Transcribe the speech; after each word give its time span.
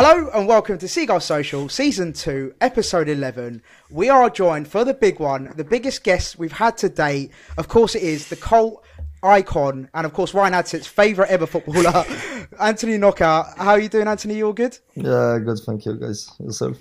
Hello 0.00 0.30
and 0.32 0.46
welcome 0.46 0.78
to 0.78 0.86
Seagull 0.86 1.18
Social, 1.18 1.68
Season 1.68 2.12
2, 2.12 2.54
Episode 2.60 3.08
11. 3.08 3.60
We 3.90 4.08
are 4.08 4.30
joined 4.30 4.68
for 4.68 4.84
the 4.84 4.94
big 4.94 5.18
one, 5.18 5.52
the 5.56 5.64
biggest 5.64 6.04
guest 6.04 6.38
we've 6.38 6.52
had 6.52 6.76
to 6.76 6.88
date. 6.88 7.32
Of 7.56 7.66
course, 7.66 7.96
it 7.96 8.04
is 8.04 8.28
the 8.28 8.36
cult 8.36 8.84
icon 9.24 9.90
and, 9.94 10.06
of 10.06 10.12
course, 10.12 10.34
Ryan 10.34 10.54
Adson's 10.54 10.86
favourite 10.86 11.32
ever 11.32 11.46
footballer, 11.46 12.04
Anthony 12.60 12.96
Knockaert. 12.96 13.58
How 13.58 13.70
are 13.70 13.80
you 13.80 13.88
doing, 13.88 14.06
Anthony? 14.06 14.36
You 14.36 14.46
all 14.46 14.52
good? 14.52 14.78
Yeah, 14.94 15.40
good. 15.44 15.58
Thank 15.66 15.84
you, 15.84 15.94
guys. 15.98 16.30
Yourself? 16.38 16.78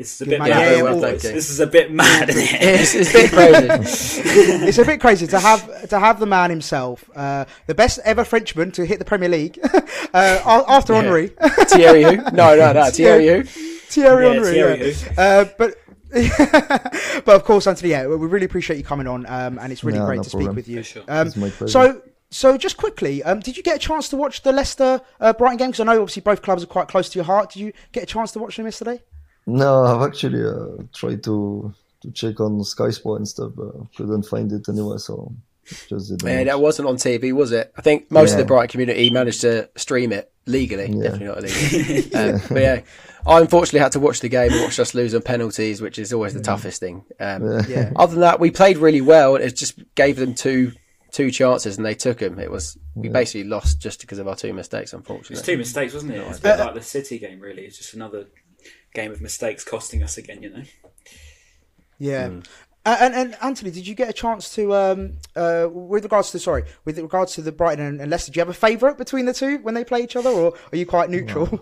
It's 0.00 0.20
a 0.20 0.24
Good 0.24 0.30
bit 0.30 0.38
man. 0.40 0.48
mad. 0.50 0.58
Yeah, 0.62 0.76
Yeah, 0.76 0.82
well, 0.82 0.98
well, 1.00 1.12
this 1.12 1.50
is 1.50 1.60
a 1.60 1.66
bit 1.66 1.92
mad, 1.92 2.30
isn't 2.30 2.42
it? 2.42 2.62
It's, 2.62 2.94
it's 2.94 3.10
a 3.10 3.12
bit 3.12 3.30
crazy. 3.32 4.66
it's 4.66 4.78
a 4.78 4.84
bit 4.84 5.00
crazy 5.00 5.26
to 5.26 5.38
have 5.38 5.88
to 5.90 5.98
have 6.00 6.18
the 6.18 6.26
man 6.26 6.48
himself, 6.50 7.08
uh, 7.14 7.44
the 7.66 7.74
best 7.74 7.98
ever 8.04 8.24
Frenchman 8.24 8.70
to 8.72 8.86
hit 8.86 8.98
the 8.98 9.04
Premier 9.04 9.28
League 9.28 9.58
uh, 10.14 10.62
after 10.66 10.94
Yeah. 10.94 11.02
Henry, 11.02 11.26
Thierry 11.68 12.02
who? 12.02 12.16
No, 12.32 12.56
no, 12.56 12.72
no. 12.72 12.90
Thierry 12.90 13.26
who? 13.28 13.42
Thierry 13.44 14.24
Yeah, 14.26 14.32
Henry. 14.32 14.52
Thierry 14.52 14.92
yeah. 14.92 15.12
Uh, 15.18 15.44
but 15.58 15.74
but 17.24 17.34
of 17.36 17.44
course, 17.44 17.66
Anthony, 17.66 17.90
yeah, 17.90 18.06
we 18.06 18.14
really 18.26 18.46
appreciate 18.46 18.76
you 18.78 18.84
coming 18.84 19.06
on, 19.06 19.26
um, 19.26 19.58
and 19.58 19.70
it's 19.72 19.84
really 19.84 19.98
Yeah, 19.98 20.06
great 20.06 20.16
no 20.16 20.22
to 20.24 20.30
speak 20.30 20.50
with 20.52 20.66
you. 20.68 20.78
For 20.78 20.82
sure. 20.84 21.02
Um, 21.08 21.26
It's 21.26 21.36
my 21.36 21.50
pleasure. 21.50 21.70
so. 21.72 22.02
So 22.32 22.56
just 22.56 22.76
quickly, 22.76 23.24
um, 23.24 23.40
did 23.40 23.56
you 23.56 23.62
get 23.64 23.74
a 23.74 23.78
chance 23.80 24.08
to 24.10 24.16
watch 24.16 24.42
the 24.42 24.52
Leicester 24.52 25.00
uh, 25.18 25.32
Brighton 25.32 25.56
game? 25.56 25.70
Because 25.72 25.80
I 25.80 25.84
know 25.92 26.00
obviously 26.00 26.22
both 26.22 26.42
clubs 26.42 26.62
are 26.62 26.66
quite 26.68 26.86
close 26.86 27.08
to 27.08 27.18
your 27.18 27.24
heart. 27.24 27.50
Did 27.50 27.58
you 27.58 27.72
get 27.90 28.04
a 28.04 28.06
chance 28.06 28.30
to 28.30 28.38
watch 28.38 28.56
them 28.56 28.66
yesterday? 28.66 29.02
No, 29.56 29.84
I've 29.84 30.06
actually 30.08 30.44
uh, 30.44 30.82
tried 30.94 31.22
to 31.24 31.74
to 32.02 32.10
check 32.12 32.40
on 32.40 32.62
Sky 32.64 32.90
Sport 32.90 33.20
and 33.20 33.28
stuff, 33.28 33.52
but 33.54 33.74
couldn't 33.96 34.22
find 34.22 34.50
it 34.52 34.68
anywhere. 34.68 34.98
So 34.98 35.32
just 35.88 36.08
didn't. 36.10 36.22
Yeah, 36.28 36.38
watch. 36.38 36.46
that 36.46 36.60
wasn't 36.60 36.88
on 36.88 36.96
TV, 36.96 37.32
was 37.32 37.52
it? 37.52 37.72
I 37.76 37.82
think 37.82 38.10
most 38.10 38.32
of 38.32 38.38
the 38.38 38.44
Brighton 38.44 38.68
community 38.68 39.10
managed 39.10 39.42
to 39.42 39.68
stream 39.76 40.12
it 40.12 40.32
legally. 40.46 40.86
Yeah. 40.90 41.10
Definitely 41.10 41.26
not 41.26 41.38
illegally. 41.38 42.14
um, 42.14 42.40
but 42.48 42.62
yeah, 42.62 42.80
I 43.26 43.40
unfortunately 43.40 43.80
had 43.80 43.92
to 43.92 44.00
watch 44.00 44.20
the 44.20 44.28
game 44.28 44.52
and 44.52 44.62
watch 44.62 44.78
us 44.80 44.94
lose 44.94 45.14
on 45.14 45.22
penalties, 45.22 45.80
which 45.80 45.98
is 45.98 46.12
always 46.12 46.34
the 46.34 46.40
toughest 46.40 46.80
thing. 46.80 47.04
Um, 47.20 47.44
Yeah. 47.44 47.62
Yeah. 47.68 47.92
Other 47.96 48.12
than 48.12 48.20
that, 48.22 48.40
we 48.40 48.50
played 48.50 48.78
really 48.78 49.00
well. 49.02 49.36
It 49.36 49.54
just 49.56 49.78
gave 49.94 50.16
them 50.16 50.34
two 50.34 50.72
two 51.12 51.30
chances 51.32 51.76
and 51.76 51.84
they 51.84 51.94
took 51.94 52.18
them. 52.18 52.38
It 52.38 52.50
was 52.50 52.78
we 52.94 53.08
basically 53.08 53.44
lost 53.44 53.80
just 53.80 54.00
because 54.00 54.18
of 54.18 54.28
our 54.28 54.36
two 54.36 54.52
mistakes, 54.52 54.92
Unfortunately, 54.92 55.34
It's 55.34 55.40
unfortunately. 55.40 55.54
two 55.54 55.58
mistakes, 55.58 55.94
wasn't 55.94 56.12
it? 56.12 56.18
It's 56.28 56.38
a 56.38 56.42
bit 56.42 56.58
like 56.60 56.74
the 56.74 56.82
City 56.82 57.18
game, 57.18 57.40
really. 57.40 57.62
It's 57.64 57.76
just 57.78 57.94
another 57.94 58.26
game 58.94 59.10
of 59.12 59.20
mistakes 59.20 59.64
costing 59.64 60.02
us 60.02 60.16
again, 60.18 60.42
you 60.42 60.50
know? 60.50 60.62
Yeah. 61.98 62.30
Uh, 62.86 62.96
and, 63.00 63.14
and 63.14 63.36
Anthony, 63.42 63.70
did 63.70 63.86
you 63.86 63.94
get 63.94 64.08
a 64.08 64.12
chance 64.12 64.54
to, 64.54 64.74
um, 64.74 65.12
uh, 65.36 65.68
with 65.70 66.02
regards 66.02 66.30
to 66.30 66.38
sorry, 66.38 66.64
with 66.86 66.98
regards 66.98 67.34
to 67.34 67.42
the 67.42 67.52
Brighton 67.52 67.84
and, 67.84 68.00
and 68.00 68.10
Leicester, 68.10 68.32
do 68.32 68.38
you 68.38 68.40
have 68.40 68.48
a 68.48 68.54
favourite 68.54 68.96
between 68.96 69.26
the 69.26 69.34
two 69.34 69.58
when 69.58 69.74
they 69.74 69.84
play 69.84 70.00
each 70.02 70.16
other, 70.16 70.30
or 70.30 70.54
are 70.72 70.76
you 70.76 70.86
quite 70.86 71.10
neutral? 71.10 71.60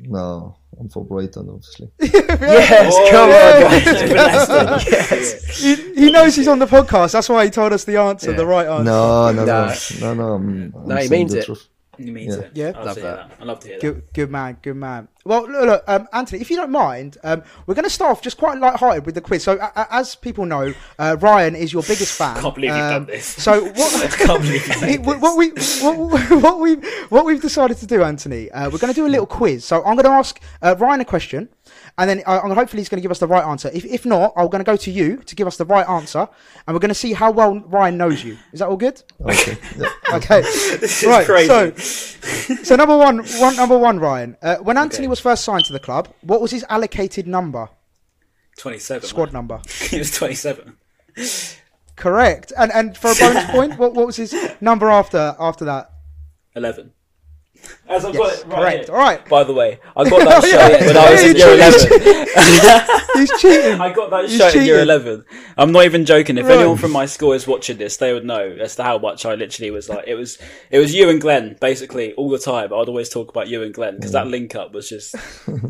No, 0.00 0.56
I'm 0.78 0.88
for 0.88 1.04
Brighton, 1.04 1.48
obviously. 1.48 1.90
Yes, 2.00 2.94
Oh, 2.96 3.08
come 3.10 3.30
yeah. 3.30 4.68
on, 4.70 4.78
guys. 5.10 5.58
he, 5.58 5.74
he 6.04 6.10
knows 6.12 6.36
he's 6.36 6.46
on 6.46 6.60
the 6.60 6.66
podcast. 6.66 7.12
That's 7.12 7.28
why 7.28 7.44
he 7.44 7.50
told 7.50 7.72
us 7.72 7.82
the 7.82 7.96
answer, 7.96 8.30
Yeah. 8.30 8.36
the 8.36 8.46
right 8.46 8.66
answer. 8.68 8.84
No, 8.84 9.32
no, 9.32 9.44
no, 9.44 9.74
No. 9.74 9.74
no, 10.00 10.14
no. 10.14 10.32
I'm, 10.34 10.72
I'm 10.76 10.86
No, 10.86 10.96
he 10.98 11.08
means 11.08 11.34
it. 11.34 11.46
truth. 11.46 11.66
You 11.98 12.12
mean 12.12 12.30
Yeah. 12.30 12.36
to? 12.36 12.50
Yeah. 12.54 12.72
I 12.76 12.84
love, 12.84 12.86
Love 12.86 12.94
to 12.94 13.00
hear 13.00 13.10
that. 13.10 13.28
that. 13.30 13.36
I 13.40 13.44
love 13.44 13.58
to 13.60 13.66
hear 13.68 13.76
that. 13.80 13.82
Good, 13.82 14.02
good 14.14 14.30
man, 14.30 14.56
good 14.62 14.76
man. 14.76 15.08
Well, 15.28 15.42
look, 15.42 15.66
look 15.66 15.84
um, 15.86 16.08
Anthony, 16.12 16.40
if 16.40 16.50
you 16.50 16.56
don't 16.56 16.70
mind, 16.70 17.18
um, 17.22 17.42
we're 17.66 17.74
going 17.74 17.84
to 17.84 17.90
start 17.90 18.10
off 18.10 18.22
just 18.22 18.38
quite 18.38 18.58
light-hearted 18.58 19.04
with 19.04 19.14
the 19.14 19.20
quiz. 19.20 19.42
So, 19.44 19.58
a- 19.58 19.72
a- 19.80 19.86
as 19.94 20.14
people 20.14 20.46
know, 20.46 20.72
uh, 20.98 21.16
Ryan 21.20 21.54
is 21.54 21.70
your 21.72 21.82
biggest 21.82 22.16
fan. 22.16 22.40
Can't 22.40 22.54
believe 22.54 22.70
you've 22.70 22.80
Um, 22.80 22.90
done 22.90 23.06
this. 23.06 23.26
So, 23.26 23.64
what? 23.66 24.10
Can't 24.18 24.40
believe 24.42 24.66
you've 24.66 24.82
It- 24.82 25.00
made 25.00 25.06
what 25.06 25.20
what 25.20 25.36
we 25.36 25.50
what, 25.82 26.30
what 26.42 26.60
we 26.60 26.74
what 27.10 27.24
we've 27.26 27.42
decided 27.42 27.76
to 27.78 27.86
do, 27.86 28.02
Anthony, 28.02 28.50
uh, 28.52 28.70
we're 28.70 28.78
going 28.78 28.92
to 28.94 28.98
do 29.00 29.06
a 29.06 29.12
little 29.14 29.26
quiz. 29.26 29.64
So 29.64 29.78
I'm 29.84 29.94
going 29.96 30.04
to 30.04 30.10
ask 30.10 30.40
uh, 30.62 30.74
Ryan 30.78 31.00
a 31.02 31.04
question, 31.04 31.48
and 31.98 32.08
then 32.08 32.22
uh, 32.24 32.40
hopefully 32.54 32.80
he's 32.80 32.88
going 32.88 32.98
to 33.00 33.02
give 33.02 33.10
us 33.10 33.18
the 33.18 33.26
right 33.26 33.44
answer. 33.44 33.70
If 33.74 33.84
if 33.84 34.06
not, 34.06 34.32
I'm 34.36 34.48
going 34.48 34.64
to 34.64 34.70
go 34.72 34.76
to 34.76 34.90
you 34.90 35.18
to 35.18 35.34
give 35.36 35.46
us 35.46 35.58
the 35.58 35.66
right 35.66 35.86
answer, 35.88 36.26
and 36.66 36.74
we're 36.74 36.80
going 36.80 36.88
to 36.88 36.94
see 37.04 37.12
how 37.12 37.30
well 37.30 37.60
Ryan 37.66 37.98
knows 37.98 38.24
you. 38.24 38.38
Is 38.54 38.60
that 38.60 38.68
all 38.68 38.76
good? 38.78 39.02
Okay. 39.20 39.58
Okay. 40.10 40.40
This 40.80 41.02
is 41.02 41.08
right. 41.08 41.26
crazy. 41.26 41.48
So, 41.48 42.54
so 42.64 42.76
number 42.76 42.96
one, 42.96 43.18
one 43.40 43.56
number 43.56 43.76
one, 43.76 43.98
Ryan. 43.98 44.38
Uh, 44.40 44.56
when 44.56 44.78
Anthony 44.78 45.06
was 45.06 45.17
first 45.20 45.44
signed 45.44 45.64
to 45.66 45.72
the 45.72 45.80
club, 45.80 46.08
what 46.22 46.40
was 46.40 46.50
his 46.50 46.64
allocated 46.68 47.26
number, 47.26 47.68
27. 48.58 49.08
squad 49.08 49.24
right? 49.24 49.32
number? 49.32 49.60
He 49.90 49.98
was 49.98 50.10
27. 50.10 50.76
Correct. 51.96 52.52
And 52.56 52.72
and 52.72 52.96
for 52.96 53.10
a 53.10 53.14
bonus 53.14 53.44
point, 53.50 53.78
what 53.78 53.94
what 53.94 54.06
was 54.06 54.16
his 54.16 54.34
number 54.60 54.88
after 54.88 55.34
after 55.38 55.64
that? 55.64 55.90
11. 56.54 56.92
As 57.88 58.04
I've 58.04 58.14
Yes, 58.14 58.42
got 58.42 58.46
it 58.46 58.46
right 58.46 58.56
correct. 58.60 58.86
here. 58.86 58.94
All 58.94 59.00
right. 59.00 59.28
By 59.28 59.44
the 59.44 59.54
way, 59.54 59.80
I 59.96 60.08
got 60.08 60.24
that 60.28 60.42
shirt 60.44 60.80
yeah. 60.80 60.86
when 60.86 60.96
I 60.96 61.10
was 61.10 61.22
in 61.24 61.36
Yeah, 61.36 61.46
year 61.46 61.54
11. 61.54 62.98
He's 63.14 63.40
cheating. 63.40 63.80
I 63.80 63.92
got 63.92 64.10
that 64.10 64.28
He's 64.28 64.36
shirt 64.38 64.54
in 64.56 64.64
year 64.66 64.74
cheating. 64.76 64.82
11. 64.88 65.24
I'm 65.56 65.72
not 65.72 65.84
even 65.84 66.04
joking. 66.04 66.38
If 66.38 66.46
Right. 66.46 66.58
anyone 66.58 66.76
from 66.76 66.92
my 66.92 67.06
school 67.06 67.32
is 67.32 67.46
watching 67.46 67.78
this, 67.78 67.96
they 67.96 68.12
would 68.12 68.24
know 68.24 68.40
as 68.60 68.76
to 68.76 68.82
how 68.82 68.98
much 68.98 69.24
I 69.26 69.34
literally 69.34 69.70
was 69.70 69.88
like. 69.88 70.04
It 70.06 70.14
was 70.14 70.38
it 70.70 70.78
was 70.78 70.94
you 70.94 71.08
and 71.08 71.20
Glenn 71.20 71.56
basically 71.60 72.12
all 72.14 72.28
the 72.30 72.38
time. 72.38 72.66
I'd 72.66 72.88
always 72.88 73.08
talk 73.08 73.30
about 73.30 73.48
you 73.48 73.62
and 73.62 73.72
Glenn 73.72 73.96
because 73.96 74.12
that 74.12 74.26
link 74.26 74.54
up 74.54 74.72
was 74.72 74.88
just 74.88 75.14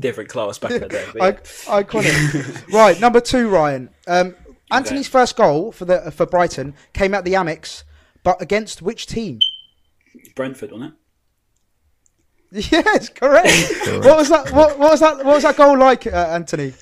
different 0.00 0.28
class 0.30 0.59
back 0.59 0.72
in 0.72 0.80
the 0.80 0.88
day. 0.88 1.04
But 1.12 1.19
yeah. 1.66 1.72
I, 1.75 1.82
iconic. 1.82 2.72
right, 2.72 3.00
number 3.00 3.20
two, 3.20 3.48
Ryan. 3.48 3.91
Um, 4.06 4.34
Anthony's 4.70 5.09
first 5.09 5.36
goal 5.36 5.72
for 5.72 5.84
the 5.84 6.10
for 6.10 6.26
Brighton 6.26 6.75
came 6.92 7.15
at 7.15 7.25
the 7.25 7.34
Amex, 7.34 7.84
but 8.25 8.42
against 8.42 8.82
which 8.82 9.06
team? 9.06 9.38
Brentford, 10.34 10.72
wasn't 10.72 10.92
it? 10.94 10.97
Yes, 12.53 13.10
correct. 13.10 13.50
what 14.04 14.16
was 14.16 14.28
that? 14.31 14.53
What, 14.53 14.78
what 14.78 14.91
was 14.92 15.00
that? 15.00 15.16
What 15.19 15.34
was 15.34 15.42
that 15.42 15.56
goal 15.56 15.78
like, 15.78 16.06
uh, 16.06 16.28
Anthony? 16.31 16.72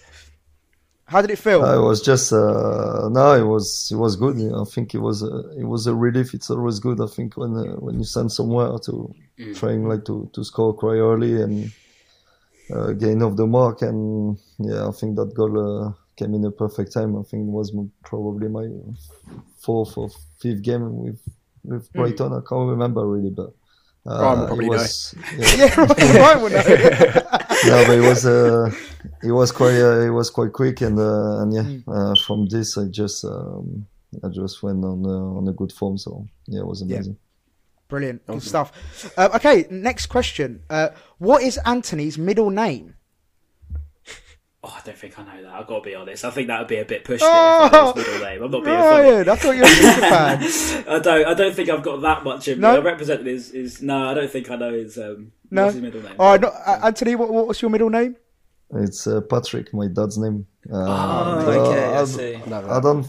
How 1.06 1.20
did 1.20 1.30
it 1.30 1.38
feel? 1.38 1.64
It 1.64 1.80
was 1.80 2.02
just 2.02 2.32
uh, 2.32 3.08
no, 3.10 3.32
it 3.34 3.46
was 3.46 3.88
it 3.92 3.96
was 3.96 4.16
good. 4.16 4.38
Yeah. 4.38 4.60
I 4.60 4.64
think 4.64 4.94
it 4.94 4.98
was 4.98 5.22
a, 5.22 5.50
it 5.58 5.64
was 5.64 5.86
a 5.86 5.94
relief. 5.94 6.34
It's 6.34 6.50
always 6.50 6.78
good. 6.80 7.00
I 7.00 7.06
think 7.06 7.36
when 7.36 7.56
uh, 7.56 7.76
when 7.76 7.98
you 7.98 8.04
send 8.04 8.30
somewhere 8.32 8.78
to 8.84 9.14
trying 9.54 9.88
like 9.88 10.04
to 10.06 10.28
to 10.32 10.44
score 10.44 10.72
quite 10.74 10.98
early 10.98 11.40
and 11.42 11.72
uh, 12.72 12.92
gain 12.92 13.22
off 13.22 13.36
the 13.36 13.46
mark, 13.46 13.82
and 13.82 14.38
yeah, 14.58 14.88
I 14.88 14.92
think 14.92 15.16
that 15.16 15.34
goal 15.34 15.86
uh, 15.86 15.92
came 16.16 16.34
in 16.34 16.44
a 16.44 16.50
perfect 16.50 16.92
time. 16.92 17.16
I 17.16 17.22
think 17.22 17.46
it 17.46 17.52
was 17.52 17.72
probably 18.04 18.48
my 18.48 18.68
fourth 19.58 19.96
or 19.96 20.10
fifth 20.40 20.62
game 20.62 20.96
with 20.96 21.20
with 21.64 21.92
Brighton. 21.92 22.32
I 22.32 22.40
can't 22.48 22.70
remember 22.70 23.04
really, 23.06 23.30
but. 23.30 23.52
Uh, 24.06 24.22
Ryan 24.22 24.38
will 24.40 24.46
probably 24.46 24.66
it 24.66 24.70
know. 24.70 24.86
yeah, 25.38 25.54
yeah, 25.56 25.80
right, 25.80 25.98
right, 25.98 26.40
well, 26.40 26.50
no. 26.50 26.62
no, 27.66 27.86
but 27.86 27.98
it 27.98 28.06
was 28.08 28.24
uh, 28.24 28.70
it 29.22 29.32
was 29.32 29.50
quite 29.52 29.80
uh, 29.80 30.00
it 30.00 30.10
was 30.10 30.30
quite 30.30 30.52
quick 30.52 30.80
and 30.80 30.98
uh, 30.98 31.40
and 31.40 31.52
yeah 31.52 31.92
uh, 31.92 32.14
from 32.26 32.46
this 32.46 32.78
I 32.78 32.86
just 32.86 33.24
um, 33.24 33.86
I 34.22 34.28
just 34.28 34.62
went 34.62 34.84
on 34.84 35.04
uh, 35.04 35.38
on 35.38 35.48
a 35.48 35.52
good 35.52 35.72
form 35.72 35.98
so 35.98 36.26
yeah 36.46 36.60
it 36.60 36.66
was 36.66 36.82
amazing. 36.82 37.16
Brilliant, 37.88 38.26
good 38.26 38.42
stuff. 38.42 38.72
Uh, 39.16 39.28
okay, 39.36 39.64
next 39.70 40.06
question. 40.06 40.62
Uh, 40.68 40.88
what 41.18 41.42
is 41.42 41.56
Anthony's 41.64 42.18
middle 42.18 42.50
name? 42.50 42.95
Oh, 44.68 44.74
I 44.76 44.80
don't 44.84 44.98
think 44.98 45.16
I 45.16 45.22
know 45.22 45.42
that. 45.44 45.52
I've 45.52 45.66
got 45.68 45.76
to 45.76 45.88
be 45.88 45.94
honest. 45.94 46.24
I 46.24 46.30
think 46.30 46.48
that 46.48 46.58
would 46.58 46.66
be 46.68 46.78
a 46.78 46.84
bit 46.84 47.04
pushed. 47.04 47.22
it 47.22 47.26
I 47.28 47.70
Oh, 47.72 47.92
middle 47.94 48.18
name. 48.18 48.42
I'm 48.42 48.50
not 48.50 48.64
being 48.64 48.76
funny. 48.76 49.30
I 49.30 49.36
thought 49.36 49.52
you 49.52 49.60
were 49.60 49.66
a 49.66 49.68
Super 49.68 50.00
fan. 50.00 50.88
I 50.88 50.98
don't. 50.98 51.26
I 51.26 51.34
don't 51.34 51.54
think 51.54 51.68
I've 51.68 51.82
got 51.84 52.00
that 52.02 52.24
much 52.24 52.48
in 52.48 52.58
me. 52.58 52.62
No? 52.62 52.74
I 52.74 52.78
represented 52.80 53.26
his, 53.26 53.52
his. 53.52 53.80
No, 53.80 54.08
I 54.10 54.14
don't 54.14 54.30
think 54.30 54.50
I 54.50 54.56
know 54.56 54.72
his. 54.72 54.98
Um, 54.98 55.30
No. 55.52 55.62
what's 55.64 55.74
his 55.74 55.82
middle 55.82 56.02
name? 56.02 56.14
All 56.18 56.32
right, 56.32 56.40
no, 56.40 56.48
Anthony, 56.82 57.14
what, 57.14 57.32
what 57.32 57.46
was 57.46 57.62
your 57.62 57.70
middle 57.70 57.90
name? 57.90 58.16
It's 58.74 59.06
uh, 59.06 59.20
Patrick, 59.20 59.72
my 59.72 59.86
dad's 59.86 60.18
name. 60.18 60.46
Uh, 60.68 60.74
Oh, 60.78 61.46
but 61.46 61.58
okay, 61.58 61.84
I 61.84 62.00
I, 62.00 62.04
see. 62.04 62.34
I 62.34 62.80
don't 62.80 63.06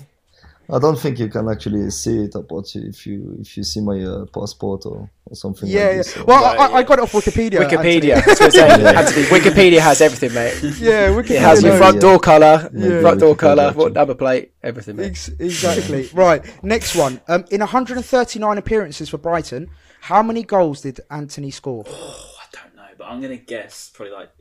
I 0.70 0.80
don't 0.80 1.00
think 1.00 1.18
you 1.20 1.30
can 1.30 1.48
actually 1.48 1.90
see 1.92 2.24
it 2.26 2.36
apart 2.36 2.76
if 2.76 3.08
you 3.08 3.38
if 3.40 3.56
you 3.56 3.64
see 3.64 3.80
my 3.80 4.04
uh, 4.04 4.26
passport 4.26 4.86
or, 4.86 5.10
or 5.26 5.36
something 5.36 5.70
Yeah, 5.70 5.80
like 5.80 5.90
yeah. 5.92 5.98
this. 5.98 6.14
so- 6.14 6.26
Well, 6.26 6.44
Right, 6.44 6.60
I, 6.72 6.74
I 6.80 6.84
got 6.84 7.00
it 7.00 7.04
off 7.04 7.14
Wikipedia. 7.14 7.60
Wikipedia. 7.66 8.16
Anthony. 8.16 8.26
That's 8.26 8.40
what 8.42 8.44
I'm 8.44 8.52
saying. 8.52 8.82
Yeah. 8.82 9.40
Wikipedia 9.40 9.80
has 9.80 10.02
everything, 10.02 10.34
mate. 10.34 10.58
yeah, 10.80 11.08
Wikipedia. 11.08 11.32
It 11.32 11.40
has 11.42 11.64
your 11.64 11.78
front 11.78 12.02
door 12.02 12.20
colour, 12.20 12.70
Yeah. 12.74 13.00
front 13.00 13.20
door 13.22 13.36
Wikipedia, 13.36 13.40
colour, 13.40 13.72
what 13.74 13.94
number 13.94 14.16
plate, 14.16 14.52
everything, 14.62 14.98
mate. 14.98 15.06
Ex- 15.12 15.30
exactly. 15.40 16.10
right. 16.14 16.44
Next 16.64 16.96
one. 16.98 17.22
Um, 17.30 17.46
in 17.50 17.62
139 17.62 18.58
appearances 18.58 19.08
for 19.10 19.18
Brighton, 19.18 19.70
how 20.02 20.22
many 20.22 20.44
goals 20.44 20.82
did 20.82 21.00
Anthony 21.10 21.52
score? 21.52 21.86
Oh, 21.90 22.34
I 22.42 22.46
don't 22.64 22.76
know, 22.76 22.88
but 22.98 23.06
I'm 23.06 23.22
gonna 23.22 23.38
guess 23.38 23.90
probably 23.94 24.14
like. 24.16 24.30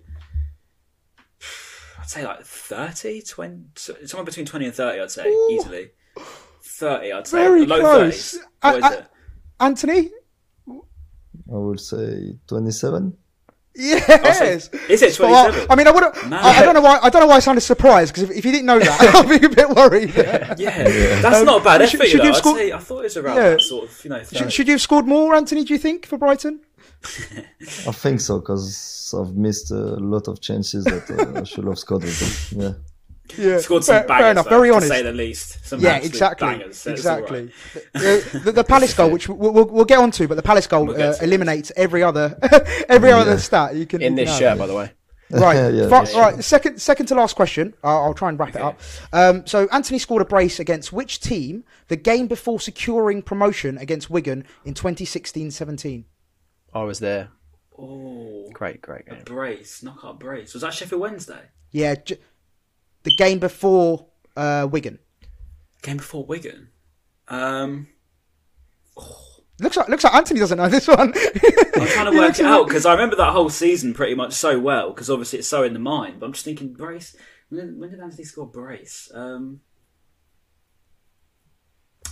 I'd 2.00 2.08
say 2.08 2.24
like 2.24 2.44
30, 2.44 3.22
20, 3.22 3.64
somewhere 4.06 4.24
between 4.24 4.46
20 4.46 4.66
and 4.66 4.74
30, 4.74 5.00
I'd 5.00 5.10
say, 5.10 5.28
easily. 5.50 5.90
30, 6.62 7.12
I'd 7.12 7.26
say. 7.26 7.38
Very 7.38 7.66
Low 7.66 7.80
close. 7.80 8.34
30s. 8.34 8.38
What 8.60 8.76
is 8.78 8.84
I- 8.84 8.88
I- 8.88 8.92
it? 8.94 9.06
Anthony? 9.60 10.10
I 10.68 11.56
would 11.56 11.80
say 11.80 12.38
27. 12.48 13.16
Yes. 13.78 14.70
Is 14.88 15.02
it 15.02 15.12
Spot 15.14 15.30
on. 15.30 15.44
27? 15.52 15.70
I 15.70 15.74
mean, 15.76 15.86
I 15.86 15.90
would. 15.90 16.02
I, 16.04 16.28
Man. 16.28 16.40
I 16.42 16.62
don't 16.64 16.74
know 16.74 16.80
why. 16.80 16.98
I 17.02 17.10
don't 17.10 17.20
know 17.20 17.26
why 17.26 17.36
I 17.36 17.38
sounded 17.40 17.60
surprised 17.60 18.14
because 18.14 18.30
if, 18.30 18.38
if 18.38 18.44
you 18.46 18.50
didn't 18.52 18.64
know 18.66 18.78
that, 18.78 19.00
I'd 19.14 19.28
be 19.40 19.44
a 19.44 19.48
bit 19.50 19.68
worried. 19.68 20.14
Yeah, 20.14 20.54
that's 21.20 21.44
not 21.44 21.60
a 21.60 21.64
bad 21.64 21.86
should- 21.88 22.00
effort, 22.00 22.08
should 22.10 22.20
you 22.20 22.24
you 22.24 22.32
know. 22.32 22.36
I'd 22.38 22.56
say, 22.56 22.72
I 22.72 22.78
thought 22.78 22.98
it 23.00 23.02
was 23.04 23.16
around 23.18 23.36
Yeah. 23.36 23.50
that 23.50 23.60
sort 23.60 23.84
of, 23.90 24.04
you 24.04 24.10
know, 24.10 24.22
Should, 24.24 24.50
should 24.52 24.66
you 24.66 24.72
have 24.74 24.80
scored 24.80 25.06
more, 25.06 25.34
Anthony? 25.34 25.62
Do 25.64 25.74
you 25.74 25.78
think 25.78 26.06
for 26.06 26.16
Brighton? 26.16 26.60
I 27.04 27.92
think 27.92 28.20
so 28.22 28.38
because 28.40 29.14
I've 29.18 29.34
missed 29.36 29.70
a 29.70 29.74
lot 29.74 30.26
of 30.28 30.40
chances 30.40 30.84
that 30.86 31.10
uh, 31.10 31.40
I 31.40 31.44
should 31.44 31.66
have 31.66 31.78
scored 31.78 32.02
with 32.04 32.50
them. 32.50 32.60
Yeah. 32.62 32.72
Yeah, 33.36 33.58
Scored 33.58 33.84
some 33.84 33.96
fair, 34.00 34.06
bangers, 34.08 34.22
fair 34.22 34.30
enough. 34.32 34.44
though, 34.44 34.50
Very 34.50 34.68
to 34.68 34.74
honest. 34.74 34.88
say 34.88 35.02
the 35.02 35.12
least. 35.12 35.66
Some 35.66 35.80
Yeah, 35.80 35.96
exactly, 35.96 36.48
bangers, 36.48 36.76
so 36.78 36.90
exactly. 36.92 37.50
right. 37.74 37.84
The, 37.94 38.40
the, 38.44 38.52
the 38.52 38.64
Palace 38.64 38.94
goal, 38.94 39.10
which 39.10 39.28
we'll, 39.28 39.52
we'll, 39.52 39.64
we'll 39.66 39.84
get 39.84 39.98
onto, 39.98 40.26
but 40.28 40.34
the 40.36 40.42
Palace 40.42 40.66
goal 40.66 40.86
We'll 40.86 40.96
uh, 40.96 41.14
to 41.16 41.22
it. 41.22 41.22
eliminates 41.22 41.72
every 41.76 42.02
other 42.02 42.38
every 42.88 43.10
other 43.12 43.38
stat 43.38 43.74
you 43.74 43.86
can 43.86 44.00
In 44.02 44.14
this 44.14 44.28
can 44.30 44.38
shirt, 44.38 44.58
by 44.58 44.66
the 44.66 44.74
way. 44.74 44.92
Right, 45.28 45.56
Yeah, 45.74 45.88
Fi- 45.88 46.04
yeah. 46.12 46.20
right. 46.20 46.44
Second, 46.44 46.80
second 46.80 47.06
to 47.06 47.16
last 47.16 47.34
question. 47.34 47.74
I'll, 47.82 47.96
I'll 48.04 48.14
try 48.14 48.28
and 48.28 48.38
wrap 48.38 48.50
it 48.54 48.62
up. 48.62 48.78
Um, 49.12 49.44
so 49.44 49.66
Anthony 49.72 49.98
scored 49.98 50.22
a 50.22 50.24
brace 50.24 50.60
against 50.60 50.92
which 50.92 51.18
team 51.18 51.64
the 51.88 51.96
game 51.96 52.28
before 52.28 52.60
securing 52.60 53.22
promotion 53.22 53.76
against 53.76 54.08
Wigan 54.08 54.44
in 54.64 54.72
2016-17? 54.74 56.04
I 56.72 56.82
was 56.84 57.00
there. 57.00 57.30
Oh, 57.76 58.48
Great, 58.52 58.80
great 58.80 59.06
game. 59.06 59.18
A 59.20 59.24
brace, 59.24 59.82
knockout 59.82 60.20
brace. 60.20 60.52
Was 60.54 60.62
that 60.62 60.72
Sheffield 60.74 61.00
Wednesday? 61.00 61.40
Yeah, 61.72 61.96
j- 61.96 62.18
the 63.06 63.14
game 63.14 63.38
before 63.38 64.06
uh, 64.36 64.68
Wigan. 64.70 64.98
Game 65.82 65.96
before 65.96 66.24
Wigan. 66.26 66.68
Um, 67.28 67.86
Looks 69.58 69.78
like 69.78 69.88
looks 69.88 70.04
like 70.04 70.14
Anthony 70.14 70.40
doesn't 70.40 70.58
know 70.58 70.68
this 70.68 70.86
one. 70.86 71.14
I'm 71.14 71.86
trying 71.88 72.12
to 72.12 72.18
work 72.18 72.38
it 72.38 72.44
out 72.44 72.66
because 72.68 72.84
I 72.84 72.92
remember 72.92 73.16
that 73.16 73.32
whole 73.32 73.48
season 73.48 73.94
pretty 73.94 74.14
much 74.14 74.34
so 74.34 74.58
well 74.58 74.90
because 74.90 75.08
obviously 75.08 75.38
it's 75.38 75.48
so 75.48 75.62
in 75.62 75.72
the 75.72 75.78
mind. 75.78 76.20
But 76.20 76.26
I'm 76.26 76.32
just 76.32 76.44
thinking 76.44 76.74
brace. 76.74 77.16
When, 77.48 77.78
when 77.78 77.90
did 77.90 78.00
Anthony 78.00 78.24
score 78.24 78.46
brace? 78.46 79.10
Um, 79.14 79.60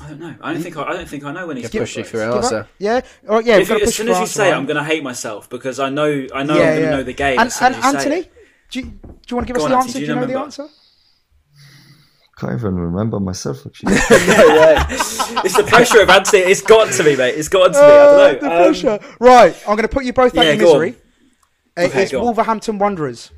I 0.01 0.09
don't 0.09 0.21
know. 0.21 0.35
I 0.41 0.55
don't 0.55 0.63
think 0.63 0.79
I, 0.79 0.85
I 0.85 0.93
don't 0.95 1.07
think 1.09 1.25
I 1.25 1.33
know 1.33 1.47
when 1.47 1.57
he 1.59 1.63
Can 1.65 1.71
scored 1.71 1.83
push 1.83 1.97
you 1.97 2.03
brace. 2.05 2.11
through 2.13 2.23
an 2.23 2.33
answer. 2.33 2.69
yeah, 2.79 3.01
oh, 3.29 3.41
yeah. 3.41 3.59
If 3.59 3.69
you, 3.69 3.79
as 3.79 3.95
soon 3.95 4.09
as 4.09 4.21
you 4.21 4.27
say 4.27 4.49
it. 4.49 4.55
I'm 4.55 4.65
going 4.65 4.79
to 4.79 4.85
hate 4.85 5.03
myself 5.03 5.51
because 5.51 5.79
I 5.79 5.91
know 5.91 6.27
I 6.35 6.45
know 6.45 6.55
yeah, 6.57 6.61
I'm 6.61 6.67
going 6.67 6.77
to 6.77 6.81
yeah. 6.83 6.91
know 6.91 7.03
the 7.03 7.13
game. 7.13 7.39
And, 7.39 7.49
as 7.49 7.55
soon 7.57 7.67
and 7.67 7.77
as 7.77 7.85
you 7.85 7.91
say 7.91 7.97
Anthony, 7.99 8.17
it. 8.21 8.33
do 8.71 8.79
you, 8.81 8.85
do 8.87 8.91
you 9.29 9.37
want 9.37 9.47
to 9.47 9.53
give 9.53 9.57
Go 9.59 9.65
us 9.65 9.65
on, 9.65 9.71
the 9.71 9.77
Anthony, 9.77 9.89
answer? 9.89 9.93
do 9.93 10.07
Do 10.07 10.07
you 10.07 10.15
you 10.15 10.21
know 10.21 10.27
the 10.27 10.39
answer? 10.39 10.69
I 12.45 12.49
can't 12.49 12.61
even 12.61 12.75
remember 12.77 13.21
myself 13.21 13.65
actually. 13.67 13.95
it's 15.45 15.57
the 15.57 15.65
pressure 15.67 16.01
of 16.03 16.09
Anthony. 16.11 16.43
It's 16.43 16.61
got 16.63 16.93
to 16.93 17.03
me, 17.03 17.17
mate. 17.17 17.35
It's 17.37 17.49
got 17.49 17.69
to 17.69 17.73
me. 17.73 17.79
Uh, 17.79 17.83
I 17.85 18.33
the 18.35 18.41
don't 18.41 18.43
know. 18.43 18.57
Um, 18.57 18.65
pressure. 18.73 18.99
right, 19.21 19.55
I'm 19.69 19.77
going 19.77 19.83
to 19.83 19.89
put 19.89 20.05
you 20.05 20.13
both 20.13 20.37
out 20.37 20.45
yeah, 20.45 20.53
of 20.53 20.59
misery. 20.59 20.97
Uh, 21.77 21.81
Okay, 21.87 22.05
it's. 22.05 22.13
Wolverhampton 22.13 22.79
Wanderers. 22.79 23.31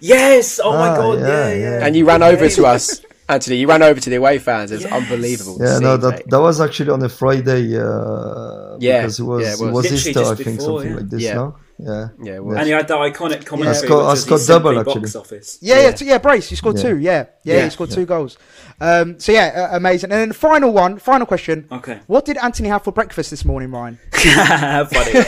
yes. 0.00 0.60
Oh 0.62 0.72
my 0.72 0.88
Ah, 0.90 0.96
god. 0.96 1.20
yeah, 1.20 1.26
Yeah, 1.26 1.48
yeah. 1.54 1.78
yeah. 1.78 1.86
And 1.86 1.96
you 1.96 2.04
ran 2.04 2.22
over 2.22 2.48
to 2.48 2.66
us, 2.66 3.00
Anthony. 3.28 3.56
You 3.56 3.66
ran 3.68 3.82
over 3.82 3.98
to 3.98 4.10
the 4.10 4.16
away 4.16 4.38
fans. 4.38 4.70
It's 4.72 4.84
unbelievable. 4.84 5.56
yeah, 5.60 5.76
see, 5.78 5.84
no, 5.84 5.96
that 5.96 6.10
mate. 6.10 6.24
that 6.28 6.40
was 6.40 6.60
actually 6.60 6.90
on 6.90 7.02
a 7.02 7.08
Friday. 7.08 7.78
Uh, 7.78 8.76
Yeah, 8.78 9.00
because 9.00 9.20
it 9.20 9.22
was 9.24 9.42
yeah, 9.42 9.52
it 9.52 9.60
it 9.60 9.64
was. 9.64 9.72
was, 9.72 9.84
Literally 9.84 9.96
Easter, 9.98 10.12
just 10.12 10.32
I 10.32 10.34
think, 10.44 10.58
before, 10.58 10.80
something 10.80 10.90
yeah. 10.90 10.96
like 11.00 11.08
this. 11.10 11.22
Yeah. 11.22 11.34
No, 11.34 11.56
yeah, 11.78 12.08
Yeah, 12.22 12.34
it 12.36 12.44
was. 12.44 12.56
And 12.58 12.66
he 12.66 12.72
had 12.72 12.88
that 12.88 12.98
iconic 12.98 13.44
commentary. 13.46 13.74
scored- 13.76 14.00
which 14.00 14.06
I 14.06 14.10
was 14.10 14.22
scored 14.24 14.40
double, 14.46 14.70
simply 14.74 14.80
actually. 14.80 15.00
Box 15.02 15.16
office. 15.16 15.58
Yeah, 15.60 15.80
yeah, 15.82 15.90
t- 15.92 16.04
yeah, 16.06 16.18
Brace. 16.18 16.50
You 16.50 16.56
scored 16.56 16.76
Yeah. 16.76 16.82
two. 16.82 16.98
Yeah, 16.98 17.24
yeah, 17.44 17.54
Yeah. 17.56 17.64
you 17.64 17.70
scored 17.70 17.90
two 17.90 18.04
goals. 18.06 18.36
Um, 18.80 19.18
so 19.18 19.32
yeah, 19.32 19.68
uh, 19.72 19.76
amazing. 19.76 20.12
And 20.12 20.20
then 20.20 20.28
the 20.28 20.34
final 20.34 20.72
one, 20.72 20.98
final 20.98 21.26
question. 21.26 21.66
Okay. 21.72 21.98
What 22.06 22.24
did 22.24 22.36
Anthony 22.38 22.68
have 22.68 22.82
for 22.84 22.92
breakfast 22.92 23.30
this 23.30 23.44
morning, 23.44 23.70
Ryan? 23.72 23.98
Funny. 24.12 25.12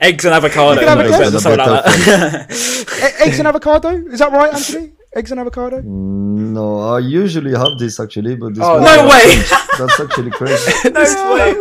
Eggs 0.00 0.24
and 0.24 0.34
avocado. 0.34 0.80
Eggs 0.80 0.90
and 0.90 0.98
mate, 1.00 1.06
avocado. 1.10 1.38
something 1.38 1.58
like 1.58 1.84
that. 1.84 3.16
Eggs 3.20 3.38
and 3.38 3.48
avocado. 3.48 3.88
Is 4.12 4.18
that 4.20 4.32
right, 4.32 4.54
Anthony? 4.54 4.92
Eggs 5.14 5.30
and 5.30 5.40
avocado. 5.40 5.80
No, 5.82 6.80
I 6.80 6.98
usually 7.00 7.52
have 7.56 7.78
this 7.78 7.98
actually, 7.98 8.36
but 8.36 8.54
this 8.54 8.62
Oh, 8.62 8.78
morning 8.78 8.96
no 8.96 9.08
way. 9.08 9.20
changed. 9.22 9.52
That's 9.78 10.00
actually 10.00 10.30
crazy. 10.30 10.90
no 10.90 11.34
way. 11.34 11.54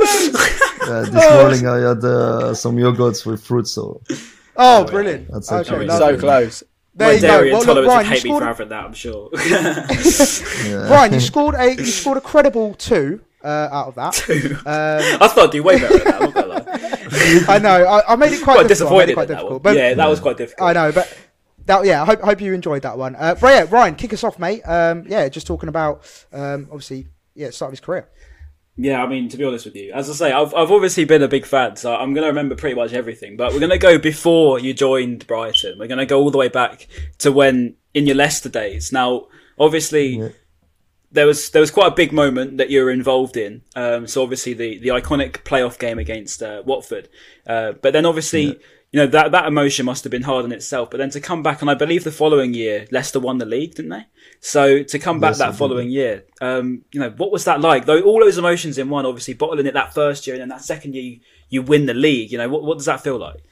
Yeah, 0.88 1.02
this 1.10 1.32
morning 1.34 1.68
I 1.68 1.78
had 1.90 2.04
uh, 2.04 2.54
some 2.54 2.76
yogurts 2.78 3.26
with 3.26 3.44
fruit, 3.44 3.68
so 3.68 4.02
Oh, 4.56 4.86
brilliant. 4.86 5.30
That's 5.32 5.52
okay, 5.52 5.60
actually 5.60 5.86
lovely. 5.88 6.16
so 6.16 6.20
close. 6.20 6.64
There 6.96 7.08
My 7.10 7.14
you 7.14 7.22
go. 7.22 7.28
dairy 7.28 7.52
Well, 7.52 7.60
look, 7.60 7.68
intolerance 7.78 7.88
would 7.88 7.94
Ryan, 7.94 8.06
you 8.06 8.12
hate 8.12 8.24
me 8.24 8.30
for 8.32 8.54
scored. 8.56 8.70
that. 8.70 8.84
I'm 8.86 8.94
sure. 8.94 9.30
yeah. 10.66 10.90
Ryan, 10.90 11.14
you 11.14 11.20
scored 11.32 11.56
a 11.56 11.76
you 11.76 11.86
scored 11.86 12.18
a 12.18 12.22
credible 12.22 12.74
two 12.74 13.22
uh, 13.44 13.48
out 13.72 13.88
of 13.90 13.96
that. 13.96 14.30
Um, 14.66 15.22
I 15.22 15.28
thought 15.28 15.46
I'd 15.46 15.52
do 15.52 15.62
way 15.62 15.80
better 15.80 15.96
than 16.00 16.04
that. 16.06 16.16
I'm 16.16 16.22
not 16.24 16.34
gonna 16.34 16.48
lie. 16.48 17.56
I 17.56 17.60
know. 17.60 17.86
I, 17.86 18.14
I 18.14 18.16
made 18.16 18.34
it 18.34 18.44
quite, 18.44 18.56
Quite 18.56 18.68
difficult. 18.68 18.94
I 19.00 19.04
it 19.04 19.08
disappointed 19.08 19.14
quite 19.14 19.28
that 19.28 19.34
difficult. 19.36 19.52
one. 19.52 19.62
But 19.62 19.76
yeah, 19.78 19.94
that 19.94 20.08
was 20.10 20.20
quite 20.20 20.38
difficult. 20.38 20.70
I 20.70 20.74
know, 20.74 20.92
but 20.92 21.18
that 21.68 21.86
yeah. 21.86 22.02
I 22.02 22.06
hope 22.06 22.22
hope 22.22 22.42
you 22.42 22.54
enjoyed 22.54 22.82
that 22.82 22.98
one. 22.98 23.16
Uh, 23.16 23.36
but 23.40 23.48
yeah, 23.48 23.66
Ryan, 23.70 23.94
kick 23.94 24.12
us 24.14 24.24
off, 24.24 24.40
mate. 24.40 24.64
Um, 24.64 25.04
yeah, 25.08 25.30
just 25.30 25.46
talking 25.46 25.70
about 25.70 26.02
um, 26.34 26.68
obviously 26.72 27.08
yeah, 27.36 27.52
start 27.52 27.70
of 27.70 27.74
his 27.74 27.80
career. 27.80 28.10
Yeah, 28.80 29.04
I 29.04 29.08
mean, 29.08 29.28
to 29.30 29.38
be 29.38 29.44
honest 29.44 29.66
with 29.66 29.76
you, 29.76 29.92
as 29.92 30.08
I 30.10 30.14
say, 30.14 30.32
I've, 30.32 30.54
I've 30.54 30.70
obviously 30.72 31.04
been 31.06 31.24
a 31.24 31.28
big 31.28 31.46
fan, 31.48 31.76
so 31.78 31.96
I'm 31.96 32.14
going 32.14 32.24
to 32.24 32.28
remember 32.30 32.56
pretty 32.56 32.76
much 32.76 32.94
everything. 32.94 33.36
But 33.36 33.52
we're 33.52 33.60
going 33.60 33.72
to 33.72 33.78
go 33.80 33.98
before 33.98 34.60
you 34.60 34.74
joined 34.74 35.26
Brighton. 35.26 35.80
We're 35.80 35.88
going 35.88 35.98
to 35.98 36.06
go 36.06 36.20
all 36.22 36.30
the 36.30 36.38
way 36.38 36.48
back 36.48 36.88
to 37.20 37.32
when 37.32 37.76
in 37.96 38.06
your 38.06 38.16
Leicester 38.16 38.50
days. 38.50 38.92
Now, 38.94 39.28
obviously, 39.58 40.18
Yeah. 40.20 40.30
there 41.12 41.26
was 41.26 41.50
there 41.50 41.60
was 41.62 41.72
quite 41.72 41.88
a 41.88 41.96
big 41.96 42.12
moment 42.14 42.58
that 42.58 42.70
you 42.70 42.84
were 42.84 42.92
involved 42.92 43.36
in. 43.36 43.64
Um, 43.76 44.06
so 44.06 44.22
obviously 44.22 44.54
the 44.54 44.78
the 44.78 44.90
iconic 44.90 45.44
playoff 45.44 45.80
game 45.80 45.98
against 45.98 46.44
uh, 46.44 46.62
Watford. 46.66 47.10
Uh, 47.48 47.72
but 47.82 47.94
then 47.94 48.06
obviously. 48.06 48.60
You 48.92 49.02
know 49.02 49.08
that 49.08 49.32
that 49.34 49.48
emotion 49.48 49.86
must 49.86 50.06
have 50.06 50.12
been 50.12 50.22
hard 50.24 50.46
in 50.46 50.52
itself, 50.54 50.90
but 50.90 50.98
then 50.98 51.10
to 51.10 51.20
come 51.20 51.44
back 51.44 51.62
and 51.62 51.70
I 51.70 51.74
believe 51.74 52.04
the 52.06 52.12
following 52.12 52.54
year 52.54 52.88
Leicester 52.90 53.20
won 53.20 53.38
the 53.38 53.46
league, 53.46 53.76
didn't 53.76 53.92
they? 53.92 54.06
So 54.40 54.82
to 54.84 55.00
come 55.00 55.20
back 55.20 55.32
Yes, 55.32 55.40
that 55.40 55.56
following 55.56 55.90
year, 55.90 56.24
um, 56.40 56.84
you 56.94 57.00
know 57.02 57.10
what 57.12 57.32
was 57.32 57.44
that 57.46 57.60
like? 57.60 57.86
Though 57.86 58.02
all 58.02 58.22
those 58.22 58.38
emotions 58.38 58.78
in 58.78 58.90
one, 58.90 59.06
obviously 59.06 59.34
bottling 59.34 59.66
it 59.66 59.74
that 59.74 59.94
first 59.94 60.26
year 60.26 60.36
and 60.36 60.42
then 60.42 60.50
that 60.50 60.62
second 60.64 60.96
year 60.96 61.04
you, 61.04 61.20
you 61.50 61.62
win 61.64 61.86
the 61.86 61.94
league. 61.94 62.32
You 62.32 62.38
know 62.38 62.48
what 62.48 62.64
what 62.64 62.78
does 62.78 62.86
that 62.86 63.04
feel 63.04 63.18
like? 63.18 63.44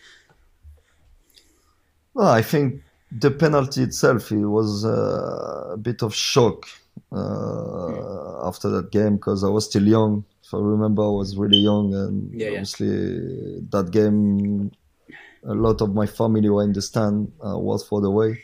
Well, 2.14 2.30
I 2.30 2.42
think 2.42 2.82
the 3.12 3.32
penalty 3.32 3.84
itself 3.84 4.32
it 4.32 4.38
was 4.38 4.86
uh, 4.86 5.72
a 5.74 5.78
bit 5.78 6.02
of 6.02 6.16
shock 6.16 6.66
uh, 7.12 8.48
after 8.48 8.70
that 8.70 8.90
game 8.92 9.16
because 9.18 9.44
I 9.44 9.50
was 9.50 9.66
still 9.66 9.86
young. 9.86 10.24
If 10.44 10.54
I 10.54 10.58
remember, 10.60 11.04
I 11.04 11.10
was 11.10 11.36
really 11.36 11.58
young, 11.58 11.94
and 11.94 12.32
Yeah, 12.34 12.48
yeah. 12.48 12.52
obviously 12.54 13.60
that 13.72 13.90
game, 13.92 14.72
a 15.48 15.54
lot 15.54 15.82
of 15.82 15.94
my 15.94 16.06
family 16.06 16.50
were 16.50 16.64
in 16.64 16.74
the 16.74 16.82
stand, 16.82 17.32
uh, 17.46 17.58
was 17.58 17.88
for 17.88 18.02
the 18.02 18.10
way. 18.10 18.40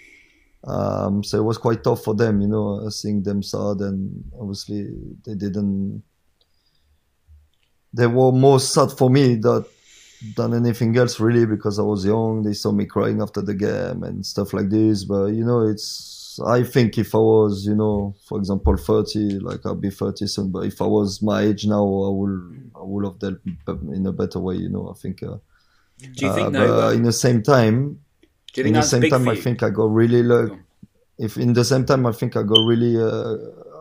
Um, 0.63 1.23
so 1.23 1.39
it 1.39 1.43
was 1.43 1.57
quite 1.57 1.83
tough 1.83 2.03
for 2.03 2.13
them, 2.13 2.41
you 2.41 2.47
know, 2.47 2.81
uh, 2.85 2.89
seeing 2.89 3.23
them 3.23 3.41
sad, 3.41 3.77
and 3.79 4.23
obviously 4.39 4.89
they 5.25 5.33
didn't. 5.33 6.03
They 7.93 8.07
were 8.07 8.31
more 8.31 8.59
sad 8.59 8.91
for 8.91 9.09
me 9.09 9.35
that 9.35 9.65
than 10.35 10.53
anything 10.53 10.95
else 10.97 11.19
really 11.19 11.47
because 11.47 11.79
I 11.79 11.81
was 11.81 12.05
young. 12.05 12.43
They 12.43 12.53
saw 12.53 12.71
me 12.71 12.85
crying 12.85 13.21
after 13.21 13.41
the 13.41 13.55
game 13.55 14.03
and 14.03 14.23
stuff 14.23 14.53
like 14.53 14.69
this. 14.69 15.03
But 15.03 15.27
you 15.27 15.43
know, 15.43 15.61
it's 15.67 16.39
I 16.45 16.63
think 16.63 16.97
if 16.99 17.15
I 17.15 17.17
was, 17.17 17.65
you 17.65 17.75
know, 17.75 18.15
for 18.27 18.37
example, 18.37 18.77
thirty, 18.77 19.39
like 19.39 19.65
I'll 19.65 19.75
be 19.75 19.89
thirty 19.89 20.27
soon. 20.27 20.51
But 20.51 20.65
if 20.65 20.79
I 20.79 20.85
was 20.85 21.23
my 21.23 21.41
age 21.41 21.65
now, 21.65 21.81
I 21.83 22.09
will 22.09 22.41
I 22.75 22.83
would 22.83 23.05
have 23.05 23.19
dealt 23.19 23.39
in 23.91 24.05
a 24.05 24.13
better 24.13 24.39
way. 24.39 24.55
You 24.55 24.69
know, 24.69 24.93
I 24.95 24.99
think. 24.99 25.23
Uh, 25.23 25.37
Do 26.01 26.25
you 26.25 26.33
think 26.33 26.47
uh, 26.47 26.49
no? 26.49 26.89
in 26.89 27.03
the 27.03 27.13
same 27.13 27.43
time, 27.43 27.99
do 28.53 28.61
you 28.61 28.67
in 28.67 28.73
the 28.73 28.81
same 28.81 29.09
time, 29.09 29.27
I 29.27 29.35
think 29.35 29.63
I 29.63 29.69
got 29.69 29.91
really 29.91 30.23
lucky. 30.23 30.57
If 31.17 31.37
in 31.37 31.53
the 31.53 31.63
same 31.63 31.85
time, 31.85 32.05
I 32.05 32.11
think 32.11 32.35
I 32.35 32.43
got 32.43 32.59
really, 32.65 32.97
uh, 32.99 33.37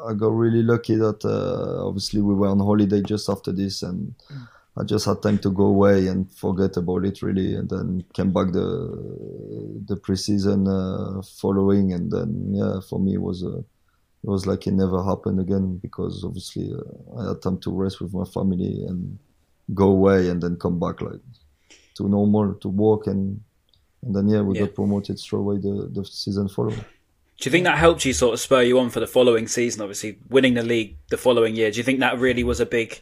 I 0.07 0.13
got 0.15 0.29
really 0.29 0.63
lucky 0.63 0.97
that 0.97 1.25
uh, 1.25 1.87
obviously 1.87 2.21
we 2.21 2.35
were 2.35 2.49
on 2.49 2.59
holiday 2.59 3.01
just 3.01 3.29
after 3.29 3.53
this, 3.53 3.83
and 3.83 4.15
I 4.77 4.85
just 4.85 5.07
had 5.07 5.23
time 5.23 5.39
to 5.39 5.51
go 5.51 5.65
away 5.65 6.09
and 6.09 6.31
forget 6.31 6.77
about 6.77 7.05
it 7.05 7.23
really, 7.23 7.55
and 7.55 7.69
then 7.69 8.05
came 8.13 8.33
back 8.33 8.53
the 8.53 8.69
the 9.87 9.97
preseason 9.97 10.69
uh, 10.69 11.23
following, 11.23 11.93
and 11.93 12.11
then 12.11 12.53
yeah, 12.55 12.81
for 12.81 13.01
me 13.01 13.15
it 13.15 13.23
was 13.23 13.43
uh, 13.43 13.63
it 14.23 14.29
was 14.29 14.47
like 14.47 14.67
it 14.67 14.75
never 14.75 15.03
happened 15.03 15.41
again 15.41 15.79
because 15.79 16.23
obviously 16.25 16.73
uh, 16.73 17.21
I 17.21 17.29
had 17.29 17.43
time 17.43 17.59
to 17.61 17.71
rest 17.71 18.01
with 18.01 18.13
my 18.13 18.25
family 18.25 18.85
and 18.87 19.19
go 19.73 19.89
away 19.89 20.29
and 20.29 20.43
then 20.43 20.57
come 20.57 20.79
back 20.79 21.01
like 21.01 21.21
to 21.95 22.09
normal 22.09 22.55
to 22.55 22.69
work 22.69 23.07
and 23.07 23.41
and 24.03 24.15
then 24.17 24.29
yeah 24.29 24.41
we 24.41 24.55
Yeah. 24.59 24.67
got 24.67 24.75
promoted 24.75 25.19
straight 25.19 25.41
away 25.41 25.57
the, 25.59 25.89
the 25.93 26.05
season 26.05 26.49
following. 26.49 26.77
Do 26.77 27.49
you 27.49 27.51
think 27.51 27.65
that 27.65 27.79
helped 27.79 28.05
you 28.05 28.13
sort 28.13 28.35
of 28.35 28.41
spur 28.41 28.63
you 28.63 28.79
on 28.79 28.91
for 28.91 29.01
the 29.01 29.07
following 29.07 29.49
season? 29.49 29.81
Obviously, 29.81 30.19
winning 30.29 30.55
the 30.55 30.63
league 30.63 30.97
the 31.11 31.17
following 31.17 31.55
year. 31.57 31.71
Do 31.71 31.79
you 31.79 31.85
think 31.85 32.01
that 32.01 32.19
really 32.19 32.45
was 32.45 32.61
a 32.61 32.67
big 32.67 33.01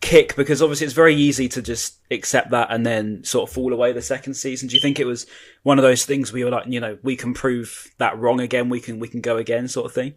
kick? 0.00 0.36
Because 0.36 0.62
obviously, 0.62 0.86
it's 0.86 0.94
very 0.94 1.14
easy 1.14 1.48
to 1.50 1.60
just 1.60 1.98
accept 2.10 2.50
that 2.50 2.68
and 2.70 2.86
then 2.86 3.22
sort 3.24 3.46
of 3.48 3.54
fall 3.54 3.74
away 3.74 3.92
the 3.92 4.00
second 4.00 4.34
season. 4.34 4.68
Do 4.68 4.74
you 4.74 4.80
think 4.80 4.98
it 4.98 5.04
was 5.06 5.26
one 5.64 5.78
of 5.78 5.82
those 5.82 6.06
things 6.06 6.32
where 6.32 6.38
you 6.38 6.44
were 6.46 6.50
like, 6.50 6.66
you 6.66 6.80
know, 6.80 6.96
we 7.02 7.14
can 7.14 7.34
prove 7.34 7.90
that 7.98 8.18
wrong 8.18 8.40
again. 8.40 8.70
We 8.70 8.80
can 8.80 8.98
we 9.00 9.08
can 9.08 9.20
go 9.20 9.36
again, 9.36 9.68
sort 9.68 9.84
of 9.84 9.92
thing. 9.92 10.14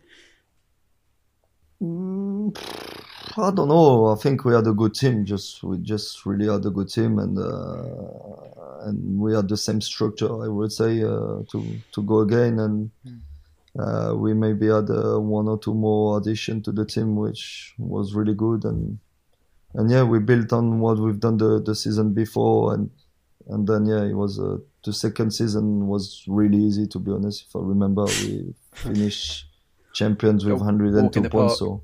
Mm, 1.81 2.55
I 3.35 3.51
don't 3.51 3.67
know. 3.67 4.07
I 4.07 4.15
think 4.15 4.45
we 4.45 4.53
had 4.53 4.67
a 4.67 4.73
good 4.73 4.95
team. 4.95 5.25
Just 5.25 5.63
we 5.63 5.77
just 5.79 6.25
really 6.25 6.51
had 6.51 6.65
a 6.65 6.69
good 6.69 6.89
team, 6.89 7.19
and 7.19 7.37
uh, 7.37 8.87
and 8.87 9.19
we 9.19 9.33
had 9.33 9.49
the 9.49 9.57
same 9.57 9.81
structure. 9.81 10.43
I 10.43 10.47
would 10.47 10.71
say 10.71 11.03
uh, 11.03 11.43
to 11.51 11.81
to 11.91 12.01
go 12.03 12.19
again, 12.19 12.59
and 12.59 12.91
uh, 13.77 14.13
we 14.15 14.33
maybe 14.33 14.67
had 14.67 14.89
uh, 14.89 15.19
one 15.19 15.47
or 15.47 15.59
two 15.59 15.73
more 15.73 16.17
addition 16.17 16.61
to 16.63 16.71
the 16.71 16.85
team, 16.85 17.15
which 17.15 17.73
was 17.77 18.13
really 18.13 18.33
good. 18.33 18.63
And 18.63 18.99
and 19.73 19.91
yeah, 19.91 20.03
we 20.03 20.19
built 20.19 20.53
on 20.53 20.79
what 20.79 20.97
we've 20.97 21.19
done 21.19 21.37
the, 21.37 21.61
the 21.61 21.75
season 21.75 22.13
before, 22.13 22.73
and 22.73 22.89
and 23.47 23.67
then 23.67 23.85
yeah, 23.85 24.03
it 24.03 24.13
was 24.13 24.39
uh, 24.39 24.57
the 24.83 24.93
second 24.93 25.31
season 25.31 25.87
was 25.87 26.23
really 26.27 26.57
easy 26.57 26.87
to 26.87 26.99
be 26.99 27.11
honest. 27.11 27.45
If 27.47 27.55
I 27.55 27.59
remember, 27.59 28.05
we 28.05 28.53
finished 28.73 29.45
champions 29.93 30.45
with 30.45 30.55
102 30.55 31.29
points. 31.29 31.59
So, 31.59 31.83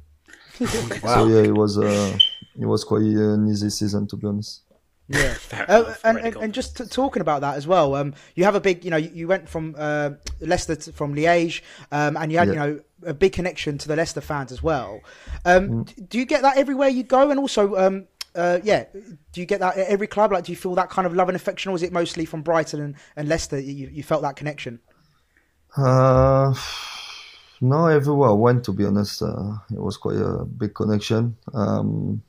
wow. 0.59 0.67
so 1.15 1.27
yeah, 1.27 1.43
it 1.43 1.55
was 1.55 1.77
uh, 1.77 2.17
it 2.59 2.65
was 2.65 2.83
quite 2.83 3.01
an 3.01 3.47
easy 3.47 3.69
season 3.69 4.07
to 4.07 4.15
be 4.15 4.27
honest. 4.27 4.61
Yeah, 5.09 5.35
uh, 5.67 5.93
and, 6.03 6.17
and, 6.17 6.35
and, 6.37 6.53
just 6.53 6.77
t- 6.77 6.85
talking 6.85 7.21
about 7.21 7.41
that 7.41 7.57
as 7.57 7.67
well, 7.67 7.95
um, 7.95 8.13
you 8.35 8.45
have 8.45 8.55
a 8.55 8.61
big, 8.61 8.85
you 8.85 8.91
know, 8.91 8.97
you 8.97 9.27
went 9.27 9.49
from 9.49 9.75
uh, 9.77 10.11
Leicester 10.39 10.75
to, 10.75 10.93
from 10.93 11.13
Liège, 11.13 11.61
um, 11.91 12.15
and 12.15 12.31
you 12.31 12.37
had, 12.37 12.47
yeah. 12.47 12.53
you 12.53 12.59
know, 12.59 12.79
a 13.05 13.13
big 13.13 13.33
connection 13.33 13.77
to 13.79 13.87
the 13.89 13.97
Leicester 13.97 14.21
fans 14.21 14.51
as 14.51 14.63
well. 14.63 15.01
Um, 15.43 15.69
mm. 15.69 16.09
Do 16.09 16.17
you 16.17 16.25
get 16.25 16.41
that 16.43 16.57
everywhere 16.57 16.87
you 16.87 17.03
go? 17.03 17.29
And 17.29 17.39
also, 17.39 17.75
um, 17.75 18.07
uh, 18.33 18.59
yeah, 18.63 18.85
do 18.93 19.41
you 19.41 19.45
get 19.45 19.59
that 19.59 19.77
at 19.77 19.87
every 19.87 20.07
club? 20.07 20.31
Like, 20.31 20.45
do 20.45 20.53
you 20.53 20.55
feel 20.55 20.75
that 20.75 20.89
kind 20.89 21.05
of 21.05 21.13
love 21.13 21.27
and 21.27 21.35
affection, 21.35 21.71
or 21.71 21.75
is 21.75 21.83
it 21.83 21.91
mostly 21.91 22.23
from 22.23 22.41
Brighton 22.41 22.81
and, 22.81 22.95
and 23.17 23.27
Leicester? 23.27 23.59
You, 23.59 23.89
you 23.89 24.03
felt 24.03 24.21
that 24.21 24.37
connection? 24.37 24.79
Uh, 25.75 26.53
no, 27.63 27.87
everywhere 27.87 28.29
I 28.29 28.33
went, 28.33 28.65
to 28.65 28.73
be 28.73 28.85
honest, 28.85 29.21
uh, 29.21 29.53
it 29.71 29.79
was 29.79 29.97
quite 29.97 30.17
a 30.17 30.43
big 30.45 30.75
connection. 30.75 31.37
Um, 31.53 32.21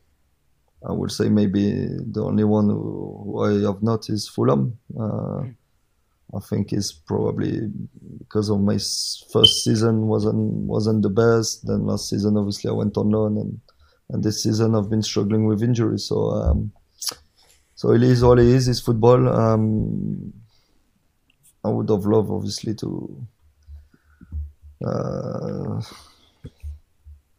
I 0.87 0.93
would 0.93 1.11
say 1.11 1.29
maybe 1.29 1.73
the 1.89 2.23
only 2.23 2.45
one 2.45 2.69
who, 2.69 3.23
who 3.25 3.41
I 3.43 3.67
have 3.67 3.83
not 3.83 4.09
is 4.09 4.29
Fulham. 4.29 4.79
Uh, 4.97 5.43
mm. 5.43 5.55
I 6.35 6.41
think 6.41 6.73
it's 6.73 6.93
probably 6.93 7.69
because 8.19 8.49
of 8.49 8.61
my 8.61 8.79
first 9.33 9.65
season 9.65 10.07
wasn't 10.07 10.67
wasn't 10.67 11.03
the 11.03 11.11
best. 11.11 11.67
Then 11.67 11.87
last 11.87 12.11
season, 12.11 12.37
obviously, 12.37 12.71
I 12.71 12.75
went 12.75 12.97
on 12.97 13.11
loan, 13.11 13.37
and 13.37 13.61
and 14.11 14.23
this 14.23 14.43
season 14.43 14.75
I've 14.75 14.91
been 14.91 15.03
struggling 15.03 15.47
with 15.47 15.63
injuries. 15.63 16.07
So 16.07 16.31
um, 16.31 16.73
so 17.75 17.93
it 17.93 18.03
is 18.03 18.23
all 18.23 18.39
it 18.39 18.47
is. 18.47 18.69
It's 18.69 18.81
football. 18.81 19.29
Um, 19.29 20.33
I 21.65 21.69
would 21.69 21.89
have 21.89 22.05
loved, 22.05 22.31
obviously, 22.31 22.75
to 22.77 23.27
uh, 24.85 25.81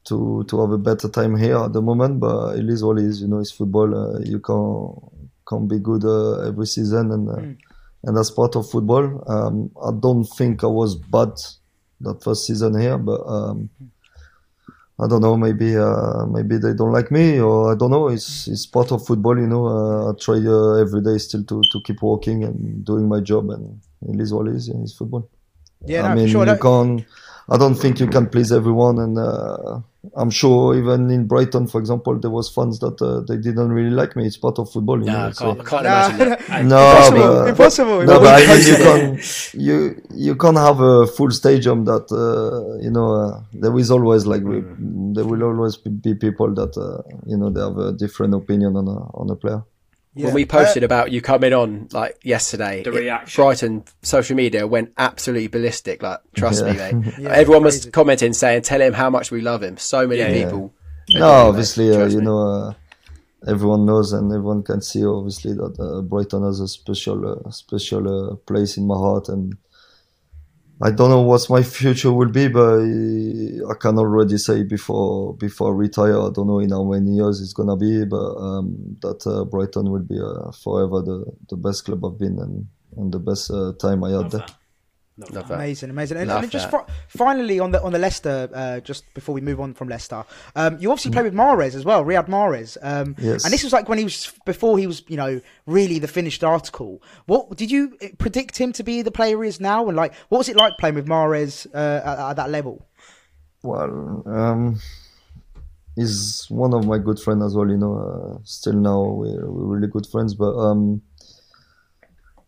to 0.05 0.43
to 0.43 0.61
have 0.61 0.71
a 0.71 0.77
better 0.77 1.09
time 1.09 1.35
here 1.37 1.57
at 1.57 1.73
the 1.73 1.81
moment. 1.81 2.19
But 2.19 2.57
it 2.57 2.69
is 2.69 2.83
all 2.83 2.97
it 2.97 3.05
is. 3.05 3.21
You 3.21 3.27
know, 3.27 3.39
it's 3.39 3.51
football. 3.51 3.95
Uh, 3.95 4.19
you 4.19 4.39
can't 4.39 5.27
can't 5.47 5.67
be 5.67 5.79
good 5.79 6.03
uh, 6.03 6.47
every 6.47 6.67
season, 6.67 7.11
and 7.11 7.29
uh, 7.29 7.33
mm. 7.33 7.57
and 8.03 8.17
that's 8.17 8.31
part 8.31 8.55
of 8.55 8.69
football. 8.69 9.23
Um, 9.27 9.71
I 9.83 9.91
don't 9.99 10.23
think 10.23 10.63
I 10.63 10.67
was 10.67 10.95
bad 10.95 11.33
that 12.01 12.23
first 12.23 12.45
season 12.45 12.79
here, 12.79 12.97
but. 12.97 13.21
Um, 13.25 13.69
I 14.97 15.07
don't 15.07 15.21
know. 15.21 15.35
Maybe 15.35 15.75
uh, 15.75 16.25
maybe 16.25 16.57
they 16.57 16.73
don't 16.73 16.93
like 16.93 17.11
me, 17.11 17.39
or 17.39 17.73
I 17.73 17.75
don't 17.75 17.91
know. 17.91 18.07
It's 18.07 18.47
it's 18.47 18.65
part 18.65 18.93
of 18.93 19.05
football, 19.05 19.37
you 19.37 19.45
know. 19.45 19.65
Uh, 19.65 20.11
I 20.11 20.13
try 20.17 20.35
uh, 20.35 20.75
every 20.75 21.01
day 21.01 21.17
still 21.17 21.43
to, 21.43 21.61
to 21.69 21.81
keep 21.81 22.01
working 22.01 22.45
and 22.45 22.85
doing 22.85 23.09
my 23.09 23.19
job, 23.19 23.49
and 23.49 23.81
it 24.07 24.21
is 24.21 24.33
what 24.33 24.47
it 24.47 24.55
is. 24.55 24.69
It's 24.69 24.93
football. 24.93 25.27
Yeah, 25.85 26.03
I 26.03 26.09
no, 26.09 26.15
mean, 26.15 26.29
sure. 26.29 26.47
you 26.47 26.57
can't. 26.57 27.05
I 27.47 27.57
don't 27.57 27.75
think 27.75 27.99
you 27.99 28.07
can 28.07 28.27
please 28.27 28.51
everyone, 28.51 28.97
and 28.97 29.19
uh, 29.19 29.79
I'm 30.15 30.31
sure 30.31 30.75
even 30.75 31.11
in 31.11 31.27
Brighton, 31.27 31.67
for 31.67 31.79
example, 31.79 32.17
there 32.17 32.31
was 32.31 32.49
fans 32.49 32.79
that 32.79 32.99
uh, 32.99 33.21
they 33.21 33.37
didn't 33.37 33.71
really 33.71 33.91
like 33.91 34.15
me. 34.15 34.25
It's 34.25 34.37
part 34.37 34.57
of 34.57 34.71
football. 34.71 34.99
You 34.99 35.05
no, 35.05 35.11
know, 35.11 35.27
I 35.27 35.31
can't, 35.31 35.59
I 35.59 35.63
can't 35.63 35.85
imagine 35.85 36.29
that. 36.29 36.65
no, 36.65 36.89
impossible. 36.89 37.19
But, 37.19 37.49
impossible. 37.49 38.03
No, 38.05 38.19
but 38.19 38.43
I 38.43 38.55
mean, 38.55 38.67
you 38.67 38.77
can't 38.77 39.53
you 39.53 40.01
you 40.11 40.35
can't 40.35 40.57
have 40.57 40.79
a 40.79 41.05
full 41.05 41.29
stadium 41.29 41.85
that 41.85 42.11
uh, 42.11 42.81
you 42.81 42.89
know. 42.89 43.13
Uh, 43.13 43.41
there 43.53 43.77
is 43.77 43.91
always 43.91 44.25
like 44.25 44.41
mm. 44.41 45.13
there 45.13 45.25
will 45.25 45.43
always 45.43 45.77
be 45.77 46.15
people 46.15 46.53
that 46.55 46.75
uh, 46.77 47.03
you 47.27 47.37
know 47.37 47.51
they 47.51 47.61
have 47.61 47.77
a 47.77 47.91
different 47.91 48.33
opinion 48.33 48.75
on 48.75 48.87
a 48.87 48.97
on 49.13 49.29
a 49.29 49.35
player. 49.35 49.63
Yeah. 50.17 50.27
When 50.27 50.33
we 50.33 50.45
posted 50.45 50.81
uh, 50.81 50.85
about 50.85 51.11
you 51.11 51.21
coming 51.21 51.51
on 51.51 51.89
like 51.91 52.17
yesterday, 52.23 52.83
the 52.83 52.91
reaction. 52.93 53.43
Brighton 53.43 53.83
social 54.01 54.37
media 54.37 54.65
went 54.65 54.93
absolutely 54.97 55.47
ballistic. 55.47 56.01
Like, 56.01 56.19
trust 56.33 56.65
yeah. 56.65 56.71
me, 56.71 57.01
mate. 57.01 57.13
yeah, 57.19 57.29
Everyone 57.31 57.63
was 57.63 57.75
crazy. 57.79 57.91
commenting 57.91 58.31
saying, 58.31 58.61
"Tell 58.61 58.81
him 58.81 58.93
how 58.93 59.09
much 59.09 59.29
we 59.29 59.41
love 59.41 59.61
him." 59.61 59.75
So 59.75 60.07
many 60.07 60.41
people. 60.41 60.73
No, 61.09 61.27
obviously, 61.27 61.93
uh, 61.93 62.05
you 62.05 62.19
me. 62.19 62.25
know, 62.25 62.39
uh, 62.39 62.73
everyone 63.45 63.85
knows 63.85 64.13
and 64.13 64.31
everyone 64.31 64.63
can 64.63 64.81
see. 64.81 65.05
Obviously, 65.05 65.53
that 65.53 65.77
uh, 65.79 66.01
Brighton 66.01 66.43
has 66.43 66.61
a 66.61 66.67
special, 66.67 67.45
uh, 67.45 67.51
special 67.51 68.31
uh, 68.31 68.35
place 68.37 68.77
in 68.77 68.87
my 68.87 68.95
heart, 68.95 69.27
and 69.27 69.57
I 70.81 70.91
don't 70.91 71.09
know 71.09 71.21
what 71.21 71.49
my 71.49 71.63
future 71.77 72.11
will 72.11 72.29
be, 72.29 72.47
but 72.47 72.79
I 72.79 73.73
can 73.79 73.97
already 73.97 74.37
say 74.37 74.63
before 74.63 75.33
before 75.35 75.73
I 75.73 75.77
retire. 75.77 76.19
I 76.19 76.29
don't 76.31 76.47
know 76.47 76.59
in 76.59 76.71
how 76.71 76.83
many 76.83 77.11
years 77.11 77.41
it's 77.41 77.53
gonna 77.53 77.77
be, 77.77 78.03
but 78.05 78.35
um, 78.37 78.97
that 79.01 79.25
uh, 79.25 79.45
Brighton 79.45 79.89
will 79.89 80.03
be 80.03 80.19
uh, 80.19 80.51
forever 80.51 81.01
the, 81.01 81.25
the 81.49 81.55
best 81.55 81.85
club 81.85 82.03
I've 82.05 82.19
been 82.19 82.39
and, 82.39 82.67
and 82.97 83.11
the 83.11 83.19
best 83.19 83.51
uh, 83.51 83.73
time 83.79 84.03
I 84.03 84.11
had 84.11 84.31
there. 84.31 84.45
Amazing, 85.17 85.91
amazing. 85.91 86.17
And, 86.17 86.29
and 86.29 86.51
just 86.51 86.69
finally 87.07 87.59
on 87.59 87.71
the 87.71 87.81
on 87.81 87.93
the 87.93 87.99
Leicester, 87.99 88.49
uh, 88.53 88.79
just 88.81 89.05
before 89.13 89.33
we 89.33 89.39
move 89.39 89.61
on 89.61 89.73
from 89.73 89.87
Leicester, 89.87 90.25
um, 90.57 90.77
you 90.77 90.91
obviously 90.91 91.11
played 91.11 91.23
with 91.23 91.33
Mahrez 91.33 91.73
as 91.73 91.85
well, 91.85 92.03
Riyad 92.03 92.27
Mahrez. 92.27 92.77
Um, 92.81 93.15
yes. 93.17 93.45
And 93.45 93.53
this 93.53 93.63
was 93.63 93.71
like 93.71 93.87
when 93.87 93.97
he 93.97 94.03
was 94.03 94.33
before 94.45 94.77
he 94.77 94.87
was, 94.87 95.03
you 95.07 95.15
know, 95.15 95.39
really 95.65 95.99
the 95.99 96.07
finished 96.09 96.43
article. 96.43 97.01
What 97.27 97.55
did 97.55 97.71
you 97.71 97.97
predict 98.17 98.57
him 98.57 98.73
to 98.73 98.83
be 98.83 99.03
the 99.03 99.11
player 99.11 99.41
he 99.41 99.47
is 99.47 99.61
now? 99.61 99.87
And 99.87 99.95
like, 99.95 100.13
what 100.27 100.39
was 100.39 100.49
it 100.49 100.57
like 100.57 100.77
playing 100.77 100.95
with 100.95 101.07
Mahrez 101.07 101.65
uh, 101.73 102.01
at, 102.05 102.19
at, 102.19 102.35
that 102.35 102.49
level? 102.49 102.85
Well, 103.63 104.21
um, 104.25 104.81
he's 105.95 106.45
one 106.49 106.73
of 106.73 106.85
my 106.85 106.97
good 106.97 107.21
friends 107.21 107.41
as 107.41 107.55
well. 107.55 107.69
You 107.69 107.77
know, 107.77 107.95
uh, 107.97 108.39
still 108.43 108.73
now 108.73 109.01
we're, 109.01 109.49
we're 109.49 109.75
really 109.77 109.87
good 109.87 110.07
friends, 110.07 110.33
but. 110.33 110.57
Um, 110.57 111.03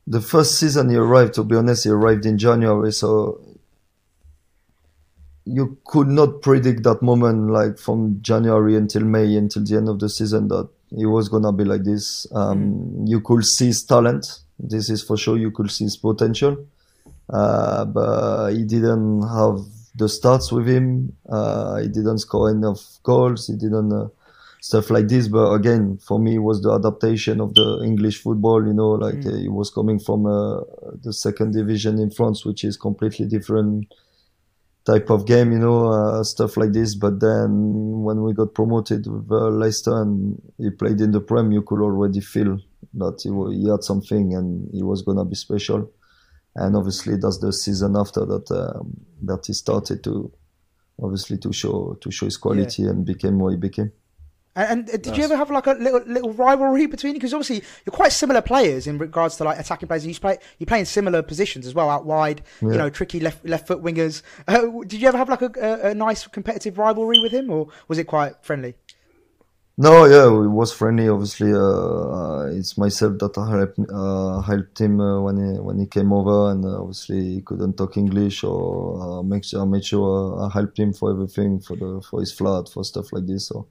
the 0.07 0.21
first 0.21 0.57
season 0.57 0.89
he 0.89 0.95
arrived, 0.95 1.33
to 1.33 1.43
be 1.43 1.55
honest, 1.55 1.83
he 1.83 1.89
arrived 1.89 2.25
in 2.25 2.37
January, 2.37 2.93
so 2.93 3.41
you 5.43 5.77
could 5.85 6.07
not 6.07 6.41
predict 6.41 6.83
that 6.83 7.01
moment, 7.01 7.51
like 7.51 7.77
from 7.77 8.21
January 8.21 8.75
until 8.75 9.03
May, 9.03 9.35
until 9.35 9.63
the 9.63 9.75
end 9.75 9.89
of 9.89 9.99
the 9.99 10.09
season, 10.09 10.47
that 10.47 10.69
he 10.95 11.05
was 11.05 11.27
gonna 11.27 11.51
be 11.51 11.65
like 11.65 11.83
this. 11.83 12.25
Um, 12.31 12.59
mm. 12.59 13.07
You 13.09 13.19
could 13.19 13.45
see 13.45 13.67
his 13.67 13.83
talent. 13.83 14.39
This 14.57 14.89
is 14.89 15.03
for 15.03 15.17
sure. 15.17 15.37
You 15.37 15.51
could 15.51 15.69
see 15.69 15.83
his 15.83 15.97
potential, 15.97 16.65
uh, 17.29 17.83
but 17.85 18.51
he 18.51 18.63
didn't 18.63 19.27
have 19.27 19.59
the 19.95 20.07
starts 20.07 20.51
with 20.51 20.67
him. 20.67 21.15
Uh, 21.27 21.77
he 21.77 21.89
didn't 21.89 22.19
score 22.19 22.49
enough 22.49 22.99
goals. 23.03 23.47
He 23.47 23.53
didn't. 23.55 23.91
Uh, 23.91 24.07
stuff 24.61 24.89
like 24.89 25.07
this. 25.07 25.27
But 25.27 25.51
again, 25.53 25.97
for 25.97 26.19
me, 26.19 26.37
was 26.37 26.61
the 26.61 26.73
adaptation 26.73 27.41
of 27.41 27.53
the 27.53 27.81
English 27.83 28.21
football. 28.21 28.65
You 28.65 28.73
know, 28.73 28.91
like 28.91 29.15
mm. 29.15 29.41
he 29.41 29.49
was 29.49 29.69
coming 29.71 29.99
from 29.99 30.25
uh, 30.25 30.61
the 31.03 31.13
second 31.13 31.53
division 31.53 31.99
in 31.99 32.11
France, 32.11 32.45
which 32.45 32.63
is 32.63 32.77
completely 32.77 33.25
different 33.25 33.93
type 34.85 35.09
of 35.09 35.25
game. 35.25 35.51
You 35.51 35.59
know, 35.59 35.87
uh, 35.91 36.23
stuff 36.23 36.57
like 36.57 36.73
this. 36.73 36.95
But 36.95 37.19
then 37.19 38.01
when 38.01 38.23
we 38.23 38.33
got 38.33 38.53
promoted 38.53 39.07
with 39.07 39.31
uh, 39.31 39.49
Leicester 39.49 40.01
and 40.01 40.41
he 40.57 40.69
played 40.69 41.01
in 41.01 41.11
the 41.11 41.21
Prem, 41.21 41.51
you 41.51 41.61
could 41.61 41.81
already 41.81 42.21
feel 42.21 42.59
that 42.93 43.21
he, 43.21 43.29
he 43.55 43.69
had 43.69 43.83
something 43.83 44.33
and 44.33 44.69
he 44.73 44.83
was 44.83 45.01
gonna 45.01 45.25
be 45.25 45.35
special. 45.35 45.91
And 46.55 46.75
obviously, 46.75 47.17
that's 47.17 47.37
the 47.37 47.53
season 47.53 47.95
after 47.95 48.25
that 48.25 48.49
um, 48.49 48.99
that 49.21 49.45
he 49.45 49.53
started 49.53 50.03
to 50.05 50.31
obviously 50.99 51.37
to 51.37 51.53
show 51.53 51.95
to 52.01 52.09
show 52.09 52.25
his 52.25 52.37
quality 52.37 52.81
yeah. 52.81 52.89
and 52.89 53.05
became 53.05 53.37
what 53.37 53.51
he 53.51 53.57
became. 53.57 53.91
And, 54.57 54.89
and 54.89 55.03
did 55.03 55.05
nice. 55.05 55.17
you 55.17 55.23
ever 55.23 55.37
have 55.37 55.51
like 55.51 55.67
a 55.67 55.73
little 55.73 56.01
little 56.07 56.33
rivalry 56.33 56.87
between 56.87 57.13
you? 57.13 57.19
Because 57.19 57.31
obviously 57.31 57.63
you're 57.85 57.93
quite 57.93 58.11
similar 58.11 58.41
players 58.41 58.87
in 58.87 58.97
regards 58.97 59.37
to 59.37 59.43
like 59.43 59.59
attacking 59.59 59.87
players. 59.87 60.05
You 60.05 60.15
play 60.15 60.39
you 60.57 60.65
play 60.65 60.79
in 60.79 60.85
similar 60.87 61.21
positions 61.21 61.67
as 61.67 61.75
well, 61.75 61.91
out 61.91 62.05
wide. 62.05 62.41
Yeah. 62.61 62.69
You 62.71 62.77
know, 62.79 62.89
tricky 62.89 63.19
left 63.19 63.45
left 63.45 63.67
foot 63.67 63.83
wingers. 63.83 64.23
Uh, 64.47 64.65
did 64.87 64.99
you 64.99 65.07
ever 65.07 65.17
have 65.17 65.29
like 65.29 65.43
a, 65.43 65.51
a, 65.61 65.91
a, 65.91 65.93
nice 65.93 66.25
competitive 66.25 66.79
rivalry 66.79 67.19
with 67.19 67.31
him, 67.31 67.51
or 67.51 67.67
was 67.87 67.99
it 67.99 68.05
quite 68.05 68.43
friendly? 68.43 68.73
No, 69.77 70.05
yeah, 70.05 70.25
it 70.25 70.49
was 70.49 70.73
friendly. 70.73 71.07
Obviously, 71.07 71.53
uh, 71.53 72.49
it's 72.57 72.79
myself 72.79 73.19
that 73.19 73.37
I 73.37 73.57
helped, 73.57 73.79
uh, 73.93 74.41
helped 74.41 74.81
him 74.81 74.99
uh, 74.99 75.21
when 75.21 75.37
he 75.37 75.59
when 75.59 75.77
he 75.77 75.85
came 75.85 76.11
over, 76.11 76.49
and 76.49 76.65
uh, 76.65 76.81
obviously 76.81 77.35
he 77.35 77.41
couldn't 77.41 77.77
talk 77.77 77.95
English, 77.95 78.43
or 78.43 79.19
uh, 79.19 79.21
make 79.21 79.43
sure 79.43 79.61
I 79.61 79.65
made 79.65 79.85
sure 79.85 80.41
I 80.41 80.49
helped 80.51 80.79
him 80.79 80.93
for 80.93 81.11
everything, 81.11 81.59
for 81.59 81.75
the 81.75 82.01
for 82.09 82.21
his 82.21 82.33
flat, 82.33 82.69
for 82.69 82.83
stuff 82.83 83.13
like 83.13 83.27
this. 83.27 83.49
So 83.49 83.67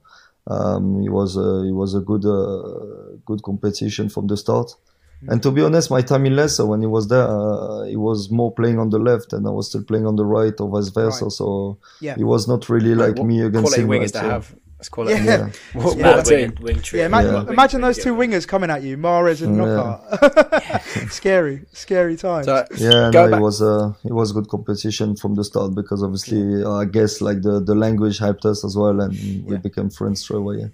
um, 0.49 1.01
it 1.03 1.09
was 1.09 1.37
a, 1.37 1.63
it 1.67 1.73
was 1.73 1.93
a 1.95 1.99
good 1.99 2.25
uh, 2.25 3.17
good 3.25 3.43
competition 3.43 4.09
from 4.09 4.27
the 4.27 4.37
start. 4.37 4.67
Mm-hmm. 4.67 5.31
And 5.31 5.43
to 5.43 5.51
be 5.51 5.63
honest, 5.63 5.89
my 5.89 6.01
time 6.01 6.25
in 6.25 6.35
Leicester 6.35 6.65
when 6.65 6.81
he 6.81 6.87
was 6.87 7.07
there, 7.07 7.27
uh, 7.27 7.83
he 7.83 7.95
was 7.95 8.29
more 8.29 8.53
playing 8.53 8.79
on 8.79 8.89
the 8.89 8.99
left, 8.99 9.33
and 9.33 9.47
I 9.47 9.49
was 9.49 9.69
still 9.69 9.83
playing 9.83 10.05
on 10.05 10.15
the 10.15 10.25
right, 10.25 10.53
or 10.59 10.69
vice 10.69 10.89
versa. 10.89 11.25
Right. 11.25 11.31
So 11.31 11.79
yeah. 12.01 12.15
he 12.15 12.23
was 12.23 12.47
not 12.47 12.69
really 12.69 12.95
like 12.95 13.17
me 13.17 13.41
against 13.41 13.77
him. 13.77 13.87
Wingers 13.87 14.11
to 14.13 14.19
have. 14.19 14.55
Let's 14.77 14.89
call 14.89 15.07
it. 15.07 15.23
Yeah. 15.23 15.23
yeah. 15.23 15.49
What, 15.73 15.97
yeah. 15.97 16.23
Wing, 16.23 16.57
wing 16.61 16.83
yeah, 16.93 17.07
imagine, 17.07 17.33
yeah. 17.33 17.51
imagine 17.51 17.81
those 17.81 17.97
two 17.97 18.13
wingers 18.13 18.47
coming 18.47 18.69
at 18.69 18.83
you, 18.83 18.95
Mahrez 18.95 19.41
and 19.41 19.57
Knockaert. 19.57 21.09
scary, 21.11 21.65
scary 21.73 22.15
times. 22.15 22.45
So, 22.45 22.65
yeah, 22.77 23.09
no, 23.09 23.27
it 23.27 23.41
was 23.41 23.61
a 23.61 23.95
it 24.05 24.13
was 24.13 24.31
good 24.31 24.49
competition 24.49 25.15
from 25.15 25.33
the 25.33 25.43
start 25.43 25.73
because 25.73 26.03
obviously 26.03 26.63
uh, 26.63 26.73
I 26.73 26.85
guess 26.85 27.21
like 27.21 27.41
the, 27.41 27.59
the 27.59 27.73
language 27.73 28.19
helped 28.19 28.45
us 28.45 28.63
as 28.63 28.77
well, 28.77 29.01
and 29.01 29.45
we 29.45 29.57
became 29.57 29.89
friends 29.89 30.21
straight 30.21 30.37
away. 30.37 30.71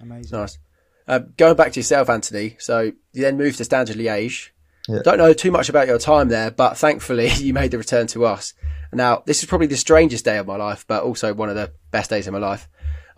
Amazing. 0.00 0.38
Nice. 0.38 0.58
Uh, 1.06 1.20
going 1.36 1.56
back 1.56 1.72
to 1.72 1.80
yourself, 1.80 2.10
Anthony. 2.10 2.56
So 2.58 2.92
you 3.12 3.22
then 3.22 3.36
moved 3.36 3.58
to 3.58 3.64
Standard 3.64 3.96
Liège. 3.96 4.50
Yeah. 4.88 5.00
Don't 5.04 5.18
know 5.18 5.32
too 5.32 5.50
much 5.50 5.68
about 5.68 5.86
your 5.86 5.98
time 5.98 6.28
there, 6.28 6.50
but 6.50 6.76
thankfully 6.76 7.28
you 7.28 7.52
made 7.52 7.70
the 7.70 7.78
return 7.78 8.06
to 8.08 8.26
us. 8.26 8.54
Now, 8.92 9.22
this 9.26 9.42
is 9.42 9.48
probably 9.48 9.66
the 9.66 9.76
strangest 9.76 10.24
day 10.24 10.38
of 10.38 10.46
my 10.46 10.56
life, 10.56 10.86
but 10.88 11.02
also 11.02 11.34
one 11.34 11.50
of 11.50 11.56
the 11.56 11.72
best 11.90 12.10
days 12.10 12.26
of 12.26 12.32
my 12.32 12.38
life. 12.38 12.68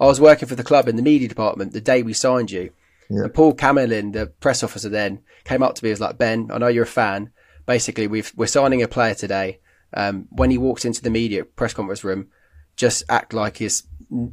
I 0.00 0.06
was 0.06 0.20
working 0.20 0.48
for 0.48 0.54
the 0.54 0.64
club 0.64 0.88
in 0.88 0.96
the 0.96 1.02
media 1.02 1.28
department 1.28 1.72
the 1.72 1.80
day 1.80 2.02
we 2.02 2.14
signed 2.14 2.50
you. 2.50 2.72
Yeah. 3.10 3.24
And 3.24 3.34
Paul 3.34 3.54
Camillin, 3.54 4.12
the 4.12 4.26
press 4.26 4.62
officer 4.62 4.88
then, 4.88 5.20
came 5.44 5.62
up 5.62 5.74
to 5.74 5.84
me 5.84 5.90
and 5.90 5.94
was 5.94 6.00
like, 6.00 6.16
Ben, 6.16 6.50
I 6.50 6.58
know 6.58 6.68
you're 6.68 6.84
a 6.84 6.86
fan. 6.86 7.30
Basically, 7.66 8.06
we've, 8.06 8.32
we're 8.34 8.46
signing 8.46 8.82
a 8.82 8.88
player 8.88 9.14
today. 9.14 9.60
Um, 9.92 10.26
when 10.30 10.50
he 10.50 10.58
walks 10.58 10.84
into 10.84 11.02
the 11.02 11.10
media 11.10 11.44
press 11.44 11.74
conference 11.74 12.02
room, 12.02 12.28
just 12.76 13.02
act 13.08 13.34
like 13.34 13.58
he's, 13.58 13.82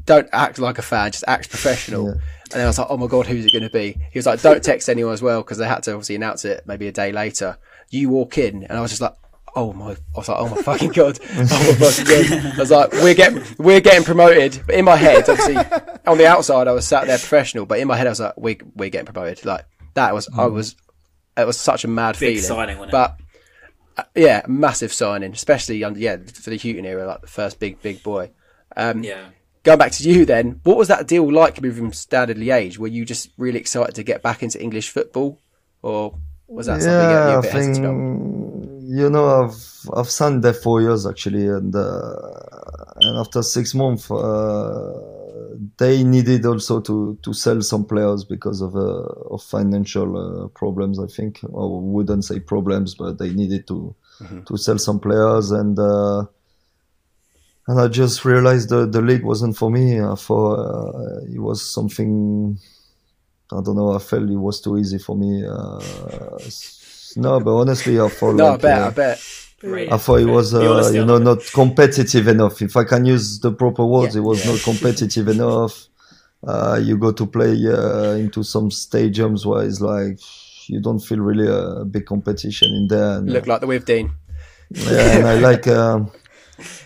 don't 0.05 0.29
act 0.31 0.57
like 0.59 0.77
a 0.77 0.83
fan, 0.83 1.11
just 1.11 1.25
act 1.27 1.49
professional. 1.49 2.05
Yeah. 2.05 2.21
And 2.53 2.61
I 2.61 2.67
was 2.67 2.77
like, 2.77 2.87
oh 2.89 2.97
my 2.97 3.07
God, 3.07 3.25
who's 3.25 3.45
it 3.45 3.51
going 3.51 3.63
to 3.63 3.69
be? 3.69 3.99
He 4.11 4.19
was 4.19 4.25
like, 4.25 4.41
don't 4.41 4.63
text 4.63 4.87
anyone 4.87 5.13
as 5.13 5.21
well, 5.21 5.41
because 5.41 5.57
they 5.57 5.67
had 5.67 5.83
to 5.83 5.91
obviously 5.91 6.15
announce 6.15 6.45
it 6.45 6.63
maybe 6.65 6.87
a 6.87 6.91
day 6.91 7.11
later. 7.11 7.57
You 7.89 8.09
walk 8.09 8.37
in, 8.37 8.63
and 8.63 8.77
I 8.77 8.81
was 8.81 8.91
just 8.91 9.01
like, 9.01 9.15
oh 9.57 9.73
my, 9.73 9.91
I 9.91 9.97
was 10.15 10.29
like, 10.29 10.37
oh 10.39 10.47
my 10.49 10.61
fucking 10.61 10.91
God. 10.91 11.19
Oh 11.29 11.37
my 11.39 11.89
fucking 11.89 12.05
God. 12.05 12.53
I 12.55 12.59
was 12.59 12.71
like, 12.71 12.91
we're 12.93 13.15
getting, 13.15 13.43
we're 13.57 13.81
getting 13.81 14.03
promoted. 14.03 14.61
But 14.65 14.75
in 14.75 14.85
my 14.85 14.95
head, 14.95 15.27
obviously, 15.27 15.57
on 16.07 16.17
the 16.19 16.27
outside, 16.27 16.67
I 16.67 16.71
was 16.73 16.87
sat 16.87 17.07
there 17.07 17.17
professional, 17.17 17.65
but 17.65 17.79
in 17.79 17.87
my 17.87 17.97
head, 17.97 18.05
I 18.05 18.11
was 18.11 18.19
like, 18.19 18.37
we, 18.37 18.59
we're 18.75 18.89
getting 18.89 19.11
promoted. 19.11 19.43
Like, 19.45 19.65
that 19.95 20.13
was, 20.13 20.29
I 20.37 20.45
was, 20.45 20.75
it 21.35 21.47
was 21.47 21.59
such 21.59 21.83
a 21.83 21.87
mad 21.87 22.13
Big 22.19 22.37
feeling. 22.37 22.43
signing, 22.43 22.77
wasn't? 22.77 22.91
But, 22.91 23.17
uh, 23.97 24.03
yeah, 24.15 24.43
massive 24.47 24.93
signing, 24.93 25.33
especially 25.33 25.83
under, 25.83 25.99
yeah, 25.99 26.17
for 26.17 26.51
the 26.51 26.57
Hughton 26.57 26.85
era, 26.85 27.07
like 27.07 27.21
the 27.21 27.27
first 27.27 27.59
big, 27.59 27.81
big 27.81 28.03
boy. 28.03 28.29
Um, 28.75 29.03
Yeah. 29.03 29.29
Going 29.63 29.79
back 29.79 29.91
to 29.93 30.09
you 30.09 30.23
then, 30.23 30.61
what 30.63 30.77
was 30.77 30.87
that 30.87 31.07
deal 31.07 31.29
like 31.29 31.61
moving 31.61 31.85
from 31.85 31.93
Standard 31.93 32.37
Liège? 32.37 32.77
Were 32.77 32.87
you 32.87 33.03
just 33.03 33.31
really 33.37 33.59
excited 33.59 33.95
to 33.95 34.03
get 34.03 34.21
back 34.21 34.41
into 34.41 34.61
English 34.61 34.91
football, 34.91 35.41
or 35.81 36.17
was 36.47 36.67
that 36.67 36.81
something 36.81 37.09
that 37.09 37.25
you 37.25 37.31
yeah, 37.31 37.37
I 37.37 37.41
bit 37.41 37.51
think 37.51 37.77
you 38.87 39.09
know 39.09 39.43
I've 39.43 39.89
I've 39.93 40.09
signed 40.09 40.43
there 40.43 40.53
four 40.53 40.81
years 40.81 41.05
actually, 41.05 41.47
and 41.47 41.75
uh, 41.75 42.15
and 42.97 43.17
after 43.17 43.43
six 43.43 43.73
months, 43.73 44.09
uh, 44.09 44.99
they 45.77 46.03
needed 46.03 46.45
also 46.45 46.79
to 46.81 47.17
to 47.21 47.33
sell 47.33 47.61
some 47.61 47.85
players 47.85 48.23
because 48.23 48.61
of 48.61 48.75
uh, 48.75 49.33
of 49.33 49.43
financial 49.43 50.17
uh, 50.17 50.47
problems. 50.49 50.99
I 50.99 51.07
think 51.07 51.43
I 51.43 51.49
wouldn't 51.53 52.25
say 52.25 52.39
problems, 52.39 52.95
but 52.95 53.17
they 53.19 53.33
needed 53.33 53.67
to 53.67 53.95
to 54.45 54.57
sell 54.57 54.77
some 54.77 54.99
players 54.99 55.51
and. 55.51 55.77
Uh, 55.77 56.25
and 57.69 57.81
I 57.81 57.89
just 57.89 58.23
realized 58.23 58.69
the 58.69 58.85
the 58.85 59.01
league 59.01 59.25
wasn't 59.25 59.57
for 59.57 59.69
me. 59.69 59.99
I 59.99 60.15
thought 60.15 60.55
uh, 60.57 61.19
it 61.25 61.39
was 61.39 61.69
something 61.69 62.57
I 63.51 63.61
don't 63.61 63.75
know. 63.75 63.93
I 63.93 63.99
felt 63.99 64.29
it 64.29 64.35
was 64.35 64.59
too 64.61 64.77
easy 64.77 64.97
for 64.97 65.15
me. 65.15 65.45
Uh, 65.45 65.79
no, 67.15 67.39
but 67.39 67.55
honestly, 67.55 67.99
I 67.99 68.09
thought 68.09 68.35
No, 68.35 68.51
like, 68.51 68.59
I 68.59 68.61
bet, 68.61 68.81
uh, 68.81 68.85
I 68.85 68.89
bet. 68.91 69.23
Great. 69.59 69.91
I 69.91 69.97
thought 69.97 70.19
it 70.19 70.25
was, 70.25 70.53
uh, 70.53 70.91
you 70.93 71.03
know, 71.05 71.17
not 71.17 71.39
competitive 71.53 72.27
enough. 72.27 72.61
If 72.61 72.77
I 72.77 72.83
can 72.83 73.05
use 73.05 73.39
the 73.39 73.51
proper 73.51 73.85
words, 73.85 74.13
Yeah, 74.15 74.21
it 74.21 74.25
was 74.25 74.45
yeah. 74.45 74.51
not 74.51 74.61
competitive 74.61 75.27
enough. 75.29 75.87
Uh, 76.45 76.79
you 76.83 76.97
go 76.97 77.11
to 77.11 77.25
play 77.25 77.53
uh, 77.67 78.11
into 78.11 78.43
some 78.43 78.69
stadiums 78.69 79.45
where 79.45 79.63
it's 79.65 79.81
like 79.81 80.19
you 80.67 80.79
don't 80.79 80.99
feel 80.99 81.19
really 81.19 81.47
a 81.47 81.83
big 81.85 82.05
competition 82.05 82.71
in 82.71 82.87
there. 82.87 83.17
And, 83.17 83.31
Look 83.31 83.47
like 83.47 83.61
the 83.61 83.67
Withdean. 83.67 84.11
yeah, 84.69 85.17
and 85.17 85.27
I 85.27 85.35
like. 85.39 85.67
um 85.67 86.11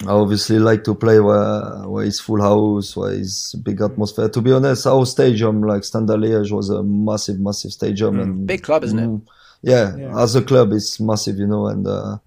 I 0.06 0.12
obviously 0.12 0.60
like 0.60 0.84
to 0.84 0.94
play 0.96 1.20
where 1.20 1.62
where 1.88 2.04
it's 2.06 2.20
full 2.20 2.42
house, 2.42 2.96
where 2.98 3.14
it's 3.14 3.56
big 3.56 3.82
atmosphere. 3.82 4.28
To 4.30 4.42
be 4.42 4.52
honest, 4.52 4.86
our 4.86 5.06
stadium, 5.06 5.62
like 5.64 5.84
Standard 5.84 6.20
Liège, 6.20 6.52
was 6.52 6.70
a 6.70 6.84
massive, 6.84 7.40
massive 7.40 7.72
stadium, 7.72 8.20
and 8.20 8.48
Big 8.48 8.64
club, 8.64 8.84
isn't 8.84 9.00
it? 9.00 9.08
Mm, 9.08 9.22
yeah, 9.62 9.96
Yeah. 9.98 10.22
as 10.22 10.36
a 10.36 10.42
club, 10.42 10.74
it's 10.74 11.00
massive, 11.00 11.38
you 11.38 11.48
know. 11.48 11.68
And 11.68 11.88
uh, 11.88 12.18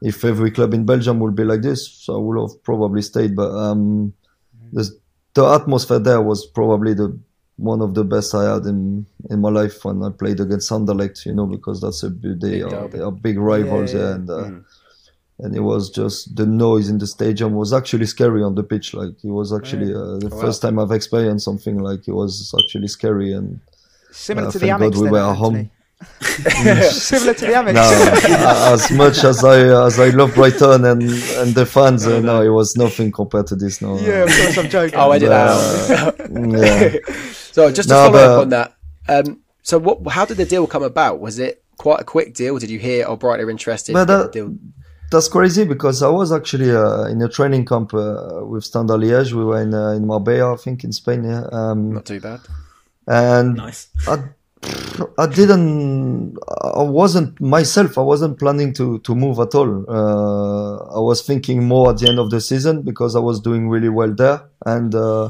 if 0.00 0.24
every 0.24 0.50
club 0.52 0.74
in 0.74 0.84
Belgium 0.86 1.18
would 1.20 1.34
be 1.34 1.44
like 1.44 1.62
this, 1.62 2.06
I 2.08 2.16
would 2.16 2.38
have 2.40 2.62
probably 2.62 3.02
stayed. 3.02 3.34
But 3.34 3.50
um, 3.52 4.12
the 4.72 4.88
the 5.34 5.44
atmosphere 5.44 5.98
there 5.98 6.20
was 6.22 6.46
probably 6.46 6.94
the 6.94 7.18
one 7.56 7.80
of 7.82 7.94
the 7.94 8.04
best 8.04 8.34
I 8.34 8.52
had 8.54 8.64
in 8.66 9.06
in 9.30 9.40
my 9.40 9.50
life 9.50 9.84
when 9.84 10.02
I 10.02 10.10
played 10.10 10.38
against 10.40 10.70
Anderlecht, 10.70 11.26
you 11.26 11.34
know, 11.34 11.46
because 11.46 11.80
that's 11.80 12.02
a 12.04 12.10
big- 12.10 12.40
they 12.40 12.60
Big 12.62 12.72
are 12.72 12.88
they 12.88 13.00
are 13.00 13.10
big 13.12 13.38
rivals, 13.38 13.92
Yeah, 13.92 13.98
yeah, 14.00 14.06
yeah. 14.08 14.14
and. 14.14 14.30
Uh, 14.30 14.34
Mm. 14.44 14.64
And 15.42 15.54
it 15.56 15.60
was 15.60 15.90
just 15.90 16.34
the 16.36 16.46
noise 16.46 16.88
in 16.88 16.98
the 16.98 17.06
stadium 17.06 17.52
was 17.54 17.72
actually 17.72 18.06
scary 18.06 18.42
on 18.42 18.54
the 18.54 18.62
pitch. 18.62 18.94
Like 18.94 19.14
it 19.22 19.30
was 19.40 19.52
actually 19.52 19.90
uh, 19.92 20.16
the 20.24 20.30
Oh, 20.32 20.40
first 20.40 20.62
time 20.62 20.78
I've 20.78 20.92
experienced 20.92 21.44
something 21.44 21.78
like 21.78 22.06
it 22.08 22.12
was 22.12 22.54
actually 22.60 22.88
scary. 22.88 23.32
And 23.32 23.60
Similar 24.10 24.48
Uh, 24.48 24.52
to 24.52 24.58
the 24.58 24.66
thank 24.68 24.80
Amex. 24.82 24.92
God 24.92 24.96
we 24.98 25.02
then, 25.04 25.12
were 25.12 25.30
at 25.30 25.36
home. 25.36 25.70
Similar 26.90 27.34
to 27.34 27.46
the 27.46 27.52
Amex. 27.52 27.74
no, 27.74 28.72
as 28.74 28.90
much 28.90 29.24
as 29.24 29.44
I 29.44 29.58
as 29.86 29.98
I 30.00 30.08
love 30.10 30.34
Brighton 30.34 30.84
and 30.84 31.02
and 31.40 31.54
the 31.54 31.66
fans, 31.66 32.06
uh, 32.06 32.20
no, 32.20 32.42
it 32.42 32.48
was 32.60 32.76
nothing 32.76 33.10
compared 33.12 33.46
to 33.48 33.56
this. 33.56 33.80
No, 33.82 33.98
Yeah, 33.98 34.24
of 34.24 34.28
course, 34.30 34.58
I'm 34.58 34.68
joking. 34.68 34.98
Oh, 34.98 35.10
I 35.12 35.18
did 35.18 35.30
that. 35.30 35.50
Uh, 35.50 36.12
yeah. 36.58 37.14
So 37.56 37.70
just 37.70 37.88
to 37.88 37.94
No, 37.94 38.10
follow 38.12 38.18
up 38.34 38.42
on 38.42 38.48
that, 38.50 38.74
um, 39.08 39.40
so 39.62 39.78
what? 39.78 39.96
How 40.12 40.24
did 40.24 40.36
the 40.38 40.44
deal 40.44 40.66
come 40.66 40.82
about? 40.82 41.20
Was 41.20 41.38
it 41.38 41.62
quite 41.78 42.00
a 42.00 42.04
quick 42.04 42.34
deal? 42.34 42.58
Did 42.58 42.70
you 42.70 42.78
hear, 42.78 43.04
oh, 43.08 43.16
Brighton 43.16 43.46
are 43.46 43.50
interested? 43.50 43.92
But 43.92 44.06
Get 44.06 44.16
the 44.16 44.22
that- 44.24 44.32
deal? 44.32 44.54
That's 45.12 45.28
crazy 45.28 45.64
because 45.64 46.02
I 46.02 46.08
was 46.08 46.32
actually 46.32 46.70
uh, 46.70 47.04
in 47.04 47.20
a 47.20 47.28
training 47.28 47.66
camp 47.66 47.92
uh, 47.92 48.40
with 48.44 48.64
Standard 48.64 49.00
Liège. 49.00 49.32
We 49.34 49.44
were 49.44 49.60
in 49.60 49.74
uh, 49.74 49.90
in 49.90 50.06
Marbella, 50.06 50.54
I 50.54 50.56
think, 50.56 50.84
in 50.84 50.92
Spain. 50.92 51.24
Yeah. 51.24 51.44
Um, 51.52 51.92
Not 51.92 52.06
too 52.06 52.18
bad. 52.18 52.40
and 53.06 53.56
Nice. 53.56 53.88
I, 54.08 54.24
I 55.18 55.26
didn't. 55.26 56.38
I 56.80 56.82
wasn't 56.82 57.38
myself. 57.40 57.98
I 57.98 58.00
wasn't 58.12 58.38
planning 58.38 58.72
to 58.74 59.00
to 59.00 59.14
move 59.14 59.38
at 59.38 59.54
all. 59.54 59.84
Uh, 59.86 60.76
I 60.96 61.00
was 61.00 61.20
thinking 61.22 61.62
more 61.64 61.90
at 61.90 61.98
the 61.98 62.08
end 62.08 62.18
of 62.18 62.30
the 62.30 62.40
season 62.40 62.80
because 62.82 63.14
I 63.14 63.20
was 63.20 63.38
doing 63.40 63.68
really 63.68 63.90
well 63.90 64.14
there, 64.14 64.40
and 64.64 64.94
uh, 64.94 65.28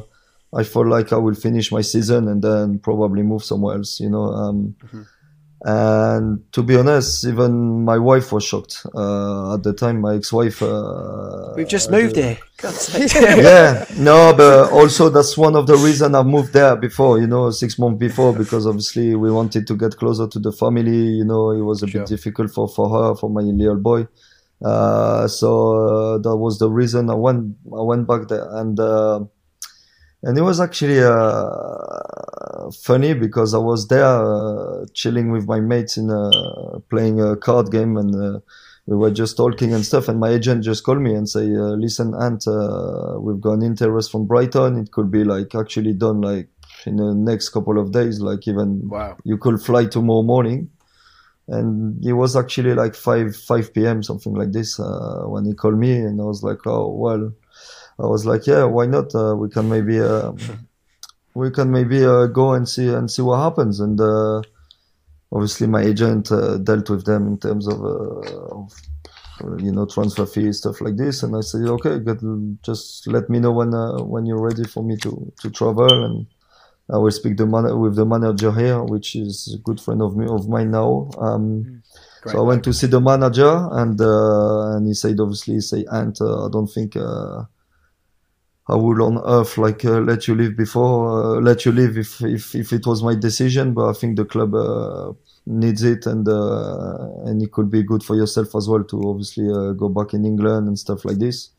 I 0.55 0.63
felt 0.63 0.87
like 0.87 1.13
I 1.13 1.17
will 1.17 1.35
finish 1.35 1.73
my 1.73 1.81
season 1.83 2.29
and 2.29 2.41
then 2.41 2.79
probably 2.79 3.23
move 3.23 3.43
somewhere 3.43 3.77
else. 3.79 3.99
You 3.99 4.11
know. 4.11 4.27
Um, 4.43 4.77
And 5.65 6.43
to 6.53 6.63
be 6.63 6.77
honest, 6.77 7.25
even 7.25 7.85
my 7.85 7.97
wife 7.97 8.33
was 8.33 8.43
shocked 8.45 8.85
uh, 8.95 9.55
at 9.55 9.63
the 9.63 9.73
time. 9.73 10.01
My 10.01 10.17
ex-wife. 10.17 10.61
Uh, 10.61 11.53
We've 11.57 11.69
just 11.69 11.91
moved 11.91 12.17
here. 12.17 12.39
Yeah, 12.63 13.85
no, 13.97 14.33
but 14.37 14.71
also 14.73 15.09
that's 15.09 15.37
one 15.37 15.57
of 15.57 15.67
the 15.67 15.77
reason 15.77 16.15
I 16.15 16.23
moved 16.23 16.53
there 16.53 16.77
before, 16.77 17.21
you 17.21 17.27
know, 17.27 17.51
six 17.51 17.79
months 17.79 17.99
before, 17.99 18.33
because 18.33 18.67
obviously 18.67 19.15
we 19.17 19.31
wanted 19.33 19.67
to 19.67 19.77
get 19.77 19.97
closer 19.97 20.27
to 20.29 20.39
the 20.39 20.53
family. 20.53 20.97
You 21.19 21.25
know, 21.25 21.51
it 21.51 21.63
was 21.63 21.83
a 21.83 21.89
Sure. 21.89 22.03
bit 22.03 22.09
difficult 22.09 22.51
for, 22.53 22.69
for 22.69 22.89
her, 22.91 23.15
for 23.17 23.29
my 23.31 23.43
little 23.43 23.77
boy. 23.77 24.07
Uh, 24.65 25.27
so 25.27 26.15
uh, 26.15 26.19
that 26.19 26.37
was 26.37 26.59
the 26.59 26.71
reason 26.71 27.11
I 27.11 27.15
went, 27.15 27.57
I 27.67 27.83
went 27.83 28.07
back 28.07 28.29
there, 28.29 28.47
and 28.57 28.79
uh, 28.79 29.25
and 30.23 30.39
it 30.39 30.43
was 30.43 30.61
actually 30.61 31.01
uh, 31.03 32.71
funny 32.85 33.15
because 33.15 33.55
I 33.55 33.59
was 33.59 33.89
there 33.89 34.05
uh, 34.05 34.87
chilling 34.95 35.31
with 35.33 35.47
my 35.47 35.61
mates 35.61 35.97
in 35.97 36.11
uh, 36.11 36.79
playing 36.91 37.21
a 37.21 37.37
card 37.37 37.71
game 37.71 37.97
and. 37.97 38.15
Uh, 38.15 38.41
we 38.87 38.97
were 38.97 39.13
just 39.13 39.37
talking 39.37 39.73
and 39.73 39.85
stuff 39.87 40.09
and 40.09 40.19
my 40.19 40.31
agent 40.31 40.65
just 40.65 40.83
called 40.83 41.01
me 41.01 41.15
and 41.15 41.29
say 41.29 41.45
uh, 41.55 41.77
listen 41.85 42.15
ant 42.21 42.49
uh, 42.49 43.17
we've 43.21 43.41
got 43.41 43.53
an 43.53 43.63
interest 43.63 44.11
from 44.11 44.27
brighton 44.27 44.77
it 44.77 44.91
could 44.91 45.09
be 45.09 45.23
like 45.23 45.55
actually 45.55 45.93
done 45.93 46.21
like 46.21 46.49
in 46.85 46.97
the 46.97 47.15
next 47.15 47.51
couple 47.51 47.79
of 47.79 47.93
days 47.93 48.21
like 48.21 48.49
even 48.49 48.89
Wow. 48.89 49.17
you 49.23 49.39
could 49.39 49.63
fly 49.63 49.85
tomorrow 49.87 50.23
morning 50.25 50.69
and 51.47 52.05
it 52.05 52.15
was 52.15 52.35
actually 52.35 52.75
like 52.75 52.97
5 52.97 53.37
5 53.37 53.73
p.m 53.73 54.03
something 54.03 54.35
like 54.35 54.51
this 54.51 54.81
uh, 54.81 55.23
when 55.27 55.45
he 55.45 55.55
called 55.55 55.79
me 55.79 55.93
and 55.93 56.21
i 56.21 56.25
was 56.25 56.43
like 56.43 56.67
oh 56.67 56.89
well 56.91 57.33
i 57.99 58.07
was 58.07 58.25
like 58.27 58.47
yeah 58.47 58.65
why 58.65 58.87
not? 58.87 59.15
Uh, 59.15 59.35
we 59.37 59.49
can 59.49 59.69
maybe 59.69 60.01
uh, 60.01 60.33
we 61.35 61.51
can 61.51 61.71
maybe 61.71 62.05
uh, 62.05 62.27
go 62.27 62.53
and 62.53 62.69
see 62.69 62.89
and 62.89 63.11
see 63.11 63.23
what 63.23 63.39
happens. 63.39 63.81
And 63.81 64.01
uh, 64.01 64.43
obviously 65.33 65.67
my 65.67 65.83
agent 65.83 66.31
uh, 66.31 66.59
dealt 66.59 66.91
with 66.91 67.05
them 67.05 67.27
in 67.27 67.39
terms 67.39 67.67
of, 67.67 67.83
uh, 67.83 68.59
of 68.59 69.61
you 69.61 69.73
know 69.73 69.87
transfer 69.87 70.27
fees 70.27 70.59
stuff 70.59 70.81
like 70.81 70.97
this. 70.97 71.23
And 71.23 71.35
i 71.37 71.41
said 71.41 71.63
okay 71.63 71.99
good, 71.99 72.59
just 72.63 73.07
let 73.07 73.31
me 73.31 73.39
know 73.41 73.53
when 73.53 73.75
uh, 73.75 74.03
when 74.03 74.27
you're 74.27 74.41
ready 74.43 74.65
for 74.65 74.83
me 74.83 74.97
to 74.99 75.33
to 75.41 75.51
travel. 75.51 76.05
And 76.05 76.27
i 76.91 76.99
will 76.99 77.11
speak 77.11 77.37
the 77.37 77.47
man- 77.47 77.79
with 77.79 77.97
the 77.97 78.05
manager 78.05 78.53
here 78.53 78.83
which 78.83 79.17
is 79.17 79.55
a 79.55 79.59
good 79.63 79.81
friend 79.81 80.03
of 80.03 80.17
me 80.17 80.27
of 80.27 80.49
mine 80.49 80.71
now. 80.71 81.11
Um, 81.19 81.83
so 82.27 82.39
i 82.39 82.43
went 82.43 82.63
to 82.65 82.73
see 82.73 82.87
the 82.87 83.01
manager 83.01 83.69
and 83.73 84.01
uh, 84.01 84.77
and 84.77 84.87
he 84.87 84.95
said 84.95 85.19
obviously 85.19 85.55
he 85.55 85.61
say 85.61 85.85
ant 85.93 86.21
uh, 86.21 86.47
i 86.47 86.49
don't 86.51 86.69
think 86.69 86.95
uh, 86.97 87.43
I 88.69 88.77
would 88.77 89.01
on 89.01 89.19
earth 89.27 89.59
like 89.59 89.85
uh, 89.85 90.01
let 90.01 90.29
you 90.29 90.35
leave 90.37 90.57
before 90.57 91.37
uh, 91.37 91.41
let 91.41 91.65
you 91.65 91.73
leave 91.73 91.99
if, 91.99 92.23
if 92.23 92.55
if 92.55 92.73
it 92.73 92.87
was 92.87 93.03
my 93.03 93.15
decision, 93.15 93.75
but 93.75 93.89
I 93.89 93.93
think 93.93 94.17
the 94.17 94.25
club 94.25 94.55
uh, 94.55 95.13
needs 95.47 95.83
it 95.83 96.07
and 96.07 96.29
uh, 96.29 97.09
and 97.25 97.43
it 97.43 97.51
could 97.51 97.71
be 97.71 97.83
good 97.83 98.05
for 98.05 98.15
yourself 98.15 98.55
as 98.55 98.69
well 98.69 98.85
to 98.85 99.03
obviously 99.09 99.49
uh, 99.51 99.73
go 99.73 99.89
back 99.89 100.15
in 100.15 100.25
England 100.25 100.69
and 100.69 100.79
stuff 100.79 101.05
like 101.05 101.19
this. 101.19 101.51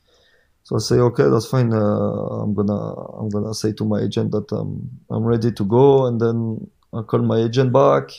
So 0.63 0.77
I 0.77 0.79
say, 0.79 0.95
okay, 0.95 1.29
that's 1.29 1.45
fine. 1.45 1.73
Uh, 1.73 2.41
I'm 2.41 2.53
gonna 2.53 2.93
I'm 3.19 3.29
gonna 3.29 3.53
say 3.53 3.73
to 3.73 3.85
my 3.85 3.99
agent 3.99 4.31
that 4.31 4.51
um, 4.53 4.89
I'm 5.09 5.25
ready 5.25 5.51
to 5.51 5.65
go, 5.65 6.05
and 6.05 6.21
then 6.21 6.69
I 6.93 7.01
call 7.01 7.21
my 7.21 7.39
agent 7.39 7.73
back. 7.73 8.11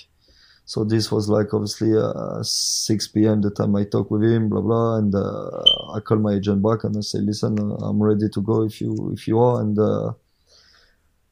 So 0.67 0.83
this 0.83 1.13
was 1.13 1.29
like 1.29 1.53
obviously 1.53 1.93
uh, 1.97 2.43
6 2.43 3.09
p.m. 3.09 3.43
the 3.43 3.51
time 3.51 3.77
I 3.77 3.85
talk 3.85 4.11
with 4.11 4.23
him, 4.23 4.49
blah 4.49 4.63
blah, 4.63 4.97
and 4.97 5.15
uh, 5.15 5.63
I 5.95 6.01
call 6.01 6.17
my 6.19 6.35
agent 6.35 6.63
back 6.63 6.85
and 6.85 6.97
I 6.97 7.01
say, 7.01 7.19
listen, 7.19 7.59
uh, 7.59 7.75
I'm 7.87 8.03
ready 8.03 8.29
to 8.31 8.41
go 8.41 8.63
if 8.65 8.81
you 8.81 9.11
if 9.13 9.29
you 9.29 9.39
are, 9.41 9.61
and 9.61 9.79
uh, 9.79 10.13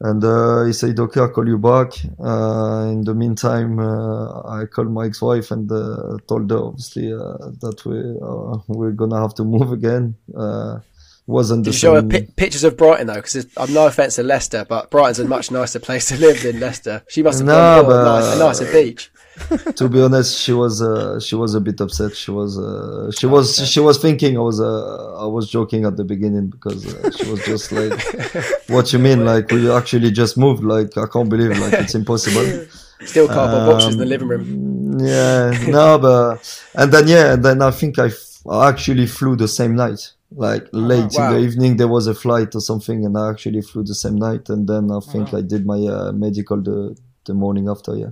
and 0.00 0.22
uh, 0.24 0.64
he 0.64 0.72
said, 0.72 0.98
okay, 0.98 1.20
I'll 1.20 1.28
call 1.30 1.46
you 1.48 1.58
back. 1.58 1.92
Uh, 2.18 2.88
in 2.90 3.04
the 3.04 3.14
meantime, 3.14 3.78
uh, 3.78 4.40
I 4.60 4.66
called 4.66 4.90
my 4.90 5.06
ex-wife 5.06 5.52
and 5.52 5.70
uh, 5.70 6.18
told 6.26 6.50
her 6.50 6.58
obviously 6.58 7.12
uh, 7.12 7.38
that 7.60 7.80
we 7.86 7.98
uh, 8.20 8.58
we're 8.66 8.90
gonna 8.90 9.20
have 9.20 9.34
to 9.36 9.44
move 9.44 9.70
again. 9.72 10.16
Uh, 10.36 10.80
wasn't 11.24 11.64
Did 11.64 11.72
the 11.72 11.76
show 11.76 11.94
her 11.94 12.00
same- 12.10 12.26
pictures 12.34 12.64
of 12.64 12.76
Brighton 12.76 13.06
though? 13.06 13.14
Because 13.14 13.46
I'm 13.56 13.72
no 13.72 13.86
offense 13.86 14.16
to 14.16 14.24
Leicester, 14.24 14.66
but 14.68 14.90
Brighton's 14.90 15.20
a 15.20 15.24
much 15.24 15.52
nicer 15.52 15.78
place 15.78 16.08
to 16.08 16.16
live 16.16 16.42
than 16.42 16.58
Leicester. 16.58 17.04
She 17.08 17.22
must 17.22 17.38
have 17.38 17.46
No, 17.46 17.52
gone 17.54 17.84
a, 17.84 17.88
but- 17.88 18.04
nice, 18.20 18.34
a 18.34 18.38
nicer 18.40 18.72
beach. 18.72 19.11
to 19.76 19.88
be 19.88 20.00
honest, 20.00 20.38
she 20.38 20.52
was 20.52 20.82
uh, 20.82 21.18
she 21.20 21.34
was 21.34 21.54
a 21.54 21.60
bit 21.60 21.80
upset. 21.80 22.14
She 22.14 22.30
was 22.30 22.58
uh, 22.58 23.10
she 23.12 23.26
was 23.26 23.66
she 23.68 23.80
was 23.80 23.98
thinking 23.98 24.36
I 24.36 24.40
was 24.40 24.60
uh, 24.60 25.22
I 25.24 25.26
was 25.26 25.48
joking 25.50 25.84
at 25.84 25.96
the 25.96 26.04
beginning 26.04 26.48
because 26.48 26.86
uh, 26.94 27.10
she 27.10 27.30
was 27.30 27.44
just 27.44 27.72
like, 27.72 27.92
"What 28.68 28.92
you 28.92 28.98
mean? 28.98 29.24
Like 29.24 29.50
we 29.50 29.70
actually 29.70 30.10
just 30.10 30.36
moved? 30.36 30.62
Like 30.64 30.96
I 30.98 31.06
can't 31.06 31.28
believe 31.28 31.56
like 31.58 31.72
it's 31.74 31.94
impossible." 31.94 32.66
Still 33.04 33.26
cardboard 33.26 33.66
boxes 33.66 33.94
in 33.94 33.98
the 33.98 34.04
Um, 34.04 34.08
living 34.10 34.28
room. 34.28 34.98
Yeah, 35.00 35.50
no, 35.68 35.98
but 35.98 36.62
and 36.74 36.92
then 36.92 37.08
yeah, 37.08 37.32
and 37.32 37.44
then 37.44 37.60
I 37.62 37.70
think 37.72 37.98
I, 37.98 38.06
f- 38.06 38.40
I 38.48 38.68
actually 38.68 39.06
flew 39.06 39.34
the 39.34 39.48
same 39.48 39.74
night. 39.74 40.12
Like 40.30 40.68
late 40.72 41.12
wow. 41.14 41.28
in 41.28 41.32
the 41.32 41.40
evening, 41.40 41.76
there 41.78 41.88
was 41.88 42.06
a 42.06 42.14
flight 42.14 42.54
or 42.54 42.60
something, 42.60 43.04
and 43.04 43.18
I 43.18 43.30
actually 43.30 43.62
flew 43.62 43.82
the 43.82 43.94
same 43.94 44.16
night. 44.16 44.48
And 44.50 44.68
then 44.68 44.90
I 44.90 45.00
think 45.00 45.34
I 45.34 45.40
did 45.40 45.66
my 45.66 45.78
uh, 45.78 46.12
medical 46.12 46.58
the 46.62 46.96
the 47.24 47.34
morning 47.34 47.68
after. 47.68 47.96
Yeah, 47.96 48.10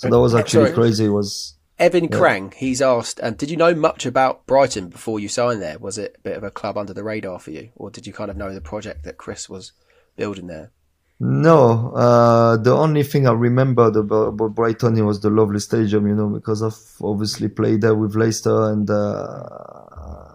so 0.00 0.08
that 0.08 0.18
was 0.18 0.34
actually 0.34 0.64
Sorry. 0.64 0.74
crazy. 0.74 1.04
It 1.04 1.10
was 1.10 1.58
Evan 1.78 2.08
Krang, 2.08 2.54
he's 2.54 2.80
asked, 2.80 3.20
um, 3.22 3.34
did 3.34 3.50
you 3.50 3.56
know 3.56 3.74
much 3.74 4.06
about 4.06 4.46
Brighton 4.46 4.88
before 4.88 5.20
you 5.20 5.28
signed 5.28 5.60
there? 5.60 5.78
Was 5.78 5.98
it 5.98 6.16
a 6.18 6.20
bit 6.20 6.36
of 6.36 6.42
a 6.42 6.50
club 6.50 6.78
under 6.78 6.94
the 6.94 7.04
radar 7.04 7.38
for 7.38 7.50
you, 7.50 7.70
or 7.76 7.90
did 7.90 8.06
you 8.06 8.12
kind 8.12 8.30
of 8.30 8.36
know 8.36 8.52
the 8.52 8.62
project 8.62 9.04
that 9.04 9.18
Chris 9.18 9.48
was 9.48 9.72
building 10.16 10.46
there? 10.46 10.72
No, 11.18 11.92
uh, 11.92 12.56
the 12.56 12.74
only 12.74 13.02
thing 13.02 13.26
I 13.26 13.32
remembered 13.32 13.96
about, 13.96 14.28
about 14.28 14.54
Brighton 14.54 15.04
was 15.04 15.20
the 15.20 15.28
lovely 15.28 15.58
stadium, 15.58 16.06
you 16.06 16.14
know, 16.14 16.28
because 16.28 16.62
I've 16.62 17.02
obviously 17.02 17.48
played 17.48 17.82
there 17.82 17.94
with 17.94 18.14
Leicester, 18.14 18.70
and 18.70 18.88
uh, 18.88 20.29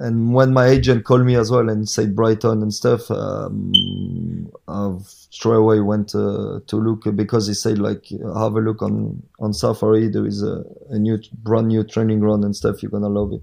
and 0.00 0.32
when 0.32 0.52
my 0.52 0.66
agent 0.66 1.04
called 1.04 1.26
me 1.26 1.36
as 1.36 1.50
well 1.50 1.68
and 1.68 1.88
said 1.88 2.16
Brighton 2.16 2.62
and 2.62 2.72
stuff, 2.72 3.10
um, 3.10 4.50
I've 4.66 5.06
straight 5.06 5.56
away 5.56 5.80
went 5.80 6.14
uh, 6.14 6.60
to 6.66 6.76
look 6.76 7.14
because 7.14 7.46
he 7.46 7.54
said 7.54 7.78
like 7.78 8.08
have 8.08 8.56
a 8.56 8.60
look 8.60 8.82
on 8.82 9.22
on 9.38 9.52
Safari. 9.52 10.08
There 10.08 10.26
is 10.26 10.42
a, 10.42 10.64
a 10.88 10.98
new 10.98 11.18
brand 11.42 11.68
new 11.68 11.84
training 11.84 12.20
ground 12.20 12.44
and 12.44 12.56
stuff. 12.56 12.82
You're 12.82 12.90
gonna 12.90 13.08
love 13.08 13.32
it. 13.32 13.42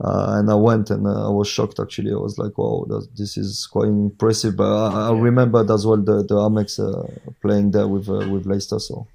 Uh, 0.00 0.38
and 0.38 0.50
I 0.50 0.54
went 0.54 0.90
and 0.90 1.06
uh, 1.06 1.28
I 1.28 1.30
was 1.30 1.48
shocked 1.48 1.78
actually. 1.80 2.12
I 2.12 2.16
was 2.16 2.36
like, 2.36 2.58
wow, 2.58 2.84
that, 2.88 3.08
this 3.16 3.36
is 3.36 3.66
quite 3.66 3.86
impressive. 3.86 4.56
But 4.56 4.70
I, 4.88 5.08
I 5.08 5.12
remembered 5.12 5.70
as 5.70 5.86
well 5.86 5.98
the, 5.98 6.22
the 6.22 6.34
Amex 6.34 6.80
uh, 6.80 7.08
playing 7.40 7.70
there 7.70 7.88
with 7.88 8.08
uh, 8.08 8.28
with 8.28 8.44
Leicester. 8.44 8.78
So, 8.78 9.06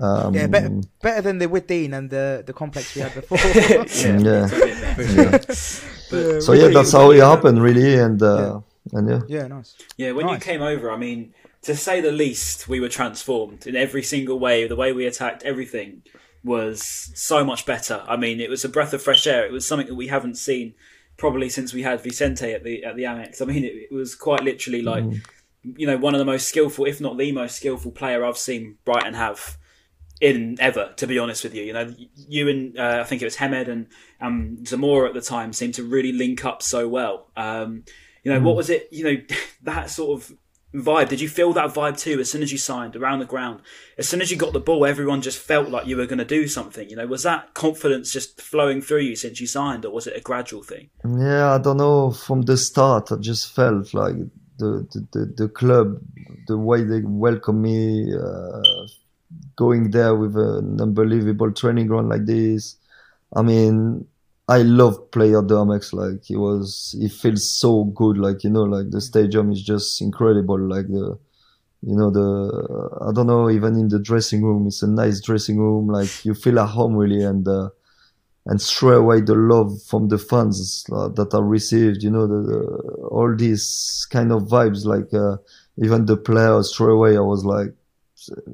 um, 0.00 0.34
Yeah, 0.34 0.46
better, 0.46 0.80
better 1.02 1.22
than 1.22 1.38
the 1.38 1.46
Withdean 1.46 1.92
and 1.92 2.10
the, 2.10 2.42
the 2.46 2.52
complex 2.52 2.94
we 2.94 3.02
had 3.02 3.14
before. 3.20 3.38
yeah. 3.38 4.48
But 6.10 6.42
So 6.42 6.52
yeah, 6.52 6.68
that's 6.68 6.92
how 6.92 7.10
it 7.10 7.20
happened 7.20 7.62
really. 7.62 7.98
And, 7.98 8.22
uh, 8.22 8.60
and 8.92 9.08
yeah. 9.08 9.20
yeah, 9.28 9.46
nice. 9.46 9.76
Yeah, 9.96 10.12
when 10.12 10.28
you 10.28 10.38
came 10.38 10.62
over, 10.62 10.90
I 10.90 10.96
mean, 10.96 11.34
to 11.62 11.74
say 11.74 12.00
the 12.00 12.12
least, 12.12 12.68
we 12.68 12.78
were 12.80 12.88
transformed 12.90 13.66
in 13.66 13.74
every 13.74 14.02
single 14.02 14.38
way. 14.38 14.66
The 14.66 14.76
way 14.76 14.92
we 14.92 15.06
attacked 15.06 15.42
everything 15.44 16.02
was 16.44 17.10
so 17.14 17.42
much 17.44 17.64
better. 17.64 18.04
I 18.06 18.16
mean, 18.16 18.40
it 18.40 18.50
was 18.50 18.64
a 18.64 18.68
breath 18.68 18.92
of 18.92 19.02
fresh 19.02 19.26
air. 19.26 19.46
It 19.46 19.52
was 19.52 19.66
something 19.66 19.88
that 19.88 19.94
we 19.94 20.08
haven't 20.08 20.36
seen 20.36 20.74
probably 21.16 21.48
since 21.48 21.72
we 21.72 21.82
had 21.82 22.02
Vicente 22.02 22.52
at 22.52 22.64
the 22.64 22.84
at 22.84 22.96
the 22.96 23.04
Amex. 23.04 23.40
I 23.40 23.46
mean, 23.46 23.64
it, 23.64 23.88
it 23.90 23.92
was 23.92 24.14
quite 24.14 24.42
literally 24.42 24.82
like 24.82 25.04
you 25.62 25.86
know 25.86 25.96
one 25.96 26.14
of 26.14 26.18
the 26.18 26.24
most 26.24 26.46
skillful, 26.48 26.84
if 26.84 27.00
not 27.00 27.16
the 27.16 27.32
most 27.32 27.56
skillful 27.56 27.92
player 27.92 28.24
I've 28.24 28.36
seen 28.36 28.76
Brighton 28.84 29.14
have 29.14 29.56
in 30.24 30.56
ever. 30.58 30.92
To 30.96 31.06
be 31.06 31.18
honest 31.18 31.44
with 31.44 31.54
you, 31.54 31.62
you 31.64 31.72
know, 31.72 31.94
you 32.16 32.48
and 32.48 32.78
uh, 32.78 33.00
I 33.00 33.04
think 33.04 33.20
it 33.20 33.26
was 33.26 33.36
Hemed 33.36 33.68
and 33.68 33.86
um, 34.20 34.64
Zamora 34.64 35.08
at 35.08 35.14
the 35.14 35.20
time 35.20 35.52
seemed 35.52 35.74
to 35.74 35.82
really 35.82 36.12
link 36.12 36.44
up 36.44 36.62
so 36.62 36.88
well. 36.88 37.30
Um, 37.36 37.84
you 38.22 38.32
know, 38.32 38.40
what 38.40 38.56
was 38.56 38.70
it? 38.70 38.88
You 38.90 39.04
know, 39.04 39.16
that 39.62 39.90
sort 39.90 40.20
of 40.20 40.32
vibe. 40.74 41.10
Did 41.10 41.20
you 41.20 41.28
feel 41.28 41.52
that 41.52 41.74
vibe 41.74 41.98
too 41.98 42.18
as 42.20 42.30
soon 42.30 42.42
as 42.42 42.50
you 42.50 42.56
signed 42.56 42.96
around 42.96 43.18
the 43.18 43.26
ground? 43.26 43.60
As 43.98 44.08
soon 44.08 44.22
as 44.22 44.30
you 44.30 44.38
got 44.38 44.54
the 44.54 44.60
ball, 44.60 44.86
everyone 44.86 45.20
just 45.20 45.38
felt 45.38 45.68
like 45.68 45.86
you 45.86 45.98
were 45.98 46.06
going 46.06 46.18
to 46.18 46.24
do 46.24 46.48
something. 46.48 46.88
You 46.88 46.96
know, 46.96 47.06
was 47.06 47.22
that 47.24 47.52
confidence 47.52 48.10
just 48.10 48.40
flowing 48.40 48.80
through 48.80 49.00
you 49.00 49.16
since 49.16 49.42
you 49.42 49.46
signed, 49.46 49.84
or 49.84 49.92
was 49.92 50.06
it 50.06 50.16
a 50.16 50.20
gradual 50.20 50.62
thing? 50.62 50.88
Yeah, 51.04 51.54
I 51.54 51.58
don't 51.58 51.76
know. 51.76 52.12
From 52.12 52.42
the 52.42 52.56
start, 52.56 53.12
I 53.12 53.16
just 53.16 53.54
felt 53.54 53.92
like 53.92 54.16
the 54.56 54.88
the, 54.90 55.06
the, 55.12 55.34
the 55.36 55.48
club, 55.48 56.00
the 56.46 56.56
way 56.56 56.82
they 56.82 57.02
welcome 57.04 57.60
me, 57.60 58.10
uh, 58.14 58.86
going 59.56 59.90
there 59.90 60.14
with 60.14 60.36
an 60.36 60.80
unbelievable 60.80 61.52
training 61.52 61.86
ground 61.86 62.08
like 62.08 62.26
this. 62.26 62.76
I 63.34 63.42
mean, 63.42 64.06
I 64.48 64.62
love 64.62 65.10
play 65.10 65.34
at 65.34 65.48
the 65.48 65.56
Amex. 65.56 65.92
Like 65.92 66.30
it 66.30 66.36
was, 66.36 66.96
it 67.00 67.12
feels 67.12 67.48
so 67.48 67.84
good. 67.84 68.18
Like 68.18 68.44
you 68.44 68.50
know, 68.50 68.64
like 68.64 68.90
the 68.90 69.00
stadium 69.00 69.52
is 69.52 69.62
just 69.62 70.00
incredible. 70.02 70.58
Like 70.58 70.86
the, 70.88 71.18
you 71.82 71.96
know, 71.96 72.10
the 72.10 72.98
I 73.08 73.12
don't 73.12 73.26
know. 73.26 73.50
Even 73.50 73.76
in 73.76 73.88
the 73.88 73.98
dressing 73.98 74.42
room, 74.42 74.66
it's 74.66 74.82
a 74.82 74.88
nice 74.88 75.20
dressing 75.20 75.58
room. 75.58 75.88
Like 75.88 76.24
you 76.24 76.34
feel 76.34 76.58
at 76.60 76.68
home 76.68 76.96
really, 76.96 77.22
and. 77.22 77.46
Uh, 77.46 77.70
and 78.46 78.60
straight 78.60 78.96
away 78.96 79.22
the 79.22 79.34
love 79.34 79.82
from 79.84 80.08
the 80.08 80.18
fans 80.18 80.84
uh, 80.92 81.08
that 81.08 81.32
I 81.32 81.38
received, 81.38 82.02
you 82.02 82.10
know, 82.10 82.26
the, 82.26 82.42
the, 82.42 82.62
all 83.06 83.34
these 83.34 84.06
kind 84.10 84.30
of 84.32 84.42
vibes, 84.42 84.84
like 84.84 85.14
uh, 85.14 85.38
even 85.82 86.04
the 86.04 86.18
players 86.18 86.70
straight 86.74 86.92
away, 86.92 87.16
I 87.16 87.20
was 87.20 87.44
like 87.44 87.74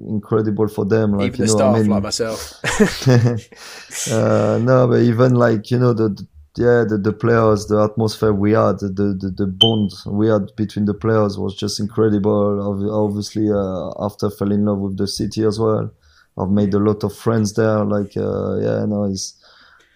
incredible 0.08 0.68
for 0.68 0.84
them. 0.84 1.12
Like, 1.12 1.34
Even 1.34 1.40
you 1.40 1.46
the 1.46 1.52
know, 1.52 1.58
staff, 1.58 1.76
I 1.76 1.78
mean, 1.80 1.90
like 1.90 2.02
myself. 2.02 2.54
uh, 4.12 4.58
no, 4.62 4.88
but 4.88 5.00
even 5.00 5.34
like 5.34 5.70
you 5.70 5.78
know 5.78 5.92
the, 5.92 6.08
the 6.08 6.26
yeah 6.56 6.84
the, 6.88 6.98
the 6.98 7.12
players, 7.12 7.66
the 7.66 7.82
atmosphere 7.82 8.32
we 8.32 8.52
had, 8.52 8.78
the, 8.80 9.16
the 9.18 9.32
the 9.36 9.46
bond 9.46 9.92
we 10.06 10.28
had 10.28 10.54
between 10.56 10.84
the 10.86 10.94
players 10.94 11.38
was 11.38 11.54
just 11.54 11.80
incredible. 11.80 12.60
Ob- 12.60 13.08
Obviously, 13.08 13.50
uh, 13.50 13.90
after 14.04 14.26
I 14.26 14.30
fell 14.30 14.52
in 14.52 14.64
love 14.64 14.78
with 14.78 14.96
the 14.96 15.06
city 15.06 15.44
as 15.44 15.58
well, 15.58 15.92
I've 16.38 16.50
made 16.50 16.74
a 16.74 16.78
lot 16.78 17.04
of 17.04 17.14
friends 17.16 17.54
there. 17.54 17.84
Like 17.84 18.16
uh, 18.16 18.56
yeah, 18.56 18.84
no, 18.86 19.04
it's 19.04 19.34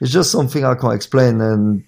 it's 0.01 0.13
just 0.13 0.31
something 0.31 0.65
I 0.65 0.75
can't 0.75 0.95
explain, 0.95 1.41
and 1.41 1.85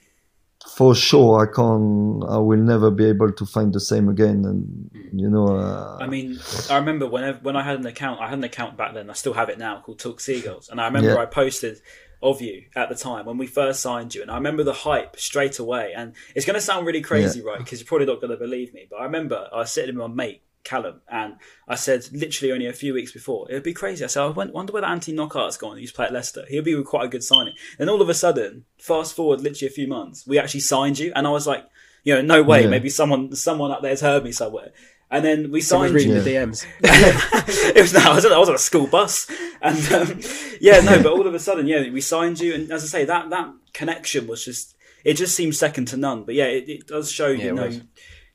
for 0.77 0.95
sure 0.95 1.41
I 1.41 1.47
can't. 1.47 2.23
I 2.29 2.37
will 2.37 2.59
never 2.59 2.91
be 2.91 3.07
able 3.07 3.33
to 3.33 3.47
find 3.47 3.73
the 3.73 3.81
same 3.81 4.11
again. 4.11 4.45
And 4.45 4.91
you 5.19 5.31
know, 5.31 5.57
uh, 5.57 5.97
I 5.99 6.07
mean, 6.07 6.39
I 6.69 6.77
remember 6.77 7.07
whenever 7.07 7.39
when 7.39 7.57
I 7.57 7.63
had 7.63 7.79
an 7.81 7.87
account, 7.87 8.21
I 8.21 8.29
had 8.29 8.37
an 8.37 8.45
account 8.45 8.77
back 8.77 8.93
then. 8.93 9.09
I 9.09 9.15
still 9.15 9.33
have 9.33 9.49
it 9.49 9.59
now 9.59 9.81
called 9.81 9.99
Talk 9.99 10.21
Seagulls, 10.21 10.69
and 10.69 10.79
I 10.79 10.85
remember 10.85 11.15
Yeah. 11.15 11.23
I 11.23 11.25
posted 11.25 11.81
of 12.23 12.43
you 12.43 12.65
at 12.75 12.91
the 12.91 12.95
time 12.95 13.25
when 13.25 13.39
we 13.39 13.47
first 13.47 13.81
signed 13.81 14.15
you, 14.15 14.21
and 14.21 14.31
I 14.31 14.35
remember 14.35 14.65
the 14.65 14.75
hype 14.75 15.19
straight 15.19 15.59
away. 15.59 15.95
And 15.97 16.15
it's 16.35 16.45
going 16.45 16.55
to 16.55 16.61
sound 16.61 16.87
really 16.87 17.01
crazy, 17.01 17.41
right? 17.41 17.59
Because 17.59 17.81
you're 17.81 17.87
probably 17.87 18.07
not 18.07 18.21
going 18.21 18.31
to 18.31 18.37
believe 18.37 18.75
me, 18.75 18.87
but 18.91 18.97
I 18.97 19.05
remember 19.05 19.49
I 19.53 19.59
was 19.59 19.73
sitting 19.73 19.97
with 19.97 20.11
my 20.11 20.15
mate 20.25 20.43
Callum, 20.67 21.01
and 21.09 21.37
I 21.67 21.77
said 21.77 22.07
literally 22.13 22.53
only 22.53 22.67
a 22.67 22.73
few 22.73 22.93
weeks 22.93 23.13
before, 23.13 23.47
it'd 23.49 23.63
be 23.63 23.73
crazy. 23.73 24.05
I 24.05 24.09
said, 24.09 24.23
I 24.23 24.27
wonder 24.27 24.73
where 24.73 24.83
that 24.83 24.91
Anthony 24.91 25.17
Knockaert's 25.17 25.57
gone. 25.57 25.77
He 25.77 25.83
used 25.83 25.95
to 25.95 25.97
play 25.97 26.07
at 26.07 26.13
Leicester. 26.13 26.45
He'll 26.49 26.63
be 26.63 26.83
quite 26.83 27.07
a 27.07 27.09
good 27.09 27.23
signing. 27.23 27.55
Then 27.79 27.89
all 27.89 28.03
of 28.03 28.09
a 28.09 28.15
sudden, 28.15 28.65
fast 28.77 29.15
forward 29.15 29.41
literally 29.41 29.69
a 29.69 29.75
few 29.75 29.87
months, 29.87 30.27
we 30.27 30.39
actually 30.39 30.61
signed 30.61 30.99
you, 30.99 31.13
and 31.15 31.27
I 31.27 31.31
was 31.31 31.47
like, 31.47 31.65
you 32.03 32.15
know, 32.15 32.23
no 32.23 32.43
way. 32.43 32.65
Yeah. 32.65 32.69
Maybe 32.69 32.89
someone 32.89 33.35
someone 33.35 33.71
up 33.71 33.83
there's 33.83 34.01
heard 34.01 34.25
me 34.25 34.33
somewhere. 34.33 34.73
And 35.09 35.25
then 35.25 35.53
we 35.53 35.61
signed 35.61 35.95
reading 35.95 36.15
you 36.15 36.21
the 36.21 36.31
DMs. 36.31 36.67
it 36.81 37.81
was 37.81 37.95
no, 37.95 38.01
I 38.01 38.15
was, 38.15 38.27
on, 38.27 38.33
I 38.33 38.39
was 38.39 38.49
on 38.49 38.57
a 38.57 38.59
school 38.59 38.89
bus, 38.89 39.31
and 39.63 39.93
um, 39.93 40.21
yeah, 40.61 40.81
no, 40.81 41.01
but 41.01 41.13
all 41.13 41.27
of 41.27 41.35
a 41.35 41.39
sudden, 41.39 41.69
yeah, 41.69 41.89
we 41.91 42.01
signed 42.01 42.41
you, 42.41 42.55
and 42.55 42.73
as 42.73 42.83
I 42.83 42.87
say, 42.87 43.05
that 43.05 43.31
that 43.31 43.53
connection 43.73 44.27
was 44.27 44.45
just 44.45 44.77
it 45.07 45.15
just 45.15 45.37
seems 45.37 45.57
second 45.57 45.87
to 45.87 45.97
none. 45.97 46.25
But 46.25 46.35
yeah, 46.35 46.47
it, 46.47 46.69
it 46.69 46.87
does 46.89 47.13
show 47.13 47.29
Yeah, 47.29 47.45
you 47.45 47.51
it 47.51 47.55
know 47.55 47.67
was. 47.67 47.81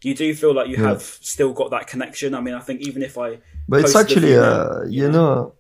You 0.03 0.15
do 0.15 0.33
feel 0.33 0.53
like 0.53 0.67
you 0.67 0.77
have 0.77 1.01
still 1.01 1.53
got 1.53 1.69
that 1.71 1.87
connection. 1.87 2.33
I 2.33 2.41
mean, 2.41 2.55
I 2.55 2.59
think 2.59 2.81
even 2.81 3.03
if 3.03 3.17
I 3.17 3.37
But 3.67 3.81
it's 3.81 3.95
actually, 3.95 4.29
few 4.29 4.39
uh, 4.39 4.81
now, 4.83 4.89
you 4.89 5.11
know, 5.11 5.53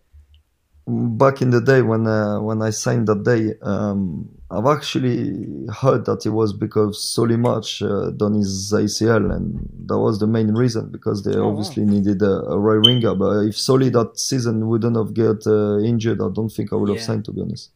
back 0.87 1.41
in 1.41 1.51
the 1.51 1.61
day 1.61 1.81
when 1.81 2.07
uh, 2.07 2.39
when 2.39 2.61
I 2.61 2.71
signed 2.71 3.07
that 3.07 3.23
day, 3.23 3.53
um, 3.61 4.29
I've 4.49 4.65
actually 4.65 5.45
heard 5.81 6.05
that 6.05 6.25
it 6.25 6.31
was 6.31 6.53
because 6.53 7.13
Solly 7.13 7.37
March 7.37 7.81
uh, 7.81 8.09
done 8.11 8.33
his 8.33 8.73
ACL, 8.73 9.33
and 9.33 9.69
that 9.85 9.99
was 9.99 10.19
the 10.19 10.27
main 10.27 10.53
reason 10.53 10.89
because 10.91 11.23
they 11.23 11.39
wow. 11.39 11.49
obviously 11.49 11.85
needed 11.85 12.21
a, 12.21 12.41
a 12.49 12.59
right 12.59 12.83
winger. 12.83 13.13
But 13.13 13.45
if 13.45 13.57
Solly 13.57 13.89
that 13.89 14.17
season 14.17 14.67
wouldn't 14.67 14.97
have 14.97 15.13
get 15.13 15.45
uh, 15.45 15.77
injured, 15.79 16.19
I 16.19 16.29
don't 16.33 16.49
think 16.49 16.73
I 16.73 16.77
would 16.77 16.89
have 16.89 17.01
signed. 17.01 17.25
To 17.25 17.31
be 17.31 17.41
honest, 17.41 17.69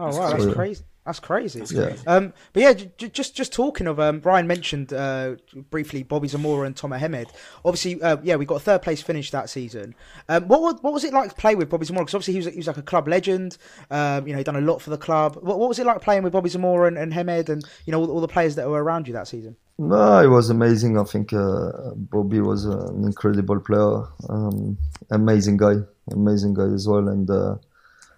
Oh 0.00 0.16
wow, 0.16 0.30
that's 0.30 0.54
crazy. 0.54 0.84
Crazy. 1.18 1.58
That's 1.58 1.72
crazy. 1.72 2.06
Um, 2.06 2.32
but 2.52 2.62
yeah, 2.62 2.72
j- 2.74 2.92
j- 2.98 3.08
just 3.08 3.34
just 3.34 3.52
talking 3.52 3.86
of 3.88 3.98
um, 3.98 4.20
Brian 4.20 4.46
mentioned 4.46 4.92
uh, 4.92 5.36
briefly 5.70 6.02
Bobby 6.04 6.28
Zamora 6.28 6.66
and 6.66 6.76
Tomer 6.76 6.98
Hemed. 6.98 7.26
Obviously, 7.64 8.00
uh, 8.02 8.18
yeah, 8.22 8.36
we 8.36 8.44
got 8.44 8.56
a 8.56 8.60
third 8.60 8.82
place 8.82 9.02
finish 9.02 9.30
that 9.32 9.50
season. 9.50 9.94
Um, 10.28 10.46
what 10.46 10.60
wa- 10.62 10.78
what 10.82 10.92
was 10.92 11.02
it 11.04 11.12
like 11.12 11.30
to 11.30 11.34
play 11.36 11.54
with 11.56 11.68
Bobby 11.68 11.86
Zamora? 11.86 12.04
Because 12.04 12.14
obviously 12.14 12.34
he 12.34 12.38
was 12.38 12.46
he 12.46 12.56
was 12.58 12.66
like 12.68 12.76
a 12.76 12.82
club 12.82 13.08
legend. 13.08 13.56
Um, 13.90 14.26
you 14.26 14.32
know, 14.34 14.38
he 14.38 14.44
done 14.44 14.56
a 14.56 14.60
lot 14.60 14.80
for 14.80 14.90
the 14.90 14.98
club. 14.98 15.36
What, 15.40 15.58
what 15.58 15.68
was 15.68 15.78
it 15.80 15.86
like 15.86 16.00
playing 16.02 16.22
with 16.22 16.32
Bobby 16.32 16.50
Zamora 16.50 16.86
and, 16.86 16.96
and 16.98 17.12
Hemed 17.12 17.48
and 17.48 17.64
you 17.86 17.90
know 17.92 18.00
all, 18.00 18.10
all 18.10 18.20
the 18.20 18.28
players 18.28 18.54
that 18.54 18.68
were 18.68 18.82
around 18.84 19.08
you 19.08 19.14
that 19.14 19.26
season? 19.26 19.56
No, 19.78 20.20
it 20.22 20.26
was 20.26 20.50
amazing. 20.50 20.98
I 20.98 21.04
think 21.04 21.32
uh, 21.32 21.70
Bobby 21.96 22.40
was 22.40 22.66
an 22.66 23.02
incredible 23.04 23.60
player, 23.60 24.02
um, 24.28 24.76
amazing 25.10 25.56
guy, 25.56 25.76
amazing 26.10 26.52
guy 26.52 26.66
as 26.74 26.86
well. 26.86 27.08
And 27.08 27.30
uh, 27.30 27.56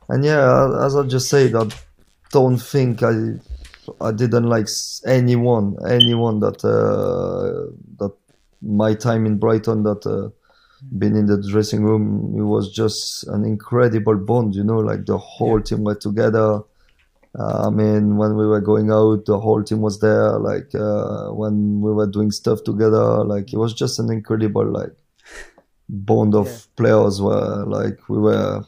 and 0.08 0.24
yeah, 0.24 0.84
as 0.84 0.96
I 0.96 1.04
just 1.04 1.28
said, 1.30 1.54
I 1.54 1.66
don't 2.32 2.58
think 2.58 3.02
I 3.02 3.12
I 4.00 4.12
didn't 4.12 4.48
like 4.48 4.68
anyone, 5.06 5.76
anyone 5.88 6.40
that 6.40 6.64
uh, 6.64 7.72
that 7.98 8.12
my 8.62 8.94
time 8.94 9.26
in 9.26 9.38
Brighton 9.38 9.82
that 9.84 10.06
uh, 10.06 10.30
been 10.98 11.16
in 11.16 11.26
the 11.26 11.38
dressing 11.50 11.82
room. 11.84 12.34
It 12.36 12.42
was 12.42 12.72
just 12.72 13.26
an 13.28 13.44
incredible 13.44 14.16
bond, 14.16 14.54
you 14.54 14.64
know, 14.64 14.78
like 14.78 15.06
the 15.06 15.18
whole 15.18 15.60
team 15.60 15.84
were 15.84 15.94
together. 15.96 16.60
Uh, 17.38 17.68
I 17.68 17.70
mean, 17.70 18.16
when 18.18 18.36
we 18.36 18.46
were 18.46 18.60
going 18.60 18.90
out, 18.90 19.24
the 19.24 19.40
whole 19.40 19.62
team 19.64 19.80
was 19.80 20.00
there. 20.00 20.38
Like 20.38 20.74
uh, 20.74 21.28
when 21.30 21.80
we 21.80 21.92
were 21.92 22.06
doing 22.06 22.30
stuff 22.30 22.62
together, 22.64 23.24
like 23.24 23.52
it 23.52 23.56
was 23.56 23.72
just 23.74 23.98
an 23.98 24.10
incredible 24.12 24.66
like 24.66 24.92
bond 25.88 26.34
of 26.34 26.46
Yeah. 26.48 26.58
players. 26.76 27.20
Where 27.22 27.64
like 27.66 27.98
we 28.08 28.18
were 28.18 28.64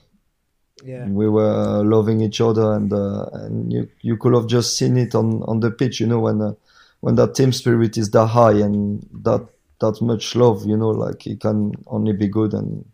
Yeah, 0.85 1.09
we 1.09 1.29
were 1.29 1.83
loving 1.83 2.21
each 2.21 2.41
other, 2.41 2.75
and 2.75 2.93
uh, 2.93 3.25
and 3.33 3.73
you 3.73 3.89
you 4.03 4.17
could 4.19 4.35
have 4.35 4.47
just 4.47 4.77
seen 4.77 4.97
it 4.99 5.15
on 5.15 5.43
on 5.45 5.61
the 5.61 5.71
pitch. 5.71 6.01
You 6.01 6.07
know 6.07 6.21
when 6.21 6.43
uh, 6.43 6.53
when 7.01 7.15
that 7.15 7.35
team 7.35 7.53
spirit 7.53 7.97
is 7.97 8.11
that 8.11 8.27
high 8.27 8.53
and 8.53 9.07
that 9.23 9.47
that 9.81 10.03
much 10.03 10.37
love. 10.37 10.67
You 10.67 10.77
know, 10.77 10.91
like 10.91 11.27
it 11.27 11.41
can 11.41 11.73
only 11.87 12.13
be 12.13 12.29
good 12.29 12.53
and 12.53 12.85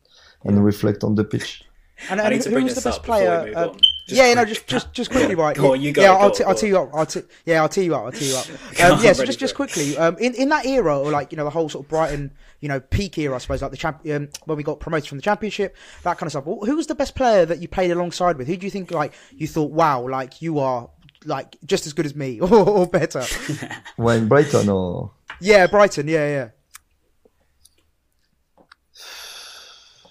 and 0.44 0.64
reflect 0.64 1.05
on 1.05 1.16
the 1.16 1.24
pitch. 1.24 1.64
and, 2.11 2.20
I 2.20 2.31
and 2.31 2.35
need 2.35 2.53
who 2.53 2.62
was 2.62 2.74
the 2.74 2.81
best 2.81 3.00
up 3.00 3.07
before 3.07 3.44
we 3.44 3.53
player? 3.53 3.57
uh, 3.57 3.74
on. 4.11 4.16
Just 4.16 4.29
yeah, 4.29 4.35
no, 4.35 4.42
quick. 4.44 4.49
just 4.55 4.66
just 4.66 4.92
just 4.92 5.11
quickly, 5.11 5.35
right? 5.35 5.57
Go 5.57 5.73
on, 5.73 5.81
you 5.81 5.92
go, 5.92 6.03
Yeah, 6.03 6.12
I'll, 6.12 6.27
on, 6.27 6.33
t- 6.33 6.38
go 6.38 6.44
I'll 6.44 6.51
on. 6.51 6.57
tell 6.57 6.68
you 6.68 6.79
up. 6.79 6.90
I'll 6.94 7.07
t- 7.07 7.23
yeah, 7.46 7.62
I'll 7.62 7.68
tell 7.68 7.85
you 7.85 7.94
up. 7.94 8.05
I'll 8.05 8.12
tell 8.12 8.29
you 8.29 8.37
up. 8.37 8.46
Go 8.77 8.85
Um, 8.92 8.99
on, 8.99 9.05
yeah, 9.05 9.12
so 9.12 9.25
just 9.25 9.38
just 9.38 9.55
quickly, 9.55 9.96
um, 9.96 10.16
in 10.18 10.35
in 10.35 10.49
that 10.51 10.66
era, 10.66 10.99
or 10.99 11.11
like 11.11 11.33
you 11.33 11.37
know 11.37 11.44
the 11.44 11.51
whole 11.51 11.68
sort 11.68 11.85
of 11.85 11.88
Brighton, 11.88 12.33
you 12.61 12.68
know, 12.68 12.81
peak 12.81 13.16
era, 13.18 13.35
I 13.35 13.38
suppose, 13.38 13.62
like 13.62 13.70
the 13.70 13.77
champ, 13.77 14.01
um, 14.11 14.29
when 14.44 14.57
we 14.57 14.62
got 14.62 14.81
promoted 14.81 15.09
from 15.09 15.18
the 15.18 15.23
championship, 15.23 15.77
that 16.03 16.18
kind 16.18 16.27
of 16.27 16.33
stuff. 16.33 16.44
Who 16.44 16.77
was 16.77 16.87
the 16.87 16.94
best 16.94 17.14
player 17.14 17.44
that 17.46 17.61
you 17.61 17.68
played 17.68 17.90
alongside 17.90 18.37
with? 18.38 18.46
Who 18.49 18.57
do 18.57 18.66
you 18.66 18.70
think 18.70 18.90
like 18.90 19.14
you 19.31 19.46
thought, 19.46 19.70
wow, 19.73 20.07
like 20.09 20.42
you 20.42 20.59
are 20.59 20.90
like 21.25 21.57
just 21.64 21.87
as 21.87 21.92
good 21.92 22.07
as 22.07 22.14
me 22.14 22.40
or, 22.42 22.53
or 22.53 22.87
better? 22.87 23.25
When 23.96 24.29
Brighton 24.29 24.68
or 24.68 25.12
yeah, 25.40 25.66
Brighton. 25.66 26.09
Yeah, 26.09 26.29
yeah. 26.29 26.49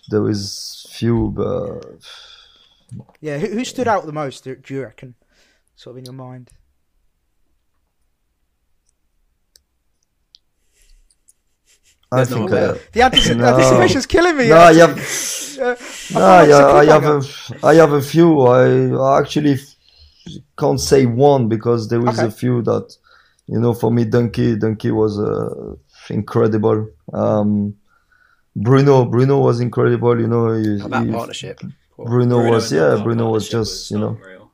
there 0.10 0.28
is 0.30 0.88
few, 0.92 1.30
but 1.36 1.86
Yeah, 3.22 3.38
who, 3.38 3.48
who 3.48 3.66
stood 3.66 3.88
out 3.88 4.06
the 4.06 4.14
most? 4.14 4.44
Do 4.44 4.56
do 4.56 4.74
you 4.74 4.84
reckon? 4.84 5.16
Sort 5.76 5.94
of 5.94 5.98
in 6.00 6.06
your 6.06 6.14
mind. 6.14 6.50
I 12.12 12.16
There's 12.18 12.30
no 12.32 12.38
think. 12.38 12.52
one 12.52 12.64
Uh, 12.64 12.78
The 12.94 13.00
antici- 13.02 13.38
No. 13.38 13.46
anticipation's 13.46 14.06
killing 14.06 14.36
me. 14.38 14.48
no, 14.50 14.56
yeah. 14.56 14.62
I 14.70 14.74
have, 14.74 15.00
Uh, 15.60 15.76
no, 16.14 16.22
I 16.22 16.48
yeah, 16.48 16.58
I 16.66 16.84
it 16.84 16.88
was 16.88 16.88
a 16.88 16.92
have 16.94 17.04
a, 17.64 17.68
I 17.68 17.74
have 17.76 17.92
a 17.92 18.02
few. 18.02 18.42
I, 18.42 18.64
I 18.96 19.20
actually 19.20 19.58
can't 20.58 20.80
say 20.80 21.06
one 21.06 21.50
because 21.50 21.90
there 21.90 22.00
is 22.08 22.18
Okay. 22.18 22.28
a 22.28 22.32
few 22.32 22.62
that, 22.64 22.96
you 23.48 23.60
know, 23.60 23.74
for 23.74 23.92
me, 23.92 24.06
Donkey, 24.06 24.56
Donkey 24.56 24.92
was 24.92 25.20
uh, 25.20 25.76
incredible. 26.10 26.88
Um, 27.14 27.76
Bruno, 28.56 29.04
Bruno 29.06 29.40
was 29.40 29.60
incredible. 29.60 30.20
You 30.20 30.28
know, 30.28 30.54
he, 30.54 30.80
How 30.80 30.86
about 30.86 31.06
he- 31.06 31.12
partnership? 31.12 31.60
Bruno, 32.06 32.36
Bruno 32.38 32.52
was, 32.52 32.72
yeah, 32.72 33.02
Bruno 33.04 33.30
was 33.30 33.50
partnership 33.50 33.74
just, 33.74 33.92
you 33.92 34.00
know, 34.00 34.10
unreal. 34.10 34.52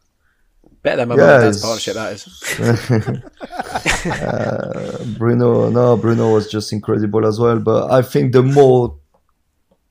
Better 0.81 0.97
than 0.97 1.09
my 1.09 1.15
Yeah, 1.15 1.37
dad's 1.39 1.61
partnership, 1.61 1.93
that 1.95 2.13
is. 2.13 2.25
Bruno, 5.17 5.69
no, 5.69 5.97
Bruno 5.97 6.31
was 6.31 6.49
just 6.49 6.71
incredible 6.73 7.25
as 7.25 7.39
well. 7.39 7.59
But 7.59 7.91
I 7.91 8.01
think 8.01 8.33
the 8.33 8.43
more 8.43 8.97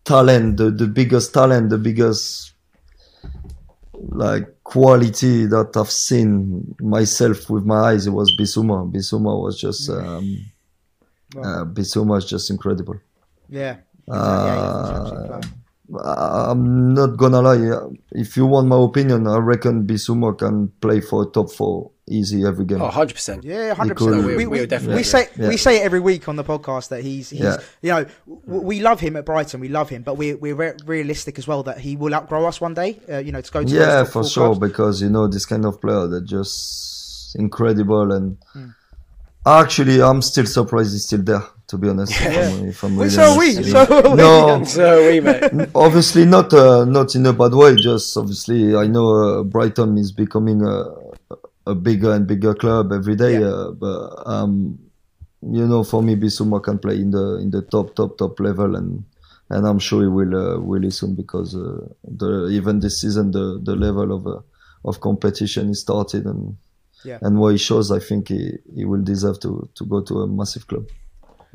talent, 0.05 0.57
the, 0.57 0.71
the 0.71 0.87
biggest 0.87 1.35
talent, 1.35 1.71
the 1.71 1.79
biggest 1.79 2.53
like 4.09 4.63
quality 4.65 5.47
that 5.47 5.77
I've 5.77 5.91
seen 5.91 6.75
myself 6.81 7.51
with 7.51 7.65
my 7.65 7.77
eyes, 7.91 8.07
it 8.07 8.11
was 8.11 8.35
Bissouma. 8.39 8.91
Bissouma 8.93 9.41
was 9.41 9.61
just, 9.61 9.89
um, 9.91 10.45
uh, 11.37 11.65
Bissouma 11.65 12.19
is 12.19 12.25
just 12.25 12.51
incredible. 12.51 13.01
Yeah. 13.49 13.77
Exactly, 14.07 15.29
yeah, 15.29 15.41
he's 15.89 15.95
an 15.95 16.01
absolute 16.01 16.05
player. 16.05 16.15
I- 16.15 16.51
I'm 16.51 16.95
not 16.95 17.17
gonna 17.17 17.43
lie. 17.43 17.89
If 18.13 18.37
you 18.37 18.47
want 18.47 18.69
my 18.69 18.83
opinion, 18.83 19.27
I 19.27 19.37
reckon 19.39 19.87
Bissouma 19.87 20.37
can 20.39 20.69
play 20.81 21.01
for 21.01 21.31
top 21.31 21.51
four 21.53 21.91
easy 22.07 22.45
every 22.45 22.67
game. 22.67 22.83
Oh, 22.83 22.89
100%. 22.91 23.45
Yeah, 23.45 23.73
hundred 23.75 23.97
percent. 23.97 24.27
We- 24.27 24.37
We, 24.37 24.47
we 24.47 24.61
we, 24.61 24.67
definitely 24.67 24.97
we 24.97 25.03
say 25.05 25.29
Yeah. 25.39 25.49
we 25.49 25.57
say 25.57 25.79
it 25.81 25.85
every 25.85 26.01
week 26.01 26.29
on 26.29 26.37
the 26.37 26.45
podcast 26.45 26.89
that 26.89 27.03
he's 27.03 27.31
he's 27.31 27.41
Yeah. 27.41 27.57
you 27.81 27.91
know 27.93 28.05
w- 28.47 28.63
we 28.67 28.81
love 28.81 29.01
him 29.01 29.17
at 29.17 29.25
Brighton, 29.25 29.61
we 29.61 29.69
love 29.69 29.89
him, 29.89 30.03
but 30.03 30.19
we 30.19 30.35
we're 30.35 30.55
re- 30.55 30.75
realistic 30.85 31.39
as 31.39 31.47
well 31.49 31.63
that 31.63 31.79
he 31.79 31.97
will 31.97 32.15
outgrow 32.15 32.45
us 32.47 32.61
one 32.61 32.75
day. 32.75 33.01
Uh, 33.11 33.19
you 33.19 33.33
know, 33.33 33.41
to 33.41 33.51
go 33.51 33.61
to 33.61 33.65
those 33.65 33.73
yeah, 33.73 33.99
top 34.03 34.07
for 34.09 34.13
four 34.23 34.25
sure. 34.25 34.47
clubs. 34.55 34.59
Because 34.61 35.01
you 35.03 35.09
know 35.09 35.27
this 35.29 35.47
kind 35.47 35.65
of 35.65 35.81
player, 35.81 36.07
they're 36.09 36.21
just 36.21 37.37
incredible, 37.37 38.13
and 38.13 38.37
actually, 39.47 40.01
I'm 40.03 40.23
still 40.23 40.47
surprised 40.47 40.93
he's 40.93 41.07
still 41.07 41.23
there. 41.23 41.43
To 41.69 41.79
be 41.79 41.89
honest, 41.89 42.13
if 42.13 42.27
I'm, 42.27 42.69
if 42.69 42.83
I'm 42.85 42.97
Well, 42.97 43.09
really 43.09 43.11
so 43.11 43.33
are 43.33 43.39
we. 43.39 43.63
So 43.63 43.85
know. 43.85 43.97
are 43.97 44.11
we. 44.11 44.17
No, 44.17 44.65
So 44.65 45.09
we, 45.11 45.21
mate. 45.21 45.71
obviously 45.75 46.27
not 46.27 46.53
uh, 46.53 46.85
not 46.85 47.15
in 47.15 47.25
a 47.25 47.33
bad 47.33 47.55
way. 47.55 47.75
Just 47.77 48.15
obviously, 48.19 48.77
I 48.77 48.87
know 48.87 49.07
uh, 49.41 49.43
Brighton 49.45 49.97
is 49.97 50.13
becoming 50.13 50.63
a 50.63 50.85
a 51.67 51.75
bigger 51.75 52.13
and 52.13 52.27
bigger 52.27 52.55
club 52.55 52.93
every 52.93 53.17
day. 53.17 53.41
Yeah. 53.41 53.47
Uh, 53.47 53.71
but 53.73 54.23
um, 54.27 54.79
you 55.41 55.67
know, 55.67 55.85
for 55.85 56.03
me, 56.03 56.17
Bissouma 56.17 56.63
can 56.63 56.79
play 56.79 56.97
in 56.97 57.11
the 57.13 57.37
in 57.41 57.51
the 57.51 57.63
top 57.63 57.95
top 57.95 58.19
top 58.19 58.39
level, 58.41 58.77
and 58.77 59.03
and 59.49 59.67
I'm 59.67 59.79
sure 59.79 60.03
he 60.03 60.09
will 60.09 60.35
uh, 60.37 60.59
really 60.59 60.91
soon 60.91 61.15
because 61.15 61.57
uh, 61.57 61.87
the 62.05 62.49
even 62.53 62.81
this 62.81 63.01
season 63.01 63.31
the 63.31 63.59
the 63.63 63.75
level 63.75 64.13
of 64.13 64.27
uh, 64.27 64.41
of 64.85 65.01
competition 65.01 65.71
is 65.71 65.81
started 65.81 66.27
and. 66.27 66.57
Yeah. 67.05 67.19
And 67.23 67.39
what 67.39 67.53
he 67.53 67.59
shows, 67.59 67.91
I 67.91 67.99
think 67.99 68.29
he, 68.29 68.59
he 68.75 68.85
will 68.85 69.03
deserve 69.03 69.41
to, 69.41 69.69
to 69.75 69.85
go 69.85 70.01
to 70.03 70.23
a 70.23 70.27
massive 70.27 70.67
club. 70.67 70.87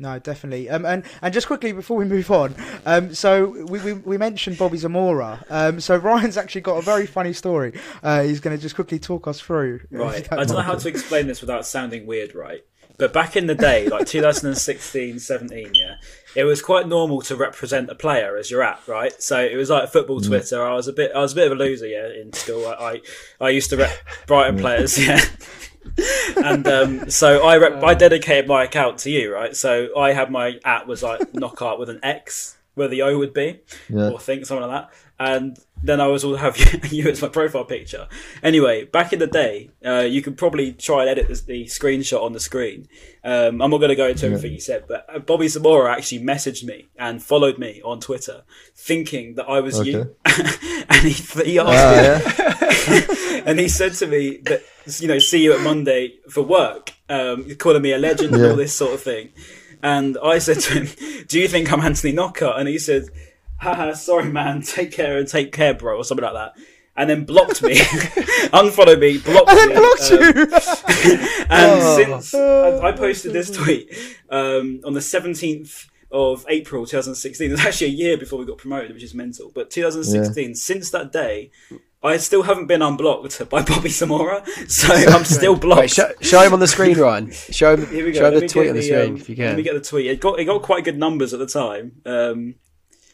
No, 0.00 0.18
definitely. 0.18 0.70
Um, 0.70 0.86
and 0.86 1.04
and 1.20 1.32
just 1.32 1.46
quickly 1.46 1.72
before 1.72 1.98
we 1.98 2.06
move 2.06 2.30
on, 2.30 2.54
um, 2.86 3.14
so 3.14 3.50
we, 3.66 3.78
we, 3.80 3.92
we 3.92 4.16
mentioned 4.16 4.56
Bobby 4.56 4.78
Zamora. 4.78 5.44
Um, 5.50 5.78
so 5.78 5.94
Ryan's 5.96 6.38
actually 6.38 6.62
got 6.62 6.78
a 6.78 6.82
very 6.82 7.06
funny 7.06 7.34
story. 7.34 7.78
Uh, 8.02 8.22
he's 8.22 8.40
going 8.40 8.56
to 8.56 8.60
just 8.60 8.74
quickly 8.74 8.98
talk 8.98 9.28
us 9.28 9.40
through. 9.40 9.80
Right. 9.90 10.26
I 10.32 10.36
don't 10.44 10.56
know 10.56 10.62
how 10.62 10.76
to 10.76 10.88
explain 10.88 11.26
this 11.26 11.42
without 11.42 11.66
sounding 11.66 12.06
weird, 12.06 12.34
right? 12.34 12.64
But 12.96 13.12
back 13.12 13.36
in 13.36 13.46
the 13.46 13.54
day, 13.54 13.86
like 13.88 14.06
2016, 14.06 15.18
17, 15.18 15.70
yeah, 15.74 15.96
it 16.34 16.44
was 16.44 16.62
quite 16.62 16.88
normal 16.88 17.20
to 17.22 17.36
represent 17.36 17.90
a 17.90 17.94
player 17.94 18.36
as 18.36 18.50
your 18.50 18.62
app, 18.62 18.86
right? 18.86 19.20
So 19.22 19.38
it 19.40 19.56
was 19.56 19.70
like 19.70 19.90
football 19.90 20.20
mm. 20.20 20.26
Twitter. 20.26 20.64
I 20.64 20.74
was 20.74 20.88
a 20.88 20.92
bit, 20.92 21.12
I 21.14 21.20
was 21.20 21.32
a 21.32 21.36
bit 21.36 21.50
of 21.50 21.58
a 21.58 21.62
loser, 21.62 21.86
yeah, 21.86 22.08
in 22.08 22.32
school. 22.32 22.66
I, 22.66 23.00
I, 23.40 23.46
I 23.46 23.48
used 23.50 23.70
to 23.70 23.76
rep 23.76 23.92
Brighton 24.26 24.56
mm. 24.56 24.60
players, 24.60 24.98
yeah. 24.98 25.20
and 26.44 26.66
um, 26.66 27.10
so 27.10 27.46
I 27.46 27.56
rep, 27.56 27.82
I 27.82 27.92
uh. 27.92 27.94
dedicated 27.94 28.48
my 28.48 28.64
account 28.64 28.98
to 28.98 29.10
you, 29.10 29.32
right? 29.32 29.56
So 29.56 29.88
I 29.98 30.12
had 30.12 30.30
my 30.30 30.58
app 30.64 30.86
was 30.86 31.02
like 31.02 31.34
knockout 31.34 31.78
with 31.78 31.90
an 31.90 32.00
X 32.02 32.56
where 32.74 32.88
the 32.88 33.02
O 33.02 33.18
would 33.18 33.34
be, 33.34 33.60
Yeah. 33.88 34.10
or 34.10 34.18
think 34.18 34.46
something 34.46 34.66
like 34.66 34.82
that. 34.82 34.94
And 35.20 35.58
then 35.82 36.00
I 36.00 36.06
was 36.06 36.24
all 36.24 36.36
have 36.36 36.56
you, 36.56 36.80
you 37.04 37.10
as 37.10 37.20
my 37.20 37.28
profile 37.28 37.64
picture. 37.64 38.08
Anyway, 38.42 38.84
back 38.86 39.12
in 39.12 39.18
the 39.18 39.26
day, 39.26 39.70
uh, 39.84 40.00
you 40.00 40.22
could 40.22 40.38
probably 40.38 40.72
try 40.72 41.02
and 41.02 41.10
edit 41.10 41.28
the, 41.28 41.34
the 41.46 41.64
screenshot 41.66 42.22
on 42.22 42.32
the 42.32 42.40
screen. 42.40 42.88
Um, 43.22 43.60
I'm 43.60 43.70
not 43.70 43.78
going 43.78 43.90
to 43.90 43.96
go 43.96 44.08
into 44.08 44.24
everything 44.26 44.54
you 44.54 44.60
said, 44.60 44.84
but 44.88 45.06
uh, 45.14 45.18
Bobby 45.18 45.46
Zamora 45.48 45.92
actually 45.92 46.20
messaged 46.24 46.64
me 46.64 46.88
and 46.98 47.22
followed 47.22 47.58
me 47.58 47.82
on 47.84 48.00
Twitter, 48.00 48.44
thinking 48.74 49.34
that 49.34 49.46
I 49.46 49.60
was 49.60 49.86
you. 49.86 50.16
and 50.24 51.02
he, 51.06 51.12
he 51.44 51.58
asked 51.58 51.68
Ah, 51.68 52.88
me, 52.88 52.96
yeah. 52.96 53.42
and 53.46 53.60
he 53.60 53.68
said 53.68 53.92
to 53.94 54.06
me 54.06 54.38
that 54.44 54.62
you 54.98 55.06
know, 55.06 55.18
see 55.18 55.44
you 55.44 55.52
at 55.52 55.60
Monday 55.60 56.14
for 56.30 56.42
work, 56.42 56.94
um, 57.10 57.54
calling 57.56 57.82
me 57.82 57.92
a 57.92 57.98
legend 57.98 58.34
and 58.34 58.42
all 58.44 58.56
this 58.56 58.74
sort 58.74 58.94
of 58.94 59.02
thing. 59.02 59.30
And 59.82 60.16
I 60.22 60.38
said 60.38 60.60
to 60.60 60.80
him, 60.80 61.24
"Do 61.26 61.38
you 61.38 61.46
think 61.48 61.70
I'm 61.72 61.80
Anthony 61.80 62.12
Knockaert?" 62.12 62.58
And 62.58 62.68
he 62.68 62.78
said, 62.78 63.04
"Haha, 63.60 63.92
sorry, 63.94 64.30
man. 64.30 64.62
Take 64.76 64.92
care 64.92 65.18
and 65.18 65.28
take 65.28 65.52
care, 65.52 65.74
bro," 65.74 65.96
or 65.96 66.04
something 66.04 66.24
like 66.24 66.34
that. 66.34 66.52
And 66.96 67.08
then 67.08 67.24
blocked 67.24 67.62
me, 67.62 67.78
unfollowed 68.52 68.98
me, 68.98 69.18
blocked 69.18 69.48
And 69.50 69.70
me, 69.70 69.76
blocked 69.76 70.12
um, 70.12 70.20
you. 70.20 70.28
and 71.48 71.80
Oh. 71.82 71.96
since 71.96 72.34
I, 72.34 72.88
I 72.88 72.92
posted 72.92 73.32
this 73.32 73.50
tweet 73.50 73.90
um, 74.28 74.80
on 74.84 74.92
the 74.92 75.00
17th 75.00 75.86
of 76.10 76.44
April 76.48 76.84
2016, 76.84 77.48
it 77.48 77.52
was 77.52 77.60
actually 77.60 77.86
a 77.86 77.90
year 77.90 78.18
before 78.18 78.38
we 78.38 78.44
got 78.44 78.58
promoted, 78.58 78.92
which 78.92 79.04
is 79.04 79.14
mental. 79.14 79.50
But 79.54 79.70
2016, 79.70 80.56
since 80.56 80.90
that 80.90 81.12
day, 81.12 81.52
I 82.02 82.16
still 82.18 82.42
haven't 82.42 82.66
been 82.66 82.82
unblocked 82.82 83.48
by 83.48 83.62
Bobby 83.62 83.88
Zamora, 83.88 84.44
so 84.68 84.92
I'm 84.92 85.24
still 85.24 85.54
blocked. 85.56 85.80
Wait, 85.82 85.90
show, 85.90 86.10
show 86.20 86.40
him 86.42 86.52
on 86.52 86.60
the 86.60 86.66
screen, 86.66 86.98
Ryan. 86.98 87.30
Show 87.30 87.76
him, 87.76 87.86
Here 87.86 88.04
we 88.04 88.12
go. 88.12 88.18
show 88.18 88.28
him 88.32 88.40
the 88.40 88.48
tweet 88.48 88.68
on 88.70 88.74
the 88.74 88.80
the, 88.80 88.86
screen 88.86 89.10
um, 89.10 89.16
if 89.16 89.28
you 89.28 89.36
can. 89.36 89.44
Let 89.46 89.56
me 89.56 89.62
get 89.62 89.74
the 89.74 89.80
tweet. 89.80 90.06
It 90.06 90.20
got 90.20 90.38
it 90.40 90.44
got 90.44 90.60
quite 90.62 90.84
good 90.84 90.98
numbers 90.98 91.32
at 91.32 91.38
the 91.38 91.46
time. 91.46 92.02
Um, 92.04 92.56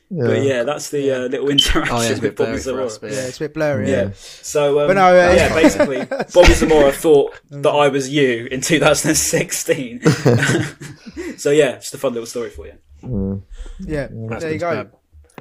Yeah. 0.08 0.24
But 0.26 0.42
yeah, 0.42 0.62
that's 0.62 0.90
the 0.90 1.10
uh, 1.10 1.18
little 1.28 1.48
interaction 1.48 1.96
Oh, 1.96 2.00
yeah, 2.00 2.10
it's 2.10 2.18
a 2.18 2.22
bit 2.22 2.28
with 2.30 2.36
Bobby 2.36 2.46
blurry 2.50 2.60
Zamora. 2.60 2.86
us, 2.86 2.98
Yeah, 3.02 3.08
yeah. 3.10 3.26
it's 3.26 3.36
a 3.38 3.40
bit 3.40 3.54
blurry. 3.54 3.90
Yeah. 3.90 4.02
Yeah. 4.04 4.10
So 4.14 4.80
um, 4.80 4.86
But 4.86 4.94
no, 4.94 5.06
uh, 5.08 5.34
yeah, 5.34 5.52
basically, 5.54 6.04
Bobby 6.34 6.52
Zamora 6.54 6.92
thought 6.92 7.40
that 7.50 7.68
I 7.70 7.88
was 7.88 8.08
you 8.08 8.46
in 8.50 8.60
2016. 8.60 10.02
so 11.38 11.50
yeah, 11.50 11.72
just 11.76 11.94
a 11.94 11.98
fun 11.98 12.12
little 12.12 12.26
story 12.26 12.50
for 12.50 12.66
you. 12.66 12.74
Mm. 13.02 13.42
Yeah. 13.80 14.08
That's 14.10 14.42
There 14.42 14.52
you 14.52 14.58
go. 14.58 14.70
superb. 14.70 14.92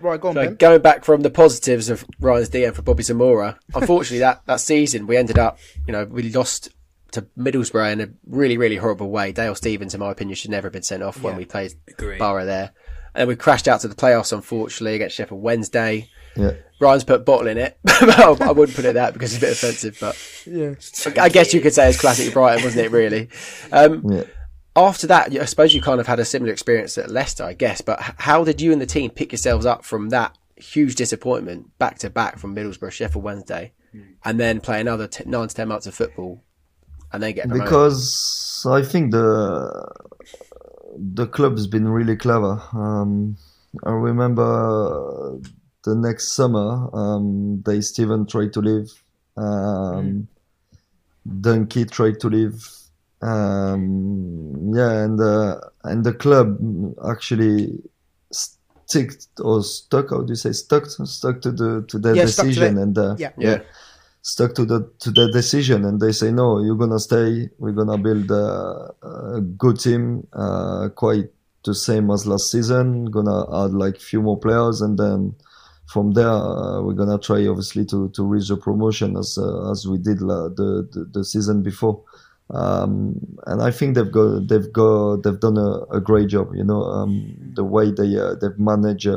Right, 0.02 0.20
go 0.20 0.28
on, 0.30 0.34
So 0.36 0.44
Ben. 0.46 0.56
going 0.56 0.82
back 0.82 1.06
from 1.06 1.22
the 1.22 1.30
positives 1.30 1.90
of 1.90 2.04
Ryan's 2.20 2.50
DM 2.50 2.74
for 2.74 2.82
Bobby 2.82 3.04
Zamora, 3.04 3.58
unfortunately 3.74 4.20
that, 4.20 4.42
that 4.46 4.60
season 4.60 5.08
we 5.08 5.16
ended 5.16 5.38
up, 5.40 5.58
you 5.88 5.94
know, 5.94 6.04
we 6.06 6.24
lost 6.34 6.70
to 7.12 7.22
Middlesbrough 7.38 7.94
in 7.94 8.02
a 8.02 8.08
really, 8.28 8.58
really 8.58 8.76
horrible 8.76 9.10
way. 9.10 9.32
Dale 9.32 9.56
Stephens, 9.56 9.94
in 9.94 10.02
my 10.02 10.12
opinion, 10.12 10.36
should 10.36 10.52
never 10.52 10.66
have 10.68 10.74
been 10.74 10.84
sent 10.84 11.02
off 11.02 11.22
when 11.22 11.38
we 11.38 11.46
played 11.46 11.74
Agree. 11.88 12.18
Borough 12.18 12.46
there. 12.46 12.72
And 13.16 13.22
then 13.22 13.28
we 13.30 13.36
crashed 13.38 13.68
out 13.68 13.80
to 13.82 13.88
the 13.88 13.96
playoffs, 13.96 14.34
unfortunately, 14.34 14.96
against 14.96 15.16
Sheffield 15.16 15.42
Wednesday. 15.42 16.10
Yeah. 16.36 16.52
Ryan's 16.82 17.06
put 17.06 17.26
bottle 17.26 17.48
in 17.48 17.58
it. 17.58 17.78
I 17.88 18.52
wouldn't 18.54 18.76
put 18.76 18.84
it 18.84 18.96
that 18.96 19.14
because 19.14 19.34
it's 19.34 19.42
a 19.42 19.46
bit 19.46 19.54
offensive, 19.54 19.98
but 20.02 20.18
Yeah. 20.46 21.22
I 21.24 21.30
guess 21.30 21.54
you 21.54 21.62
could 21.62 21.74
say 21.74 21.88
it's 21.88 22.00
classic 22.00 22.34
Brighton, 22.34 22.66
wasn't 22.66 22.86
it, 22.88 22.92
really? 22.92 23.30
Um, 23.72 24.04
Yeah. 24.12 24.24
after 24.76 25.08
that, 25.08 25.34
I 25.34 25.46
suppose 25.46 25.74
you 25.74 25.82
kind 25.82 26.02
of 26.02 26.08
had 26.08 26.20
a 26.20 26.26
similar 26.26 26.52
experience 26.52 26.98
at 26.98 27.10
Leicester, 27.10 27.46
I 27.46 27.54
guess. 27.54 27.80
But 27.80 28.02
how 28.02 28.44
did 28.44 28.60
you 28.60 28.74
and 28.74 28.82
the 28.82 28.86
team 28.86 29.10
pick 29.12 29.32
yourselves 29.32 29.66
up 29.66 29.86
from 29.86 30.10
that 30.10 30.38
huge 30.58 30.96
disappointment 30.96 31.78
back 31.80 32.00
to 32.00 32.10
back 32.10 32.38
from 32.38 32.54
Middlesbrough, 32.54 32.92
Sheffield 32.92 33.24
Wednesday, 33.24 33.72
and 34.26 34.38
then 34.38 34.60
play 34.60 34.82
another 34.82 35.08
t- 35.08 35.24
nine 35.26 35.48
to 35.48 35.56
ten 35.56 35.70
months 35.70 35.88
of 35.88 35.96
football, 35.96 36.44
and 37.14 37.24
then 37.24 37.32
get 37.34 37.48
promoted? 37.48 37.64
because 37.66 38.66
I 38.70 38.82
think 38.82 39.12
the 39.12 39.88
the 40.98 41.28
club's 41.28 41.68
been 41.68 41.88
really 41.88 42.16
clever. 42.16 42.62
Um, 42.74 43.38
I 43.84 43.92
remember 43.92 45.38
the 45.84 45.96
next 45.96 46.34
summer, 46.34 46.90
um, 46.96 47.62
they 47.66 47.82
Steven 47.82 48.26
tried 48.26 48.54
to 48.54 48.62
leave, 48.62 48.92
um, 49.38 50.28
Dunkey 51.28 51.90
tried 51.90 52.20
to 52.22 52.30
leave. 52.30 52.68
Um, 53.22 54.74
yeah, 54.74 54.92
and 55.04 55.20
uh, 55.20 55.60
and 55.84 56.04
the 56.04 56.14
club 56.14 56.58
actually 57.10 57.82
stick 58.32 59.14
or 59.40 59.64
stuck. 59.64 60.12
How 60.12 60.22
do 60.22 60.32
you 60.32 60.36
say 60.36 60.52
stuck? 60.52 60.86
Stuck 60.86 61.42
to 61.42 61.52
the 61.52 61.86
to 61.88 61.98
their 62.00 62.16
Yeah, 62.16 62.26
stuck 62.26 62.46
to 62.46 62.50
decision 62.50 62.78
and. 62.78 62.98
Uh, 62.98 63.16
Yeah. 63.18 63.32
yeah, 63.38 63.60
stuck 64.26 64.56
to 64.56 64.66
the 64.66 64.92
to 64.98 65.12
the 65.12 65.32
decision 65.32 65.86
and 65.86 66.02
they 66.02 66.12
say 66.12 66.32
no 66.32 66.60
you're 66.60 66.76
gonna 66.76 67.00
stay. 67.00 67.48
We're 67.60 67.74
gonna 67.74 68.00
build 68.00 68.32
a, 68.32 68.92
a 69.04 69.42
good 69.42 69.80
team 69.80 70.26
uh, 70.34 70.90
quite 70.96 71.30
the 71.64 71.76
same 71.76 72.10
as 72.10 72.26
last 72.26 72.50
season. 72.50 73.06
Gonna 73.06 73.42
add 73.64 73.74
like 73.74 74.00
few 74.00 74.24
more 74.24 74.40
players 74.40 74.82
and 74.82 74.98
then 74.98 75.36
from 75.86 76.14
there 76.14 76.28
uh, 76.28 76.82
we're 76.82 76.96
gonna 76.96 77.20
try 77.20 77.46
obviously 77.46 77.86
to 77.86 78.10
to 78.16 78.24
reach 78.24 78.48
the 78.48 78.58
promotion 78.58 79.16
as 79.16 79.38
uh, 79.38 79.70
as 79.70 79.88
we 79.88 80.00
did 80.00 80.22
la, 80.22 80.50
the, 80.50 80.90
the 80.92 81.08
the 81.14 81.24
season 81.24 81.62
before. 81.62 82.02
Um, 82.50 83.38
and 83.46 83.62
I 83.62 83.70
think 83.70 83.94
they've 83.94 84.12
got 84.12 84.48
they've 84.48 84.74
got 84.74 85.18
they've 85.18 85.40
done 85.40 85.58
a, 85.58 85.98
a 85.98 86.02
great 86.02 86.30
job 86.30 86.56
you 86.56 86.64
know 86.64 86.82
um, 86.82 87.36
the 87.56 87.64
way 87.64 87.92
they 87.92 88.18
uh, 88.18 88.36
they've 88.42 88.58
managed 88.58 89.08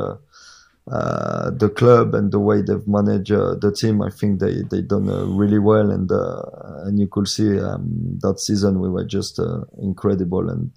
uh, 0.91 1.51
the 1.51 1.69
club 1.69 2.15
and 2.15 2.31
the 2.31 2.39
way 2.39 2.61
they've 2.61 2.87
managed 2.87 3.31
uh, 3.31 3.55
the 3.55 3.71
team, 3.71 4.01
I 4.01 4.09
think 4.09 4.39
they 4.39 4.63
they 4.69 4.81
done 4.81 5.07
uh, 5.07 5.25
really 5.25 5.59
well, 5.59 5.91
and 5.91 6.11
uh, 6.11 6.41
and 6.85 6.99
you 6.99 7.07
could 7.07 7.27
see 7.27 7.59
um, 7.59 8.17
that 8.21 8.39
season 8.39 8.79
we 8.79 8.89
were 8.89 9.05
just 9.05 9.39
uh, 9.39 9.61
incredible, 9.81 10.49
and 10.49 10.71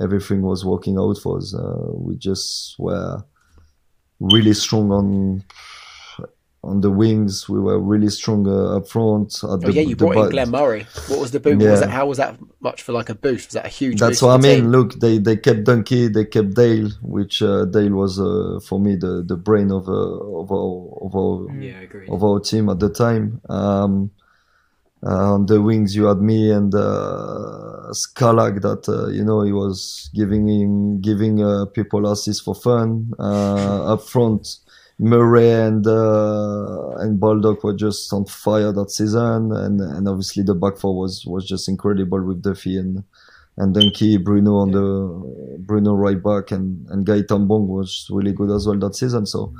everything 0.00 0.42
was 0.42 0.64
working 0.64 0.98
out 0.98 1.18
for 1.18 1.38
us. 1.38 1.54
Uh, 1.54 1.90
we 1.92 2.16
just 2.16 2.78
were 2.78 3.22
really 4.20 4.54
strong 4.54 4.90
on 4.90 5.44
on 6.64 6.80
the 6.80 6.90
wings. 6.90 7.48
We 7.48 7.60
were 7.60 7.78
really 7.78 8.08
strong 8.10 8.46
uh, 8.48 8.76
up 8.76 8.88
front. 8.88 9.34
At 9.42 9.50
oh, 9.50 9.56
the, 9.58 9.72
yeah. 9.72 9.82
You 9.82 9.94
the 9.94 10.04
brought 10.04 10.16
in 10.16 10.22
back. 10.24 10.30
Glenn 10.32 10.50
Murray. 10.50 10.86
What 11.08 11.20
was 11.20 11.30
the 11.30 11.40
boom? 11.40 11.58
What 11.58 11.70
was 11.70 11.80
Yeah. 11.80 11.86
that? 11.86 11.92
How 11.92 12.06
was 12.06 12.18
that 12.18 12.38
much 12.60 12.82
for 12.82 12.92
like 12.92 13.08
a 13.08 13.14
boost? 13.14 13.48
Was 13.48 13.54
that 13.54 13.66
a 13.66 13.68
huge? 13.68 14.00
That's 14.00 14.20
boost 14.20 14.22
what 14.22 14.34
I 14.34 14.42
mean. 14.42 14.62
team? 14.62 14.70
Look, 14.72 14.94
they, 15.00 15.18
they 15.18 15.36
kept 15.36 15.64
Dunkey, 15.64 16.12
they 16.12 16.24
kept 16.24 16.54
Dale, 16.54 16.90
which 17.02 17.42
uh, 17.42 17.64
Dale 17.66 17.92
was 17.92 18.18
uh, 18.20 18.58
for 18.66 18.80
me 18.80 18.96
the, 18.96 19.22
the 19.26 19.36
brain 19.36 19.70
of 19.70 19.88
uh, 19.88 19.92
of 19.92 20.50
our 20.50 21.06
of 21.06 21.14
our 21.14 21.56
Yeah, 21.60 21.80
of 22.08 22.24
our 22.24 22.40
team 22.40 22.68
at 22.68 22.80
the 22.80 22.90
time. 22.90 23.40
Um, 23.48 24.10
uh, 25.06 25.34
on 25.34 25.46
the 25.46 25.62
wings, 25.62 25.94
you 25.94 26.06
had 26.06 26.18
me 26.18 26.50
and 26.50 26.74
uh, 26.74 27.92
Skalak. 27.92 28.62
That 28.62 28.88
uh, 28.88 29.06
you 29.08 29.24
know 29.24 29.42
he 29.42 29.52
was 29.52 30.10
giving 30.12 30.48
him 30.48 31.00
giving 31.00 31.40
uh, 31.40 31.66
people 31.66 32.10
assists 32.10 32.42
for 32.42 32.54
fun. 32.54 33.12
Uh, 33.16 33.92
up 33.94 34.02
front, 34.02 34.56
Murray 34.98 35.50
and 35.50 35.86
uh, 35.86 36.90
and 36.98 37.20
Baldock 37.20 37.62
were 37.62 37.74
just 37.76 38.12
on 38.12 38.24
fire 38.26 38.72
that 38.72 38.90
season, 38.90 39.52
and 39.52 39.80
and 39.80 40.08
obviously 40.08 40.42
the 40.42 40.54
back 40.54 40.76
four 40.78 40.96
was 40.96 41.24
was 41.26 41.46
just 41.46 41.68
incredible 41.68 42.22
with 42.24 42.42
Duffy 42.42 42.78
and. 42.78 43.04
And 43.60 43.74
Dunkey, 43.74 44.22
Bruno 44.22 44.54
on 44.58 44.70
the 44.70 45.58
Bruno 45.58 45.94
right 45.94 46.22
back, 46.22 46.52
and 46.52 46.86
and 46.90 47.04
Gaëtan 47.04 47.48
Bong 47.48 47.66
was 47.66 48.06
really 48.08 48.30
good 48.32 48.52
as 48.52 48.68
well 48.68 48.78
that 48.78 48.94
season. 48.94 49.26
So, 49.26 49.52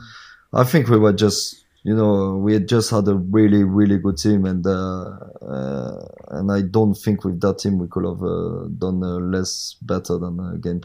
I 0.53 0.63
think 0.63 0.89
we 0.89 0.99
were 0.99 1.13
just, 1.13 1.65
you 1.83 1.97
know, 1.97 2.37
we 2.37 2.53
had 2.53 2.69
just 2.69 2.93
had 2.93 3.09
a 3.09 3.17
really, 3.17 3.65
really 3.65 3.99
good 3.99 4.17
team, 4.17 4.45
and 4.45 4.65
uh, 4.65 5.17
uh, 5.43 6.09
and 6.29 6.53
I 6.53 6.63
don't 6.63 6.95
think 6.95 7.25
with 7.25 7.41
that 7.41 7.59
team 7.59 7.79
we 7.81 7.89
could 7.89 8.05
have 8.05 8.23
uh, 8.23 8.69
done 8.79 9.03
uh, 9.03 9.19
less 9.19 9.75
better 9.83 10.17
than 10.17 10.39
uh, 10.39 10.53
getting. 10.61 10.81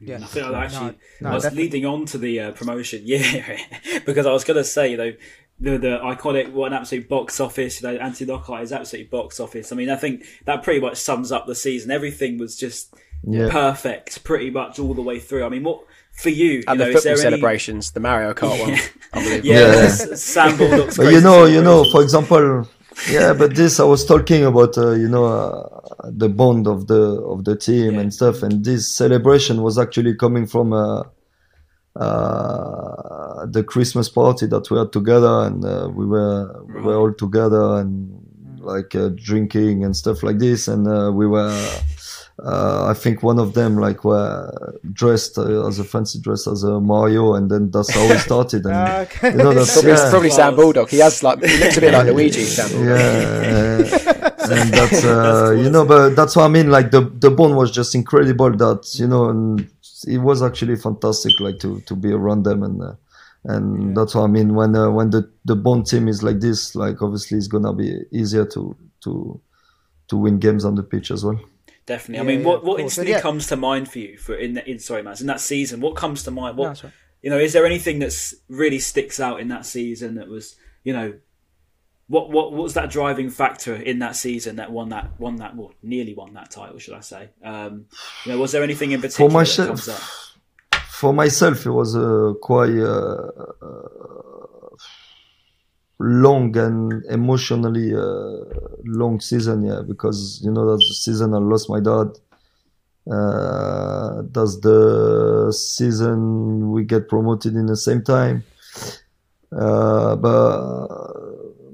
Yeah. 0.00 0.16
I 0.22 0.26
think 0.26 0.46
I 0.46 0.64
actually 0.64 0.98
No, 1.20 1.30
I 1.30 1.34
was 1.34 1.42
definitely. 1.44 1.64
leading 1.64 1.86
on 1.86 2.04
to 2.06 2.18
the 2.18 2.40
uh, 2.40 2.50
promotion, 2.52 3.02
yeah, 3.06 3.58
because 4.04 4.26
I 4.26 4.32
was 4.32 4.44
going 4.44 4.58
to 4.58 4.64
say, 4.64 4.90
you 4.90 4.96
know, 4.96 5.12
the 5.58 5.78
the 5.78 5.98
iconic, 6.00 6.52
what 6.52 6.66
an 6.72 6.78
absolute 6.78 7.08
box 7.08 7.40
office, 7.40 7.80
you 7.80 7.88
know, 7.88 7.96
Anthony 7.96 8.30
Knockaert 8.30 8.62
is 8.62 8.72
absolutely 8.72 9.08
box 9.08 9.40
office. 9.40 9.72
I 9.72 9.76
mean, 9.76 9.88
I 9.88 9.96
think 9.96 10.24
that 10.44 10.62
pretty 10.62 10.80
much 10.80 10.98
sums 10.98 11.32
up 11.32 11.46
the 11.46 11.54
season. 11.54 11.90
Everything 11.90 12.36
was 12.36 12.56
just 12.58 12.94
Yeah. 13.26 13.48
perfect, 13.50 14.22
pretty 14.22 14.50
much 14.50 14.78
all 14.78 14.92
the 14.92 15.00
way 15.02 15.18
through. 15.18 15.44
I 15.44 15.48
mean, 15.48 15.62
what 15.64 15.80
for 16.12 16.28
you? 16.28 16.62
And 16.68 16.78
you 16.78 16.84
the 16.86 16.90
know, 16.92 16.96
is 16.98 17.04
there 17.04 17.14
football 17.14 17.26
any- 17.32 17.36
celebrations, 17.40 17.92
the 17.92 18.00
Mario 18.00 18.34
Kart 18.34 18.60
one, 18.60 18.78
unbelievable. 19.14 19.46
Yeah, 19.48 19.60
Yeah. 19.60 19.82
S- 19.84 20.22
Sam 20.22 20.58
Baldock's 20.58 20.96
But 20.98 21.04
crazy 21.04 21.14
you 21.16 21.20
know, 21.22 21.44
you 21.46 21.62
know, 21.62 21.90
for 21.90 22.02
example, 22.02 22.68
yeah, 23.10 23.32
but 23.32 23.54
this 23.54 23.78
I 23.80 23.84
was 23.84 24.04
talking 24.04 24.44
about, 24.44 24.76
uh, 24.78 24.92
you 24.92 25.08
know, 25.08 25.24
uh, 25.26 25.68
the 26.04 26.28
bond 26.28 26.66
of 26.66 26.86
the 26.86 27.02
of 27.32 27.44
the 27.44 27.56
team 27.56 27.94
Yeah. 27.94 28.00
and 28.00 28.14
stuff, 28.14 28.42
and 28.42 28.64
this 28.64 28.88
celebration 28.88 29.62
was 29.62 29.78
actually 29.78 30.14
coming 30.16 30.46
from 30.46 30.72
uh, 30.72 31.02
uh, 31.94 33.46
the 33.46 33.62
Christmas 33.64 34.08
party 34.08 34.46
that 34.46 34.70
we 34.70 34.78
had 34.78 34.92
together, 34.92 35.42
and 35.46 35.64
uh, 35.64 35.88
we 35.94 36.06
were 36.06 36.62
we 36.74 36.80
were 36.82 36.96
all 36.96 37.12
together 37.12 37.76
and 37.80 38.22
like 38.60 38.94
uh, 38.94 39.08
drinking 39.14 39.84
and 39.84 39.96
stuff 39.96 40.22
like 40.22 40.38
this, 40.38 40.68
and 40.68 40.86
uh, 40.88 41.10
we 41.12 41.26
were. 41.26 41.52
Uh, 42.42 42.86
I 42.90 42.94
think 42.94 43.22
one 43.22 43.38
of 43.38 43.54
them 43.54 43.78
like 43.78 44.04
were 44.04 44.78
dressed 44.92 45.38
uh, 45.38 45.66
as 45.66 45.78
a 45.78 45.84
fancy 45.84 46.20
dress 46.20 46.46
as 46.46 46.64
a 46.64 46.80
Mario, 46.80 47.34
and 47.34 47.50
then 47.50 47.70
that's 47.70 47.90
how 47.90 48.06
we 48.08 48.18
started. 48.18 48.66
And 48.66 48.76
okay. 49.08 49.30
you 49.30 49.36
know, 49.38 49.54
that's 49.54 49.72
Probably, 49.72 49.90
yeah. 49.92 50.10
probably 50.10 50.30
Sam 50.30 50.54
Baldock. 50.54 50.90
He 50.90 50.98
has 50.98 51.22
like 51.22 51.42
he 51.42 51.56
looks 51.56 51.78
a 51.78 51.80
bit 51.80 51.92
like 51.94 52.06
Luigi. 52.06 52.44
Sam 52.44 52.68
Baldock. 52.70 53.90
yeah 53.90 54.22
and 54.50 54.70
that's 54.72 55.04
uh, 55.04 55.50
you 55.56 55.70
know 55.70 55.84
but 55.84 56.10
that's 56.10 56.36
what 56.36 56.44
i 56.44 56.48
mean 56.48 56.70
like 56.70 56.90
the 56.90 57.02
the 57.18 57.30
bond 57.30 57.56
was 57.56 57.70
just 57.70 57.94
incredible 57.94 58.50
that 58.50 58.94
you 58.98 59.06
know 59.06 59.28
and 59.28 59.68
it 60.06 60.18
was 60.18 60.42
actually 60.42 60.76
fantastic 60.76 61.38
like 61.40 61.58
to 61.58 61.80
to 61.82 61.94
be 61.94 62.12
around 62.12 62.42
them 62.44 62.62
and 62.62 62.82
uh, 62.82 62.94
and 63.44 63.96
that's 63.96 64.14
what 64.14 64.22
i 64.24 64.26
mean 64.26 64.54
when 64.54 64.74
uh, 64.74 64.90
when 64.90 65.10
the 65.10 65.28
the 65.44 65.56
bond 65.56 65.86
team 65.86 66.08
is 66.08 66.22
like 66.22 66.40
this 66.40 66.74
like 66.74 67.00
obviously 67.02 67.38
it's 67.38 67.48
gonna 67.48 67.72
be 67.72 68.00
easier 68.12 68.44
to 68.44 68.76
to 69.00 69.40
to 70.08 70.16
win 70.16 70.38
games 70.38 70.64
on 70.64 70.74
the 70.74 70.82
pitch 70.82 71.10
as 71.10 71.24
well 71.24 71.38
Definitely. 71.86 72.20
I 72.20 72.24
mean, 72.26 72.40
yeah, 72.40 72.46
what 72.46 72.64
what 72.64 72.76
course. 72.78 72.82
instantly 72.82 73.12
Yeah. 73.12 73.20
comes 73.20 73.46
to 73.46 73.56
mind 73.56 73.90
for 73.90 74.00
you 74.00 74.18
for 74.18 74.34
in 74.34 74.54
the, 74.54 74.68
in 74.68 74.78
sorry, 74.78 75.02
Maz, 75.02 75.20
in 75.20 75.28
that 75.28 75.40
season? 75.40 75.80
What 75.80 75.94
comes 75.96 76.24
to 76.24 76.30
mind? 76.30 76.56
What 76.56 76.82
No, 76.82 76.90
you 77.22 77.30
know? 77.30 77.38
Is 77.38 77.52
there 77.52 77.64
anything 77.64 78.00
that's 78.00 78.34
really 78.48 78.78
sticks 78.80 79.20
out 79.20 79.40
in 79.40 79.48
that 79.48 79.64
season 79.64 80.16
that 80.16 80.28
was 80.28 80.56
you 80.84 80.92
know? 80.92 81.14
What 82.08 82.30
what 82.30 82.52
what 82.52 82.62
was 82.62 82.74
that 82.74 82.90
driving 82.90 83.30
factor 83.30 83.74
in 83.74 83.98
that 84.00 84.14
season 84.14 84.56
that 84.56 84.70
won 84.70 84.90
that 84.90 85.10
won 85.18 85.36
that 85.36 85.56
well 85.56 85.72
nearly 85.82 86.14
won 86.14 86.34
that 86.34 86.50
title 86.50 86.78
should 86.78 86.94
I 86.94 87.00
say? 87.00 87.30
Um, 87.42 87.86
you 88.24 88.32
know, 88.32 88.38
was 88.38 88.52
there 88.52 88.62
anything 88.62 88.92
in 88.92 89.00
particular 89.00 89.28
for 89.28 89.44
that 89.44 89.66
comes 89.66 89.88
up? 89.88 89.94
myself 89.94 90.38
for 90.88 91.12
myself 91.12 91.66
it 91.66 91.70
was 91.70 91.94
a 91.96 92.34
quite 92.40 92.70
uh, 92.78 93.30
uh, 93.60 94.46
long 95.98 96.56
and 96.56 97.04
emotionally 97.06 97.94
uh, 97.94 98.44
long 98.84 99.18
season 99.20 99.62
yeah 99.62 99.80
because 99.86 100.40
you 100.44 100.50
know 100.50 100.70
that's 100.70 100.86
the 100.88 100.94
season 100.94 101.32
i 101.34 101.38
lost 101.38 101.70
my 101.70 101.80
dad 101.80 102.08
uh, 103.10 104.22
that's 104.32 104.58
the 104.60 105.52
season 105.56 106.70
we 106.70 106.84
get 106.84 107.08
promoted 107.08 107.54
in 107.54 107.66
the 107.66 107.76
same 107.76 108.02
time 108.02 108.44
uh, 109.56 110.16
but 110.16 110.98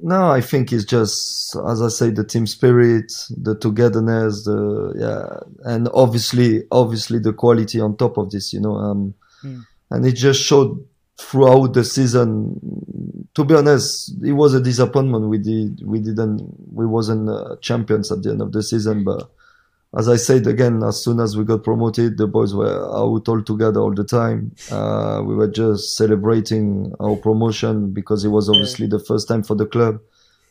no, 0.05 0.31
I 0.31 0.41
think 0.41 0.73
it's 0.73 0.85
just 0.85 1.57
as 1.69 1.81
I 1.81 1.89
say, 1.89 2.11
the 2.11 2.25
team 2.25 2.47
spirit, 2.47 3.13
the 3.31 3.57
togetherness, 3.57 4.45
the 4.45 4.93
yeah, 4.97 5.71
and 5.73 5.89
obviously, 5.95 6.65
obviously 6.71 7.19
the 7.21 7.33
quality 7.33 7.81
on 7.81 7.97
top 7.97 8.19
of 8.19 8.31
this, 8.31 8.53
you 8.53 8.61
know, 8.61 8.75
um, 8.77 9.15
Mm. 9.45 9.65
and 9.91 10.07
it 10.07 10.13
just 10.13 10.41
showed 10.41 10.85
throughout 11.23 11.75
the 11.75 11.85
season. 11.85 12.61
To 13.35 13.45
be 13.45 13.55
honest, 13.55 14.15
it 14.23 14.33
was 14.33 14.55
a 14.55 14.61
disappointment. 14.61 15.29
We 15.29 15.39
did, 15.39 15.81
we 15.85 16.01
didn't, 16.01 16.43
we 16.73 16.87
wasn't 16.87 17.29
uh, 17.31 17.57
champions 17.61 18.13
at 18.13 18.23
the 18.23 18.31
end 18.31 18.43
of 18.43 18.53
the 18.53 18.63
season, 18.63 19.05
but 19.05 19.31
as 19.97 20.09
I 20.09 20.17
said 20.17 20.47
again, 20.47 20.83
as 20.83 21.05
soon 21.05 21.21
as 21.21 21.37
we 21.37 21.45
got 21.45 21.65
promoted, 21.65 22.17
the 22.17 22.27
boys 22.27 22.55
were 22.55 22.85
out 22.97 23.29
all 23.29 23.43
together 23.43 23.81
all 23.81 23.95
the 23.95 24.05
time. 24.05 24.55
Uh, 24.71 25.23
we 25.25 25.35
were 25.35 25.49
just 25.49 25.97
celebrating 25.97 26.95
our 26.99 27.17
promotion 27.17 27.93
because 27.93 28.25
it 28.25 28.29
was 28.31 28.49
obviously 28.49 28.87
the 28.87 28.99
first 28.99 29.29
time 29.29 29.43
for 29.43 29.55
the 29.55 29.67
club. 29.67 30.01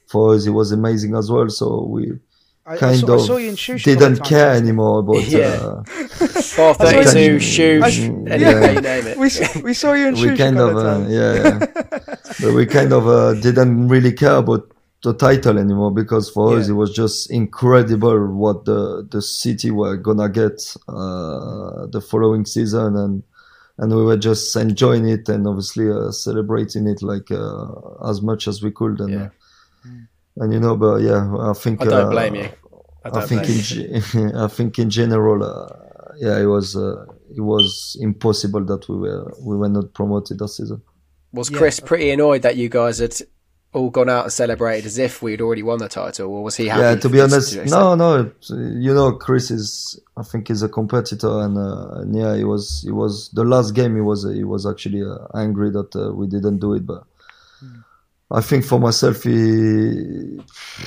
For 0.08 0.36
us, 0.36 0.46
it 0.46 0.52
was 0.52 0.72
amazing 0.72 1.16
as 1.16 1.32
well. 1.32 1.50
So 1.50 1.86
we 1.86 2.20
I, 2.66 2.74
I 2.74 2.78
kind 2.78 3.00
saw, 3.00 3.12
I 3.12 3.16
of 3.16 3.22
saw 3.22 3.38
you 3.38 3.50
in 3.50 3.56
Shoosh 3.56 3.88
a 3.88 3.96
couple 3.96 4.10
didn't 4.10 4.24
care 4.24 4.54
times. 4.54 4.62
anymore 4.62 5.00
about. 5.00 5.24
Yeah. 5.28 5.40
Uh, 5.40 5.84
Bar 6.58 6.76
I- 6.88 7.04
32, 7.04 7.40
shoes, 7.40 7.84
I- 7.84 7.88
yeah. 8.36 8.72
you 8.72 8.82
name 8.82 9.08
it. 9.08 9.18
We, 9.18 9.30
we 9.64 9.74
saw 9.74 9.94
you 9.94 10.08
in 10.10 10.14
we 10.22 10.22
Shoosh 10.22 10.38
kind 10.38 10.60
of, 10.60 10.76
of 10.78 10.78
uh, 10.78 11.08
yeah, 11.10 11.34
yeah. 11.36 12.16
but 12.42 12.54
we 12.54 12.66
kind 12.68 12.94
of 12.94 13.08
uh, 13.08 13.34
didn't 13.36 13.88
really 13.88 14.14
care 14.14 14.36
about 14.38 14.72
the 15.04 15.14
title 15.16 15.58
anymore 15.58 15.90
because 15.92 16.30
for 16.30 16.58
us 16.60 16.70
it 16.70 16.74
was 16.74 16.94
just 16.94 17.32
incredible 17.32 18.28
what 18.36 18.66
the 18.66 19.08
the 19.10 19.20
city 19.24 19.72
were 19.72 19.98
gonna 19.98 20.30
get 20.30 20.62
uh, 20.88 21.88
the 21.88 22.00
following 22.08 22.46
season 22.46 22.96
and 22.96 23.24
and 23.80 23.96
we 23.96 24.04
were 24.04 24.18
just 24.18 24.56
enjoying 24.56 25.10
it 25.10 25.28
and 25.28 25.48
obviously 25.48 25.90
uh, 25.90 26.12
celebrating 26.12 26.86
it 26.88 27.02
like 27.02 27.32
uh, 27.32 27.66
as 28.08 28.22
much 28.22 28.48
as 28.48 28.62
we 28.62 28.70
could 28.70 29.00
and 29.00 29.10
Yeah. 29.10 29.30
uh, 29.84 29.90
and 30.42 30.52
you 30.52 30.60
know 30.60 30.76
but 30.76 30.98
yeah 31.02 31.34
I 31.40 31.54
think 31.54 31.82
I 31.82 31.86
don't 31.86 32.08
uh, 32.08 32.10
blame 32.10 32.36
you. 32.36 32.50
I 33.06 33.08
I, 33.08 33.10
don't 33.12 33.28
think 33.28 33.46
blame 33.46 34.02
in 34.14 34.32
you. 34.32 34.38
I 34.46 34.48
think 34.48 34.78
in 34.78 34.90
general, 34.90 35.44
uh, 35.44 36.14
yeah, 36.18 36.38
it 36.40 36.46
was 36.46 36.76
uh, 36.76 37.06
it 37.36 37.42
was 37.42 37.98
impossible 38.00 38.66
that 38.66 38.88
we 38.90 38.98
were 38.98 39.34
we 39.42 39.56
were 39.56 39.70
not 39.70 39.94
promoted 39.94 40.40
that 40.40 40.50
season. 40.50 40.82
Was 41.32 41.50
Yeah. 41.50 41.58
Chris 41.58 41.80
pretty 41.80 42.12
annoyed 42.12 42.42
that 42.42 42.58
you 42.58 42.70
guys 42.70 43.00
had 43.00 43.16
all 43.74 43.90
gone 43.90 44.10
out 44.10 44.26
and 44.26 44.34
celebrated 44.34 44.86
as 44.86 44.98
if 44.98 45.22
we'd 45.22 45.42
already 45.42 45.64
won 45.64 45.80
the 45.80 45.88
title, 45.88 46.30
or 46.30 46.44
was 46.44 46.58
he 46.58 46.68
happy? 46.68 46.82
yeah, 46.82 46.96
to 46.96 47.10
be 47.10 47.22
honest, 47.22 47.56
no, 47.68 47.96
no, 47.96 48.30
you 48.50 48.94
know, 48.94 49.14
Chris 49.14 49.50
is 49.50 50.00
I 50.18 50.24
think 50.24 50.50
he's 50.50 50.62
a 50.62 50.70
competitor, 50.70 51.40
and, 51.42 51.58
uh, 51.58 52.02
and 52.02 52.16
yeah, 52.16 52.36
he 52.36 52.44
was 52.44 52.82
he 52.84 52.92
was 52.92 53.30
the 53.30 53.46
last 53.46 53.74
game 53.74 53.96
he 53.96 54.02
was 54.02 54.24
he 54.24 54.44
was 54.44 54.66
actually 54.66 55.04
uh, 55.04 55.28
angry 55.36 55.72
that 55.72 55.96
uh, 55.96 56.12
we 56.14 56.28
didn't 56.28 56.60
do 56.60 56.74
it, 56.74 56.86
but. 56.86 57.06
I 58.32 58.42
think 58.42 58.64
for 58.66 58.80
myself, 58.80 59.24
he, 59.24 59.32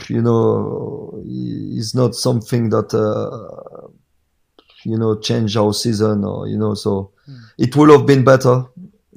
you 0.08 0.22
know, 0.22 1.22
it's 1.26 1.94
not 1.94 2.14
something 2.14 2.70
that, 2.70 2.94
uh, 2.94 3.88
you 4.84 4.98
know, 4.98 5.18
change 5.18 5.56
our 5.56 5.72
season 5.74 6.24
or, 6.24 6.48
you 6.48 6.56
know, 6.56 6.74
so 6.74 7.10
it 7.58 7.76
would 7.76 7.90
have 7.90 8.06
been 8.06 8.24
better. 8.24 8.64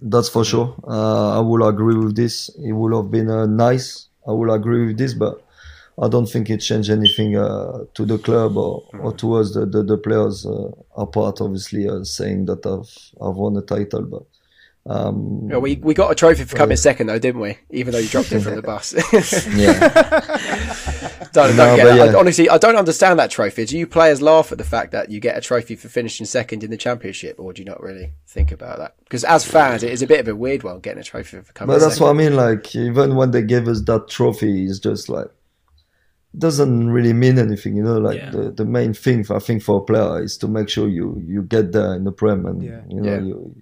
That's 0.02 0.30
for 0.30 0.46
sure. 0.46 0.76
Uh, 0.88 1.38
I 1.38 1.40
will 1.40 1.68
agree 1.68 1.98
with 1.98 2.16
this. 2.16 2.50
It 2.64 2.74
would 2.74 2.94
have 2.94 3.10
been 3.10 3.30
uh, 3.30 3.46
nice. 3.46 4.10
I 4.28 4.32
will 4.32 4.54
agree 4.54 4.88
with 4.88 4.98
this, 4.98 5.14
but 5.14 5.42
I 6.00 6.08
don't 6.08 6.28
think 6.28 6.50
it 6.50 6.58
changed 6.58 6.92
anything 6.92 7.36
uh, 7.36 7.86
to 7.96 8.06
the 8.06 8.20
club 8.20 8.58
or, 8.58 8.84
or 9.00 9.14
to 9.14 9.36
us. 9.36 9.54
The, 9.54 9.66
the, 9.66 9.84
the 9.84 9.98
players 9.98 10.46
uh, 10.46 10.70
apart, 10.96 11.42
obviously, 11.42 11.90
uh, 11.90 12.04
saying 12.04 12.46
that 12.46 12.66
I've, 12.66 13.26
I've 13.26 13.36
won 13.36 13.58
a 13.58 13.62
title, 13.62 14.04
but 14.04 14.24
um, 14.90 15.48
Yeah, 15.50 15.58
we 15.58 15.76
we 15.78 15.94
got 15.94 16.12
a 16.12 16.16
trophy 16.16 16.44
for 16.46 16.56
coming 16.56 16.78
second 16.78 17.08
though, 17.08 17.20
didn't 17.20 17.42
we? 17.42 17.58
Even 17.72 17.92
though 17.92 18.00
you 18.00 18.08
dropped 18.08 18.32
it 18.32 18.40
from 18.42 18.56
the 18.56 18.62
bus. 18.74 18.94
yeah. 19.56 19.80
don't, 21.34 21.56
don't 21.56 21.58
No, 21.58 21.76
get 21.76 21.84
but 21.84 21.96
that. 21.98 22.16
I- 22.16 22.20
honestly, 22.20 22.50
I 22.50 22.58
don't 22.58 22.76
understand 22.76 23.20
that 23.20 23.30
trophy. 23.30 23.66
Do 23.66 23.78
you 23.78 23.86
players 23.88 24.22
laugh 24.22 24.52
at 24.52 24.58
the 24.58 24.64
fact 24.64 24.92
that 24.94 25.10
you 25.12 25.20
get 25.20 25.38
a 25.38 25.42
trophy 25.42 25.76
for 25.76 25.90
finishing 25.90 26.26
second 26.26 26.64
in 26.64 26.72
the 26.72 26.78
championship, 26.78 27.36
or 27.40 27.54
do 27.54 27.62
you 27.62 27.66
not 27.66 27.82
really 27.82 28.14
think 28.28 28.52
about 28.52 28.78
that? 28.80 28.96
Because 29.04 29.24
as 29.24 29.46
fans, 29.46 29.84
it 29.84 29.92
is 29.92 30.02
a 30.02 30.08
bit 30.08 30.20
of 30.20 30.28
a 30.28 30.36
weird 30.36 30.64
one 30.64 30.80
getting 30.80 31.00
a 31.02 31.04
trophy 31.04 31.42
for 31.42 31.54
coming 31.54 31.76
But 31.76 31.80
that's 31.82 31.96
second. 31.96 32.08
what 32.08 32.16
I 32.16 32.18
mean. 32.18 32.36
Like 32.36 32.76
even 32.76 33.16
when 33.16 33.32
they 33.32 33.42
gave 33.42 33.68
us 33.68 33.82
that 33.82 34.08
trophy, 34.10 34.66
it's 34.66 34.80
just 34.80 35.10
like 35.10 35.28
doesn't 36.38 36.90
really 36.90 37.14
mean 37.14 37.40
anything. 37.40 37.76
You 37.76 37.84
know, 37.84 37.98
like 37.98 38.18
Yeah. 38.18 38.30
the, 38.32 38.52
the 38.52 38.66
main 38.66 38.94
thing 38.94 39.26
I 39.30 39.40
think 39.40 39.64
for 39.64 39.78
a 39.80 39.82
player 39.84 40.22
is 40.24 40.38
to 40.40 40.48
make 40.48 40.70
sure 40.70 40.88
you 40.88 41.22
you 41.26 41.42
get 41.42 41.72
there 41.72 41.96
in 41.96 42.04
the 42.04 42.12
prem 42.12 42.46
and 42.46 42.64
Yeah. 42.64 42.82
you 42.90 43.02
know 43.02 43.12
Yeah. 43.12 43.20
you 43.22 43.56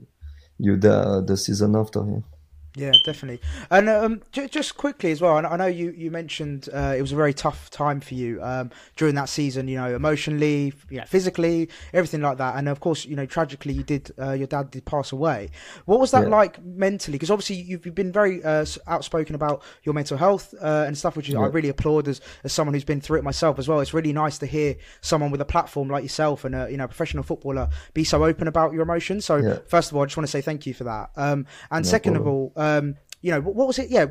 you 0.59 0.77
there 0.77 1.21
the 1.21 1.37
season 1.37 1.75
after. 1.75 1.99
Yeah. 2.05 2.34
Yeah, 2.77 2.91
definitely. 3.05 3.39
And 3.71 3.87
um, 3.89 4.21
j- 4.31 4.47
just 4.47 4.75
quickly 4.75 5.11
as 5.11 5.21
well, 5.21 5.37
I 5.45 5.55
know 5.55 5.65
you 5.65 5.91
you 5.91 6.11
mentioned 6.11 6.67
uh, 6.73 6.93
it 6.97 7.01
was 7.01 7.11
a 7.11 7.15
very 7.15 7.33
tough 7.33 7.69
time 7.69 8.01
for 8.01 8.15
you 8.15 8.41
um, 8.43 8.69
during 8.97 9.15
that 9.15 9.29
season. 9.29 9.67
You 9.67 9.77
know, 9.77 9.95
emotionally, 9.95 10.73
you 10.89 10.97
know, 10.99 11.05
physically, 11.05 11.69
everything 11.93 12.21
like 12.21 12.37
that. 12.37 12.55
And 12.57 12.67
of 12.67 12.79
course, 12.81 13.05
you 13.05 13.15
know, 13.15 13.25
tragically, 13.25 13.73
you 13.73 13.83
did 13.83 14.11
uh, 14.19 14.33
your 14.33 14.47
dad 14.47 14.71
did 14.71 14.85
pass 14.85 15.11
away. 15.11 15.49
What 15.85 15.99
was 15.99 16.11
that 16.11 16.23
Yeah. 16.23 16.29
like 16.29 16.63
mentally? 16.63 17.15
Because 17.15 17.31
obviously, 17.31 17.55
you've, 17.57 17.85
you've 17.85 17.95
been 17.95 18.11
very 18.11 18.43
uh, 18.43 18.65
outspoken 18.87 19.35
about 19.35 19.63
your 19.83 19.93
mental 19.93 20.17
health 20.17 20.53
uh, 20.61 20.83
and 20.87 20.97
stuff, 20.97 21.15
which 21.15 21.29
is, 21.29 21.35
I 21.35 21.45
really 21.45 21.69
applaud 21.69 22.07
as 22.07 22.19
as 22.43 22.51
someone 22.51 22.73
who's 22.73 22.83
been 22.83 22.99
through 23.01 23.19
it 23.19 23.23
myself 23.23 23.57
as 23.57 23.67
well. 23.67 23.79
It's 23.79 23.93
really 23.93 24.13
nice 24.13 24.37
to 24.39 24.45
hear 24.45 24.75
someone 25.01 25.31
with 25.31 25.39
a 25.41 25.45
platform 25.45 25.89
like 25.89 26.03
yourself 26.03 26.43
and 26.43 26.53
a 26.53 26.67
you 26.69 26.77
know 26.77 26.87
professional 26.87 27.23
footballer 27.23 27.69
be 27.93 28.03
so 28.03 28.25
open 28.25 28.47
about 28.49 28.73
your 28.73 28.81
emotions. 28.81 29.23
So 29.25 29.37
Yeah. 29.37 29.59
first 29.67 29.91
of 29.91 29.95
all, 29.97 30.03
I 30.03 30.07
just 30.07 30.17
want 30.17 30.27
to 30.27 30.31
say 30.31 30.41
thank 30.41 30.65
you 30.65 30.73
for 30.73 30.83
that. 30.83 31.11
Um, 31.15 31.45
and 31.71 31.85
second 31.87 32.15
of 32.17 32.27
all, 32.27 32.51
um, 32.65 32.95
you 33.21 33.31
know, 33.31 33.41
what, 33.41 33.67
was 33.67 33.79
it? 33.79 33.89
Yeah, 33.89 34.05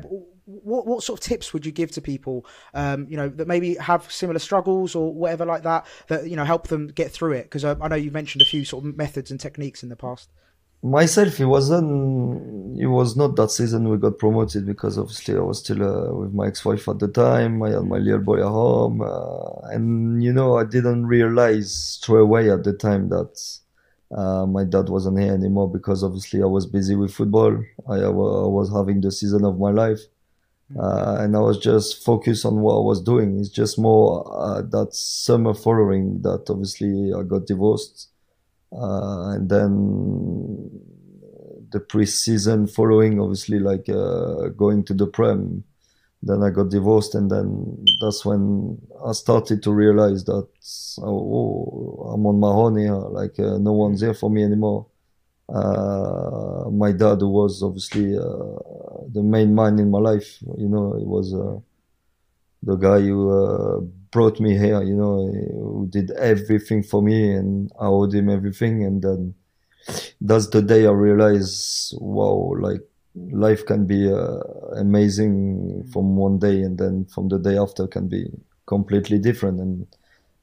what 0.45 0.85
what 0.85 1.03
sort 1.03 1.19
of 1.19 1.25
tips 1.25 1.53
would 1.53 1.65
you 1.65 1.71
give 1.71 1.91
to 1.91 2.01
people, 2.01 2.45
um, 2.73 3.07
you 3.09 3.17
know, 3.17 3.29
that 3.29 3.47
maybe 3.47 3.75
have 3.75 4.11
similar 4.11 4.39
struggles 4.39 4.95
or 4.95 5.13
whatever 5.13 5.45
like 5.45 5.63
that, 5.63 5.85
that 6.07 6.29
you 6.29 6.35
know 6.35 6.43
help 6.43 6.67
them 6.67 6.87
get 6.87 7.11
through 7.11 7.33
it? 7.33 7.43
Because 7.43 7.65
uh, 7.65 7.75
I 7.81 7.87
know 7.87 7.95
you 7.95 8.11
mentioned 8.11 8.41
a 8.41 8.45
few 8.45 8.65
sort 8.65 8.85
of 8.85 8.95
methods 8.95 9.31
and 9.31 9.39
techniques 9.39 9.83
in 9.83 9.89
the 9.89 9.95
past. 9.95 10.29
Myself, 10.83 11.39
it 11.39 11.45
wasn't. 11.45 12.79
It 12.79 12.87
was 12.87 13.15
not 13.15 13.35
that 13.37 13.49
season 13.49 13.89
we 13.89 13.97
got 13.97 14.19
promoted 14.19 14.65
because 14.67 14.99
obviously 14.99 15.35
I 15.35 15.39
was 15.39 15.59
still 15.59 15.81
uh, 15.81 16.13
with 16.13 16.33
my 16.33 16.47
ex-wife 16.47 16.87
at 16.89 16.99
the 16.99 17.07
time. 17.07 17.63
I 17.63 17.71
had 17.71 17.85
my 17.85 17.97
little 17.97 18.19
boy 18.19 18.39
at 18.39 18.51
home, 18.51 19.01
uh, 19.01 19.67
and 19.69 20.23
you 20.23 20.31
know 20.31 20.57
I 20.57 20.65
didn't 20.65 21.07
realize 21.07 21.73
straight 21.73 22.19
away 22.19 22.51
at 22.51 22.63
the 22.63 22.73
time 22.73 23.09
that 23.09 23.33
uh, 24.15 24.45
my 24.45 24.63
dad 24.63 24.87
wasn't 24.89 25.19
here 25.19 25.33
anymore 25.33 25.69
because 25.69 26.03
obviously 26.03 26.41
I 26.41 26.45
was 26.45 26.65
busy 26.65 26.95
with 26.95 27.13
football. 27.13 27.61
I, 27.87 27.95
I 27.95 28.09
was 28.09 28.71
having 28.73 29.01
the 29.01 29.11
season 29.11 29.43
of 29.43 29.59
my 29.59 29.71
life, 29.71 29.99
uh, 30.79 31.17
and 31.19 31.35
I 31.35 31.39
was 31.39 31.59
just 31.59 32.03
focused 32.03 32.45
on 32.45 32.61
what 32.61 32.77
I 32.77 32.81
was 32.81 33.01
doing. 33.01 33.39
It's 33.39 33.49
just 33.49 33.77
more 33.77 34.25
uh, 34.33 34.61
that 34.61 34.93
summer 34.93 35.53
following 35.53 36.21
that 36.21 36.49
obviously 36.49 37.13
I 37.13 37.23
got 37.23 37.45
divorced. 37.45 38.09
Uh, 38.71 39.35
and 39.35 39.49
then 39.49 40.69
the 41.71 41.79
pre-season 41.79 42.67
following, 42.67 43.19
obviously, 43.19 43.59
like 43.59 43.89
uh, 43.89 44.47
going 44.49 44.83
to 44.85 44.93
the 44.93 45.07
Prem. 45.07 45.65
Then 46.25 46.41
I 46.41 46.49
got 46.49 46.69
divorced, 46.69 47.13
and 47.13 47.29
then 47.29 47.85
that's 48.01 48.25
when 48.25 48.81
I 49.05 49.11
started 49.11 49.61
to 49.61 49.71
realize 49.71 50.23
that 50.25 50.47
oh, 51.03 52.11
I'm 52.11 52.25
on 52.25 52.39
my 52.39 52.47
own 52.47 52.77
here. 52.77 52.95
Like 52.95 53.39
uh, 53.39 53.59
no 53.59 53.73
one's 53.73 54.01
here 54.01 54.15
for 54.15 54.31
me 54.31 54.43
anymore. 54.43 54.87
Uh, 55.47 56.65
my 56.71 56.91
dad 56.91 57.21
was 57.21 57.61
obviously 57.61 58.17
uh, 58.17 58.57
the 59.13 59.21
main 59.21 59.53
man 59.53 59.77
in 59.77 59.91
my 59.91 59.99
life. 59.99 60.41
You 60.57 60.67
know, 60.67 60.95
he 60.97 61.05
was 61.05 61.31
uh, 61.31 61.59
the 62.63 62.75
guy 62.75 63.01
who 63.01 63.29
uh, 63.29 63.79
brought 64.09 64.39
me 64.39 64.57
here. 64.57 64.81
You 64.81 64.95
know, 64.95 65.31
who 65.31 65.87
did 65.91 66.09
everything 66.09 66.81
for 66.81 67.03
me, 67.03 67.33
and 67.33 67.71
I 67.79 67.85
owed 67.85 68.15
him 68.15 68.29
everything. 68.29 68.83
And 68.83 68.99
then 68.99 69.35
that's 70.19 70.47
the 70.47 70.63
day 70.63 70.87
I 70.87 70.91
realized, 70.91 71.93
wow, 71.99 72.55
like 72.59 72.81
life 73.15 73.65
can 73.65 73.85
be 73.85 74.11
uh, 74.11 74.39
amazing 74.75 75.87
from 75.91 76.15
one 76.15 76.39
day, 76.39 76.61
and 76.61 76.77
then 76.77 77.05
from 77.05 77.29
the 77.29 77.39
day 77.39 77.57
after 77.57 77.87
can 77.87 78.07
be 78.07 78.29
completely 78.65 79.19
different. 79.19 79.59
And 79.59 79.87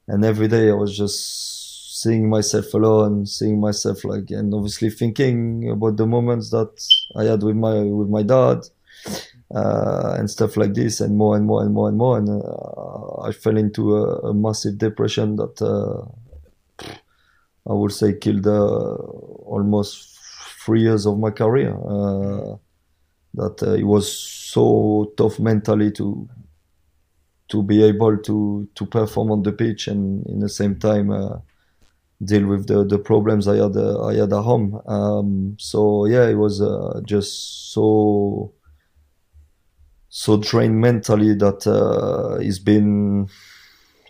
and 0.07 0.25
every 0.25 0.47
day 0.47 0.69
I 0.69 0.73
was 0.73 0.97
just 0.97 2.01
seeing 2.01 2.29
myself 2.29 2.73
alone, 2.73 3.25
seeing 3.25 3.59
myself 3.59 4.03
like, 4.03 4.29
and 4.31 4.53
obviously 4.53 4.89
thinking 4.89 5.69
about 5.69 5.97
the 5.97 6.05
moments 6.05 6.49
that 6.49 6.73
I 7.15 7.25
had 7.25 7.43
with 7.43 7.55
my 7.55 7.81
with 7.81 8.09
my 8.09 8.23
dad. 8.23 8.61
Uh, 9.53 10.15
and 10.17 10.31
stuff 10.31 10.57
like 10.57 10.73
this, 10.73 10.99
and 10.99 11.15
more 11.15 11.35
and 11.35 11.45
more 11.45 11.61
and 11.61 11.75
more 11.75 11.87
and 11.87 11.95
more, 11.95 12.17
and 12.17 12.27
uh, 12.27 13.21
I 13.21 13.31
fell 13.31 13.55
into 13.55 13.95
a, 13.97 14.29
a 14.29 14.33
massive 14.33 14.79
depression 14.79 15.35
that 15.35 15.61
uh, 15.61 16.01
I 17.69 17.73
would 17.73 17.91
say 17.91 18.17
killed 18.17 18.47
uh, 18.47 18.95
almost 19.45 20.12
three 20.63 20.81
years 20.81 21.05
of 21.05 21.19
my 21.19 21.31
career. 21.31 21.75
Uh, 21.75 22.57
that 23.35 23.63
uh, 23.63 23.73
it 23.73 23.83
was 23.83 24.11
so 24.11 25.11
tough 25.17 25.39
mentally 25.39 25.91
to 25.91 26.29
to 27.49 27.63
be 27.63 27.83
able 27.83 28.17
to 28.17 28.67
to 28.75 28.85
perform 28.85 29.31
on 29.31 29.43
the 29.43 29.51
pitch 29.51 29.87
and 29.87 30.25
in 30.27 30.39
the 30.39 30.49
same 30.49 30.75
time 30.77 31.11
uh, 31.11 31.37
deal 32.23 32.45
with 32.45 32.67
the 32.67 32.83
the 32.85 32.99
problems 32.99 33.47
I 33.47 33.57
had 33.57 33.75
uh, 33.75 34.05
I 34.05 34.15
had 34.15 34.33
at 34.33 34.43
home. 34.43 34.81
Um, 34.85 35.55
so 35.59 36.05
yeah, 36.05 36.27
it 36.27 36.35
was 36.35 36.61
uh, 36.61 37.01
just 37.05 37.73
so 37.73 38.53
so 40.09 40.37
drained 40.37 40.79
mentally 40.79 41.33
that 41.35 41.65
uh, 41.65 42.37
it's 42.39 42.59
been 42.59 43.27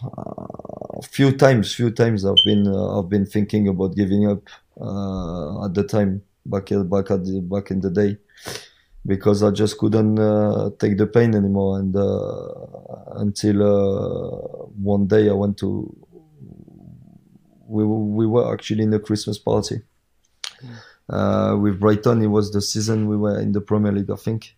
a 0.04 1.01
few 1.01 1.32
times, 1.32 1.74
few 1.74 1.91
times 1.91 2.26
I've 2.26 2.43
been 2.45 2.68
uh, 2.68 2.99
I've 2.99 3.10
been 3.10 3.26
thinking 3.26 3.68
about 3.70 3.95
giving 3.95 4.28
up 4.30 4.43
uh, 4.80 5.66
at 5.66 5.74
the 5.74 5.84
time 5.84 6.24
back 6.45 6.69
back 6.69 7.11
at 7.11 7.25
the, 7.25 7.41
back 7.41 7.71
in 7.71 7.81
the 7.81 7.89
day 7.89 8.17
because 9.05 9.43
I 9.43 9.51
just 9.51 9.77
couldn't 9.77 10.17
uh, 10.19 10.69
take 10.79 10.97
the 10.97 11.07
pain 11.07 11.35
anymore. 11.35 11.79
And 11.79 11.95
uh, 11.95 13.17
until 13.17 13.63
uh, 13.63 14.65
one 14.81 15.07
day 15.07 15.29
I 15.29 15.33
went 15.33 15.57
to 15.59 15.95
we 17.67 17.83
we 17.85 18.27
were 18.27 18.53
actually 18.53 18.83
in 18.83 18.93
a 18.93 18.99
Christmas 18.99 19.37
party. 19.37 19.81
Uh, 21.09 21.57
with 21.59 21.79
Brighton 21.79 22.21
it 22.21 22.27
was 22.27 22.51
the 22.51 22.61
season 22.61 23.07
we 23.07 23.17
were 23.17 23.37
in 23.39 23.51
the 23.51 23.61
Premier 23.61 23.91
League 23.91 24.09
I 24.09 24.15
think. 24.15 24.55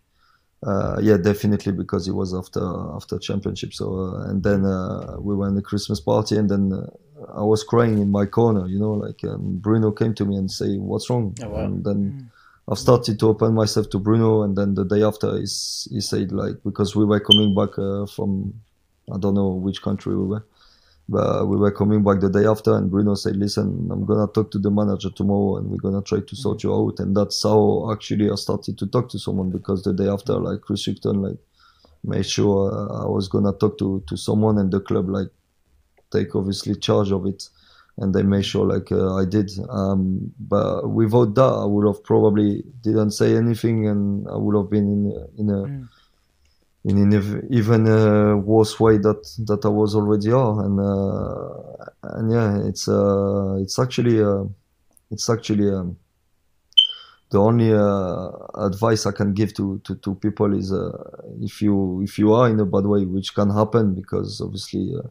Uh, 0.64 0.98
yeah, 1.02 1.16
definitely 1.16 1.72
because 1.72 2.08
it 2.08 2.12
was 2.12 2.34
after 2.34 2.62
after 2.94 3.18
championship. 3.18 3.74
So 3.74 3.98
uh, 3.98 4.30
and 4.30 4.42
then 4.42 4.64
uh, 4.64 5.16
we 5.18 5.34
were 5.34 5.48
in 5.48 5.54
the 5.54 5.62
Christmas 5.62 6.00
party, 6.00 6.36
and 6.36 6.48
then 6.48 6.72
uh, 6.72 6.86
I 7.36 7.42
was 7.42 7.62
crying 7.62 7.98
in 7.98 8.10
my 8.10 8.26
corner. 8.26 8.66
You 8.66 8.78
know, 8.78 8.92
like 8.92 9.22
um, 9.24 9.58
Bruno 9.58 9.90
came 9.92 10.14
to 10.14 10.24
me 10.24 10.36
and 10.36 10.50
say, 10.50 10.76
"What's 10.76 11.08
wrong?" 11.10 11.36
Oh, 11.42 11.48
wow. 11.50 11.60
And 11.60 11.84
then 11.84 12.00
Mm. 12.12 12.30
I 12.68 12.74
started 12.74 13.20
to 13.20 13.28
open 13.28 13.54
myself 13.54 13.90
to 13.90 13.98
Bruno, 14.00 14.42
and 14.42 14.56
then 14.56 14.74
the 14.74 14.84
day 14.84 15.02
after, 15.04 15.36
he, 15.36 15.46
he 15.94 16.00
said 16.00 16.32
like 16.32 16.56
because 16.64 16.96
we 16.96 17.04
were 17.04 17.20
coming 17.20 17.54
back 17.54 17.78
uh, 17.78 18.06
from 18.06 18.54
I 19.14 19.18
don't 19.18 19.34
know 19.34 19.50
which 19.50 19.82
country 19.82 20.16
we 20.16 20.26
were. 20.26 20.44
But 21.08 21.46
we 21.46 21.56
were 21.56 21.70
coming 21.70 22.02
back 22.02 22.18
the 22.18 22.28
day 22.28 22.46
after, 22.46 22.74
and 22.74 22.90
Bruno 22.90 23.14
said, 23.14 23.36
"Listen, 23.36 23.88
I'm 23.92 24.04
gonna 24.04 24.26
talk 24.26 24.50
to 24.50 24.58
the 24.58 24.72
manager 24.72 25.10
tomorrow, 25.10 25.58
and 25.58 25.70
we're 25.70 25.76
gonna 25.86 26.02
try 26.02 26.18
to 26.18 26.36
sort 26.36 26.64
you 26.64 26.74
out." 26.74 26.98
And 26.98 27.16
that's 27.16 27.40
how 27.44 27.92
actually 27.92 28.28
I 28.28 28.34
started 28.34 28.76
to 28.78 28.86
talk 28.88 29.08
to 29.10 29.18
someone 29.18 29.50
because 29.50 29.84
the 29.84 29.92
day 29.92 30.08
after, 30.08 30.32
like 30.34 30.62
Chris 30.62 30.86
Hughton, 30.86 31.22
like 31.22 31.38
made 32.02 32.26
sure 32.26 32.72
uh, 32.72 33.04
I 33.04 33.08
was 33.08 33.28
gonna 33.28 33.52
talk 33.52 33.78
to 33.78 34.02
to 34.08 34.16
someone, 34.16 34.58
and 34.58 34.72
the 34.72 34.80
club 34.80 35.08
like 35.08 35.28
take 36.10 36.34
obviously 36.34 36.74
charge 36.76 37.10
of 37.12 37.26
it, 37.26 37.48
and 37.98 38.14
they 38.14 38.22
made 38.22 38.44
sure 38.44 38.66
like 38.66 38.90
uh, 38.92 39.14
I 39.16 39.24
did. 39.24 39.50
Um, 39.68 40.32
but 40.38 40.88
without 40.88 41.34
that, 41.34 41.52
I 41.62 41.64
would 41.64 41.86
have 41.86 42.02
probably 42.04 42.62
didn't 42.82 43.12
say 43.12 43.36
anything, 43.36 43.88
and 43.88 44.28
I 44.28 44.36
would 44.36 44.56
have 44.56 44.70
been 44.70 44.88
in 44.88 45.12
a- 45.12 45.40
in 45.40 45.50
a 45.50 45.62
Mm. 45.68 45.88
in 46.84 46.98
an 46.98 47.46
even 47.50 47.88
a 47.88 48.36
worse 48.36 48.78
way 48.78 48.96
that 48.98 49.22
that 49.46 49.64
I 49.64 49.68
was 49.68 49.94
already 49.96 50.30
are, 50.30 50.64
and 50.64 50.78
uh, 50.78 51.84
and 52.18 52.32
yeah, 52.32 52.58
it's 52.68 52.86
uh, 52.88 53.56
it's 53.60 53.78
actually 53.78 54.22
uh, 54.22 54.44
it's 55.10 55.28
actually 55.28 55.68
um, 55.70 55.96
the 57.30 57.38
only 57.38 57.72
uh, 57.72 58.28
advice 58.66 59.04
I 59.04 59.10
can 59.12 59.34
give 59.34 59.52
to, 59.54 59.80
to, 59.84 59.96
to 59.96 60.14
people 60.14 60.56
is 60.56 60.72
uh, 60.72 60.92
if 61.40 61.60
you 61.60 62.00
if 62.02 62.18
you 62.18 62.32
are 62.32 62.48
in 62.48 62.60
a 62.60 62.64
bad 62.64 62.86
way, 62.86 63.04
which 63.04 63.34
can 63.34 63.50
happen 63.50 63.94
because 63.94 64.40
obviously, 64.40 64.94
uh, 64.96 65.08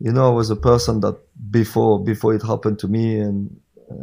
you 0.00 0.12
know, 0.12 0.26
I 0.32 0.34
was 0.40 0.50
a 0.50 0.56
person 0.56 1.00
that 1.00 1.16
before 1.50 2.02
before 2.12 2.34
it 2.34 2.42
happened 2.42 2.78
to 2.80 2.88
me 2.88 3.18
and 3.20 3.38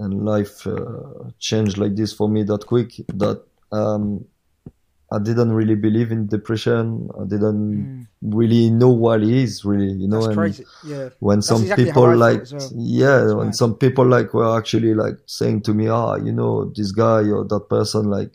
and 0.04 0.26
life 0.26 0.68
uh, 0.68 1.32
changed 1.40 1.78
like 1.78 1.96
this 1.96 2.12
for 2.14 2.28
me 2.30 2.44
that 2.44 2.66
quick 2.68 2.92
that 3.24 3.42
um, 3.72 4.26
I 5.16 5.20
didn't 5.20 5.54
really 5.54 5.76
believe 5.76 6.12
in 6.12 6.28
depression. 6.28 7.10
I 7.20 7.24
didn't 7.34 7.64
Mm. 7.78 8.08
really 8.42 8.70
know 8.70 8.90
what 8.90 9.22
it 9.24 9.30
is 9.30 9.64
really, 9.64 9.92
you 10.02 10.08
know. 10.08 10.18
That's 10.18 10.28
and 10.28 10.36
crazy. 10.38 10.66
Yeah. 10.94 11.10
when 11.20 11.38
That's 11.38 11.48
some 11.48 11.62
exactly 11.62 11.86
people 11.86 12.10
like 12.18 12.44
well. 12.52 12.70
yeah 12.76 13.18
That's 13.20 13.34
when 13.40 13.48
mad. 13.48 13.56
some 13.56 13.74
people 13.84 14.06
like 14.16 14.34
were 14.34 14.58
actually 14.60 14.94
like 15.04 15.18
saying 15.38 15.62
to 15.68 15.74
me 15.74 15.88
ah 15.88 16.16
you 16.28 16.34
know 16.40 16.54
this 16.78 16.92
guy 16.92 17.22
or 17.36 17.42
that 17.54 17.66
person 17.70 18.04
like 18.18 18.34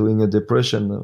doing 0.00 0.22
a 0.22 0.26
depression 0.38 0.82
uh, 0.92 1.02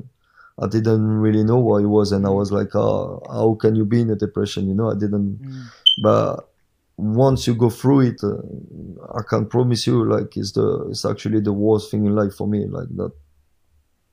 i 0.63 0.67
didn't 0.67 1.07
really 1.25 1.45
know 1.45 1.59
what 1.59 1.83
it 1.83 1.87
was 1.87 2.13
and 2.13 2.27
i 2.27 2.31
was 2.31 2.51
like 2.53 2.75
ah 2.75 3.19
how 3.33 3.55
can 3.61 3.75
you 3.77 3.85
be 3.85 4.01
in 4.01 4.11
a 4.11 4.17
depression 4.17 4.69
you 4.69 4.75
know 4.75 4.91
i 4.91 4.95
didn't 4.95 5.39
Mm. 5.41 5.65
but 6.03 6.49
once 6.97 7.47
you 7.47 7.55
go 7.55 7.71
through 7.71 8.01
it 8.11 8.21
uh, 8.25 9.19
i 9.19 9.23
can 9.31 9.47
promise 9.47 9.87
you 9.87 10.05
like 10.15 10.37
it's 10.37 10.53
the 10.53 10.67
it's 10.91 11.05
actually 11.05 11.41
the 11.41 11.53
worst 11.53 11.91
thing 11.91 12.05
in 12.07 12.15
life 12.15 12.35
for 12.35 12.47
me 12.49 12.67
like 12.67 12.89
that 12.97 13.13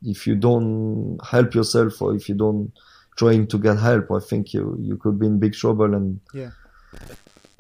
if 0.03 0.27
you 0.27 0.35
don't 0.35 1.17
help 1.31 1.55
yourself 1.55 1.99
or 2.01 2.15
if 2.15 2.29
you 2.29 2.35
don't 2.35 2.71
trying 3.17 3.47
to 3.47 3.57
get 3.57 3.77
help 3.79 4.11
i 4.11 4.19
think 4.19 4.53
you 4.53 4.77
you 4.79 4.97
could 4.97 5.17
be 5.19 5.25
in 5.25 5.39
big 5.39 5.53
trouble 5.53 5.93
and 5.95 6.19
Yeah. 6.33 6.51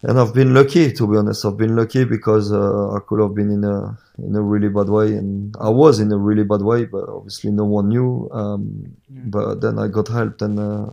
And 0.03 0.19
I've 0.19 0.33
been 0.33 0.53
lucky 0.53 0.91
to 0.91 1.07
be 1.07 1.17
honest. 1.17 1.45
I've 1.45 1.57
been 1.57 1.75
lucky 1.75 2.03
because 2.05 2.51
uh, 2.51 2.91
I 2.95 2.99
could 3.07 3.19
have 3.21 3.33
been 3.33 3.49
in 3.51 3.63
a 3.63 3.97
in 4.17 4.35
a 4.35 4.41
really 4.41 4.69
bad 4.69 4.89
way, 4.89 5.13
and 5.13 5.55
I 5.59 5.69
was 5.69 5.99
in 5.99 6.11
a 6.11 6.17
really 6.17 6.43
bad 6.43 6.61
way, 6.61 6.85
but 6.85 7.07
obviously 7.09 7.51
no 7.51 7.65
one 7.65 7.89
knew. 7.89 8.29
Um, 8.31 8.95
Mm. 9.11 9.29
But 9.31 9.61
then 9.61 9.77
I 9.77 9.87
got 9.87 10.07
help 10.07 10.41
and 10.41 10.59
uh, 10.59 10.87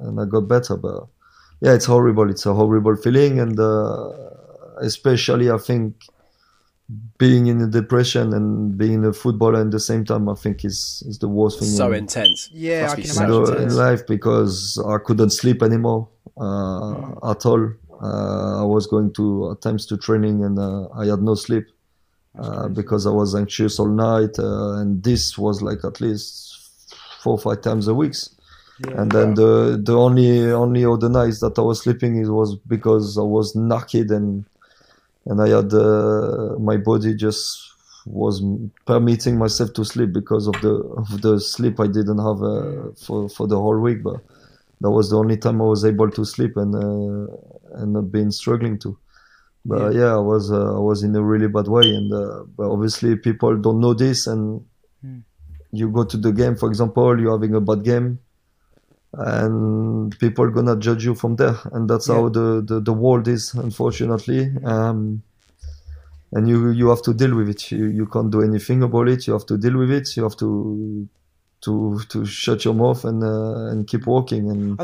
and 0.00 0.20
I 0.20 0.24
got 0.24 0.42
better. 0.42 0.76
But 0.76 1.06
yeah, 1.60 1.74
it's 1.74 1.84
horrible. 1.86 2.30
It's 2.30 2.46
a 2.46 2.54
horrible 2.54 2.94
feeling, 2.96 3.40
and 3.40 3.58
uh, 3.58 4.12
especially 4.80 5.50
I 5.50 5.58
think 5.58 6.04
being 7.18 7.48
in 7.48 7.60
a 7.60 7.66
depression 7.66 8.32
and 8.32 8.78
being 8.78 9.04
a 9.04 9.12
footballer 9.12 9.60
at 9.60 9.70
the 9.72 9.80
same 9.80 10.04
time, 10.04 10.28
I 10.28 10.34
think 10.34 10.64
is 10.64 11.02
is 11.08 11.18
the 11.18 11.28
worst 11.28 11.58
thing. 11.58 11.68
So 11.68 11.88
in- 11.92 12.04
intense. 12.04 12.48
Yeah, 12.52 12.88
I 12.92 12.94
can 12.94 13.04
so 13.04 13.22
in, 13.24 13.30
imagine. 13.30 13.44
the- 13.44 13.52
intense. 13.52 13.72
in 13.72 13.78
life 13.78 14.06
because 14.06 14.82
I 14.86 14.98
couldn't 14.98 15.30
sleep 15.30 15.62
anymore 15.62 16.08
uh, 16.38 16.94
Mm. 16.94 17.30
at 17.30 17.44
all. 17.46 17.72
Uh, 18.02 18.62
I 18.62 18.64
was 18.64 18.86
going 18.86 19.12
to 19.14 19.52
at 19.52 19.62
times 19.62 19.86
to 19.86 19.96
training 19.96 20.44
and 20.44 20.58
uh, 20.58 20.88
I 20.94 21.06
had 21.06 21.22
no 21.22 21.34
sleep 21.34 21.66
uh, 22.38 22.68
because 22.68 23.06
I 23.06 23.10
was 23.10 23.34
anxious 23.34 23.78
all 23.78 23.88
night, 23.88 24.38
uh, 24.38 24.74
and 24.74 25.02
this 25.02 25.38
was 25.38 25.62
like 25.62 25.84
at 25.84 26.00
least 26.02 26.94
four 27.22 27.34
or 27.34 27.38
five 27.38 27.62
times 27.62 27.88
a 27.88 27.94
week. 27.94 28.14
Yeah. 28.86 29.00
And 29.00 29.10
then 29.10 29.34
the 29.34 29.80
the 29.82 29.96
only 29.96 30.52
only 30.52 30.84
other 30.84 31.08
nights 31.08 31.40
that 31.40 31.58
I 31.58 31.62
was 31.62 31.80
sleeping 31.80 32.18
it 32.18 32.28
was 32.28 32.56
because 32.56 33.16
I 33.16 33.22
was 33.22 33.54
knackered 33.54 34.10
and 34.10 34.44
and 35.24 35.40
I 35.40 35.48
had 35.48 35.72
uh, 35.72 36.58
my 36.58 36.76
body 36.76 37.14
just 37.14 37.58
was 38.04 38.42
permitting 38.84 39.38
myself 39.38 39.72
to 39.72 39.84
sleep 39.84 40.12
because 40.12 40.46
of 40.46 40.60
the 40.60 40.74
of 40.98 41.22
the 41.22 41.40
sleep 41.40 41.80
I 41.80 41.86
didn't 41.86 42.18
have 42.18 42.42
uh, 42.42 42.92
for 42.96 43.30
for 43.30 43.46
the 43.46 43.58
whole 43.58 43.80
week. 43.80 44.02
But 44.02 44.20
that 44.82 44.90
was 44.90 45.08
the 45.08 45.16
only 45.16 45.38
time 45.38 45.62
I 45.62 45.64
was 45.64 45.86
able 45.86 46.10
to 46.10 46.24
sleep 46.26 46.58
and 46.58 46.74
uh, 46.74 47.34
and 47.76 47.92
not 47.92 48.10
been 48.10 48.30
struggling 48.32 48.78
to. 48.80 48.98
But 49.64 49.94
yeah, 49.94 50.14
I 50.14 50.18
was 50.32 50.50
uh, 50.52 50.76
I 50.76 50.78
was 50.78 51.02
in 51.02 51.14
a 51.16 51.22
really 51.22 51.48
bad 51.48 51.66
way, 51.68 51.86
and 51.94 52.12
uh, 52.12 52.44
but 52.56 52.70
obviously 52.70 53.16
people 53.16 53.56
don't 53.56 53.80
know 53.80 53.94
this, 53.94 54.26
and 54.26 54.64
Mm. 55.04 55.22
you 55.72 55.90
go 55.90 56.04
to 56.04 56.16
the 56.16 56.32
game, 56.32 56.56
for 56.56 56.68
example, 56.68 57.20
you're 57.20 57.32
having 57.38 57.54
a 57.54 57.60
bad 57.60 57.82
game, 57.84 58.18
and 59.12 60.16
people 60.18 60.50
gonna 60.50 60.76
judge 60.76 61.04
you 61.04 61.14
from 61.14 61.36
there, 61.36 61.56
and 61.72 61.88
that's 61.90 62.08
Yeah. 62.08 62.14
how 62.16 62.28
the, 62.28 62.62
the 62.66 62.80
the 62.80 62.92
world 62.92 63.28
is, 63.28 63.54
unfortunately. 63.54 64.52
Um, 64.64 65.22
and 66.32 66.48
you 66.48 66.70
you 66.70 66.88
have 66.88 67.02
to 67.02 67.14
deal 67.14 67.34
with 67.36 67.48
it. 67.48 67.70
You 67.70 67.86
you 67.86 68.06
can't 68.06 68.30
do 68.30 68.42
anything 68.42 68.82
about 68.82 69.08
it. 69.08 69.26
You 69.26 69.32
have 69.32 69.46
to 69.46 69.56
deal 69.56 69.76
with 69.78 69.90
it. 69.90 70.16
You 70.16 70.22
have 70.24 70.36
to 70.36 71.08
to 71.62 72.00
to 72.08 72.24
shut 72.24 72.64
your 72.64 72.74
mouth 72.74 73.04
and 73.04 73.22
uh, 73.22 73.70
and 73.70 73.86
keep 73.86 74.06
walking 74.06 74.50
and 74.50 74.78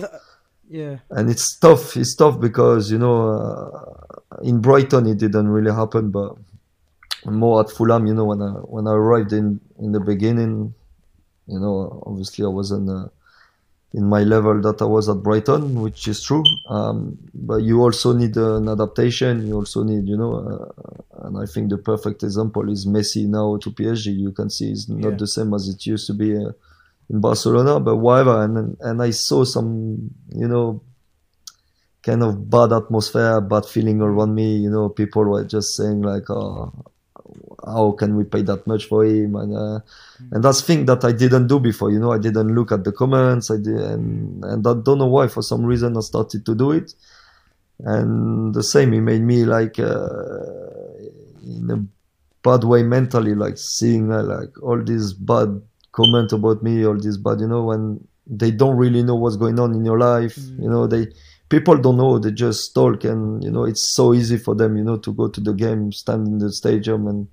yeah. 0.81 0.97
and 1.11 1.31
it's 1.31 1.57
tough. 1.59 1.97
It's 1.97 2.15
tough 2.15 2.37
because 2.41 2.91
you 2.93 2.99
know 3.05 3.19
uh, 3.29 4.41
in 4.51 4.61
Brighton 4.67 5.07
it 5.07 5.19
didn't 5.19 5.49
really 5.57 5.75
happen, 5.83 6.11
but 6.11 6.31
more 7.25 7.61
at 7.63 7.71
Fulham. 7.71 8.07
You 8.07 8.15
know 8.15 8.25
when 8.33 8.41
I 8.43 8.51
when 8.75 8.87
I 8.87 8.93
arrived 9.03 9.33
in 9.33 9.61
in 9.79 9.93
the 9.93 10.01
beginning, 10.01 10.75
you 11.47 11.61
know 11.61 12.03
obviously 12.07 12.45
I 12.45 12.49
wasn't 12.49 12.89
uh, 12.91 13.09
in 13.95 14.05
my 14.09 14.23
level 14.35 14.57
that 14.63 14.81
I 14.81 14.87
was 14.97 15.09
at 15.09 15.23
Brighton, 15.23 15.63
which 15.85 16.09
is 16.09 16.23
true. 16.23 16.43
Um, 16.69 17.19
but 17.35 17.59
you 17.69 17.81
also 17.83 18.13
need 18.15 18.37
an 18.37 18.69
adaptation. 18.69 19.47
You 19.47 19.55
also 19.57 19.83
need 19.91 20.09
you 20.09 20.17
know, 20.17 20.33
uh, 20.37 21.27
and 21.27 21.35
I 21.39 21.47
think 21.53 21.69
the 21.71 21.79
perfect 21.79 22.23
example 22.23 22.71
is 22.71 22.87
Messi 22.87 23.27
now 23.27 23.59
to 23.59 23.71
PSG. 23.71 24.07
You 24.27 24.33
can 24.33 24.49
see 24.49 24.71
it's 24.73 24.89
not 24.89 25.11
Yeah. 25.13 25.17
the 25.19 25.27
same 25.27 25.53
as 25.55 25.69
it 25.69 25.85
used 25.87 26.07
to 26.07 26.15
be. 26.15 26.37
Uh, 26.37 26.53
in 27.13 27.21
Barcelona, 27.21 27.79
but 27.79 27.97
whatever. 27.97 28.43
And 28.43 28.77
and 28.81 29.03
I 29.03 29.11
saw 29.11 29.45
some, 29.45 30.11
you 30.35 30.49
know, 30.49 30.83
kind 32.03 32.23
of 32.23 32.51
bad 32.51 32.73
atmosphere, 32.73 33.41
bad 33.41 33.67
feeling 33.67 34.01
around 34.01 34.35
me. 34.35 34.57
You 34.57 34.71
know, 34.71 34.89
people 34.89 35.25
were 35.25 35.45
just 35.45 35.77
saying 35.77 36.03
like, 36.03 36.29
"Oh, 36.31 36.73
how 37.65 37.93
can 37.93 38.17
we 38.17 38.25
pay 38.25 38.43
that 38.43 38.67
much 38.67 38.87
for 38.87 39.05
him?" 39.05 39.37
And 39.37 39.55
uh, 39.57 39.81
and 40.33 40.43
that's 40.43 40.63
thing 40.63 40.87
that 40.87 41.05
I 41.05 41.13
didn't 41.13 41.47
do 41.49 41.61
before. 41.61 41.91
You 41.93 42.01
know, 42.01 42.13
I 42.13 42.19
didn't 42.19 42.55
look 42.55 42.73
at 42.73 42.85
the 42.85 42.93
comments. 42.93 43.51
I 43.51 43.57
did, 43.59 43.77
and 43.77 44.43
and 44.45 44.67
I 44.67 44.75
don't 44.75 44.99
know 44.99 45.07
why. 45.07 45.29
For 45.29 45.43
some 45.43 45.65
reason, 45.65 45.97
I 45.97 46.01
started 46.01 46.47
to 46.47 46.55
do 46.55 46.73
it. 46.73 46.95
And 47.85 48.55
the 48.55 48.63
same, 48.63 48.95
it 48.95 49.01
made 49.01 49.23
me 49.23 49.45
like 49.45 49.79
uh, 49.79 50.31
in 51.43 51.69
a 51.69 51.85
bad 52.43 52.63
way 52.65 52.85
mentally, 52.85 53.35
like 53.35 53.59
seeing 53.59 54.13
uh, 54.13 54.23
like 54.23 54.63
all 54.63 54.81
these 54.81 55.13
bad 55.13 55.61
comment 55.93 56.33
about 56.33 56.63
me, 56.63 56.85
all 56.85 56.99
this 56.99 57.17
but 57.17 57.39
you 57.41 57.47
know, 57.47 57.65
when 57.65 58.07
they 58.27 58.51
don't 58.51 58.77
really 58.77 59.03
know 59.03 59.15
what's 59.15 59.37
going 59.37 59.59
on 59.59 59.75
in 59.75 59.85
your 59.85 59.99
life, 59.99 60.37
mm. 60.37 60.63
you 60.63 60.69
know, 60.69 60.87
they 60.87 61.07
people 61.49 61.77
don't 61.77 61.99
know, 61.99 62.19
they 62.19 62.31
just 62.31 62.75
talk, 62.75 63.05
and 63.05 63.45
you 63.45 63.51
know, 63.51 63.65
it's 63.65 63.95
so 63.95 64.15
easy 64.15 64.39
for 64.39 64.55
them, 64.55 64.77
you 64.77 64.85
know, 64.85 64.97
to 64.97 65.13
go 65.13 65.29
to 65.29 65.41
the 65.41 65.53
game, 65.53 65.93
stand 65.93 66.27
in 66.27 66.39
the 66.39 66.51
stadium, 66.53 67.07
and 67.07 67.29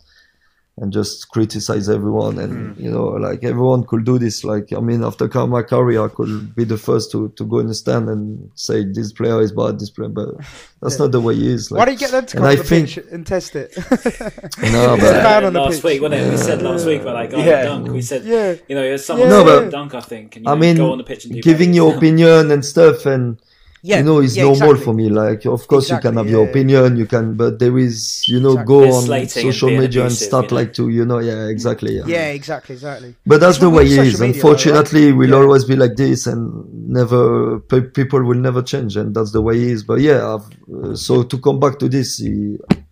and 0.82 0.94
just 0.94 1.30
criticize 1.30 1.90
everyone 1.90 2.40
and 2.40 2.76
hmm. 2.76 2.84
you 2.84 2.90
know 2.90 3.08
like 3.08 3.44
everyone 3.44 3.84
could 3.84 4.06
do 4.06 4.18
this 4.18 4.44
like 4.44 4.72
i 4.74 4.80
mean 4.80 5.04
after 5.04 5.28
my 5.48 5.62
career 5.62 6.06
i 6.06 6.08
could 6.08 6.56
be 6.56 6.64
the 6.64 6.78
first 6.78 7.12
to, 7.12 7.30
to 7.36 7.44
go 7.46 7.60
in 7.60 7.68
the 7.68 7.74
stand 7.74 8.08
and 8.10 8.50
say 8.56 8.86
this 8.86 9.12
player 9.12 9.42
is 9.42 9.52
bad 9.52 9.80
this 9.80 9.90
player 9.90 10.10
but 10.10 10.30
that's 10.82 10.98
not 10.98 11.12
the 11.12 11.20
way 11.20 11.36
he 11.36 11.52
is 11.52 11.72
like, 11.72 11.80
Why 11.80 11.86
don't 11.86 11.94
you 11.96 12.00
get 12.00 12.12
them 12.12 12.26
to 12.26 12.38
and 12.38 12.44
come 12.44 12.48
I 12.48 12.52
on 12.52 12.58
the 12.58 12.64
think- 12.64 12.88
pitch 12.88 13.06
and 13.12 13.28
test 13.28 13.56
it? 13.56 13.76
no 14.62 14.96
Bad 14.98 15.42
but 15.42 15.44
on 15.44 15.54
the 15.54 15.60
last 15.60 15.76
pitch. 15.76 15.84
week, 15.84 16.02
wasn't 16.02 16.22
it? 16.22 16.32
We 16.32 16.38
said 16.38 16.62
last 16.62 16.86
week 16.86 17.04
but 17.04 17.14
like, 17.14 17.34
oh, 17.34 17.44
Yeah. 17.44 17.64
dunk. 17.64 17.90
We 17.90 18.02
said, 18.02 18.24
Yeah. 18.24 18.56
you 18.68 18.76
know, 18.76 18.84
it's 18.84 19.06
someone 19.06 19.28
Yeah. 19.30 19.38
no, 19.38 19.44
No, 19.44 19.60
but- 19.62 19.72
dunk, 19.72 19.94
I 19.94 20.02
think. 20.02 20.38
And, 20.38 20.46
you 20.46 20.52
i 20.52 20.56
mean 20.56 20.78
go 20.78 20.92
on 20.92 20.98
the 20.98 21.04
pitch 21.04 21.26
and 21.26 21.34
do 21.34 21.42
giving 21.42 21.74
your 21.74 21.96
opinion 21.96 22.52
and 22.52 22.64
stuff 22.64 23.06
and 23.06 23.42
yeah, 23.82 23.98
you 24.00 24.04
know 24.04 24.20
it's 24.20 24.36
yeah, 24.36 24.44
normal 24.44 24.72
exactly. 24.72 24.84
for 24.86 24.94
me 24.94 25.10
like 25.10 25.46
of 25.46 25.68
course 25.68 25.86
Exactly, 25.86 25.96
you 25.96 26.02
can 26.12 26.18
have 26.18 26.26
yeah, 26.28 26.32
your 26.38 26.50
opinion 26.50 26.98
you 26.98 27.06
can 27.06 27.36
but 27.36 27.60
there 27.60 27.78
is 27.78 28.28
you 28.28 28.40
know 28.40 28.52
Exactly. 28.52 28.76
go 28.76 28.94
on 28.94 29.04
slating 29.04 29.22
and 29.24 29.32
social 29.32 29.70
being 29.70 29.80
media 29.82 30.02
and 30.06 30.12
start 30.12 30.46
you 30.46 30.50
know. 30.52 30.56
like 30.56 30.74
to 30.74 30.90
you 30.90 31.06
know 31.06 31.20
yeah 31.20 31.48
exactly 31.48 31.96
yeah, 31.98 32.04
Yeah, 32.06 32.28
exactly, 32.28 32.74
exactly. 32.76 33.16
but 33.26 33.40
that's 33.40 33.58
It's 33.58 33.62
the 33.62 33.70
way 33.70 33.84
it 33.84 33.92
is. 33.92 33.98
it 33.98 34.00
media, 34.00 34.12
though, 34.18 34.26
right? 34.26 34.36
unfortunately 34.36 35.12
we'll 35.14 35.30
Yeah. 35.30 35.36
always 35.38 35.64
be 35.66 35.76
like 35.76 35.96
this 35.96 36.28
and 36.28 36.90
never 36.90 37.60
people 37.62 38.24
will 38.24 38.38
never 38.40 38.62
change 38.62 38.98
and 38.98 39.16
that's 39.16 39.32
the 39.32 39.42
way 39.42 39.56
it 39.56 39.70
is 39.70 39.84
but 39.84 40.00
yeah 40.02 40.36
I've, 40.36 40.48
uh, 40.84 40.96
so 40.96 41.24
to 41.24 41.38
come 41.40 41.60
back 41.60 41.80
to 41.80 41.88
this 41.88 42.22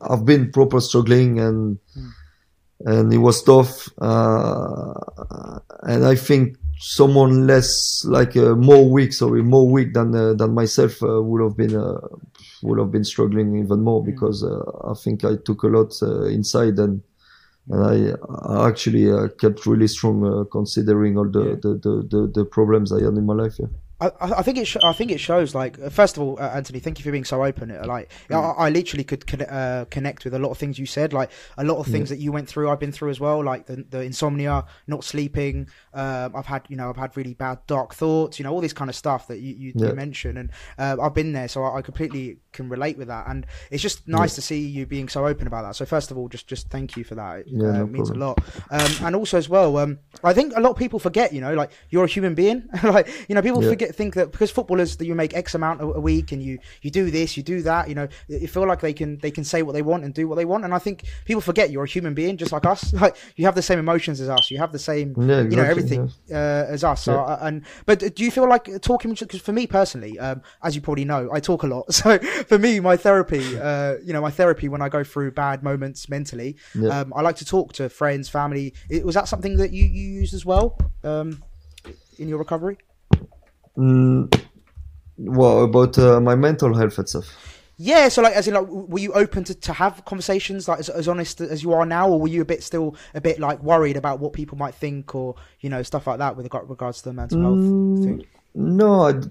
i've 0.02 0.26
been 0.26 0.52
proper 0.52 0.80
struggling 0.80 1.40
and 1.40 1.80
Hmm. 1.94 2.10
and 2.86 3.12
it 3.14 3.18
was 3.18 3.42
tough 3.44 3.90
uh, 4.00 4.94
and 5.84 6.06
i 6.06 6.16
think 6.16 6.58
someone 6.80 7.48
less 7.48 8.04
like 8.06 8.36
uh, 8.38 8.56
more 8.56 8.90
weak 8.90 9.12
sorry 9.14 9.42
more 9.42 9.68
weak 9.70 9.94
than 9.94 10.14
uh, 10.16 10.34
than 10.34 10.54
myself 10.54 11.02
uh, 11.04 11.22
would 11.22 11.42
have 11.42 11.58
been 11.58 11.76
uh, 11.76 12.00
would 12.64 12.80
have 12.80 12.92
been 12.92 13.04
struggling 13.04 13.58
even 13.58 13.82
more 13.84 14.02
Hmm. 14.02 14.12
because 14.12 14.44
uh, 14.44 14.62
i 14.92 14.94
think 14.94 15.24
i 15.26 15.36
took 15.36 15.64
a 15.64 15.68
lot 15.68 15.92
uh, 16.02 16.26
inside 16.26 16.78
and 16.80 17.02
and 17.70 17.84
I, 17.84 18.14
I 18.54 18.68
actually 18.70 19.12
uh, 19.12 19.28
kept 19.40 19.66
really 19.66 19.88
strong 19.88 20.26
uh, 20.26 20.44
considering 20.46 21.18
all 21.18 21.30
the, 21.30 21.44
Yeah. 21.44 21.56
the, 21.56 21.72
the, 21.86 22.08
the, 22.10 22.32
the 22.34 22.46
problems 22.46 22.94
I 22.94 23.04
had 23.04 23.14
in 23.18 23.26
my 23.26 23.34
life. 23.34 23.56
Yeah. 23.60 23.68
I, 24.00 24.12
I 24.22 24.42
think 24.44 24.58
it. 24.60 24.66
Sh- 24.66 24.78
I 24.84 24.94
think 24.94 25.10
it 25.12 25.20
shows. 25.20 25.56
Like, 25.56 25.80
uh, 25.80 25.90
first 25.90 26.18
of 26.18 26.24
all, 26.24 26.38
uh, 26.40 26.50
Anthony, 26.50 26.80
thank 26.80 27.00
you 27.00 27.04
for 27.04 27.12
being 27.12 27.24
so 27.26 27.44
open. 27.44 27.72
Uh, 27.72 27.84
Like, 27.86 28.12
I, 28.30 28.36
I 28.36 28.70
literally 28.70 29.04
could 29.04 29.26
con- 29.26 29.42
uh, 29.42 29.86
connect 29.90 30.24
with 30.24 30.34
a 30.36 30.40
lot 30.40 30.52
of 30.52 30.58
things 30.58 30.78
you 30.78 30.86
said. 30.86 31.14
Like, 31.14 31.32
a 31.58 31.64
lot 31.64 31.78
of 31.78 31.88
things 31.88 32.10
that 32.10 32.18
you 32.20 32.32
went 32.32 32.48
through, 32.48 32.70
I've 32.70 32.80
been 32.80 32.92
through 32.92 33.10
as 33.10 33.20
well. 33.20 33.44
Like 33.44 33.66
the, 33.66 33.86
the 33.90 34.02
insomnia, 34.02 34.66
not 34.86 35.04
sleeping. 35.04 35.68
Um, 35.94 36.36
I've 36.36 36.46
had, 36.46 36.64
you 36.70 36.76
know, 36.78 36.90
I've 36.90 36.98
had 36.98 37.18
really 37.18 37.34
bad 37.34 37.60
dark 37.66 37.96
thoughts. 37.96 38.38
You 38.38 38.44
know, 38.44 38.52
all 38.54 38.62
this 38.62 38.74
kind 38.74 38.90
of 38.90 38.96
stuff 38.96 39.28
that 39.30 39.40
you 39.40 39.56
you, 39.56 39.74
Yeah. 39.76 39.88
you 39.88 39.94
mentioned, 39.96 40.38
and 40.38 40.52
uh, 40.78 40.98
I've 41.02 41.14
been 41.16 41.34
there, 41.34 41.48
so 41.48 41.64
I, 41.64 41.78
I 41.78 41.82
completely 41.82 42.38
can 42.58 42.70
relate 42.70 42.98
with 42.98 43.08
that. 43.08 43.28
And 43.28 43.46
it's 43.72 43.82
just 43.84 44.08
nice 44.08 44.36
to 44.36 44.42
see 44.42 44.60
you 44.60 44.86
being 44.86 45.08
so 45.10 45.26
open 45.26 45.48
about 45.48 45.64
that. 45.64 45.76
So 45.76 45.86
first 45.86 46.12
of 46.12 46.18
all, 46.18 46.28
just 46.28 46.48
just 46.48 46.70
thank 46.70 46.98
you 46.98 47.04
for 47.04 47.16
that. 47.16 47.40
It 47.40 47.48
Yeah, 47.48 47.70
uh, 47.70 47.74
no 47.74 47.88
means 47.88 48.10
a 48.10 48.16
lot. 48.16 48.42
Um, 48.70 48.98
and 49.06 49.16
also 49.16 49.38
as 49.38 49.48
well, 49.50 49.78
um, 49.78 50.00
I 50.24 50.34
think 50.34 50.54
a 50.56 50.60
lot 50.60 50.72
of 50.72 50.78
people 50.78 51.00
forget. 51.00 51.32
You 51.34 51.42
know, 51.42 51.54
like 51.54 51.72
you're 51.90 52.04
a 52.06 52.08
human 52.08 52.36
being. 52.36 52.68
like 52.84 53.08
you 53.30 53.36
know, 53.36 53.42
people 53.42 53.62
Yeah. 53.62 53.70
forget 53.70 53.96
think 53.96 54.16
that 54.16 54.32
because 54.32 54.52
footballers 54.52 54.98
that 54.98 55.06
you 55.06 55.16
make 55.16 55.34
X 55.36 55.56
amount 55.56 55.82
a, 55.82 55.86
a 55.86 56.00
week 56.00 56.32
and 56.34 56.42
you 56.44 56.60
you 56.82 56.92
do 56.92 57.10
this, 57.12 57.38
you 57.38 57.44
do 57.44 57.62
that. 57.62 57.88
You 57.90 57.96
know, 57.96 58.08
you 58.28 58.48
feel 58.48 58.68
like 58.68 58.82
they 58.82 58.94
can 58.94 59.18
they 59.20 59.32
can 59.32 59.44
say 59.44 59.62
what 59.62 59.74
they 59.74 59.82
want 59.84 60.04
and 60.04 60.14
do 60.14 60.28
what 60.28 60.36
they 60.36 60.46
want. 60.46 60.66
And 60.66 60.74
I 60.74 60.80
think 60.80 61.06
people 61.26 61.42
forget 61.42 61.70
you're 61.72 61.84
a 61.86 61.88
human 61.88 62.14
being 62.14 62.38
just 62.38 62.52
like 62.52 62.66
us. 62.66 62.94
Like 62.98 63.16
you 63.36 63.46
have 63.46 63.54
the 63.56 63.62
same 63.62 63.78
emotions 63.80 64.20
as 64.20 64.28
us. 64.28 64.50
You 64.52 64.58
have 64.58 64.72
the 64.72 64.80
same 64.80 65.14
Yeah, 65.18 65.42
you 65.44 65.56
know 65.56 65.64
exactly, 65.64 65.70
everything 65.70 66.12
uh, 66.32 66.66
as 66.74 66.84
us. 66.84 67.04
So, 67.04 67.14
uh, 67.20 67.38
and 67.42 67.64
but 67.86 68.00
do 68.16 68.24
you 68.24 68.32
feel 68.32 68.50
like 68.50 68.82
talking? 68.82 69.12
Because 69.14 69.40
for 69.42 69.54
me 69.54 69.68
personally, 69.68 70.18
um, 70.20 70.42
as 70.64 70.76
you 70.76 70.82
probably 70.82 71.06
know, 71.06 71.30
I 71.32 71.40
talk 71.40 71.64
a 71.64 71.68
lot. 71.68 71.86
So 71.94 72.18
for 72.50 72.58
me, 72.58 72.80
my 72.80 72.98
therapy, 72.98 73.58
uh, 73.58 73.96
you 74.04 74.14
know, 74.14 74.22
my 74.22 74.32
therapy 74.32 74.70
when 74.70 74.82
I 74.82 74.90
go 74.90 75.04
through 75.04 75.32
bad 75.32 75.64
moments 75.64 76.10
mentally, 76.10 76.58
Yeah. 76.76 77.00
um, 77.00 77.14
I 77.16 77.22
like 77.22 77.36
to 77.38 77.46
talk 77.46 77.74
to 77.74 77.90
friends, 77.90 78.30
family. 78.30 78.74
It, 78.90 79.06
was 79.06 79.16
that 79.16 79.28
something 79.28 79.58
that 79.58 79.72
you 79.72 79.86
you 79.86 80.10
used 80.22 80.34
as 80.34 80.46
well 80.46 80.78
um, 81.04 81.44
in 82.18 82.28
your 82.28 82.40
recovery? 82.40 82.78
Mm, 83.78 84.34
well, 85.18 85.64
about 85.64 85.98
uh, 85.98 86.20
my 86.20 86.36
mental 86.36 86.74
health 86.74 86.98
and 86.98 87.10
stuff. 87.10 87.26
Yeah, 87.80 88.10
so 88.10 88.24
like, 88.24 88.34
as 88.34 88.48
in, 88.48 88.56
like, 88.56 88.66
were 88.68 88.98
you 88.98 89.14
open 89.14 89.44
to, 89.44 89.54
to 89.54 89.74
have 89.74 90.04
conversations 90.06 90.68
like 90.68 90.80
as, 90.80 90.90
as 90.90 91.08
honest 91.08 91.42
as 91.42 91.62
you 91.62 91.74
are 91.74 91.86
now, 91.86 92.10
or 92.10 92.20
were 92.20 92.28
you 92.28 92.42
a 92.42 92.46
bit 92.46 92.64
still 92.64 92.96
a 93.14 93.22
bit 93.22 93.40
like 93.40 93.62
worried 93.62 93.98
about 93.98 94.20
what 94.20 94.34
people 94.34 94.58
might 94.58 94.74
think, 94.74 95.14
or 95.14 95.36
you 95.60 95.70
know 95.70 95.84
stuff 95.84 96.08
like 96.08 96.18
that 96.18 96.36
with 96.36 96.52
regards 96.52 97.04
to 97.04 97.10
the 97.10 97.14
mental 97.14 97.40
health 97.40 97.62
Mm, 97.62 98.04
thing? 98.04 98.26
No, 98.56 99.22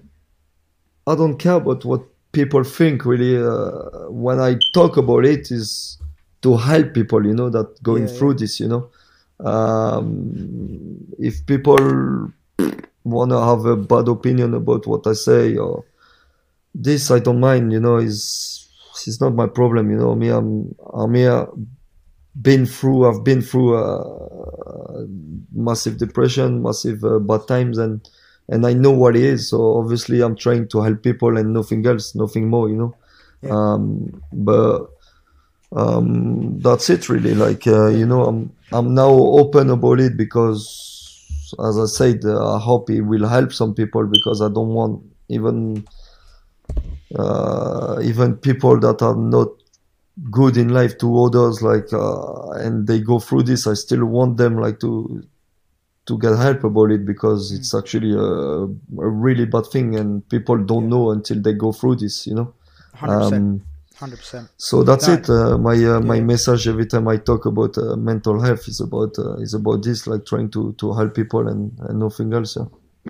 I 1.05 1.15
don't 1.15 1.37
care 1.37 1.55
about 1.55 1.83
what 1.83 2.07
people 2.37 2.63
think 2.63 3.05
really. 3.05 3.35
Uh, 3.37 4.09
when 4.25 4.39
I 4.39 4.51
talk 4.73 4.97
about 4.97 5.25
it, 5.25 5.51
is 5.51 5.97
to 6.43 6.57
help 6.57 6.93
people, 6.93 7.25
you 7.25 7.33
know, 7.33 7.49
that 7.49 7.81
going 7.81 8.07
Yeah, 8.07 8.15
through 8.15 8.35
this, 8.35 8.59
you 8.59 8.67
know. 8.67 8.83
Um, 9.39 10.97
if 11.19 11.45
people 11.45 11.77
want 13.03 13.31
to 13.31 13.39
have 13.49 13.65
a 13.65 13.75
bad 13.75 14.07
opinion 14.07 14.53
about 14.53 14.85
what 14.87 15.07
I 15.07 15.13
say 15.13 15.55
or 15.57 15.85
this, 16.75 17.09
I 17.11 17.19
don't 17.19 17.39
mind, 17.39 17.71
you 17.73 17.79
know, 17.79 17.97
is 17.97 18.69
it's 19.07 19.21
not 19.21 19.33
my 19.35 19.47
problem, 19.47 19.89
you 19.91 19.97
know. 19.97 20.15
Me, 20.15 20.29
I'm 20.29 20.75
I'm 20.93 21.13
here, 21.15 21.47
been 22.41 22.65
through, 22.65 23.07
I've 23.09 23.23
been 23.23 23.41
through 23.41 23.77
uh, 23.77 25.05
massive 25.53 25.97
depression, 25.97 26.61
massive 26.61 27.03
uh, 27.03 27.19
bad 27.19 27.47
times, 27.47 27.77
and 27.77 28.07
and 28.49 28.65
I 28.65 28.73
know 28.73 28.91
what 28.91 29.15
it 29.15 29.23
is. 29.23 29.49
So 29.49 29.77
obviously, 29.77 30.21
I'm 30.21 30.35
trying 30.35 30.67
to 30.69 30.81
help 30.81 31.03
people 31.03 31.37
and 31.37 31.53
nothing 31.53 31.85
else, 31.85 32.15
nothing 32.15 32.49
more, 32.49 32.69
you 32.69 32.75
know. 32.75 32.95
Yeah. 33.41 33.51
Um, 33.51 34.23
but 34.31 34.87
um, 35.75 36.59
that's 36.59 36.89
it, 36.89 37.09
really. 37.09 37.35
Like 37.35 37.67
uh, 37.67 37.87
you 37.87 38.05
know, 38.05 38.25
I'm 38.25 38.51
I'm 38.71 38.93
now 38.93 39.09
open 39.09 39.69
about 39.69 39.99
it 39.99 40.17
because, 40.17 41.53
as 41.65 41.77
I 41.77 41.85
said, 41.85 42.25
uh, 42.25 42.55
I 42.55 42.59
hope 42.59 42.89
it 42.89 43.01
will 43.01 43.27
help 43.27 43.53
some 43.53 43.73
people 43.73 44.05
because 44.07 44.41
I 44.41 44.49
don't 44.49 44.69
want 44.69 45.03
even 45.29 45.85
uh, 47.15 47.99
even 48.03 48.35
people 48.35 48.79
that 48.79 49.01
are 49.01 49.15
not 49.15 49.49
good 50.31 50.57
in 50.57 50.69
life 50.69 50.97
to 50.97 51.23
others 51.23 51.61
like 51.61 51.93
uh, 51.93 52.49
and 52.51 52.87
they 52.87 52.99
go 52.99 53.19
through 53.19 53.43
this 53.43 53.67
i 53.67 53.73
still 53.75 54.03
want 54.03 54.35
them 54.37 54.57
like 54.59 54.79
to 54.79 55.23
to 56.07 56.17
get 56.17 56.35
help 56.37 56.63
about 56.63 56.89
it 56.91 57.05
because 57.05 57.51
it's 57.51 57.73
actually 57.75 58.11
a, 58.13 58.27
a 59.07 59.09
really 59.25 59.45
bad 59.45 59.65
thing 59.73 59.95
and 59.99 60.27
people 60.29 60.57
don't 60.57 60.87
know 60.89 61.11
until 61.11 61.41
they 61.41 61.53
go 61.53 61.71
through 61.71 61.95
this 61.97 62.25
you 62.27 62.35
know? 62.35 62.53
Hundred 62.95 63.17
percent, 63.19 63.43
um, 63.43 63.61
hundred 63.99 64.17
percent. 64.17 64.47
so 64.57 64.83
that's 64.83 65.05
That- 65.07 65.23
it. 65.23 65.29
Uh, 65.29 65.57
my 65.57 65.75
uh, 65.91 65.99
my 65.99 66.19
message 66.21 66.67
every 66.67 66.85
time 66.93 67.07
i 67.07 67.17
talk 67.17 67.45
about 67.45 67.77
uh, 67.77 67.95
mental 67.95 68.41
health 68.41 68.67
is 68.67 68.79
about 68.79 69.13
uh, 69.19 69.35
is 69.45 69.53
about 69.53 69.83
this 69.83 70.07
like 70.07 70.23
trying 70.25 70.49
to 70.55 70.73
to 70.81 70.93
help 70.93 71.13
people 71.13 71.47
and, 71.47 71.71
and 71.87 71.99
nothing 71.99 72.33
else 72.33 72.57
yeah 72.57 72.65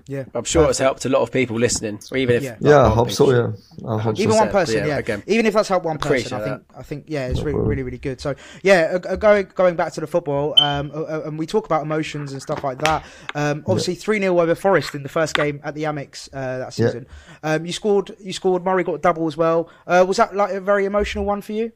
Yeah, 0.07 0.25
I'm 0.33 0.43
sure 0.43 0.69
it's 0.69 0.79
helped 0.79 1.05
a 1.05 1.09
lot 1.09 1.21
of 1.21 1.31
people 1.31 1.57
listening, 1.57 1.99
or 2.11 2.17
even 2.17 2.35
if 2.37 2.43
Yeah. 2.43 2.57
yeah 2.61 2.85
i 2.85 2.89
hope 2.89 3.07
one 3.07 3.09
so 3.11 3.31
yeah 3.31 3.89
i 3.89 3.97
hope 3.99 4.19
even 4.19 4.33
so 4.33 4.39
one 4.39 4.49
person, 4.49 4.79
Yeah, 4.79 4.85
yeah. 4.87 4.97
again. 4.97 5.23
Even 5.27 5.45
if 5.45 5.53
that's 5.53 5.69
helped 5.69 5.85
one 5.85 5.97
person, 5.97 6.33
I 6.37 6.43
think 6.43 6.67
that. 6.67 6.77
I 6.79 6.83
think 6.83 7.05
yeah, 7.07 7.27
it's 7.27 7.41
really 7.41 7.59
really 7.59 7.83
really 7.83 7.97
good. 7.97 8.19
So 8.21 8.35
yeah, 8.63 8.97
uh, 9.03 9.07
uh, 9.13 9.15
going 9.15 9.47
going 9.55 9.75
back 9.75 9.93
to 9.93 10.01
the 10.01 10.07
football, 10.07 10.53
um, 10.59 10.91
uh, 10.93 11.21
and 11.25 11.37
we 11.39 11.45
talk 11.45 11.65
about 11.65 11.81
emotions 11.83 12.31
and 12.33 12.41
stuff 12.41 12.63
like 12.63 12.79
that. 12.79 13.03
Um, 13.35 13.63
obviously 13.67 13.95
three 13.95 14.19
0 14.19 14.39
over 14.39 14.55
Forest 14.55 14.95
in 14.95 15.03
the 15.03 15.09
first 15.09 15.33
game 15.35 15.59
at 15.63 15.75
the 15.75 15.83
Amex 15.83 16.29
uh, 16.33 16.59
that 16.59 16.77
Yeah. 16.79 16.87
season. 16.87 17.07
Um, 17.43 17.65
you 17.65 17.73
scored 17.73 18.15
you 18.19 18.33
scored. 18.33 18.63
Murray 18.63 18.83
got 18.83 18.93
a 18.95 18.99
double 18.99 19.27
as 19.27 19.37
well. 19.37 19.69
Uh, 19.85 20.03
was 20.07 20.17
that 20.17 20.35
like 20.35 20.51
a 20.53 20.59
very 20.61 20.85
emotional 20.85 21.25
one 21.25 21.41
for 21.41 21.53
you? 21.53 21.71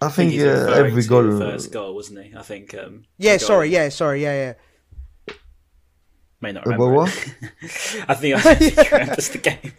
I 0.00 0.08
think 0.08 0.32
he's 0.32 0.44
uh, 0.44 0.72
every 0.76 1.02
to 1.02 1.08
goal 1.08 1.38
first 1.38 1.72
goal, 1.72 1.94
wasn't 1.94 2.24
he? 2.24 2.34
I 2.36 2.42
think. 2.42 2.74
Um, 2.74 3.04
Yeah, 3.18 3.36
sorry, 3.38 3.68
yeah, 3.70 3.88
sorry, 3.90 4.22
yeah, 4.22 4.54
yeah. 5.28 5.34
May 6.40 6.52
not 6.52 6.66
remember. 6.66 6.90
what? 6.92 7.08
I 8.08 8.14
think 8.14 8.36
I 8.36 8.40
think 8.54 8.74
he 8.74 8.88
remembers 8.92 9.28
the 9.30 9.38
game. 9.38 9.72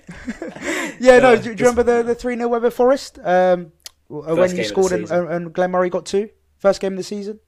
Yeah, 1.00 1.20
no. 1.20 1.34
Uh, 1.34 1.36
Do, 1.36 1.42
do 1.44 1.50
you 1.64 1.70
remember 1.70 1.84
the 1.84 2.02
the 2.04 2.16
three 2.16 2.36
0 2.36 2.54
over 2.56 2.72
Forest? 2.72 3.20
Um, 3.24 3.72
w- 4.10 4.36
when 4.36 4.36
game 4.36 4.38
you 4.38 4.44
of 4.44 4.58
the 4.58 4.64
scored 4.64 4.92
and, 4.92 5.04
season. 5.08 5.18
and, 5.26 5.34
and 5.34 5.54
Glenn 5.54 5.72
Murray 5.72 5.90
got 5.92 6.06
two. 6.08 6.30
First 6.58 6.82
game 6.82 6.94
of 6.94 6.98
the 6.98 7.04
season. 7.04 7.40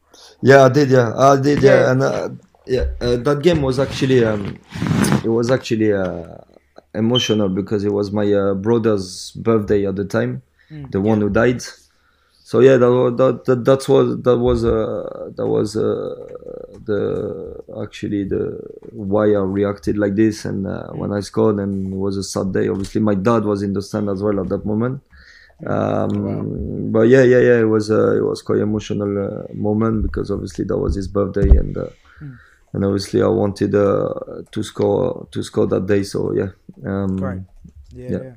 Yeah, 0.41 0.65
I 0.65 0.69
did. 0.69 0.89
Yeah, 0.91 1.13
I 1.17 1.41
did. 1.41 1.63
Yeah, 1.63 1.71
Yeah. 1.81 1.91
and 1.91 2.03
uh, 2.03 2.29
yeah, 2.67 2.85
uh, 3.01 3.15
that 3.17 3.41
game 3.41 3.63
was 3.63 3.79
actually 3.79 4.23
um, 4.23 4.59
it 5.25 5.29
was 5.29 5.49
actually 5.49 5.91
uh, 5.91 6.35
emotional 6.93 7.49
because 7.49 7.83
it 7.83 7.91
was 7.91 8.11
my 8.11 8.31
uh, 8.31 8.53
brother's 8.53 9.31
birthday 9.31 9.87
at 9.87 9.95
the 9.95 10.05
time, 10.05 10.43
the 10.91 11.01
one 11.01 11.19
who 11.19 11.29
died. 11.29 11.63
So 12.49 12.55
yeah, 12.67 12.77
that 12.77 12.91
wa- 12.91 13.11
that, 13.21 13.45
that 13.45 13.59
that's 13.63 13.87
what 13.87 14.23
that 14.23 14.37
was 14.47 14.65
uh, 14.65 15.29
that 15.37 15.45
was 15.55 15.69
uh, 15.77 16.15
the 16.89 17.01
actually 17.83 18.23
the 18.33 18.43
why 18.91 19.25
I 19.39 19.43
reacted 19.59 19.95
like 20.03 20.15
this 20.15 20.45
and 20.45 20.65
uh, 20.65 20.87
when 20.99 21.11
I 21.13 21.19
scored 21.19 21.57
and 21.63 21.93
it 21.93 21.99
was 22.05 22.17
a 22.17 22.23
sad 22.23 22.47
day. 22.57 22.67
Obviously, 22.67 23.01
my 23.01 23.13
dad 23.13 23.43
was 23.45 23.61
in 23.61 23.73
the 23.73 23.83
stand 23.83 24.09
as 24.09 24.23
well 24.23 24.39
at 24.43 24.49
that 24.49 24.65
moment. 24.65 24.95
Um, 25.73 26.91
But 26.91 27.05
yeah, 27.13 27.21
yeah, 27.33 27.37
yeah, 27.49 27.59
it 27.65 27.69
was 27.75 27.91
uh, 27.91 28.15
it 28.17 28.25
was 28.31 28.41
quite 28.41 28.61
emotional 28.69 29.11
uh, 29.27 29.53
moment 29.53 30.01
because 30.01 30.31
obviously 30.31 30.65
that 30.65 30.77
was 30.85 30.95
his 30.95 31.07
birthday 31.07 31.49
and 31.61 31.77
uh, 31.77 31.89
and 32.73 32.81
obviously 32.83 33.21
I 33.21 33.27
wanted 33.27 33.75
uh, 33.75 34.09
to 34.53 34.63
score 34.63 35.27
to 35.33 35.43
score 35.43 35.67
that 35.67 35.85
day. 35.85 36.01
So 36.01 36.33
yeah, 36.33 36.51
um, 36.83 37.15
Great. 37.17 37.41
Yeah, 37.93 38.09
Yeah. 38.13 38.23
yeah. 38.23 38.35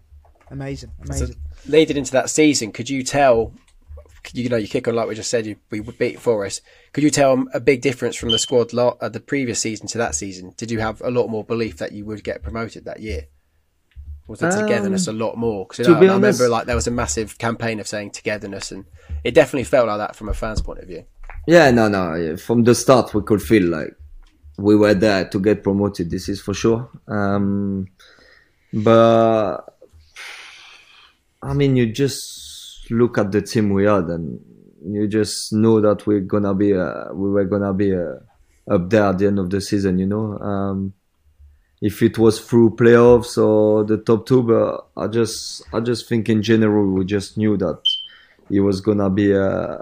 Amazing, 0.50 0.90
So 0.98 1.04
amazing. 1.08 1.36
leading 1.66 1.96
into 1.96 2.12
that 2.12 2.28
season, 2.28 2.72
could 2.72 2.90
you 2.90 3.02
tell 3.02 3.54
you 4.32 4.48
know, 4.48 4.56
you 4.56 4.68
kick 4.68 4.86
on 4.88 4.94
like 4.94 5.08
we 5.08 5.14
just 5.14 5.30
said, 5.30 5.46
you, 5.46 5.56
we 5.70 5.80
beat 5.80 6.20
Forest. 6.20 6.62
Could 6.92 7.04
you 7.04 7.10
tell 7.10 7.44
a 7.52 7.60
big 7.60 7.80
difference 7.82 8.16
from 8.16 8.30
the 8.30 8.38
squad 8.38 8.72
lot 8.72 8.98
uh, 9.00 9.08
the 9.08 9.20
previous 9.20 9.60
season 9.60 9.86
to 9.88 9.98
that 9.98 10.14
season? 10.14 10.54
Did 10.56 10.70
you 10.70 10.80
have 10.80 11.00
a 11.02 11.10
lot 11.10 11.28
more 11.28 11.44
belief 11.44 11.78
that 11.78 11.92
you 11.92 12.04
would 12.04 12.22
get 12.24 12.42
promoted 12.42 12.84
that 12.84 13.00
year? 13.00 13.26
Was 14.28 14.38
the 14.38 14.50
togetherness 14.50 15.08
Um, 15.08 15.16
a 15.20 15.24
lot 15.24 15.36
more? 15.36 15.66
Because 15.66 15.88
I, 15.88 15.98
be 16.00 16.06
I 16.08 16.14
honest- 16.14 16.38
remember 16.40 16.48
like 16.56 16.66
there 16.66 16.76
was 16.76 16.86
a 16.86 16.92
massive 16.92 17.36
campaign 17.38 17.80
of 17.80 17.86
saying 17.88 18.12
togetherness, 18.12 18.70
and 18.72 18.84
it 19.24 19.34
definitely 19.34 19.64
felt 19.64 19.88
like 19.88 19.98
that 19.98 20.14
from 20.16 20.28
a 20.28 20.34
fan's 20.34 20.62
point 20.62 20.78
of 20.78 20.86
view. 20.86 21.04
Yeah, 21.46 21.70
no, 21.72 21.88
no. 21.88 22.36
From 22.36 22.62
the 22.62 22.74
start, 22.74 23.12
we 23.14 23.22
could 23.22 23.42
feel 23.42 23.64
like 23.64 23.94
we 24.58 24.76
were 24.76 24.94
there 24.94 25.28
to 25.28 25.40
get 25.40 25.64
promoted. 25.64 26.10
This 26.10 26.28
is 26.28 26.40
for 26.40 26.54
sure. 26.54 26.88
Um, 27.08 27.88
but 28.72 29.58
I 31.42 31.52
mean, 31.54 31.74
you 31.74 31.92
just 31.92 32.41
look 32.92 33.18
at 33.18 33.32
the 33.32 33.42
team 33.42 33.70
we 33.70 33.84
had, 33.84 34.04
and 34.04 34.40
you 34.84 35.06
just 35.08 35.52
know 35.52 35.80
that 35.80 36.06
we're 36.06 36.20
gonna 36.20 36.54
be, 36.54 36.74
uh, 36.74 37.12
we 37.12 37.30
were 37.30 37.44
gonna 37.44 37.72
be 37.72 37.94
uh, 37.94 38.16
up 38.70 38.90
there 38.90 39.04
at 39.04 39.18
the 39.18 39.26
end 39.26 39.38
of 39.38 39.50
the 39.50 39.60
season. 39.60 39.98
You 39.98 40.06
know, 40.06 40.38
um, 40.38 40.92
if 41.80 42.02
it 42.02 42.18
was 42.18 42.40
through 42.40 42.76
playoffs 42.76 43.36
or 43.42 43.84
the 43.84 43.98
top 43.98 44.26
two, 44.26 44.42
but 44.42 44.86
I 44.96 45.08
just, 45.08 45.62
I 45.72 45.80
just 45.80 46.08
think 46.08 46.28
in 46.28 46.42
general, 46.42 46.92
we 46.92 47.04
just 47.04 47.36
knew 47.36 47.56
that 47.58 47.80
it 48.50 48.60
was 48.60 48.80
gonna 48.80 49.10
be. 49.10 49.34
Uh, 49.34 49.78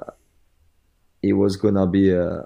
it 1.23 1.35
was 1.35 1.57
gonna 1.57 1.87
be 1.87 2.17
uh, 2.17 2.41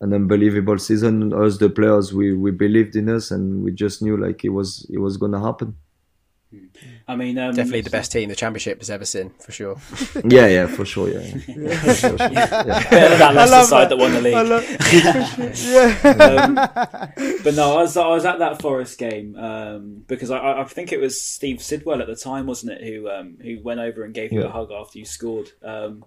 an 0.00 0.12
unbelievable 0.12 0.78
season. 0.78 1.32
Us, 1.32 1.58
the 1.58 1.70
players, 1.70 2.12
we, 2.12 2.32
we 2.34 2.50
believed 2.50 2.94
in 2.96 3.08
us, 3.08 3.30
and 3.30 3.64
we 3.64 3.72
just 3.72 4.02
knew 4.02 4.16
like 4.16 4.44
it 4.44 4.50
was 4.50 4.86
it 4.90 4.98
was 4.98 5.16
gonna 5.16 5.40
happen. 5.40 5.76
I 7.06 7.14
mean, 7.16 7.36
um, 7.38 7.54
Definitely 7.54 7.82
the 7.82 7.90
best 7.90 8.10
team 8.10 8.30
the 8.30 8.34
championship 8.34 8.78
has 8.78 8.88
ever 8.88 9.04
seen, 9.04 9.30
for 9.38 9.52
sure. 9.52 9.76
Yeah, 10.24 10.46
yeah, 10.46 10.66
for 10.66 10.84
sure. 10.86 11.08
Yeah, 11.10 11.20
yeah. 11.48 11.78
For 11.80 11.94
sure, 11.94 12.16
yeah. 12.18 12.28
better 12.90 13.08
than 13.10 13.18
that 13.18 13.34
Leicester 13.34 13.56
love 13.56 13.66
side 13.66 13.84
that. 13.84 13.88
that 13.90 13.98
won 13.98 14.12
the 14.14 14.20
league. 14.22 14.34
I 14.34 14.42
love- 14.42 14.66
yeah. 15.64 16.44
Um, 16.44 16.54
but 17.44 17.54
no, 17.54 17.78
I 17.78 17.82
was, 17.82 17.96
I 17.96 18.06
was 18.08 18.24
at 18.24 18.38
that 18.38 18.60
Forest 18.62 18.98
game 18.98 19.36
um, 19.36 20.04
because 20.06 20.30
I- 20.30 20.38
I, 20.38 20.62
I 20.62 20.64
think 20.64 20.92
it 20.92 21.00
was 21.00 21.20
Steve 21.20 21.62
Sidwell 21.62 22.00
at 22.00 22.06
the 22.06 22.16
time, 22.16 22.46
wasn't 22.46 22.72
it, 22.72 22.82
who 22.84 23.10
um, 23.10 23.36
who 23.42 23.60
went 23.62 23.80
over 23.80 24.04
and 24.04 24.14
gave 24.14 24.32
you 24.32 24.44
a 24.44 24.50
hug 24.50 24.70
after 24.72 24.98
you 24.98 25.04
scored. 25.04 25.50
Um, 25.62 26.04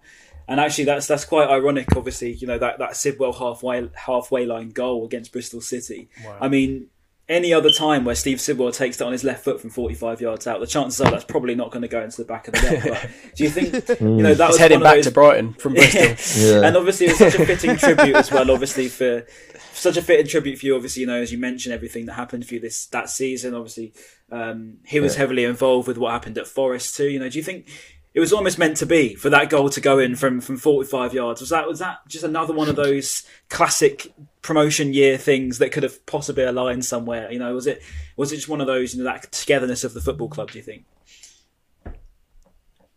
and 0.48 0.60
actually, 0.60 0.86
that's 0.86 1.08
that's 1.08 1.24
quite 1.26 1.50
ironic. 1.50 1.96
Obviously, 1.96 2.34
you 2.34 2.48
know 2.48 2.58
that, 2.58 2.80
that 2.80 2.96
Sidwell 2.98 3.34
halfway 3.34 3.88
halfway 3.94 4.46
line 4.46 4.70
goal 4.70 5.06
against 5.06 5.32
Bristol 5.32 5.62
City. 5.62 6.10
I 6.42 6.48
mean, 6.48 6.88
any 7.32 7.54
other 7.54 7.70
time 7.72 8.06
where 8.06 8.14
Steve 8.16 8.40
Sidwell 8.40 8.72
takes 8.72 9.02
it 9.02 9.04
on 9.06 9.12
his 9.12 9.24
left 9.24 9.44
foot 9.44 9.60
from 9.62 9.70
45 9.72 10.22
yards 10.22 10.46
out, 10.46 10.60
the 10.60 10.68
chances 10.68 11.02
are 11.02 11.10
that's 11.10 11.24
probably 11.24 11.56
not 11.56 11.72
going 11.72 11.82
to 11.82 11.88
go 11.88 12.02
into 12.04 12.18
the 12.18 12.26
back 12.26 12.48
of 12.48 12.54
the 12.54 12.62
net. 12.62 12.84
But 12.84 13.10
do 13.36 13.44
you 13.44 13.50
think 13.50 13.74
you 14.02 14.08
know 14.08 14.34
that 14.34 14.50
It's 14.50 14.54
was 14.54 14.58
heading 14.60 14.82
back 14.82 14.96
those- 14.98 15.06
to 15.06 15.12
Brighton 15.12 15.54
from 15.54 15.74
Bristol. 15.74 16.44
Yeah. 16.44 16.68
and 16.68 16.78
obviously 16.78 17.08
it 17.08 17.20
was 17.20 17.32
such 17.34 17.36
a 17.42 17.46
fitting 17.46 17.76
tribute 17.78 18.16
as 18.16 18.32
well. 18.32 18.52
Obviously 18.52 18.90
for 18.90 19.26
such 19.74 19.98
a 19.98 20.02
fitting 20.02 20.28
tribute 20.28 20.60
for 20.60 20.66
you. 20.68 20.76
Obviously, 20.76 21.02
you 21.02 21.08
know, 21.08 21.22
as 21.22 21.32
you 21.32 21.38
mentioned, 21.38 21.74
everything 21.74 22.06
that 22.06 22.14
happened 22.14 22.46
for 22.46 22.54
you 22.56 22.60
this 22.60 22.86
that 22.88 23.10
season. 23.10 23.56
Obviously, 23.56 23.94
um, 24.32 24.78
he 24.86 25.00
was 25.00 25.16
heavily 25.16 25.44
involved 25.46 25.88
with 25.88 25.98
what 25.98 26.12
happened 26.12 26.38
at 26.38 26.46
Forest 26.48 26.96
too. 26.96 27.08
You 27.10 27.20
know, 27.20 27.30
do 27.30 27.38
you 27.40 27.44
think 27.44 27.68
it 28.14 28.20
was 28.20 28.34
almost 28.34 28.58
meant 28.58 28.78
to 28.78 28.86
be 28.86 29.16
for 29.16 29.30
that 29.30 29.50
goal 29.50 29.70
to 29.70 29.82
go 29.82 29.98
in 29.98 30.16
from 30.16 30.42
from 30.42 30.58
45 30.58 31.14
yards? 31.14 31.42
Was 31.42 31.50
that 31.50 31.68
was 31.68 31.80
that 31.80 32.00
just 32.08 32.24
another 32.24 32.54
one 32.54 32.68
of 32.68 32.76
those 32.76 33.24
classic 33.50 34.14
promotion 34.42 34.94
year 34.94 35.18
things 35.18 35.60
that 35.60 35.72
could 35.72 35.84
have 35.84 36.06
possibly 36.06 36.44
aligned 36.44 36.86
somewhere? 36.86 37.32
You 37.32 37.40
know, 37.40 37.54
was 37.54 37.68
it 37.68 37.82
was 38.18 38.32
it 38.32 38.38
just 38.38 38.50
one 38.50 38.62
of 38.62 38.68
those 38.68 38.94
you 38.94 39.04
know 39.04 39.12
that 39.12 39.32
togetherness 39.32 39.84
of 39.84 39.94
the 39.94 40.02
football 40.02 40.28
club? 40.28 40.52
Do 40.52 40.58
you 40.58 40.64
think? 40.64 40.86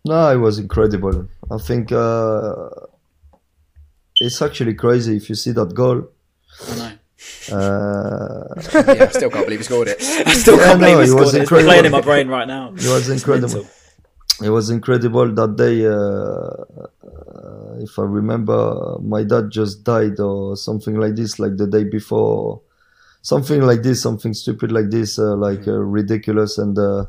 No, 0.04 0.30
it 0.32 0.36
was 0.36 0.58
incredible. 0.58 1.28
I 1.50 1.58
think 1.58 1.90
uh, 1.90 2.68
it's 4.20 4.42
actually 4.42 4.74
crazy 4.74 5.16
if 5.16 5.28
you 5.28 5.34
see 5.34 5.52
that 5.52 5.74
goal. 5.74 6.08
I 6.68 6.76
know. 6.76 6.92
Uh, 7.52 8.54
yeah, 8.94 9.04
I 9.04 9.08
still 9.08 9.30
can't 9.30 9.46
believe 9.46 9.60
he 9.60 9.64
scored 9.64 9.88
it. 9.88 9.96
I 10.02 10.34
still 10.34 10.58
can't 10.58 10.78
no, 10.78 10.86
believe 10.88 11.04
he 11.04 11.06
scored 11.06 11.24
was 11.24 11.34
it. 11.34 11.42
It's 11.42 11.50
playing 11.50 11.86
in 11.86 11.92
my 11.92 12.02
brain 12.02 12.28
right 12.28 12.46
now. 12.46 12.68
it 12.68 12.74
was 12.74 13.08
incredible. 13.08 13.66
It 14.42 14.50
was 14.50 14.68
incredible 14.70 15.32
that 15.32 15.56
day. 15.56 15.86
Uh, 15.86 16.64
uh, 17.06 17.76
if 17.78 17.98
I 17.98 18.02
remember, 18.02 18.98
my 19.00 19.22
dad 19.22 19.50
just 19.50 19.84
died 19.84 20.18
or 20.18 20.56
something 20.56 20.96
like 20.98 21.14
this, 21.14 21.38
like 21.38 21.56
the 21.56 21.66
day 21.66 21.84
before. 21.84 22.60
Something 23.22 23.62
like 23.62 23.82
this, 23.82 24.02
something 24.02 24.34
stupid 24.34 24.70
like 24.72 24.90
this, 24.90 25.18
uh, 25.18 25.36
like 25.36 25.66
uh, 25.66 25.72
ridiculous, 25.72 26.58
and 26.58 26.78
uh, 26.78 27.06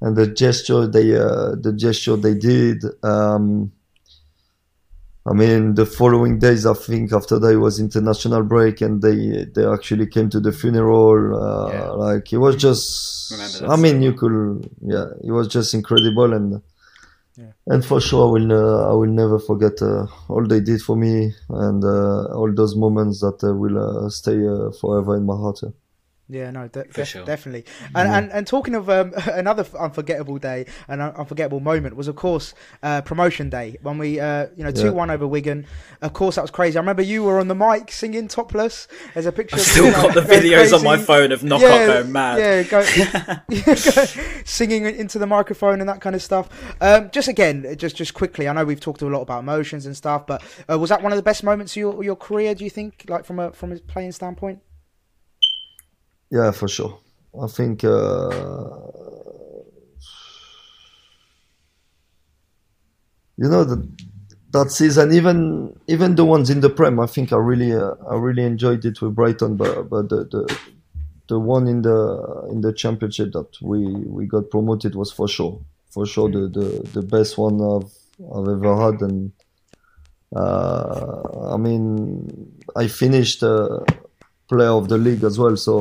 and 0.00 0.16
the 0.16 0.26
gesture 0.26 0.86
they 0.86 1.16
uh, 1.16 1.54
the 1.56 1.74
gesture 1.76 2.16
they 2.16 2.34
did. 2.34 2.82
Um, 3.02 3.72
I 5.26 5.32
mean, 5.34 5.74
the 5.74 5.84
following 5.84 6.38
days, 6.38 6.64
I 6.64 6.72
think 6.74 7.12
after 7.12 7.38
that 7.38 7.52
it 7.52 7.58
was 7.58 7.78
international 7.78 8.42
break, 8.42 8.80
and 8.80 9.02
they 9.02 9.44
they 9.54 9.66
actually 9.66 10.06
came 10.06 10.28
to 10.30 10.40
the 10.40 10.52
funeral. 10.52 11.36
Uh, 11.36 11.68
Yeah. 11.72 11.90
Like 11.90 12.32
it 12.32 12.38
was 12.38 12.56
just. 12.56 12.82
I 13.72 13.76
mean, 13.76 14.02
you 14.02 14.12
could, 14.14 14.70
yeah, 14.80 15.06
it 15.22 15.30
was 15.30 15.46
just 15.48 15.74
incredible, 15.74 16.32
and 16.32 16.62
and 17.72 17.84
for 17.84 18.00
sure, 18.00 18.28
I 18.28 18.30
will 18.32 18.52
uh, 18.52 18.90
I 18.90 18.94
will 18.94 19.12
never 19.22 19.38
forget 19.38 19.80
uh, 19.82 20.06
all 20.28 20.44
they 20.46 20.60
did 20.60 20.80
for 20.82 20.96
me, 20.96 21.32
and 21.66 21.84
uh, 21.84 22.24
all 22.38 22.50
those 22.52 22.74
moments 22.76 23.20
that 23.20 23.38
uh, 23.44 23.54
will 23.54 23.78
uh, 23.78 24.08
stay 24.10 24.38
uh, 24.46 24.70
forever 24.80 25.16
in 25.16 25.24
my 25.26 25.36
heart. 25.36 25.60
yeah. 25.62 25.70
Yeah, 26.30 26.50
no, 26.52 26.68
de- 26.68 26.84
For 26.84 26.92
def- 26.92 27.08
sure. 27.08 27.24
definitely. 27.24 27.64
And, 27.94 28.08
and 28.08 28.32
and 28.32 28.46
talking 28.46 28.76
of 28.76 28.88
um, 28.88 29.12
another 29.32 29.66
unforgettable 29.78 30.38
day, 30.38 30.66
an 30.86 31.00
un- 31.00 31.12
unforgettable 31.16 31.58
moment 31.60 31.96
was, 31.96 32.06
of 32.06 32.14
course, 32.14 32.54
uh, 32.84 33.00
promotion 33.02 33.50
day 33.50 33.76
when 33.82 33.98
we, 33.98 34.20
uh, 34.20 34.46
you 34.56 34.62
know, 34.62 34.70
two 34.70 34.92
one 34.92 35.10
over 35.10 35.26
Wigan. 35.26 35.66
Of 36.02 36.12
course, 36.12 36.36
that 36.36 36.42
was 36.42 36.50
crazy. 36.52 36.78
I 36.78 36.80
remember 36.80 37.02
you 37.02 37.24
were 37.24 37.40
on 37.40 37.48
the 37.48 37.54
mic 37.54 37.90
singing 37.90 38.28
topless. 38.28 38.86
There's 39.12 39.26
a 39.26 39.32
picture. 39.32 39.56
I've 39.56 39.62
of 39.62 39.66
still 39.66 39.84
you, 39.86 39.92
got 39.92 40.14
like, 40.16 40.26
the 40.28 40.34
videos 40.34 40.72
on 40.72 40.84
my 40.84 40.96
phone 40.96 41.32
of 41.32 41.42
Knockaert 41.42 41.86
going 41.88 42.12
mad. 42.12 42.38
Yeah, 42.38 42.62
go, 42.62 42.82
go- 42.82 44.04
singing 44.44 44.84
into 44.86 45.18
the 45.18 45.26
microphone 45.26 45.80
and 45.80 45.88
that 45.88 46.00
kind 46.00 46.14
of 46.14 46.22
stuff. 46.22 46.48
Um, 46.80 47.10
just 47.10 47.28
again, 47.28 47.74
just 47.76 47.96
just 47.96 48.14
quickly, 48.14 48.48
I 48.48 48.52
know 48.52 48.64
we've 48.64 48.80
talked 48.80 49.02
a 49.02 49.06
lot 49.06 49.22
about 49.22 49.40
emotions 49.40 49.86
and 49.86 49.96
stuff, 49.96 50.26
but 50.26 50.42
uh, 50.70 50.78
was 50.78 50.90
that 50.90 51.02
one 51.02 51.12
of 51.12 51.16
the 51.16 51.22
best 51.22 51.42
moments 51.42 51.72
of 51.72 51.76
your 51.78 52.04
your 52.04 52.16
career? 52.16 52.54
Do 52.54 52.64
you 52.64 52.70
think, 52.70 53.04
like 53.08 53.24
from 53.24 53.38
a 53.38 53.52
from 53.52 53.72
a 53.72 53.76
playing 53.78 54.12
standpoint? 54.12 54.60
Yeah, 56.30 56.50
for 56.52 56.68
sure. 56.68 56.98
I 57.40 57.46
think 57.46 57.84
uh, 57.84 58.30
you 63.36 63.48
know 63.48 63.64
that 63.64 63.88
that 64.52 64.70
season, 64.70 65.12
even 65.12 65.78
even 65.86 66.16
the 66.16 66.24
ones 66.24 66.50
in 66.50 66.60
the 66.60 66.70
Prem, 66.70 66.98
I 67.00 67.06
think 67.06 67.32
I 67.32 67.36
really 67.36 67.72
uh, 67.72 67.94
I 68.08 68.16
really 68.16 68.44
enjoyed 68.44 68.84
it 68.84 69.00
with 69.00 69.14
Brighton, 69.14 69.56
but 69.56 69.88
but 69.88 70.08
the, 70.08 70.24
the 70.24 70.58
the 71.28 71.38
one 71.38 71.68
in 71.68 71.82
the 71.82 72.48
in 72.50 72.60
the 72.62 72.72
Championship 72.72 73.32
that 73.32 73.48
we 73.62 73.86
we 73.86 74.26
got 74.26 74.50
promoted 74.50 74.94
was 74.94 75.12
for 75.12 75.28
sure 75.28 75.60
for 75.90 76.06
sure 76.06 76.30
the 76.30 76.48
the, 76.48 76.90
the 76.94 77.02
best 77.02 77.38
one 77.38 77.60
I've 77.62 77.92
I've 78.34 78.48
ever 78.48 78.76
had, 78.76 79.02
and 79.02 79.32
uh, 80.34 81.52
I 81.52 81.56
mean 81.56 82.52
I 82.76 82.86
finished. 82.86 83.42
Uh, 83.42 83.80
player 84.50 84.74
of 84.80 84.84
the 84.92 84.98
league 85.06 85.24
as 85.30 85.36
well. 85.42 85.56
So 85.56 85.74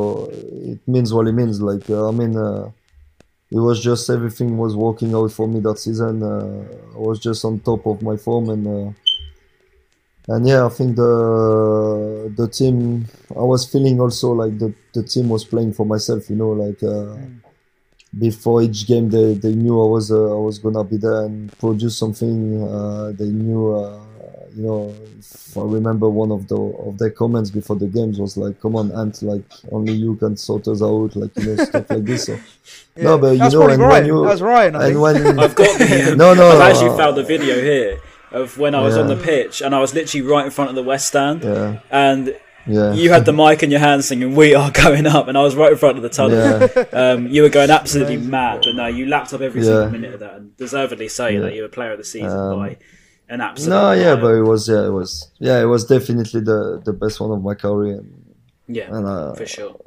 it 0.74 0.82
means 0.94 1.10
what 1.16 1.28
it 1.32 1.36
means. 1.42 1.56
Like 1.70 1.86
uh, 1.90 2.08
I 2.10 2.12
mean, 2.20 2.34
uh, 2.48 2.66
it 3.58 3.62
was 3.68 3.78
just 3.90 4.10
everything 4.18 4.52
was 4.66 4.74
working 4.88 5.12
out 5.20 5.32
for 5.38 5.48
me 5.48 5.60
that 5.68 5.80
season. 5.86 6.16
Uh, 6.24 6.64
I 6.98 7.00
was 7.10 7.18
just 7.28 7.42
on 7.48 7.60
top 7.70 7.82
of 7.92 7.98
my 8.10 8.16
form 8.26 8.46
and 8.56 8.66
uh, 8.68 8.90
and 10.34 10.48
yeah, 10.48 10.66
I 10.66 10.70
think 10.78 10.96
the 10.96 11.14
the 12.40 12.48
team. 12.48 12.78
I 13.32 13.46
was 13.54 13.62
feeling 13.72 14.00
also 14.00 14.28
like 14.42 14.56
the 14.64 14.74
the 14.94 15.04
team 15.04 15.30
was 15.30 15.44
playing 15.46 15.74
for 15.74 15.86
myself. 15.86 16.30
You 16.30 16.38
know, 16.42 16.52
like. 16.66 16.82
Uh, 16.84 17.18
Before 18.28 18.60
each 18.66 18.82
game, 18.92 19.08
they, 19.16 19.28
they 19.44 19.54
knew 19.62 19.76
I 19.86 19.88
was 19.96 20.06
uh, 20.10 20.38
I 20.38 20.40
was 20.48 20.58
gonna 20.64 20.84
be 20.84 20.98
there 20.98 21.22
and 21.28 21.36
produce 21.64 21.96
something. 22.04 22.38
Uh, 22.78 23.08
they 23.20 23.30
knew 23.30 23.62
uh, 23.82 24.02
you 24.56 24.64
know, 24.64 24.94
if 25.20 25.58
I 25.58 25.62
remember 25.62 26.10
one 26.10 26.32
of 26.32 26.48
the 26.48 26.56
of 26.58 26.98
their 26.98 27.12
comments 27.12 27.50
before 27.50 27.76
the 27.78 27.88
games 27.88 28.20
was 28.20 28.38
like, 28.38 28.60
"Come 28.62 28.76
on, 28.76 28.92
Ant, 28.92 29.22
like 29.22 29.44
only 29.72 29.94
you 29.94 30.16
can 30.16 30.38
sort 30.38 30.68
us 30.68 30.82
out," 30.82 31.16
like 31.16 31.32
you 31.38 31.56
know, 31.56 31.64
stuff 31.66 31.90
like 31.90 32.04
this. 32.06 32.26
So, 32.26 32.38
no, 32.98 33.18
but 33.18 33.32
you 33.32 33.38
That's 33.40 33.54
know, 33.54 33.60
probably 33.62 33.74
and 33.76 33.84
Ryan. 33.84 33.92
when 33.94 34.06
you 34.08 34.22
That 34.24 34.30
was 34.30 34.42
Ryan, 34.42 34.76
I 34.76 34.88
and 34.88 34.88
think. 34.94 35.02
when 35.02 35.40
I've 35.46 35.56
got 35.56 35.78
the. 35.80 36.16
no, 36.18 36.34
no, 36.34 36.50
I've 36.50 36.62
actually 36.72 36.90
uh, 36.92 36.98
found 36.98 37.18
the 37.18 37.24
video 37.24 37.56
here 37.62 38.00
of 38.32 38.58
when 38.58 38.76
I 38.76 38.82
was 38.82 38.96
on 38.98 39.08
the 39.08 39.16
pitch 39.16 39.62
and 39.62 39.74
I 39.74 39.80
was 39.80 39.94
literally 39.94 40.26
right 40.28 40.46
in 40.46 40.52
front 40.52 40.70
of 40.70 40.76
the 40.76 40.84
West 40.84 41.08
Stand, 41.08 41.44
yeah, 41.44 41.80
and 41.90 42.36
yeah, 42.68 42.94
you 42.94 43.10
had 43.12 43.26
the 43.26 43.34
mic 43.34 43.64
in 43.64 43.72
your 43.72 43.80
hand 43.80 44.06
singing 44.06 44.36
"We 44.36 44.54
are 44.54 44.70
going 44.72 45.08
up," 45.08 45.28
and 45.28 45.38
I 45.38 45.42
was 45.42 45.56
right 45.56 45.72
in 45.72 45.78
front 45.80 45.98
of 45.98 46.04
the 46.04 46.10
tunnel. 46.10 46.38
yeah, 46.38 46.84
Um, 46.94 47.28
you 47.28 47.42
were 47.42 47.50
going 47.50 47.72
absolutely 47.72 48.18
mad, 48.18 48.62
but 48.64 48.76
no, 48.76 48.86
you 48.88 49.08
lapped 49.08 49.34
up 49.34 49.42
every 49.42 49.64
single 49.64 49.90
minute 49.90 50.14
of 50.14 50.20
that, 50.20 50.36
and 50.36 50.56
deservedly 50.58 51.08
so. 51.08 51.26
That 51.42 51.56
you 51.56 51.64
were 51.64 51.68
player 51.70 51.92
of 51.94 51.98
the 51.98 52.04
season 52.04 52.30
Um, 52.38 52.60
by 52.60 52.78
an 53.30 53.42
absolute. 53.42 53.70
no, 53.70 53.92
yeah, 53.92 54.16
but 54.16 54.36
it 54.36 54.44
was 54.44 54.68
yeah, 54.68 54.86
it 54.86 54.92
was 54.92 55.32
yeah, 55.40 55.62
it 55.62 55.66
was 55.66 55.86
definitely 55.86 56.42
the 56.42 56.82
the 56.84 56.94
best 56.94 57.20
one 57.20 57.32
of 57.32 57.42
my 57.42 57.54
career. 57.54 58.00
And, 58.00 58.36
yeah, 58.68 58.96
and 58.96 59.08
uh, 59.08 59.34
for 59.34 59.46
sure. 59.46 59.80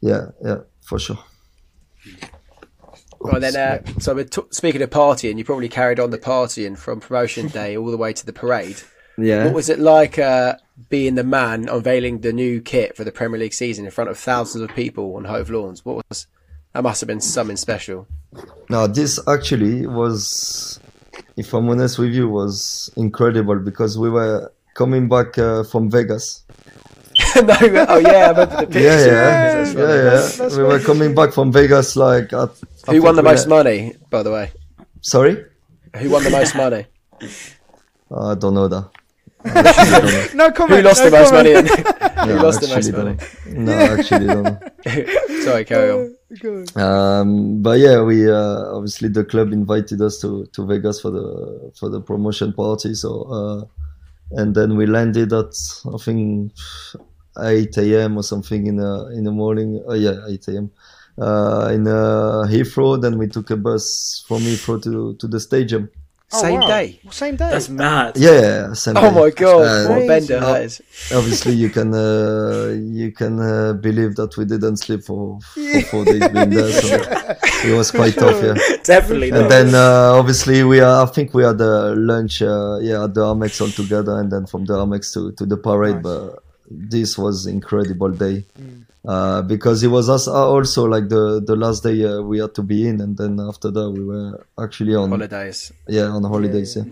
yeah, 0.00 0.26
yeah, 0.44 0.58
for 0.82 0.98
sure. 0.98 1.18
Well, 3.18 3.40
then, 3.40 3.56
uh, 3.56 3.82
so 3.98 4.14
we're 4.14 4.24
t- 4.24 4.42
speaking 4.50 4.82
of 4.82 4.90
partying, 4.90 5.38
you 5.38 5.44
probably 5.44 5.68
carried 5.68 5.98
on 5.98 6.10
the 6.10 6.18
partying 6.18 6.76
from 6.78 7.00
promotion 7.00 7.48
day 7.48 7.76
all 7.76 7.90
the 7.90 7.96
way 7.96 8.12
to 8.12 8.26
the 8.26 8.32
parade. 8.32 8.82
Yeah. 9.18 9.46
What 9.46 9.54
was 9.54 9.68
it 9.68 9.78
like 9.78 10.18
uh, 10.18 10.56
being 10.90 11.14
the 11.14 11.24
man 11.24 11.68
unveiling 11.68 12.20
the 12.20 12.32
new 12.32 12.60
kit 12.60 12.96
for 12.96 13.04
the 13.04 13.12
Premier 13.12 13.40
League 13.40 13.54
season 13.54 13.84
in 13.84 13.90
front 13.90 14.10
of 14.10 14.18
thousands 14.18 14.62
of 14.62 14.76
people 14.76 15.16
on 15.16 15.24
Hove 15.24 15.50
Lawns? 15.50 15.84
What 15.84 16.04
was 16.08 16.26
that? 16.72 16.82
Must 16.82 17.00
have 17.00 17.08
been 17.08 17.20
something 17.20 17.56
special. 17.56 18.06
Now 18.68 18.86
this 18.86 19.18
actually 19.26 19.86
was, 19.86 20.78
if 21.36 21.52
I'm 21.54 21.68
honest 21.68 21.98
with 21.98 22.12
you, 22.12 22.28
was 22.28 22.90
incredible 22.96 23.58
because 23.58 23.98
we 23.98 24.10
were 24.10 24.52
coming 24.74 25.08
back 25.08 25.36
uh, 25.38 25.62
from 25.64 25.90
Vegas. 25.90 26.44
no, 27.36 27.56
oh 27.88 27.98
yeah, 27.98 28.10
I 28.10 28.28
remember 28.30 28.46
the 28.46 28.66
pictures. 28.66 28.82
Yeah, 28.82 28.98
yeah, 29.06 29.54
That's 29.54 29.74
yeah, 29.74 29.80
yeah. 29.80 30.44
That's 30.46 30.56
we 30.56 30.62
were 30.64 30.80
coming 30.80 31.14
back 31.14 31.32
from 31.32 31.50
Vegas 31.52 31.96
like. 31.96 32.32
At, 32.32 32.50
Who 32.90 33.02
won 33.02 33.16
the 33.16 33.22
we 33.22 33.28
most 33.30 33.44
had- 33.44 33.48
money, 33.48 33.94
by 34.10 34.22
the 34.22 34.32
way? 34.32 34.50
Sorry, 35.00 35.44
Who 35.96 36.10
won 36.10 36.24
the 36.24 36.30
most 36.30 36.54
money? 36.54 36.86
I 38.14 38.34
don't 38.34 38.54
know 38.54 38.68
that. 38.68 38.90
I 39.46 39.58
actually 39.60 39.90
don't 39.90 40.36
know. 40.36 40.46
No 40.46 40.52
comment. 40.52 40.80
Who 40.82 40.88
lost 40.88 41.02
no 41.04 41.10
the 41.10 41.16
most 41.18 41.30
comment. 41.30 41.54
money? 41.54 41.82
then? 41.82 42.26
Who 42.28 42.34
No, 42.36 42.42
lost 42.42 42.60
the 42.60 42.66
actually 42.74 42.92
most 42.92 42.92
don't 42.92 43.46
money? 43.46 43.64
know. 43.64 43.76
No, 43.76 43.94
actually 43.98 44.26
don't. 44.26 45.42
Sorry, 45.44 45.64
carry 45.64 45.90
on. 45.90 46.15
Um, 46.76 47.62
but 47.62 47.78
yeah, 47.78 48.02
we 48.02 48.28
uh, 48.30 48.74
obviously 48.74 49.08
the 49.08 49.24
club 49.24 49.52
invited 49.52 50.00
us 50.02 50.20
to, 50.20 50.46
to 50.52 50.66
Vegas 50.66 51.00
for 51.00 51.10
the 51.10 51.72
for 51.78 51.88
the 51.88 52.00
promotion 52.00 52.52
party. 52.52 52.94
So 52.94 53.22
uh, 53.22 53.64
and 54.32 54.54
then 54.54 54.76
we 54.76 54.86
landed 54.86 55.32
at 55.32 55.54
I 55.92 55.96
think 55.98 56.52
8 57.38 57.76
a.m. 57.78 58.16
or 58.16 58.22
something 58.22 58.66
in 58.66 58.76
the 58.76 59.12
in 59.16 59.24
the 59.24 59.32
morning. 59.32 59.82
Oh 59.86 59.94
yeah, 59.94 60.16
8 60.28 60.48
a.m. 60.48 60.70
Uh, 61.18 61.70
in 61.72 61.86
uh, 61.86 62.44
Heathrow. 62.48 63.00
Then 63.00 63.18
we 63.18 63.28
took 63.28 63.50
a 63.50 63.56
bus 63.56 64.24
from 64.26 64.42
Heathrow 64.42 64.82
to 64.82 65.14
to 65.14 65.26
the 65.26 65.40
stadium. 65.40 65.90
Oh, 66.32 66.42
Same 66.42 66.60
wow. 66.60 66.66
day. 66.66 67.00
Same 67.10 67.36
day. 67.36 67.50
That's 67.50 67.68
mad. 67.68 68.16
Yeah, 68.16 68.30
yeah, 68.40 68.72
same 68.72 68.96
Oh 68.96 69.10
day. 69.10 69.20
my 69.20 69.30
god, 69.30 69.62
Uh, 69.62 69.88
what 69.90 70.02
a 70.02 70.06
bender 70.08 70.36
uh, 70.38 70.52
that 70.54 70.62
is. 70.64 70.82
obviously 71.14 71.52
you 71.54 71.70
can 71.70 71.94
uh, 71.94 72.74
you 73.00 73.12
can 73.12 73.38
uh, 73.38 73.72
believe 73.74 74.16
that 74.16 74.36
we 74.36 74.44
didn't 74.44 74.78
sleep 74.78 75.02
for, 75.04 75.38
for 75.54 75.80
four 75.82 76.04
days 76.04 76.26
being 76.34 76.50
there 76.50 76.72
so 76.72 76.88
it 77.68 77.76
was 77.76 77.92
quite 77.92 78.14
tough 78.14 78.42
yeah 78.42 78.54
Definitely 78.82 79.30
and 79.30 79.42
not. 79.42 79.50
then 79.50 79.68
uh, 79.74 80.18
obviously 80.20 80.64
we 80.64 80.80
are 80.80 81.04
i 81.04 81.06
think 81.14 81.32
we 81.32 81.44
had 81.44 81.58
the 81.58 81.94
lunch 81.96 82.42
uh, 82.42 82.78
yeah 82.82 83.04
at 83.04 83.14
the 83.14 83.20
amex 83.32 83.60
all 83.60 83.70
together 83.70 84.18
and 84.20 84.28
then 84.32 84.46
from 84.46 84.64
the 84.64 84.74
amex 84.74 85.12
to, 85.14 85.30
to 85.38 85.46
the 85.46 85.56
parade 85.56 85.94
Nice. 86.02 86.02
but 86.02 86.42
this 86.68 87.16
was 87.16 87.46
incredible 87.46 88.10
day 88.10 88.44
uh, 89.06 89.42
because 89.42 89.82
it 89.82 89.88
was 89.88 90.08
us 90.08 90.26
uh, 90.28 90.32
also 90.54 90.84
like 90.84 91.08
the 91.08 91.40
the 91.46 91.56
last 91.56 91.82
day 91.82 92.04
uh, 92.04 92.20
we 92.20 92.38
had 92.38 92.54
to 92.54 92.62
be 92.62 92.86
in 92.88 93.00
and 93.00 93.16
then 93.16 93.38
after 93.40 93.70
that 93.70 93.90
we 93.90 94.02
were 94.04 94.44
actually 94.58 94.94
on 94.94 95.10
Holidays. 95.10 95.72
yeah 95.88 96.06
on 96.16 96.22
holidays 96.24 96.76
yeah, 96.76 96.84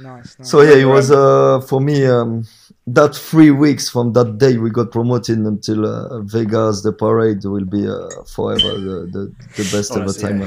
nice, 0.00 0.38
nice. 0.38 0.50
so 0.50 0.60
yeah, 0.62 0.76
it 0.76 0.84
was 0.84 1.10
uh, 1.10 1.60
for 1.68 1.80
me 1.80 2.06
um, 2.06 2.44
that 2.86 3.14
three 3.14 3.50
weeks 3.50 3.88
from 3.90 4.12
that 4.14 4.38
day 4.38 4.56
we 4.56 4.70
got 4.70 4.90
promoted 4.90 5.38
until 5.38 5.86
uh, 5.86 6.20
Vegas. 6.22 6.82
The 6.82 6.92
parade 6.92 7.44
will 7.44 7.64
be 7.64 7.86
uh, 7.86 8.08
forever 8.34 8.78
the, 8.78 9.08
the, 9.12 9.34
the 9.56 9.62
best 9.76 9.92
Honestly, 9.92 10.24
ever 10.30 10.38
time. 10.38 10.40
yeah. 10.40 10.46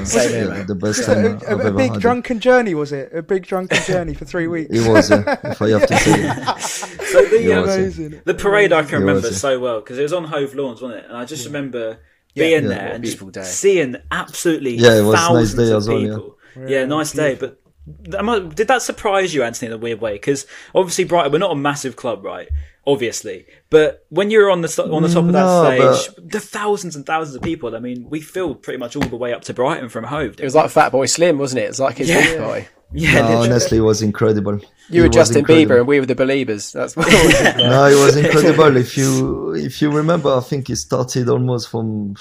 uh, 0.52 0.56
yeah, 0.56 0.62
the 0.64 0.74
best 0.74 1.04
time 1.04 1.24
a, 1.24 1.28
uh, 1.28 1.38
a, 1.46 1.52
I've 1.58 1.64
a 1.66 1.72
big 1.72 1.92
had. 1.92 2.00
drunken 2.00 2.40
journey, 2.40 2.74
was 2.74 2.92
it? 2.92 3.12
A 3.14 3.22
big 3.22 3.46
drunken 3.46 3.82
journey 3.84 4.14
for 4.14 4.24
three 4.24 4.46
weeks. 4.48 4.70
It 4.76 4.88
was, 4.88 5.10
yeah, 5.10 5.36
if 5.44 5.62
I 5.62 5.68
have 5.70 5.86
to 5.86 5.96
say. 5.98 6.12
it. 6.16 6.92
So 7.12 7.22
the, 7.26 7.42
It 7.44 7.52
um, 7.52 7.62
was, 7.66 7.76
yeah. 7.76 7.82
Amazing. 8.06 8.22
the 8.24 8.34
parade 8.34 8.72
I 8.72 8.82
can 8.84 9.00
remember 9.00 9.20
was, 9.20 9.32
yeah. 9.32 9.36
so 9.36 9.60
well 9.60 9.80
because 9.80 9.98
it 9.98 10.02
was 10.02 10.12
on 10.14 10.24
Hove 10.24 10.54
Lawns, 10.54 10.80
wasn't 10.80 11.00
it? 11.00 11.08
And 11.08 11.16
I 11.16 11.24
just 11.26 11.44
remember 11.46 11.98
being 12.34 12.62
Yeah. 12.62 12.68
there 12.68 12.84
What 12.86 12.94
and 12.94 13.04
just 13.04 13.32
day. 13.32 13.42
seeing 13.42 13.96
absolutely 14.10 14.76
Yeah, 14.76 14.98
it 15.00 15.02
was 15.02 15.20
a 15.20 15.32
nice 15.34 15.52
day 15.54 15.70
of 15.70 15.76
as 15.76 15.88
well, 15.88 16.00
yeah. 16.00 16.08
people. 16.14 16.38
Yeah, 16.66 16.84
nice 16.86 17.12
day. 17.12 17.34
But 17.34 17.50
am 17.50 17.56
I- 17.56 17.61
did 17.86 18.68
that 18.68 18.82
surprise 18.82 19.34
you, 19.34 19.42
Anthony, 19.42 19.68
in 19.68 19.72
a 19.74 19.78
weird 19.78 20.00
way? 20.00 20.12
Because 20.14 20.46
obviously, 20.74 21.04
Brighton, 21.04 21.32
we're 21.32 21.38
not 21.38 21.52
a 21.52 21.56
massive 21.56 21.96
club, 21.96 22.24
right? 22.24 22.48
Obviously, 22.84 23.46
but 23.70 24.04
when 24.08 24.30
you're 24.32 24.50
on 24.50 24.60
the 24.62 24.88
on 24.90 25.02
the 25.02 25.08
top 25.08 25.24
of 25.26 25.32
that 25.32 25.44
No, 25.44 25.94
stage, 25.94 26.16
the 26.18 26.40
thousands 26.40 26.96
and 26.96 27.06
thousands 27.06 27.36
of 27.36 27.42
people. 27.42 27.76
I 27.76 27.78
mean, 27.78 28.08
we 28.10 28.20
filled 28.20 28.60
pretty 28.62 28.78
much 28.78 28.96
all 28.96 29.02
the 29.02 29.14
way 29.16 29.32
up 29.32 29.42
to 29.42 29.54
Brighton 29.54 29.88
from 29.88 30.02
Hove. 30.04 30.40
It 30.40 30.44
was 30.44 30.56
like 30.56 30.66
Fatboy 30.70 31.08
Slim, 31.08 31.38
wasn't 31.38 31.60
it? 31.60 31.64
It 31.66 31.68
was 31.68 31.80
like 31.80 31.98
his 31.98 32.08
Yeah. 32.08 32.38
boy. 32.38 32.68
yeah, 32.92 33.20
No, 33.20 33.42
honestly, 33.42 33.78
it 33.78 33.82
was 33.82 34.02
incredible. 34.02 34.58
You 34.90 35.02
It 35.02 35.06
were 35.06 35.08
Justin 35.12 35.38
incredible. 35.38 35.76
Bieber 35.76 35.78
and 35.78 35.86
we 35.86 36.00
were 36.00 36.06
the 36.06 36.16
Believers. 36.16 36.72
That's 36.72 36.96
what 36.96 37.06
it 37.10 37.24
was 37.24 37.40
like. 37.40 37.56
No, 37.56 37.86
it 37.86 38.04
was 38.04 38.16
incredible. 38.16 38.76
if 38.84 38.96
you 38.96 39.54
if 39.54 39.80
you 39.80 39.90
remember, 39.92 40.34
I 40.34 40.40
think 40.40 40.68
it 40.68 40.76
started 40.76 41.28
almost 41.28 41.68
from 41.68 42.16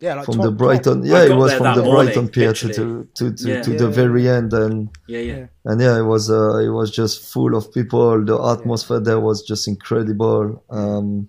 Yeah, 0.00 0.14
like 0.14 0.24
from 0.26 0.36
top- 0.36 0.44
the. 0.44 0.50
Brighton. 0.52 1.02
I 1.02 1.06
Yeah, 1.06 1.24
it 1.24 1.36
was 1.36 1.52
from 1.54 1.64
that 1.64 1.76
the 1.76 1.82
morning, 1.82 2.04
Brighton 2.06 2.28
pier 2.28 2.52
to 2.52 2.66
literally. 2.68 3.06
to 3.14 3.32
to, 3.34 3.48
Yeah. 3.48 3.62
to 3.62 3.70
Yeah, 3.72 3.78
the 3.78 3.84
yeah. 3.84 3.90
very 4.02 4.28
end 4.28 4.52
and. 4.52 4.88
yeah, 5.08 5.18
yeah. 5.30 5.46
and 5.64 5.80
yeah, 5.80 5.98
it 5.98 6.06
was 6.14 6.30
uh, 6.30 6.58
it 6.58 6.68
was 6.70 6.90
just 6.90 7.32
full 7.32 7.54
of 7.56 7.72
people. 7.72 8.24
The 8.24 8.36
atmosphere 8.54 9.00
there 9.00 9.20
was 9.20 9.42
just 9.42 9.66
incredible. 9.68 10.62
Um, 10.70 11.28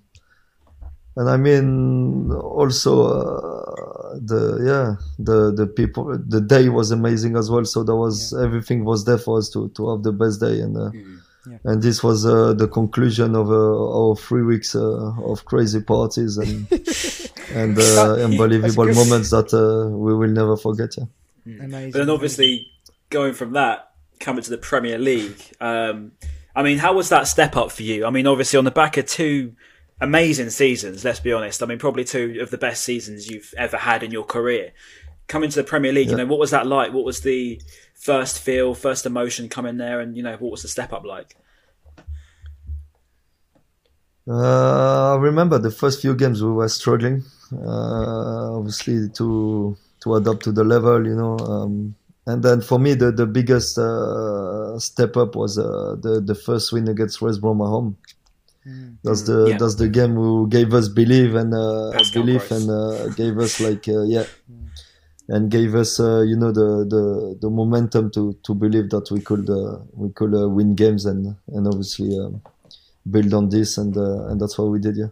and 1.16 1.30
I 1.30 1.38
mean, 1.38 2.32
also 2.32 2.92
uh, 3.08 4.20
the 4.32 4.42
yeah 4.70 4.96
the 5.18 5.52
the 5.52 5.68
people 5.68 6.18
the 6.36 6.40
day 6.40 6.70
was 6.70 6.92
amazing 6.92 7.36
as 7.38 7.50
well. 7.52 7.66
So 7.66 7.84
there 7.84 7.96
was 7.96 8.34
everything 8.34 8.86
was 8.86 9.04
there 9.06 9.18
for 9.18 9.38
us 9.40 9.50
to 9.50 9.70
to 9.70 9.90
have 9.90 10.04
the 10.04 10.14
best 10.14 10.40
day, 10.40 10.60
and 10.62 10.78
uh, 10.78 10.92
Yeah. 11.50 11.58
and 11.70 11.82
this 11.82 12.04
was 12.04 12.26
uh, 12.26 12.54
the 12.54 12.68
conclusion 12.68 13.36
of 13.36 13.50
uh, 13.50 13.98
our 14.00 14.16
three 14.16 14.44
weeks 14.44 14.76
uh, 14.76 15.12
of 15.32 15.46
crazy 15.46 15.82
parties 15.82 16.38
and 16.38 16.68
and 17.54 17.78
uh, 17.78 18.14
unbelievable 18.16 18.94
moments 18.94 19.32
that 19.32 19.54
uh, 19.54 19.90
we 19.90 20.16
will 20.16 20.30
never 20.30 20.58
forget. 20.58 20.96
Yeah. 20.98 21.64
Amazing. 21.64 21.92
But 21.92 22.00
then 22.00 22.10
obviously 22.10 22.72
going 23.10 23.34
from 23.34 23.54
that, 23.54 23.92
coming 24.20 24.44
to 24.44 24.50
the 24.50 24.58
Premier 24.58 24.98
League, 24.98 25.42
um, 25.60 26.12
I 26.56 26.64
mean, 26.64 26.78
how 26.78 26.94
was 26.94 27.10
that 27.10 27.28
step 27.28 27.56
up 27.56 27.72
for 27.72 27.84
you? 27.84 28.06
I 28.06 28.10
mean, 28.10 28.28
obviously 28.28 28.58
on 28.58 28.66
the 28.66 28.72
back 28.72 28.98
of 28.98 29.06
two 29.06 29.56
amazing 30.02 30.50
seasons, 30.50 31.04
let's 31.04 31.20
be 31.20 31.32
honest. 31.32 31.62
I 31.64 31.66
mean, 31.66 31.80
probably 31.80 32.04
two 32.04 32.38
of 32.42 32.52
the 32.52 32.58
best 32.58 32.84
seasons 32.84 33.30
you've 33.30 33.54
ever 33.58 33.78
had 33.78 34.04
in 34.04 34.12
your 34.12 34.24
career. 34.24 34.72
Coming 35.28 35.50
to 35.50 35.56
the 35.56 35.64
Premier 35.64 35.92
League, 35.92 36.10
you 36.10 36.18
know, 36.18 36.26
what 36.26 36.40
was 36.40 36.52
that 36.52 36.66
like? 36.66 36.92
What 36.92 37.06
was 37.06 37.22
the 37.22 37.62
first 37.94 38.40
feel, 38.40 38.74
first 38.74 39.06
emotion 39.06 39.48
coming 39.48 39.78
there, 39.78 40.00
and 40.00 40.18
you 40.18 40.24
know, 40.24 40.36
what 40.38 40.52
was 40.52 40.64
the 40.64 40.68
step 40.68 40.92
up 40.92 41.06
like? 41.06 41.36
Uh, 44.28 45.16
I 45.16 45.18
remember 45.18 45.58
the 45.60 45.72
first 45.72 46.02
few 46.02 46.16
games 46.16 46.44
we 46.44 46.52
were 46.52 46.70
struggling, 46.70 47.24
obviously 47.52 49.10
to 49.10 49.78
to 50.02 50.16
adapt 50.16 50.44
to 50.44 50.52
the 50.52 50.64
level, 50.64 51.06
you 51.06 51.16
know. 51.16 51.38
Um, 51.40 51.96
and 52.26 52.44
then 52.44 52.62
for 52.62 52.80
me, 52.80 52.94
the 52.94 53.12
the 53.12 53.26
biggest 53.26 53.78
uh, 53.78 54.78
step 54.80 55.18
up 55.18 55.36
was 55.36 55.58
uh, 55.58 55.96
the 56.02 56.22
the 56.22 56.36
first 56.36 56.72
win 56.72 56.88
against 56.88 57.22
West 57.22 57.42
Brom 57.42 57.62
at 57.62 57.66
home. 57.68 57.98
That's 59.04 59.24
the 59.24 59.50
Yeah. 59.50 59.58
that's 59.58 59.76
the 59.76 59.88
game 59.88 60.14
who 60.16 60.48
gave 60.48 60.74
us 60.74 60.90
belief 60.90 61.34
and 61.34 61.54
uh, 61.54 61.92
belief 62.14 62.52
and 62.52 62.70
uh, 62.70 63.08
gave 63.16 63.38
us 63.40 63.60
like 63.60 63.88
uh, 63.88 64.04
yeah, 64.04 64.26
and 65.30 65.50
gave 65.50 65.74
us 65.76 66.00
uh, 66.00 66.22
you 66.22 66.36
know 66.36 66.52
the, 66.52 66.86
the 66.86 67.38
the 67.42 67.50
momentum 67.50 68.12
to 68.12 68.34
to 68.44 68.54
believe 68.54 68.90
that 68.92 69.10
we 69.12 69.22
could 69.22 69.50
uh, 69.50 69.80
we 69.94 70.10
could 70.12 70.36
uh, 70.36 70.48
win 70.50 70.76
games 70.76 71.06
and 71.06 71.36
and 71.48 71.68
obviously. 71.68 72.18
Um, 72.20 72.42
build 73.10 73.34
on 73.34 73.50
this 73.50 73.78
and 73.78 73.98
uh, 73.98 74.28
and 74.28 74.40
that's 74.40 74.58
what 74.60 74.70
we 74.70 74.78
did 74.78 74.96
yeah 74.96 75.08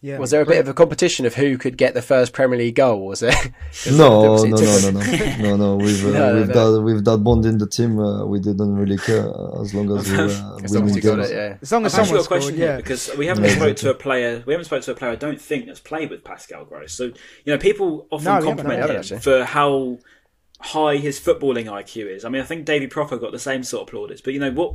yeah. 0.00 0.18
Was 0.18 0.30
there 0.30 0.40
a 0.40 0.46
bit 0.46 0.58
of 0.58 0.68
a 0.68 0.74
competition 0.74 1.26
of 1.26 1.34
who 1.34 1.58
could 1.58 1.76
get 1.76 1.94
the 1.94 2.02
first 2.02 2.32
Premier 2.32 2.58
League 2.58 2.76
goal? 2.76 3.06
Was 3.06 3.20
there? 3.20 3.32
'Cause 3.32 3.98
no 3.98 4.34
obviously 4.34 4.50
no 4.50 4.56
it 4.58 4.94
no 4.94 5.00
no 5.00 5.00
no 5.00 5.56
no 5.56 5.56
no 5.56 5.76
with 5.76 6.04
uh, 6.06 6.10
No, 6.10 6.32
no, 6.32 6.40
with 6.40 6.48
no. 6.54 6.72
that 6.74 6.82
with 6.82 7.04
that 7.04 7.18
bond 7.18 7.46
in 7.46 7.58
the 7.58 7.66
team 7.66 7.98
uh, 7.98 8.24
we 8.26 8.38
didn't 8.40 8.76
really 8.76 8.96
care 8.98 9.26
uh, 9.28 9.60
as 9.60 9.74
long 9.74 9.96
as 9.98 10.08
we 10.10 10.16
were 10.18 10.24
uh, 10.24 10.58
As 10.62 10.74
long 10.74 10.84
winning 10.84 10.88
as 10.90 10.96
you 10.96 11.02
got 11.02 11.18
it, 11.20 11.30
yeah. 11.30 11.56
As 11.60 11.72
long 11.72 11.84
as 11.86 11.94
I've 11.94 12.00
actually 12.00 12.06
someone 12.06 12.16
got 12.18 12.24
a 12.24 12.28
question 12.28 12.54
scored, 12.54 12.58
here 12.58 12.68
yeah. 12.68 12.76
because 12.76 13.10
we 13.16 13.26
haven't 13.26 13.44
Yeah, 13.44 13.56
spoke 13.56 13.76
to 13.78 13.90
a 13.90 13.94
player. 13.94 14.42
We 14.46 14.52
haven't 14.52 14.66
spoke 14.66 14.82
to 14.82 14.92
a 14.92 14.94
player. 14.94 15.10
I 15.12 15.16
don't 15.16 15.40
think 15.40 15.66
that's 15.66 15.80
played 15.80 16.10
with 16.10 16.22
Pascal 16.24 16.64
Gross. 16.64 16.92
So 16.92 17.04
you 17.04 17.12
know, 17.46 17.58
people 17.58 18.06
often 18.10 18.34
No, 18.34 18.42
compliment 18.42 18.84
him 18.88 18.96
actually. 18.96 19.20
for 19.20 19.44
how 19.44 19.98
high 20.60 20.96
his 20.96 21.20
footballing 21.20 21.66
IQ 21.66 22.08
is. 22.16 22.24
I 22.24 22.28
mean, 22.28 22.42
I 22.42 22.44
think 22.44 22.64
Davy 22.64 22.88
Pröpper 22.88 23.20
got 23.20 23.32
the 23.32 23.38
same 23.38 23.62
sort 23.62 23.82
of 23.82 23.88
plaudits. 23.94 24.20
But 24.20 24.34
you 24.34 24.40
know 24.40 24.50
what? 24.50 24.74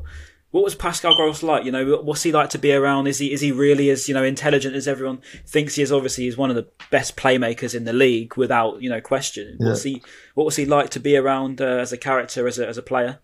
What 0.54 0.64
was 0.64 0.76
Pascal 0.76 1.16
Gross 1.16 1.42
like? 1.42 1.66
You 1.66 1.72
know, 1.72 1.98
what's 2.04 2.22
he 2.22 2.32
like 2.32 2.52
to 2.52 2.60
be 2.60 2.72
around? 2.74 3.08
Is 3.08 3.18
he 3.18 3.34
is 3.34 3.42
he 3.42 3.52
really 3.52 3.90
as 3.90 4.08
you 4.08 4.14
know 4.14 4.24
intelligent 4.24 4.76
as 4.76 4.88
everyone 4.88 5.20
thinks 5.48 5.74
he 5.74 5.82
is? 5.82 5.92
Obviously, 5.92 6.26
he's 6.26 6.38
one 6.38 6.52
of 6.52 6.56
the 6.56 6.68
best 6.92 7.16
playmakers 7.18 7.74
in 7.74 7.86
the 7.86 7.92
league, 7.94 8.38
without 8.38 8.80
you 8.80 8.88
know 8.88 9.02
question. 9.02 9.56
What's 9.58 9.82
he? 9.82 10.04
What 10.36 10.46
was 10.46 10.56
he 10.56 10.66
like 10.68 10.92
to 10.92 11.00
be 11.00 11.18
around 11.18 11.60
uh, 11.60 11.66
as 11.66 11.92
a 11.92 11.98
character, 11.98 12.48
as 12.48 12.60
a 12.60 12.68
as 12.68 12.78
a 12.78 12.84
player? 12.84 13.20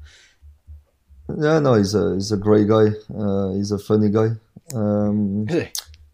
yeah 1.38 1.60
no 1.60 1.76
he's 1.76 1.94
a 1.94 2.16
he's 2.16 2.32
a 2.32 2.38
great 2.38 2.68
guy 2.68 2.88
uh, 3.16 3.54
he's 3.54 3.72
a 3.72 3.78
funny 3.78 4.10
guy 4.10 4.30
um, 4.74 5.46
Is 5.48 5.70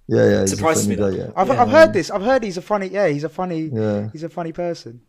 yeah 0.09 0.29
yeah 0.29 0.41
he's 0.41 0.49
Surprises 0.51 0.85
a 0.85 0.89
me, 0.89 0.95
funny 0.97 1.11
though. 1.11 1.17
guy 1.17 1.23
yeah 1.27 1.31
I've, 1.37 1.49
I've 1.51 1.69
heard 1.69 1.93
this. 1.93 2.11
I've 2.11 2.21
heard 2.23 2.43
he's 2.43 2.57
a 2.57 2.61
funny. 2.61 2.87
Yeah, 2.87 3.07
he's 3.07 3.23
a 3.23 3.29
funny. 3.29 3.69
yeah 3.71 4.09
He's 4.11 4.23
a 4.23 4.29
funny 4.29 4.51
person. 4.51 4.99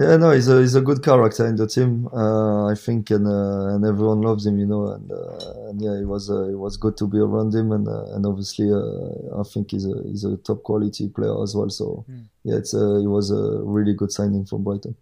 Yeah 0.00 0.16
no 0.22 0.28
he's 0.36 0.48
a 0.48 0.56
he's 0.60 0.74
a 0.74 0.80
good 0.88 1.00
character 1.08 1.44
in 1.50 1.56
the 1.56 1.66
team 1.66 1.90
uh, 2.12 2.66
I 2.72 2.74
think 2.84 3.10
and 3.16 3.26
uh, 3.26 3.74
and 3.74 3.82
everyone 3.92 4.20
loves 4.28 4.44
him 4.46 4.56
you 4.62 4.66
know 4.72 4.82
and 4.94 5.10
uh, 5.10 5.68
and 5.68 5.76
yeah 5.80 5.94
it 6.02 6.06
was 6.14 6.24
uh, 6.30 6.44
it 6.54 6.58
was 6.66 6.76
good 6.84 6.96
to 6.98 7.06
be 7.14 7.18
around 7.18 7.54
him 7.54 7.72
and 7.76 7.86
uh, 7.88 8.14
and 8.14 8.26
obviously 8.26 8.68
uh, 8.70 9.40
I 9.40 9.44
think 9.52 9.70
he's 9.72 9.86
a 9.86 9.96
he's 10.10 10.24
a 10.24 10.36
top 10.48 10.62
quality 10.68 11.08
player 11.16 11.36
as 11.42 11.54
well 11.56 11.70
so 11.70 11.86
Hmm. 12.08 12.24
yeah 12.44 12.56
it's 12.62 12.74
a, 12.74 12.84
it 13.06 13.10
was 13.18 13.30
a 13.30 13.42
really 13.76 13.94
good 14.00 14.12
signing 14.12 14.44
from 14.44 14.64
Brighton. 14.64 14.94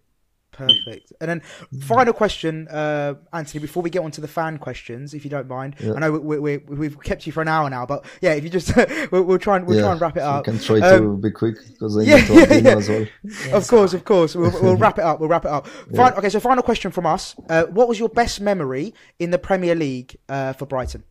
Perfect. 0.55 1.11
And 1.19 1.29
then 1.29 1.41
final 1.81 2.13
question, 2.13 2.67
uh, 2.69 3.15
Anthony, 3.33 3.59
before 3.61 3.83
we 3.83 3.89
get 3.89 3.99
on 4.03 4.11
to 4.11 4.21
the 4.21 4.27
fan 4.27 4.57
questions, 4.57 5.13
if 5.13 5.23
you 5.25 5.29
don't 5.29 5.47
mind. 5.49 5.75
I 5.81 5.99
know 5.99 6.11
we, 6.13 6.39
we, 6.39 6.57
we, 6.57 6.75
we've 6.75 7.01
kept 7.03 7.25
you 7.27 7.33
for 7.33 7.41
an 7.41 7.47
hour 7.49 7.69
now, 7.69 7.85
but 7.85 8.05
yeah, 8.21 8.33
if 8.33 8.43
you 8.43 8.49
just 8.49 8.73
we'll, 9.11 9.23
we'll 9.23 9.37
try 9.37 9.57
and 9.57 9.67
we'll 9.67 9.79
try 9.81 9.91
and 9.91 9.99
wrap 9.99 10.15
it 10.15 10.21
we 10.21 10.25
up. 10.25 10.45
can 10.45 10.57
try 10.59 10.79
Um, 10.79 11.01
to 11.17 11.17
be 11.21 11.31
quick 11.31 11.55
because 11.67 11.97
I 11.97 12.01
yeah, 12.03 12.15
need 12.15 12.27
to 12.27 12.33
yeah, 12.35 12.53
yeah. 12.55 12.77
as 12.77 12.89
well. 12.89 13.05
of 13.57 13.67
course, 13.67 13.93
of 13.93 14.05
course. 14.05 14.35
We'll, 14.35 14.51
we'll 14.61 14.77
wrap 14.85 14.97
it 14.97 15.03
up. 15.03 15.19
We'll 15.19 15.29
wrap 15.29 15.45
it 15.45 15.51
up. 15.51 15.67
Fin- 15.67 16.13
okay, 16.17 16.29
so 16.29 16.39
final 16.39 16.63
question 16.63 16.91
from 16.91 17.05
us. 17.05 17.35
Uh, 17.49 17.65
what 17.65 17.87
was 17.87 17.99
your 17.99 18.09
best 18.09 18.39
memory 18.39 18.93
in 19.19 19.31
the 19.31 19.37
Premier 19.39 19.75
League 19.75 20.15
uh, 20.29 20.53
for 20.53 20.65
Brighton? 20.65 21.03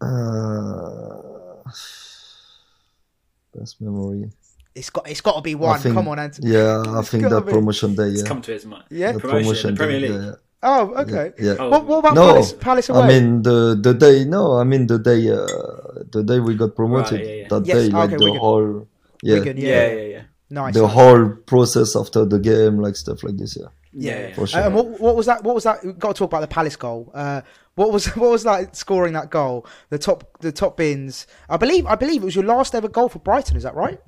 Uh, 0.00 1.20
best 3.54 3.80
memory. 3.80 4.30
It's 4.78 4.90
got 4.90 5.08
it's 5.12 5.20
got 5.26 5.34
to 5.36 5.42
be 5.42 5.54
one. 5.54 5.78
think- 5.80 5.94
Come 5.96 6.08
on, 6.08 6.18
Anthony. 6.18 6.50
Yeah, 6.52 6.84
I 6.98 7.02
think 7.02 7.22
gotta 7.24 7.36
that 7.36 7.46
be. 7.46 7.52
promotion 7.52 7.94
day. 7.94 8.08
It's 8.12 8.22
Yeah, 8.22 8.28
come 8.28 8.40
to 8.42 8.52
his 8.52 8.64
mind. 8.72 8.84
Yeah? 8.90 9.12
the 9.12 9.20
Promotion, 9.20 9.70
the 9.74 9.78
Premier 9.82 10.00
day, 10.00 10.08
League. 10.08 10.22
yeah, 10.22 10.32
Oh, 10.62 10.82
okay. 11.02 11.26
yeah. 11.46 11.54
Oh, 11.58 11.68
What, 11.70 11.82
what 11.86 11.98
about 12.02 12.14
No, 12.14 12.26
Palace, 12.32 12.52
Palace 12.68 12.88
away? 12.90 13.00
I 13.00 13.08
mean 13.12 13.26
the 13.48 13.58
the 13.86 13.94
day. 13.94 14.16
No, 14.36 14.42
I 14.62 14.64
mean 14.64 14.86
the 14.92 14.98
day. 15.10 15.20
Uh, 15.30 15.46
the 16.16 16.22
day 16.30 16.38
we 16.40 16.52
got 16.62 16.74
promoted. 16.80 17.18
Right, 17.20 17.26
yeah, 17.26 17.34
yeah. 17.42 17.48
That 17.52 17.62
Yes, 17.66 17.76
day, 17.76 17.88
like 17.90 18.08
okay, 18.10 18.16
the 18.18 18.24
Wigan. 18.24 18.40
whole. 18.40 18.88
Yeah, 19.22 19.34
Wigan, 19.38 19.56
yeah, 19.56 19.68
yeah, 19.68 19.92
yeah, 20.00 20.08
yeah. 20.16 20.22
nice. 20.50 20.74
the 20.74 20.86
whole 20.86 21.22
process 21.52 21.96
after 21.96 22.24
the 22.32 22.38
game, 22.38 22.74
like 22.84 22.96
stuff 22.96 23.22
like 23.26 23.36
this. 23.40 23.56
Yeah, 23.60 23.68
Yeah, 23.92 24.20
yeah. 24.28 24.34
for 24.34 24.46
sure. 24.46 24.60
Uh, 24.60 24.66
and 24.66 24.74
what, 24.74 24.86
what 25.00 25.14
was 25.16 25.26
that? 25.26 25.42
What 25.46 25.54
was 25.54 25.64
that? 25.64 25.76
We've 25.84 25.98
got 25.98 26.14
to 26.14 26.18
talk 26.20 26.30
about 26.32 26.42
the 26.48 26.52
Palace 26.58 26.76
goal. 26.76 27.10
Uh, 27.14 27.40
what 27.76 27.92
was 27.94 28.02
what 28.20 28.30
was 28.36 28.44
like 28.44 28.74
scoring 28.74 29.14
that 29.14 29.30
goal? 29.30 29.66
The 29.90 29.98
top 29.98 30.18
the 30.40 30.52
top 30.52 30.76
bins. 30.76 31.26
I 31.48 31.56
believe 31.56 31.86
I 31.86 31.94
believe 31.96 32.20
it 32.22 32.26
was 32.26 32.34
your 32.34 32.44
last 32.44 32.74
ever 32.74 32.88
goal 32.88 33.08
for 33.08 33.20
Brighton. 33.20 33.56
Is 33.56 33.62
that 33.62 33.74
right? 33.74 34.00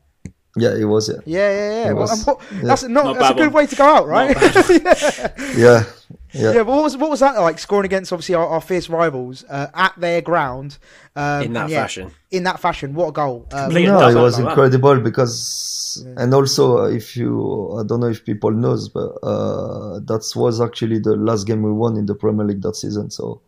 Yeah, 0.60 0.74
it 0.74 0.84
was. 0.84 1.08
Yeah, 1.08 1.20
Yeah, 1.24 1.50
yeah, 1.50 1.84
yeah. 1.84 1.92
Well, 1.92 2.08
was. 2.08 2.24
what, 2.24 2.40
Yeah. 2.52 2.60
That's 2.62 2.82
not, 2.84 3.04
Not 3.04 3.18
that's 3.18 3.30
a 3.30 3.34
good 3.34 3.52
one. 3.52 3.64
way 3.64 3.66
to 3.66 3.76
go 3.76 3.84
out, 3.84 4.06
right? 4.06 4.36
yeah. 4.70 5.30
yeah, 5.56 5.84
yeah. 6.32 6.52
yeah. 6.52 6.52
But 6.62 6.66
what 6.66 6.82
was 6.84 6.96
what 6.96 7.10
was 7.10 7.20
that 7.20 7.38
like? 7.40 7.58
Scoring 7.58 7.86
against 7.86 8.12
obviously 8.12 8.34
our, 8.34 8.46
our 8.46 8.60
fierce 8.60 8.88
rivals 8.88 9.44
uh, 9.48 9.68
at 9.74 9.94
their 9.98 10.20
ground 10.20 10.78
um, 11.18 11.42
In 11.42 11.52
that 11.54 11.68
yeah, 11.68 11.82
fashion. 11.82 12.12
In 12.30 12.44
that 12.44 12.60
fashion, 12.60 12.94
what 12.94 13.08
a 13.08 13.12
goal! 13.12 13.46
Um, 13.50 13.74
No, 13.74 14.08
it 14.08 14.14
was 14.14 14.38
like 14.38 14.44
that. 14.44 14.50
incredible 14.50 15.00
because, 15.00 16.06
and 16.16 16.32
also 16.32 16.78
uh, 16.78 16.88
if 16.88 17.16
you, 17.16 17.76
I 17.76 17.82
don't 17.82 17.98
know 17.98 18.06
if 18.06 18.24
people 18.24 18.52
knows, 18.52 18.88
but 18.88 19.16
uh, 19.24 19.98
that 19.98 20.30
was 20.36 20.60
actually 20.60 21.00
the 21.00 21.16
last 21.16 21.44
game 21.48 21.62
we 21.64 21.72
won 21.72 21.96
in 21.96 22.06
the 22.06 22.14
Premier 22.14 22.46
League 22.46 22.62
that 22.62 22.76
season. 22.76 23.10
So, 23.10 23.40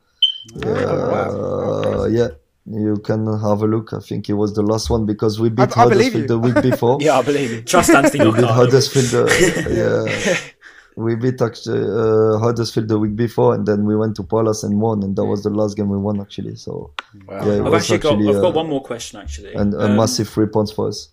yeah, 0.57 0.85
wow. 0.85 1.83
uh, 1.85 2.07
yeah, 2.07 2.29
you 2.67 2.97
can 3.05 3.27
have 3.27 3.63
a 3.63 3.67
look. 3.67 3.93
I 3.93 4.01
think 4.01 4.29
it 4.29 4.35
was 4.35 4.55
the 4.55 4.63
last 4.63 4.91
one 4.91 5.07
because 5.07 5.41
we 5.41 5.49
beat 5.49 5.77
I 5.77 5.89
believe 5.89 6.13
Huddersfield 6.13 6.29
the 6.29 6.39
week 6.39 6.63
before. 6.71 6.99
Yeah, 7.01 7.19
I 7.19 7.23
believe 7.23 7.51
you. 7.51 7.63
Trust 7.63 7.91
Anthony 8.01 8.25
we 8.27 8.33
beat 8.33 8.41
Knockaert. 8.43 8.55
Huddersfield. 8.55 9.29
Uh, 9.29 9.71
yeah. 9.71 10.37
We 10.97 11.15
beat 11.17 11.41
actually 11.41 11.81
uh, 11.83 12.39
Huddersfield 12.39 12.89
the 12.89 12.99
week 12.99 13.17
before, 13.17 13.55
and 13.55 13.65
then 13.67 13.87
we 13.87 13.97
went 13.97 14.17
to 14.17 14.23
Palace 14.25 14.63
and 14.65 14.81
won, 14.81 15.03
and 15.03 15.17
that 15.17 15.25
was 15.25 15.43
the 15.43 15.51
last 15.51 15.77
game 15.77 15.89
we 15.89 15.97
won 15.99 16.21
actually. 16.21 16.57
So 16.57 16.93
Wow. 17.27 17.47
yeah, 17.47 17.53
it 17.55 17.61
I've 17.65 17.73
was 17.73 17.83
actually 17.91 17.99
got. 17.99 18.19
I've 18.29 18.37
uh, 18.37 18.41
got 18.43 18.55
one 18.55 18.69
more 18.69 18.83
question 18.83 19.19
actually. 19.21 19.55
and 19.55 19.73
a 19.75 19.85
Um, 19.87 19.97
massive 19.97 20.29
three 20.29 20.47
points 20.47 20.73
for 20.73 20.89
us. 20.89 21.09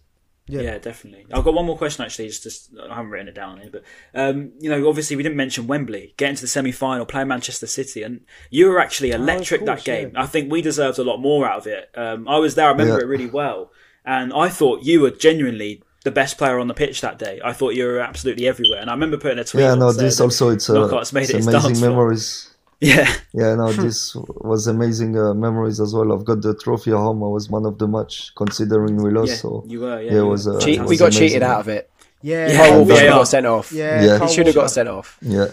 Yeah. 0.48 0.62
Yeah. 0.62 0.78
definitely. 0.78 1.26
I've 1.34 1.44
got 1.44 1.54
one 1.54 1.66
more 1.66 1.78
question 1.78 2.06
actually. 2.06 2.28
Just, 2.28 2.44
just 2.44 2.70
I 2.90 2.96
haven't 2.96 3.12
written 3.12 3.28
it 3.28 3.36
down 3.36 3.60
here, 3.60 3.70
but 3.72 3.84
um, 4.14 4.52
you 4.60 4.70
know, 4.70 4.88
obviously 4.88 5.16
we 5.16 5.24
didn't 5.24 5.36
mention 5.38 5.68
Wembley 5.68 6.14
getting 6.18 6.36
to 6.36 6.42
the 6.42 6.48
semi-final, 6.48 7.06
playing 7.06 7.28
Manchester 7.28 7.68
City, 7.68 8.04
and 8.04 8.22
you 8.50 8.68
were 8.70 8.80
actually 8.80 9.12
electric 9.12 9.66
course, 9.66 9.84
that 9.84 9.86
game. 9.86 10.14
I 10.16 10.26
think 10.26 10.52
we 10.52 10.62
deserved 10.62 11.00
a 11.00 11.04
lot 11.04 11.18
more 11.18 11.48
out 11.48 11.60
of 11.60 11.68
it. 11.68 11.90
Um, 11.96 12.28
I 12.28 12.38
was 12.38 12.56
there. 12.56 12.68
I 12.68 12.72
remember 12.72 12.94
Yeah. 12.98 13.04
it 13.04 13.08
really 13.08 13.26
well, 13.28 13.72
and 14.06 14.32
I 14.34 14.50
thought 14.50 14.84
you 14.84 15.02
were 15.02 15.12
genuinely 15.12 15.84
the 16.04 16.12
best 16.12 16.38
player 16.38 16.58
on 16.60 16.68
the 16.70 16.74
pitch 16.74 17.02
that 17.02 17.20
day. 17.20 17.42
I 17.44 17.52
thought 17.52 17.72
you 17.76 17.86
were 17.86 18.00
absolutely 18.00 18.48
everywhere, 18.48 18.80
and 18.80 18.90
I 18.90 18.94
remember 18.94 19.18
putting 19.18 19.40
a 19.40 19.44
tweet. 19.44 19.64
Yeah, 19.64 19.76
no, 19.76 19.92
this 19.92 20.22
also 20.22 20.50
it's, 20.50 20.70
uh, 20.70 20.74
Knockaert's 20.76 21.12
made 21.12 21.30
it's 21.30 21.32
it 21.46 21.54
amazing 21.54 21.82
memories. 21.82 22.44
floor. 22.44 22.54
Memories. 22.82 22.98
Yeah, 22.98 23.14
Yeah, 23.34 23.56
no, 23.56 23.72
this 23.74 24.16
was 24.16 24.68
amazing 24.68 25.18
uh, 25.18 25.34
memories 25.34 25.80
as 25.80 25.94
well. 25.94 26.12
I've 26.14 26.26
got 26.26 26.42
the 26.42 26.54
trophy 26.56 26.92
at 26.92 26.98
home. 26.98 27.24
I 27.24 27.28
was 27.28 27.50
man 27.50 27.66
of 27.66 27.78
the 27.80 27.88
match, 27.88 28.32
considering 28.36 28.98
we 28.98 29.10
lost. 29.12 29.30
yeah, 29.30 29.36
so 29.36 29.64
you 29.68 29.80
were. 29.82 30.02
Yeah, 30.02 30.12
yeah, 30.12 30.20
it 30.20 30.24
was, 30.24 30.48
uh, 30.48 30.60
Cheat, 30.60 30.80
it 30.80 30.86
we 30.86 30.98
got 30.98 31.06
amazing. 31.06 31.28
cheated 31.28 31.44
out 31.44 31.60
of 31.62 31.68
it. 31.70 31.90
Yeah, 32.22 32.48
Yeah, 32.48 32.58
Kyle 32.58 32.70
Kyle 32.70 32.80
Walker 32.80 32.96
should 32.96 33.06
have 33.08 33.16
got 33.16 33.28
sent 33.28 33.46
off. 33.46 33.72
Yeah, 33.72 34.04
Yeah. 34.04 34.28
He 34.28 34.34
should 34.34 34.46
have 34.48 34.56
got 34.56 34.72
sent 34.72 34.90
off. 34.90 35.18
yeah, 35.22 35.48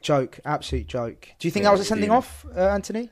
Joke, 0.00 0.40
absolute 0.44 0.86
joke. 0.86 1.28
Do 1.38 1.46
you 1.48 1.52
think 1.52 1.64
that 1.64 1.72
was 1.72 1.80
a 1.80 1.84
sending 1.84 2.10
off, 2.10 2.44
uh, 2.56 2.60
Anthony? 2.60 3.10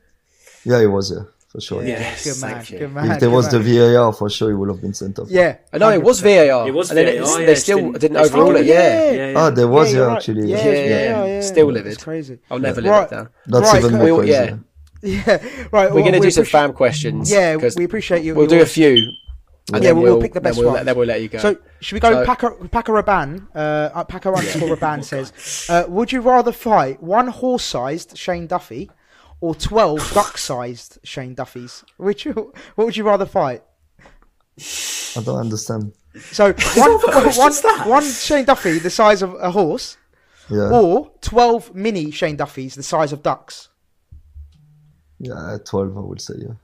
yeah, 0.64 0.78
it 0.80 0.86
was 0.86 1.10
yeah 1.12 1.24
for 1.50 1.60
sure. 1.60 1.82
Yeah, 1.84 2.14
good 2.24 2.40
man, 2.40 2.64
good 2.64 2.92
man. 2.94 3.10
If 3.12 3.20
there 3.20 3.30
was 3.30 3.52
man. 3.52 3.62
the 3.62 3.78
VAR, 3.94 4.12
for 4.12 4.30
sure, 4.30 4.50
he 4.50 4.54
would 4.54 4.68
have 4.68 4.80
been 4.80 4.94
sent 4.94 5.18
off. 5.18 5.28
yeah, 5.30 5.56
I 5.72 5.78
know 5.78 5.90
it 5.90 6.02
was 6.02 6.20
VAR. 6.20 6.68
It 6.68 6.74
was 6.74 6.90
and 6.90 6.98
then 6.98 7.06
VAR, 7.06 7.14
it's- 7.14 7.38
yeah, 7.38 7.46
they 7.46 7.52
it's 7.52 7.62
still 7.62 7.78
didn't- 7.78 8.00
didn't 8.00 8.16
overrule 8.18 8.48
Oh, 8.56 8.56
it. 8.56 8.66
Yeah, 8.66 9.10
yeah, 9.12 9.30
yeah. 9.32 9.34
Ah, 9.40 9.50
there 9.50 9.68
was 9.68 9.92
you're 9.92 10.02
yeah, 10.02 10.06
right. 10.08 10.16
actually. 10.16 10.50
Yeah, 10.50 10.64
yeah, 10.64 11.24
Yeah. 11.26 11.40
Still 11.40 11.68
It's 11.70 11.76
livid. 11.84 11.98
crazy. 12.02 12.38
I'll 12.50 12.58
never 12.58 12.80
Right. 12.82 12.90
live 12.90 13.04
it 13.04 13.14
down. 13.14 13.28
That's 13.46 13.72
Right, 13.72 13.78
even 13.84 13.90
cool. 13.90 14.06
more 14.06 14.20
We- 14.20 14.26
crazy. 14.28 14.32
yeah. 14.32 14.56
Yeah, 15.02 15.18
right. 15.28 15.40
We're 15.72 15.80
well, 15.80 15.90
going 16.06 16.12
to 16.12 16.18
we 16.20 16.26
do 16.26 16.30
some 16.30 16.42
appreciate- 16.42 16.46
fan 16.50 16.72
questions. 16.74 17.32
Yeah, 17.32 17.56
we 17.56 17.84
appreciate 17.84 18.22
you. 18.22 18.34
We'll 18.34 18.46
do 18.46 18.60
a 18.60 18.66
few. 18.66 18.96
And 19.72 19.82
Yeah, 19.84 19.90
then 19.94 20.02
we'll 20.02 20.20
pick 20.20 20.32
the 20.34 20.40
then 20.40 20.50
best 20.50 20.58
we'll, 20.58 20.72
ones. 20.72 20.84
Then 20.84 20.96
we'll 20.96 21.06
let 21.06 21.22
you 21.22 21.28
go. 21.28 21.38
So 21.38 21.56
should 21.80 21.94
we 21.94 22.00
go? 22.00 22.10
So- 22.12 22.24
Packer 22.26 22.50
Packer 22.70 22.92
Raban, 22.92 23.46
uh, 23.54 23.58
uh, 23.94 24.04
Packer 24.04 24.34
underscore 24.34 24.76
Raban 24.76 25.02
says, 25.12 25.32
uh, 25.70 25.84
"Would 25.88 26.10
you 26.12 26.20
rather 26.20 26.50
fight 26.52 27.00
one 27.02 27.28
horse-sized 27.28 28.16
Shane 28.18 28.46
Duffy 28.46 28.90
or 29.40 29.54
twelve 29.54 29.98
duck-sized 30.12 30.98
Shane 31.02 31.34
Duffys? 31.34 31.84
Which 31.96 32.24
what 32.24 32.54
would 32.76 32.96
you 32.96 33.04
rather 33.04 33.26
fight?" 33.26 33.62
I 35.16 35.22
don't 35.22 35.38
understand. 35.38 35.92
So 36.32 36.52
one, 36.76 36.92
one, 37.36 37.88
one 37.88 38.04
Shane 38.04 38.44
Duffy 38.44 38.78
the 38.78 38.90
size 38.90 39.22
of 39.22 39.34
a 39.40 39.50
horse, 39.50 39.96
Yeah, 40.48 40.70
or 40.70 41.10
twelve 41.20 41.74
mini 41.74 42.10
Shane 42.10 42.36
Duffys 42.36 42.74
the 42.74 42.82
size 42.82 43.12
of 43.12 43.22
ducks. 43.22 43.68
yeah, 45.18 45.58
twelve, 45.64 45.96
I 45.96 46.00
would 46.00 46.20
say. 46.20 46.34
Yeah. 46.38 46.54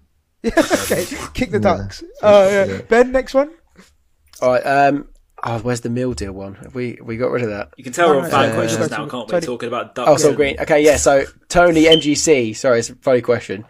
okay, 0.58 1.04
kick 1.34 1.50
the 1.50 1.56
Yeah. 1.58 1.76
ducks. 1.76 2.04
Oh 2.22 2.48
yeah. 2.48 2.64
Yeah. 2.66 2.80
Ben, 2.82 3.12
next 3.12 3.34
one. 3.34 3.50
All 4.42 4.50
right. 4.52 4.62
Um. 4.62 5.08
Oh, 5.48 5.60
where's 5.60 5.80
the 5.80 5.90
meal 5.90 6.12
deal 6.12 6.32
one? 6.32 6.56
Have 6.56 6.74
we 6.74 6.98
we 7.00 7.16
got 7.16 7.30
rid 7.30 7.44
of 7.44 7.50
that? 7.50 7.70
You 7.76 7.84
can 7.84 7.92
tell 7.92 8.10
we're 8.10 8.20
on 8.20 8.30
fan 8.30 8.48
no, 8.48 8.54
questions 8.56 8.90
no, 8.90 8.96
now, 8.96 9.08
can't 9.08 9.28
we? 9.28 9.30
Tony- 9.30 9.46
Talking 9.46 9.68
about 9.68 9.90
oh, 9.90 9.92
ducks. 9.94 10.10
Oh, 10.10 10.16
so 10.16 10.28
and- 10.28 10.36
green. 10.36 10.60
Okay, 10.60 10.84
yeah. 10.84 10.96
So 10.96 11.24
Tony 11.48 11.84
MGC. 11.84 12.56
Sorry, 12.56 12.80
it's 12.80 12.90
a 12.90 12.96
funny 12.96 13.20
question. 13.20 13.64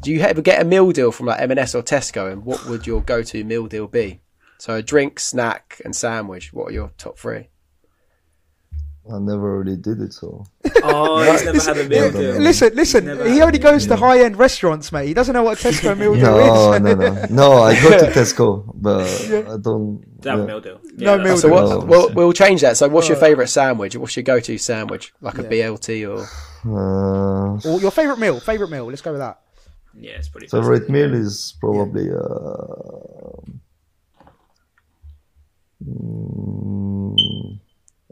Do 0.00 0.12
you 0.12 0.20
ever 0.20 0.42
get 0.42 0.60
a 0.60 0.64
meal 0.66 0.92
deal 0.92 1.12
from 1.12 1.26
like 1.26 1.40
M&S 1.40 1.74
or 1.74 1.82
Tesco, 1.82 2.30
and 2.30 2.44
what 2.44 2.66
would 2.66 2.86
your 2.86 3.02
go-to 3.02 3.42
meal 3.42 3.66
deal 3.66 3.86
be? 3.86 4.20
So 4.58 4.76
a 4.76 4.82
drink, 4.82 5.18
snack, 5.18 5.80
and 5.84 5.96
sandwich. 5.96 6.52
What 6.52 6.68
are 6.70 6.72
your 6.72 6.92
top 6.98 7.18
three? 7.18 7.48
I 9.12 9.18
never 9.18 9.58
really 9.58 9.76
did 9.76 10.00
it, 10.00 10.14
so 10.14 10.44
Oh, 10.82 11.22
he's 11.30 11.44
never 11.44 11.60
had 11.60 11.76
a 11.78 11.88
meal 11.88 12.10
deal. 12.10 12.40
Listen, 12.40 12.74
listen. 12.74 13.04
He 13.30 13.42
only 13.42 13.58
a 13.58 13.62
goes 13.62 13.86
to 13.88 13.96
high-end 13.96 14.38
restaurants, 14.38 14.90
mate. 14.92 15.08
He 15.08 15.12
doesn't 15.14 15.34
know 15.34 15.42
what 15.42 15.62
a 15.62 15.68
Tesco 15.68 15.96
meal 16.02 16.14
deal 16.14 16.22
no, 16.38 16.72
is. 16.72 16.80
no, 16.80 16.94
no, 16.94 17.26
no. 17.30 17.52
I 17.62 17.74
go 17.82 17.90
to 17.98 18.06
Tesco, 18.10 18.64
but 18.74 19.04
I 19.06 19.58
don't. 19.58 20.02
Don't 20.22 20.24
have 20.24 20.38
a 20.38 20.42
yeah. 20.42 20.46
meal 20.46 20.60
deal. 20.60 20.80
No 20.96 21.16
that's 21.18 21.24
meal 21.28 21.36
So 21.36 21.48
deal. 21.48 21.54
what? 21.56 21.68
No. 21.80 21.84
We'll, 21.86 22.14
we'll 22.14 22.32
change 22.32 22.62
that. 22.62 22.78
So 22.78 22.88
what's 22.88 23.08
your 23.08 23.18
Oh. 23.18 23.20
favourite 23.20 23.50
sandwich? 23.50 23.94
What's 23.94 24.16
your 24.16 24.22
go-to 24.22 24.56
sandwich? 24.56 25.12
Like 25.20 25.36
a 25.38 25.44
BLT 25.44 26.06
or? 26.08 26.26
Uh, 26.66 27.58
Or 27.68 27.80
your 27.80 27.90
favorite 27.90 28.18
meal? 28.18 28.40
Favorite 28.40 28.70
meal? 28.70 28.86
Let's 28.86 29.02
go 29.02 29.10
with 29.12 29.20
that. 29.20 29.38
Yeah, 29.96 30.12
it's 30.12 30.28
pretty. 30.30 30.46
favorite 30.46 30.88
meal 30.88 31.12
is 31.14 31.54
probably. 31.60 32.08
Uh, 32.10 33.42
mm, 35.84 37.60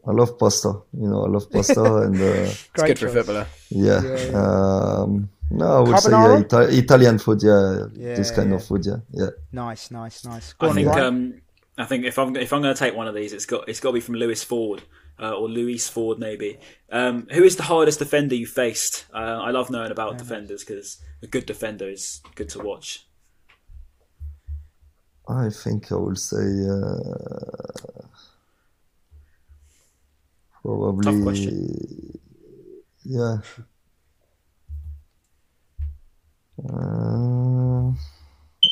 I 0.07 0.11
love 0.13 0.39
pasta. 0.39 0.69
You 0.93 1.09
know, 1.09 1.25
I 1.25 1.29
love 1.29 1.51
pasta, 1.51 1.83
and 2.07 2.17
uh, 2.21 2.25
It's 2.25 2.83
good 2.83 2.99
for 2.99 3.07
a 3.07 3.11
footballer. 3.11 3.47
yeah. 3.71 4.03
Yeah, 4.03 4.39
Um, 4.43 5.29
no, 5.51 5.67
I 5.67 5.81
would 5.81 5.99
say 6.01 6.11
yeah, 6.11 6.39
Ita- 6.41 6.77
Italian 6.79 7.19
food. 7.19 7.43
Yeah, 7.43 7.87
Yeah, 7.95 8.15
this 8.17 8.31
kind 8.31 8.51
yeah. 8.51 8.57
of 8.57 8.65
food. 8.65 8.85
Yeah, 8.87 8.97
yeah. 9.13 9.31
Nice, 9.53 9.91
nice, 9.91 10.25
nice. 10.25 10.55
Go 10.55 10.67
I 10.67 10.71
on, 10.71 10.75
think. 10.77 10.89
Ryan. 10.89 11.05
Um, 11.05 11.35
I 11.79 11.85
think 11.87 12.05
if 12.05 12.19
I'm 12.19 12.35
if 12.37 12.53
I'm 12.53 12.63
going 12.63 12.75
to 12.75 12.79
take 12.79 12.95
one 12.97 13.07
of 13.09 13.15
these, 13.15 13.33
it's 13.33 13.47
got 13.47 13.69
it's 13.69 13.81
got 13.81 13.91
to 13.91 13.95
be 13.95 14.01
from 14.01 14.15
Lewis 14.17 14.43
Ford 14.45 14.83
uh, 15.21 15.33
or 15.35 15.49
Louis 15.49 15.89
Ford 15.89 16.19
maybe. 16.19 16.59
Um, 16.91 17.27
who 17.33 17.43
is 17.45 17.57
the 17.57 17.63
hardest 17.63 17.99
defender 17.99 18.35
you 18.35 18.47
faced? 18.47 19.07
Uh, 19.13 19.39
I 19.47 19.51
love 19.53 19.71
knowing 19.71 19.91
about 19.91 20.19
defenders 20.19 20.65
because 20.65 20.99
a 21.23 21.27
good 21.27 21.47
defender 21.47 21.89
is 21.89 22.21
good 22.35 22.49
to 22.51 22.59
watch. 22.61 23.07
I 25.29 25.49
think 25.51 25.91
I 25.93 25.95
will 25.97 26.17
say 26.17 26.37
uh, 26.69 28.03
probably. 30.63 31.05
Tough 31.13 31.23
question. 31.23 32.19
Yeah. 33.05 33.37
Uh, 36.69 37.91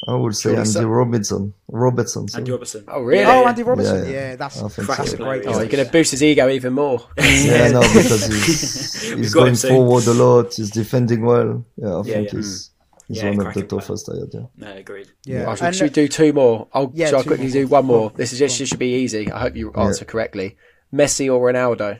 I 0.08 0.14
would 0.14 0.34
say 0.36 0.42
Surely 0.50 0.58
Andy 0.58 0.70
so- 0.70 0.86
Robertson. 0.86 1.54
Robertson. 1.68 2.28
sorry. 2.28 2.40
Andy 2.42 2.52
Robertson. 2.52 2.84
Oh, 2.88 3.02
really? 3.02 3.24
oh, 3.24 3.42
Yeah. 3.42 3.48
Andy 3.48 3.62
Robertson. 3.62 4.04
Yeah, 4.04 4.10
Yeah, 4.10 4.28
yeah. 4.30 4.36
that's 4.36 4.58
I 4.62 4.68
that's 4.68 5.10
so. 5.10 5.14
a 5.14 5.16
great. 5.16 5.46
Oh, 5.46 5.58
he's 5.58 5.68
going 5.72 5.84
to 5.84 5.90
boost 5.90 6.12
his 6.12 6.22
ego 6.22 6.48
even 6.48 6.72
more. 6.74 7.00
Yeah, 7.18 7.70
no, 7.72 7.80
because 7.80 8.26
he's, 8.26 9.10
We've 9.10 9.18
he's 9.18 9.34
got 9.34 9.48
him 9.48 9.54
going 9.54 9.56
forward 9.56 10.06
a 10.06 10.12
lot. 10.14 10.54
He's 10.54 10.70
defending 10.70 11.24
well. 11.24 11.64
Yeah, 11.76 11.88
I 11.88 11.96
Yeah, 11.98 12.02
think 12.14 12.32
yeah. 12.32 12.38
he's 12.38 12.70
he's 13.08 13.16
Yeah, 13.16 13.22
one 13.24 13.32
of 13.32 13.36
the 13.38 13.44
cracking 13.46 13.66
player. 13.66 13.80
toughest 13.80 14.08
I 14.10 14.14
had. 14.20 14.28
Yeah. 14.32 14.40
No, 14.56 14.76
agreed. 14.76 15.08
Yeah, 15.24 15.44
Oh, 15.48 15.54
should, 15.56 15.64
and, 15.66 15.76
should 15.76 15.84
we 15.84 15.90
do 15.90 16.08
two 16.08 16.32
more? 16.32 16.68
I'll, 16.72 16.92
Yeah, 16.94 17.08
shall 17.10 17.18
I 17.18 17.22
two 17.22 17.28
quickly 17.28 17.46
more. 17.46 17.52
do 17.52 17.66
one 17.66 17.86
more? 17.86 18.10
Go 18.10 18.16
This 18.16 18.32
is 18.32 18.38
just 18.38 18.54
on. 18.54 18.58
this 18.62 18.68
should 18.68 18.78
be 18.78 18.94
easy. 18.94 19.30
I 19.32 19.40
hope 19.40 19.56
you 19.56 19.72
answer 19.72 20.04
correctly. 20.04 20.56
Messi 20.92 21.28
or 21.32 21.40
Ronaldo? 21.52 21.98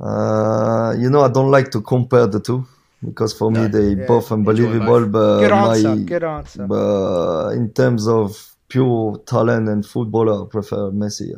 Uh, 0.00 0.94
you 0.98 1.10
know, 1.10 1.20
I 1.22 1.28
don't 1.28 1.50
like 1.50 1.70
to 1.72 1.82
compare 1.82 2.26
the 2.26 2.40
two 2.40 2.66
because 3.04 3.32
for 3.36 3.50
me 3.50 3.66
they 3.66 3.90
Yeah. 3.94 4.06
both 4.06 4.32
unbelievable. 4.32 5.06
But 5.06 5.40
Good 5.40 5.52
answer. 5.52 5.88
my, 5.96 6.02
Good 6.04 6.24
answer. 6.24 6.66
but 6.66 7.50
in 7.52 7.70
terms 7.72 8.08
of 8.08 8.54
pure 8.68 9.18
talent 9.26 9.68
and 9.68 9.84
footballer, 9.84 10.44
I 10.44 10.48
prefer 10.48 10.90
Messi. 10.90 11.28
yeah. 11.30 11.36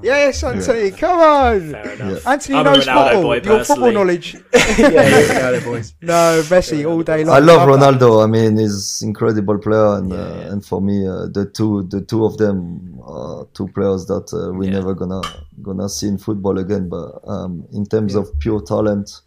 Yes, 0.00 0.42
Anthony, 0.44 0.90
come 0.92 1.18
on. 1.18 1.70
Fair 1.72 1.90
enough. 1.94 2.26
Anthony 2.26 2.56
I'm 2.58 2.66
a 2.66 2.70
knows 2.70 2.86
Ronaldo 2.86 3.02
football. 3.04 3.22
boy, 3.22 3.34
Your 3.34 3.42
football 3.42 3.58
personally. 3.58 3.94
knowledge. 3.94 4.34
yeah, 4.54 4.88
yeah, 4.88 5.50
yeah, 5.50 5.64
boys. 5.64 5.94
No, 6.02 6.42
Messi 6.44 6.88
all 6.88 7.02
day 7.02 7.24
long. 7.24 7.36
I 7.36 7.38
love 7.40 7.68
Love. 7.68 7.80
Ronaldo. 7.98 8.22
I 8.22 8.26
mean, 8.28 8.58
he's 8.58 9.02
incredible 9.02 9.58
player, 9.58 9.96
and 9.96 10.12
uh, 10.12 10.50
and 10.50 10.64
for 10.64 10.80
me, 10.80 11.06
uh, 11.06 11.26
the 11.26 11.46
two 11.52 11.82
the 11.84 12.00
two 12.00 12.24
of 12.24 12.38
them 12.38 13.00
are 13.02 13.46
two 13.54 13.66
players 13.68 14.06
that 14.06 14.32
uh, 14.32 14.52
we 14.52 14.66
Yeah. 14.66 14.74
never 14.74 14.94
gonna 14.94 15.20
gonna 15.62 15.88
see 15.88 16.06
in 16.08 16.18
football 16.18 16.58
again. 16.58 16.88
But 16.88 17.20
um, 17.26 17.66
in 17.72 17.84
terms 17.84 18.14
of 18.14 18.38
pure 18.38 18.60
talent, 18.62 19.20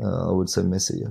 uh, 0.00 0.28
I 0.28 0.32
would 0.32 0.48
say 0.48 0.62
Messi. 0.62 1.00
Yeah. 1.02 1.08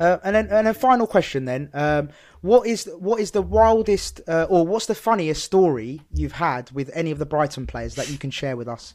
Uh, 0.00 0.18
and 0.24 0.34
then, 0.34 0.48
and 0.48 0.68
a 0.68 0.74
final 0.74 1.06
question 1.06 1.44
then. 1.44 1.68
Um, 1.74 2.08
what 2.42 2.66
is 2.66 2.88
what 2.98 3.20
is 3.20 3.30
the 3.30 3.40
wildest 3.42 4.20
uh, 4.28 4.46
or 4.50 4.66
what's 4.66 4.86
the 4.86 4.94
funniest 4.94 5.42
story 5.44 6.02
you've 6.12 6.32
had 6.32 6.70
with 6.72 6.90
any 6.94 7.10
of 7.10 7.18
the 7.18 7.26
Brighton 7.26 7.66
players 7.66 7.94
that 7.94 8.10
you 8.10 8.18
can 8.18 8.30
share 8.30 8.56
with 8.56 8.68
us? 8.68 8.94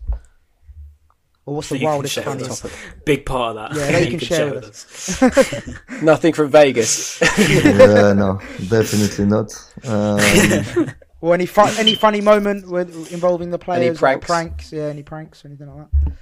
Or 1.46 1.56
what's 1.56 1.70
the 1.70 1.82
wildest, 1.82 2.14
share 2.16 2.26
with 2.26 2.40
funniest? 2.42 2.66
us. 2.66 2.72
Big 3.06 3.26
part 3.26 3.56
of 3.56 3.74
that. 3.74 3.80
Yeah, 3.80 3.92
they 4.00 4.04
You 4.04 4.10
can 4.12 4.20
share 4.20 4.54
with 4.54 4.66
us. 4.66 5.82
Nothing 6.04 6.34
from 6.34 6.52
Vegas. 6.52 7.22
yeah, 7.40 8.12
no, 8.14 8.42
definitely 8.68 9.26
not. 9.26 9.54
Um, 9.86 10.92
Or 11.22 11.34
any 11.34 11.46
fun, 11.48 11.74
any 11.80 11.96
funny 11.96 12.22
moment 12.22 12.70
with 12.70 13.12
involving 13.12 13.50
the 13.50 13.58
players? 13.58 14.02
like 14.02 14.22
pranks? 14.22 14.28
pranks? 14.28 14.74
Yeah, 14.74 14.84
any 14.84 15.02
pranks, 15.04 15.46
anything 15.46 15.68
like 15.74 15.88
that? 15.90 16.14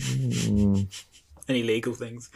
mm, 0.00 1.04
Any 1.48 1.62
legal 1.62 1.94
things. 1.94 2.30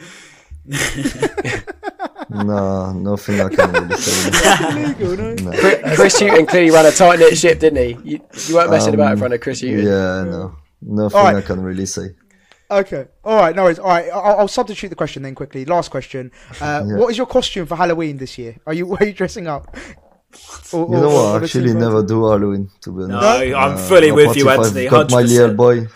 no, 2.29 2.93
nothing 2.93 3.41
I 3.41 3.49
can 3.49 3.71
really 3.71 3.95
say. 3.97 4.31
Legal, 4.87 5.17
no? 5.17 5.33
No. 5.35 5.51
Chris 5.59 5.95
Chris 5.95 6.19
Hughton 6.19 6.45
clearly 6.45 6.71
ran 6.71 6.85
a 6.85 6.91
tight 6.91 7.19
knit 7.19 7.37
ship, 7.37 7.59
didn't 7.59 7.83
he? 8.03 8.11
You, 8.11 8.19
you 8.47 8.55
weren't 8.55 8.69
messing 8.71 8.93
about 8.93 9.07
in 9.07 9.11
Um, 9.13 9.17
front 9.19 9.33
of 9.33 9.41
Chris 9.41 9.61
Hughton. 9.61 9.79
Yeah, 9.85 10.23
no, 10.23 10.55
nothing 10.81 11.17
Alright. 11.17 11.35
I 11.35 11.41
can 11.41 11.61
really 11.61 11.85
say. 11.85 12.09
Okay. 12.71 13.05
All 13.23 13.37
right. 13.37 13.55
No 13.55 13.63
worries. 13.65 13.77
All 13.77 13.87
right. 13.89 14.09
I'll, 14.11 14.39
I'll 14.39 14.47
substitute 14.47 14.89
the 14.89 14.95
question 14.95 15.21
then 15.21 15.35
quickly. 15.35 15.63
Last 15.65 15.91
question. 15.91 16.31
Uh, 16.59 16.83
Yeah. 16.87 16.95
What 16.97 17.11
is 17.11 17.17
your 17.17 17.27
costume 17.27 17.67
for 17.67 17.75
Halloween 17.75 18.17
this 18.17 18.37
year? 18.37 18.55
Are 18.65 18.73
you 18.73 18.95
are 18.99 19.05
you 19.05 19.13
dressing 19.13 19.47
up? 19.47 19.75
Or- 20.71 20.87
You 20.89 20.95
know 21.01 21.09
or 21.11 21.33
what? 21.33 21.41
I 21.41 21.43
actually 21.43 21.73
never 21.75 22.01
do 22.01 22.23
Halloween, 22.27 22.69
to 22.81 22.91
be 22.91 23.03
honest. 23.03 23.21
No, 23.21 23.57
I'm 23.57 23.73
Uh, 23.73 23.77
fully 23.77 24.11
with 24.11 24.35
you, 24.35 24.49
Anthony. 24.49 24.85
I've 24.85 24.91
got 24.91 25.11
my 25.11 25.21
100%. 25.23 25.27
little 25.27 25.55
boy. 25.55 25.87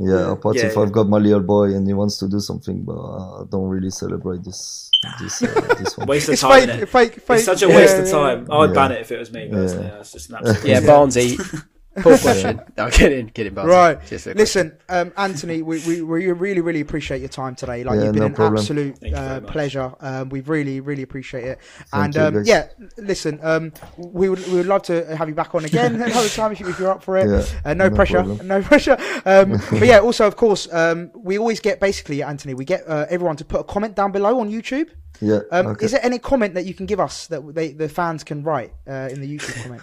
Yeah, 0.00 0.32
apart 0.32 0.56
Yeah, 0.56 0.66
if 0.66 0.76
yeah. 0.76 0.82
I've 0.82 0.92
got 0.92 1.08
my 1.08 1.18
little 1.18 1.40
boy 1.40 1.74
and 1.74 1.86
he 1.86 1.92
wants 1.94 2.18
to 2.18 2.28
do 2.28 2.40
something, 2.40 2.84
but 2.84 2.98
I 2.98 3.44
don't 3.50 3.68
really 3.68 3.90
celebrate 3.90 4.42
this 4.44 4.90
this 5.20 5.42
uh, 5.42 5.74
this 5.78 5.96
one. 5.96 6.06
Waste 6.08 6.28
of 6.28 6.32
It's 6.34 6.42
time. 6.42 6.68
fake, 6.68 6.88
fake, 6.88 7.12
fake. 7.20 7.36
It's 7.36 7.44
such 7.44 7.62
a 7.62 7.68
yeah, 7.68 7.76
waste 7.76 7.96
of 7.96 8.06
yeah, 8.06 8.12
time. 8.12 8.46
I 8.50 8.58
would 8.58 8.70
Yeah. 8.70 8.74
ban 8.74 8.92
it 8.92 9.00
if 9.00 9.12
it 9.12 9.18
was 9.18 9.32
me. 9.32 9.48
Personally. 9.48 9.86
Yeah. 9.86 9.92
Yeah. 9.94 10.00
It's 10.00 10.12
just 10.12 10.30
an 10.30 10.36
absolute. 10.36 10.64
Yeah, 10.66 10.80
Barnesy. 10.80 11.64
Poor 12.02 12.18
question. 12.18 12.60
No, 12.76 12.88
kidding, 12.90 13.30
kidding, 13.30 13.54
Barnesy. 13.54 13.68
Right. 13.68 14.06
Just 14.06 14.26
a 14.26 14.34
Listen, 14.34 14.76
um, 14.88 15.12
Anthony, 15.16 15.62
we, 15.62 15.80
we, 15.86 16.02
we 16.02 16.26
really, 16.32 16.60
really 16.60 16.80
appreciate 16.80 17.20
your 17.20 17.28
time 17.28 17.54
today. 17.54 17.84
Like, 17.84 17.98
Yeah, 17.98 18.04
you've 18.04 18.12
been 18.12 18.20
no 18.20 18.26
an 18.26 18.34
problem. 18.34 18.58
absolute 18.58 18.98
Thank 18.98 19.12
you 19.12 19.18
very 19.18 19.36
uh, 19.36 19.40
pleasure. 19.40 19.94
Um, 20.00 20.28
we 20.28 20.40
really, 20.40 20.80
really 20.80 21.02
appreciate 21.02 21.44
it. 21.44 21.58
Thank 21.90 22.16
and 22.16 22.34
you, 22.34 22.40
um, 22.40 22.44
yeah, 22.44 22.68
listen, 22.96 23.38
um, 23.42 23.72
we 23.96 24.28
would 24.28 24.46
we 24.48 24.54
would 24.54 24.66
love 24.66 24.82
to 24.82 25.16
have 25.16 25.28
you 25.28 25.34
back 25.34 25.54
on 25.54 25.64
again 25.64 25.94
another 26.00 26.28
time 26.28 26.52
if, 26.52 26.60
you, 26.60 26.68
if 26.68 26.78
you're 26.78 26.90
up 26.90 27.02
for 27.02 27.16
it. 27.16 27.28
Yeah, 27.28 27.44
uh, 27.64 27.74
no, 27.74 27.88
no 27.88 27.94
pressure, 27.94 28.22
problem. 28.22 28.46
no 28.46 28.62
pressure. 28.70 28.96
Um, 29.24 29.60
but 29.70 29.86
yeah, 29.86 30.00
also 30.00 30.26
of 30.26 30.36
course, 30.36 30.72
um, 30.72 31.10
we 31.14 31.38
always 31.38 31.60
get 31.60 31.80
basically 31.80 32.22
Anthony. 32.22 32.54
We 32.54 32.64
get 32.64 32.88
uh, 32.88 33.06
everyone 33.10 33.36
to 33.36 33.44
put 33.44 33.60
a 33.60 33.64
comment 33.64 33.94
down 33.94 34.12
below 34.12 34.40
on 34.40 34.50
YouTube. 34.50 34.90
Yeah. 35.20 35.40
Um, 35.50 35.68
okay. 35.68 35.86
Is 35.86 35.92
there 35.92 36.04
any 36.04 36.18
comment 36.18 36.54
that 36.54 36.64
you 36.64 36.74
can 36.74 36.86
give 36.86 37.00
us 37.00 37.26
that 37.28 37.54
they, 37.54 37.72
the 37.72 37.88
fans 37.88 38.24
can 38.24 38.42
write 38.42 38.72
uh, 38.86 39.08
in 39.10 39.20
the 39.20 39.38
YouTube 39.38 39.62
comment? 39.62 39.82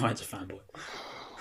Ryan's 0.00 0.20
a 0.20 0.24
fanboy. 0.24 0.60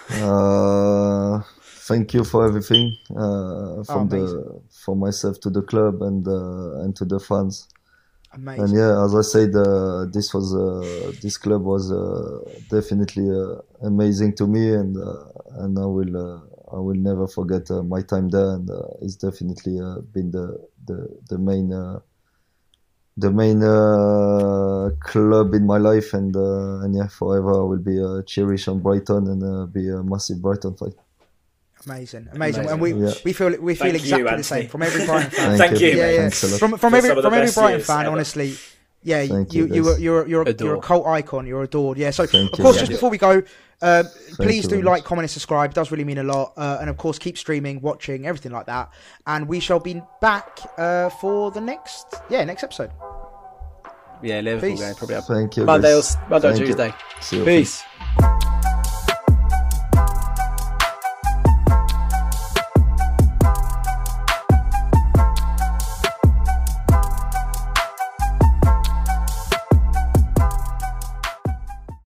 Uh, 0.09 1.41
thank 1.87 2.13
you 2.13 2.23
for 2.23 2.45
everything 2.45 2.97
uh, 3.11 3.83
from 3.83 4.07
amazing. 4.07 4.09
the 4.09 4.61
from 4.83 4.99
myself 4.99 5.39
to 5.39 5.49
the 5.49 5.61
club 5.61 6.01
and 6.01 6.27
uh, 6.27 6.81
and 6.83 6.95
to 6.95 7.05
the 7.05 7.19
fans. 7.19 7.67
Amazing. 8.33 8.63
And 8.63 8.73
yeah, 8.77 9.03
as 9.05 9.15
I 9.15 9.21
said, 9.21 9.55
uh, 9.55 10.05
this 10.11 10.33
was 10.33 10.53
uh, 10.55 11.11
this 11.21 11.37
club 11.37 11.63
was 11.63 11.91
uh, 11.91 12.39
definitely 12.69 13.29
uh, 13.29 13.61
amazing 13.81 14.35
to 14.35 14.47
me, 14.47 14.73
and 14.73 14.97
uh, 14.97 15.25
and 15.63 15.77
I 15.79 15.85
will 15.85 16.15
uh, 16.17 16.41
I 16.75 16.79
will 16.79 16.95
never 16.95 17.27
forget 17.27 17.69
uh, 17.71 17.81
my 17.83 18.01
time 18.01 18.29
there, 18.29 18.51
and 18.51 18.69
uh, 18.69 18.81
it's 19.01 19.15
definitely 19.15 19.79
uh, 19.79 20.01
been 20.13 20.31
the 20.31 20.59
the 20.85 21.07
the 21.29 21.37
main 21.37 21.73
uh, 21.73 21.99
the 23.23 23.31
main 23.41 23.59
uh, 23.63 24.89
club 25.11 25.53
in 25.53 25.65
my 25.65 25.77
life, 25.77 26.13
and 26.13 26.35
uh, 26.35 26.83
and 26.83 26.95
yeah, 26.95 27.07
forever 27.07 27.51
I 27.61 27.63
will 27.69 27.83
be 27.91 27.97
uh, 28.01 28.21
cherish 28.23 28.67
on 28.67 28.79
Brighton 28.79 29.27
and 29.27 29.41
uh, 29.43 29.65
be 29.65 29.89
a 29.89 30.01
massive 30.03 30.41
Brighton 30.41 30.75
fan. 30.75 30.93
Amazing, 31.85 32.27
amazing, 32.33 32.65
Amazing. 32.65 32.69
and 32.71 32.81
we 32.81 32.89
Yeah. 32.93 33.13
we 33.23 33.31
feel 33.33 33.49
we 33.61 33.73
feel 33.75 33.91
Thank 33.91 33.93
you, 34.05 34.15
exactly 34.17 34.37
the 34.37 34.43
same 34.43 34.67
from 34.67 34.81
every 34.83 35.05
Brighton 35.05 35.31
fan. 35.31 35.57
Thank, 35.57 35.61
Thank 35.71 35.81
you. 35.81 35.87
yeah, 35.99 36.09
yeah. 36.09 36.17
Thanks 36.23 36.43
a 36.43 36.47
lot. 36.47 36.59
From 36.59 36.77
from 36.77 36.93
every 36.93 37.09
some 37.09 37.17
of 37.17 37.23
the 37.23 37.29
from 37.29 37.39
every 37.39 37.51
Brighton 37.53 37.81
fan, 37.81 38.01
ever. 38.05 38.11
honestly. 38.11 38.55
Yeah, 39.01 39.25
Thank 39.27 39.53
you 39.53 39.65
you, 39.67 39.75
you 39.75 39.83
guys. 39.83 39.95
are 39.95 39.99
you're 40.01 40.27
you're 40.27 40.41
a, 40.43 40.53
you're 40.59 40.75
a 40.75 40.81
cult 40.81 41.07
icon. 41.07 41.47
You're 41.47 41.63
adored. 41.63 41.97
Yeah. 41.97 42.11
So 42.11 42.25
Thank 42.25 42.51
of 42.51 42.59
you 42.59 42.63
course, 42.63 42.75
very 42.75 42.87
just 42.87 42.91
much. 42.91 42.97
before 42.97 43.09
we 43.09 43.17
go, 43.17 43.43
uh, 43.81 44.03
please 44.33 44.67
do 44.67 44.81
like, 44.81 45.03
comment, 45.03 45.23
and 45.23 45.31
subscribe. 45.31 45.71
It 45.71 45.75
does 45.75 45.91
really 45.91 46.03
mean 46.03 46.17
a 46.17 46.23
lot. 46.23 46.53
Uh, 46.57 46.77
and 46.81 46.89
of 46.89 46.97
course, 46.97 47.17
keep 47.19 47.37
streaming, 47.37 47.81
watching, 47.81 48.25
everything 48.25 48.51
like 48.51 48.65
that. 48.65 48.91
And 49.25 49.47
we 49.47 49.59
shall 49.59 49.79
be 49.79 50.01
back 50.21 50.59
uh, 50.77 51.09
for 51.09 51.51
the 51.51 51.61
next 51.61 52.15
yeah 52.29 52.43
next 52.43 52.63
episode. 52.63 52.91
Yeah, 54.21 54.41
Liverpool 54.41 54.71
Peace. 54.71 54.79
game 54.81 54.95
probably 54.95 55.15
up 55.15 55.23
Thank 55.25 55.57
you. 55.57 55.65
Monday 55.65 55.93
or 55.93 56.01
guys. 56.01 56.17
Monday 56.29 56.49
or 56.49 56.51
you. 56.51 56.65
Tuesday. 56.65 56.93
See 57.21 57.37
you. 57.37 57.45
Peace. 57.45 57.83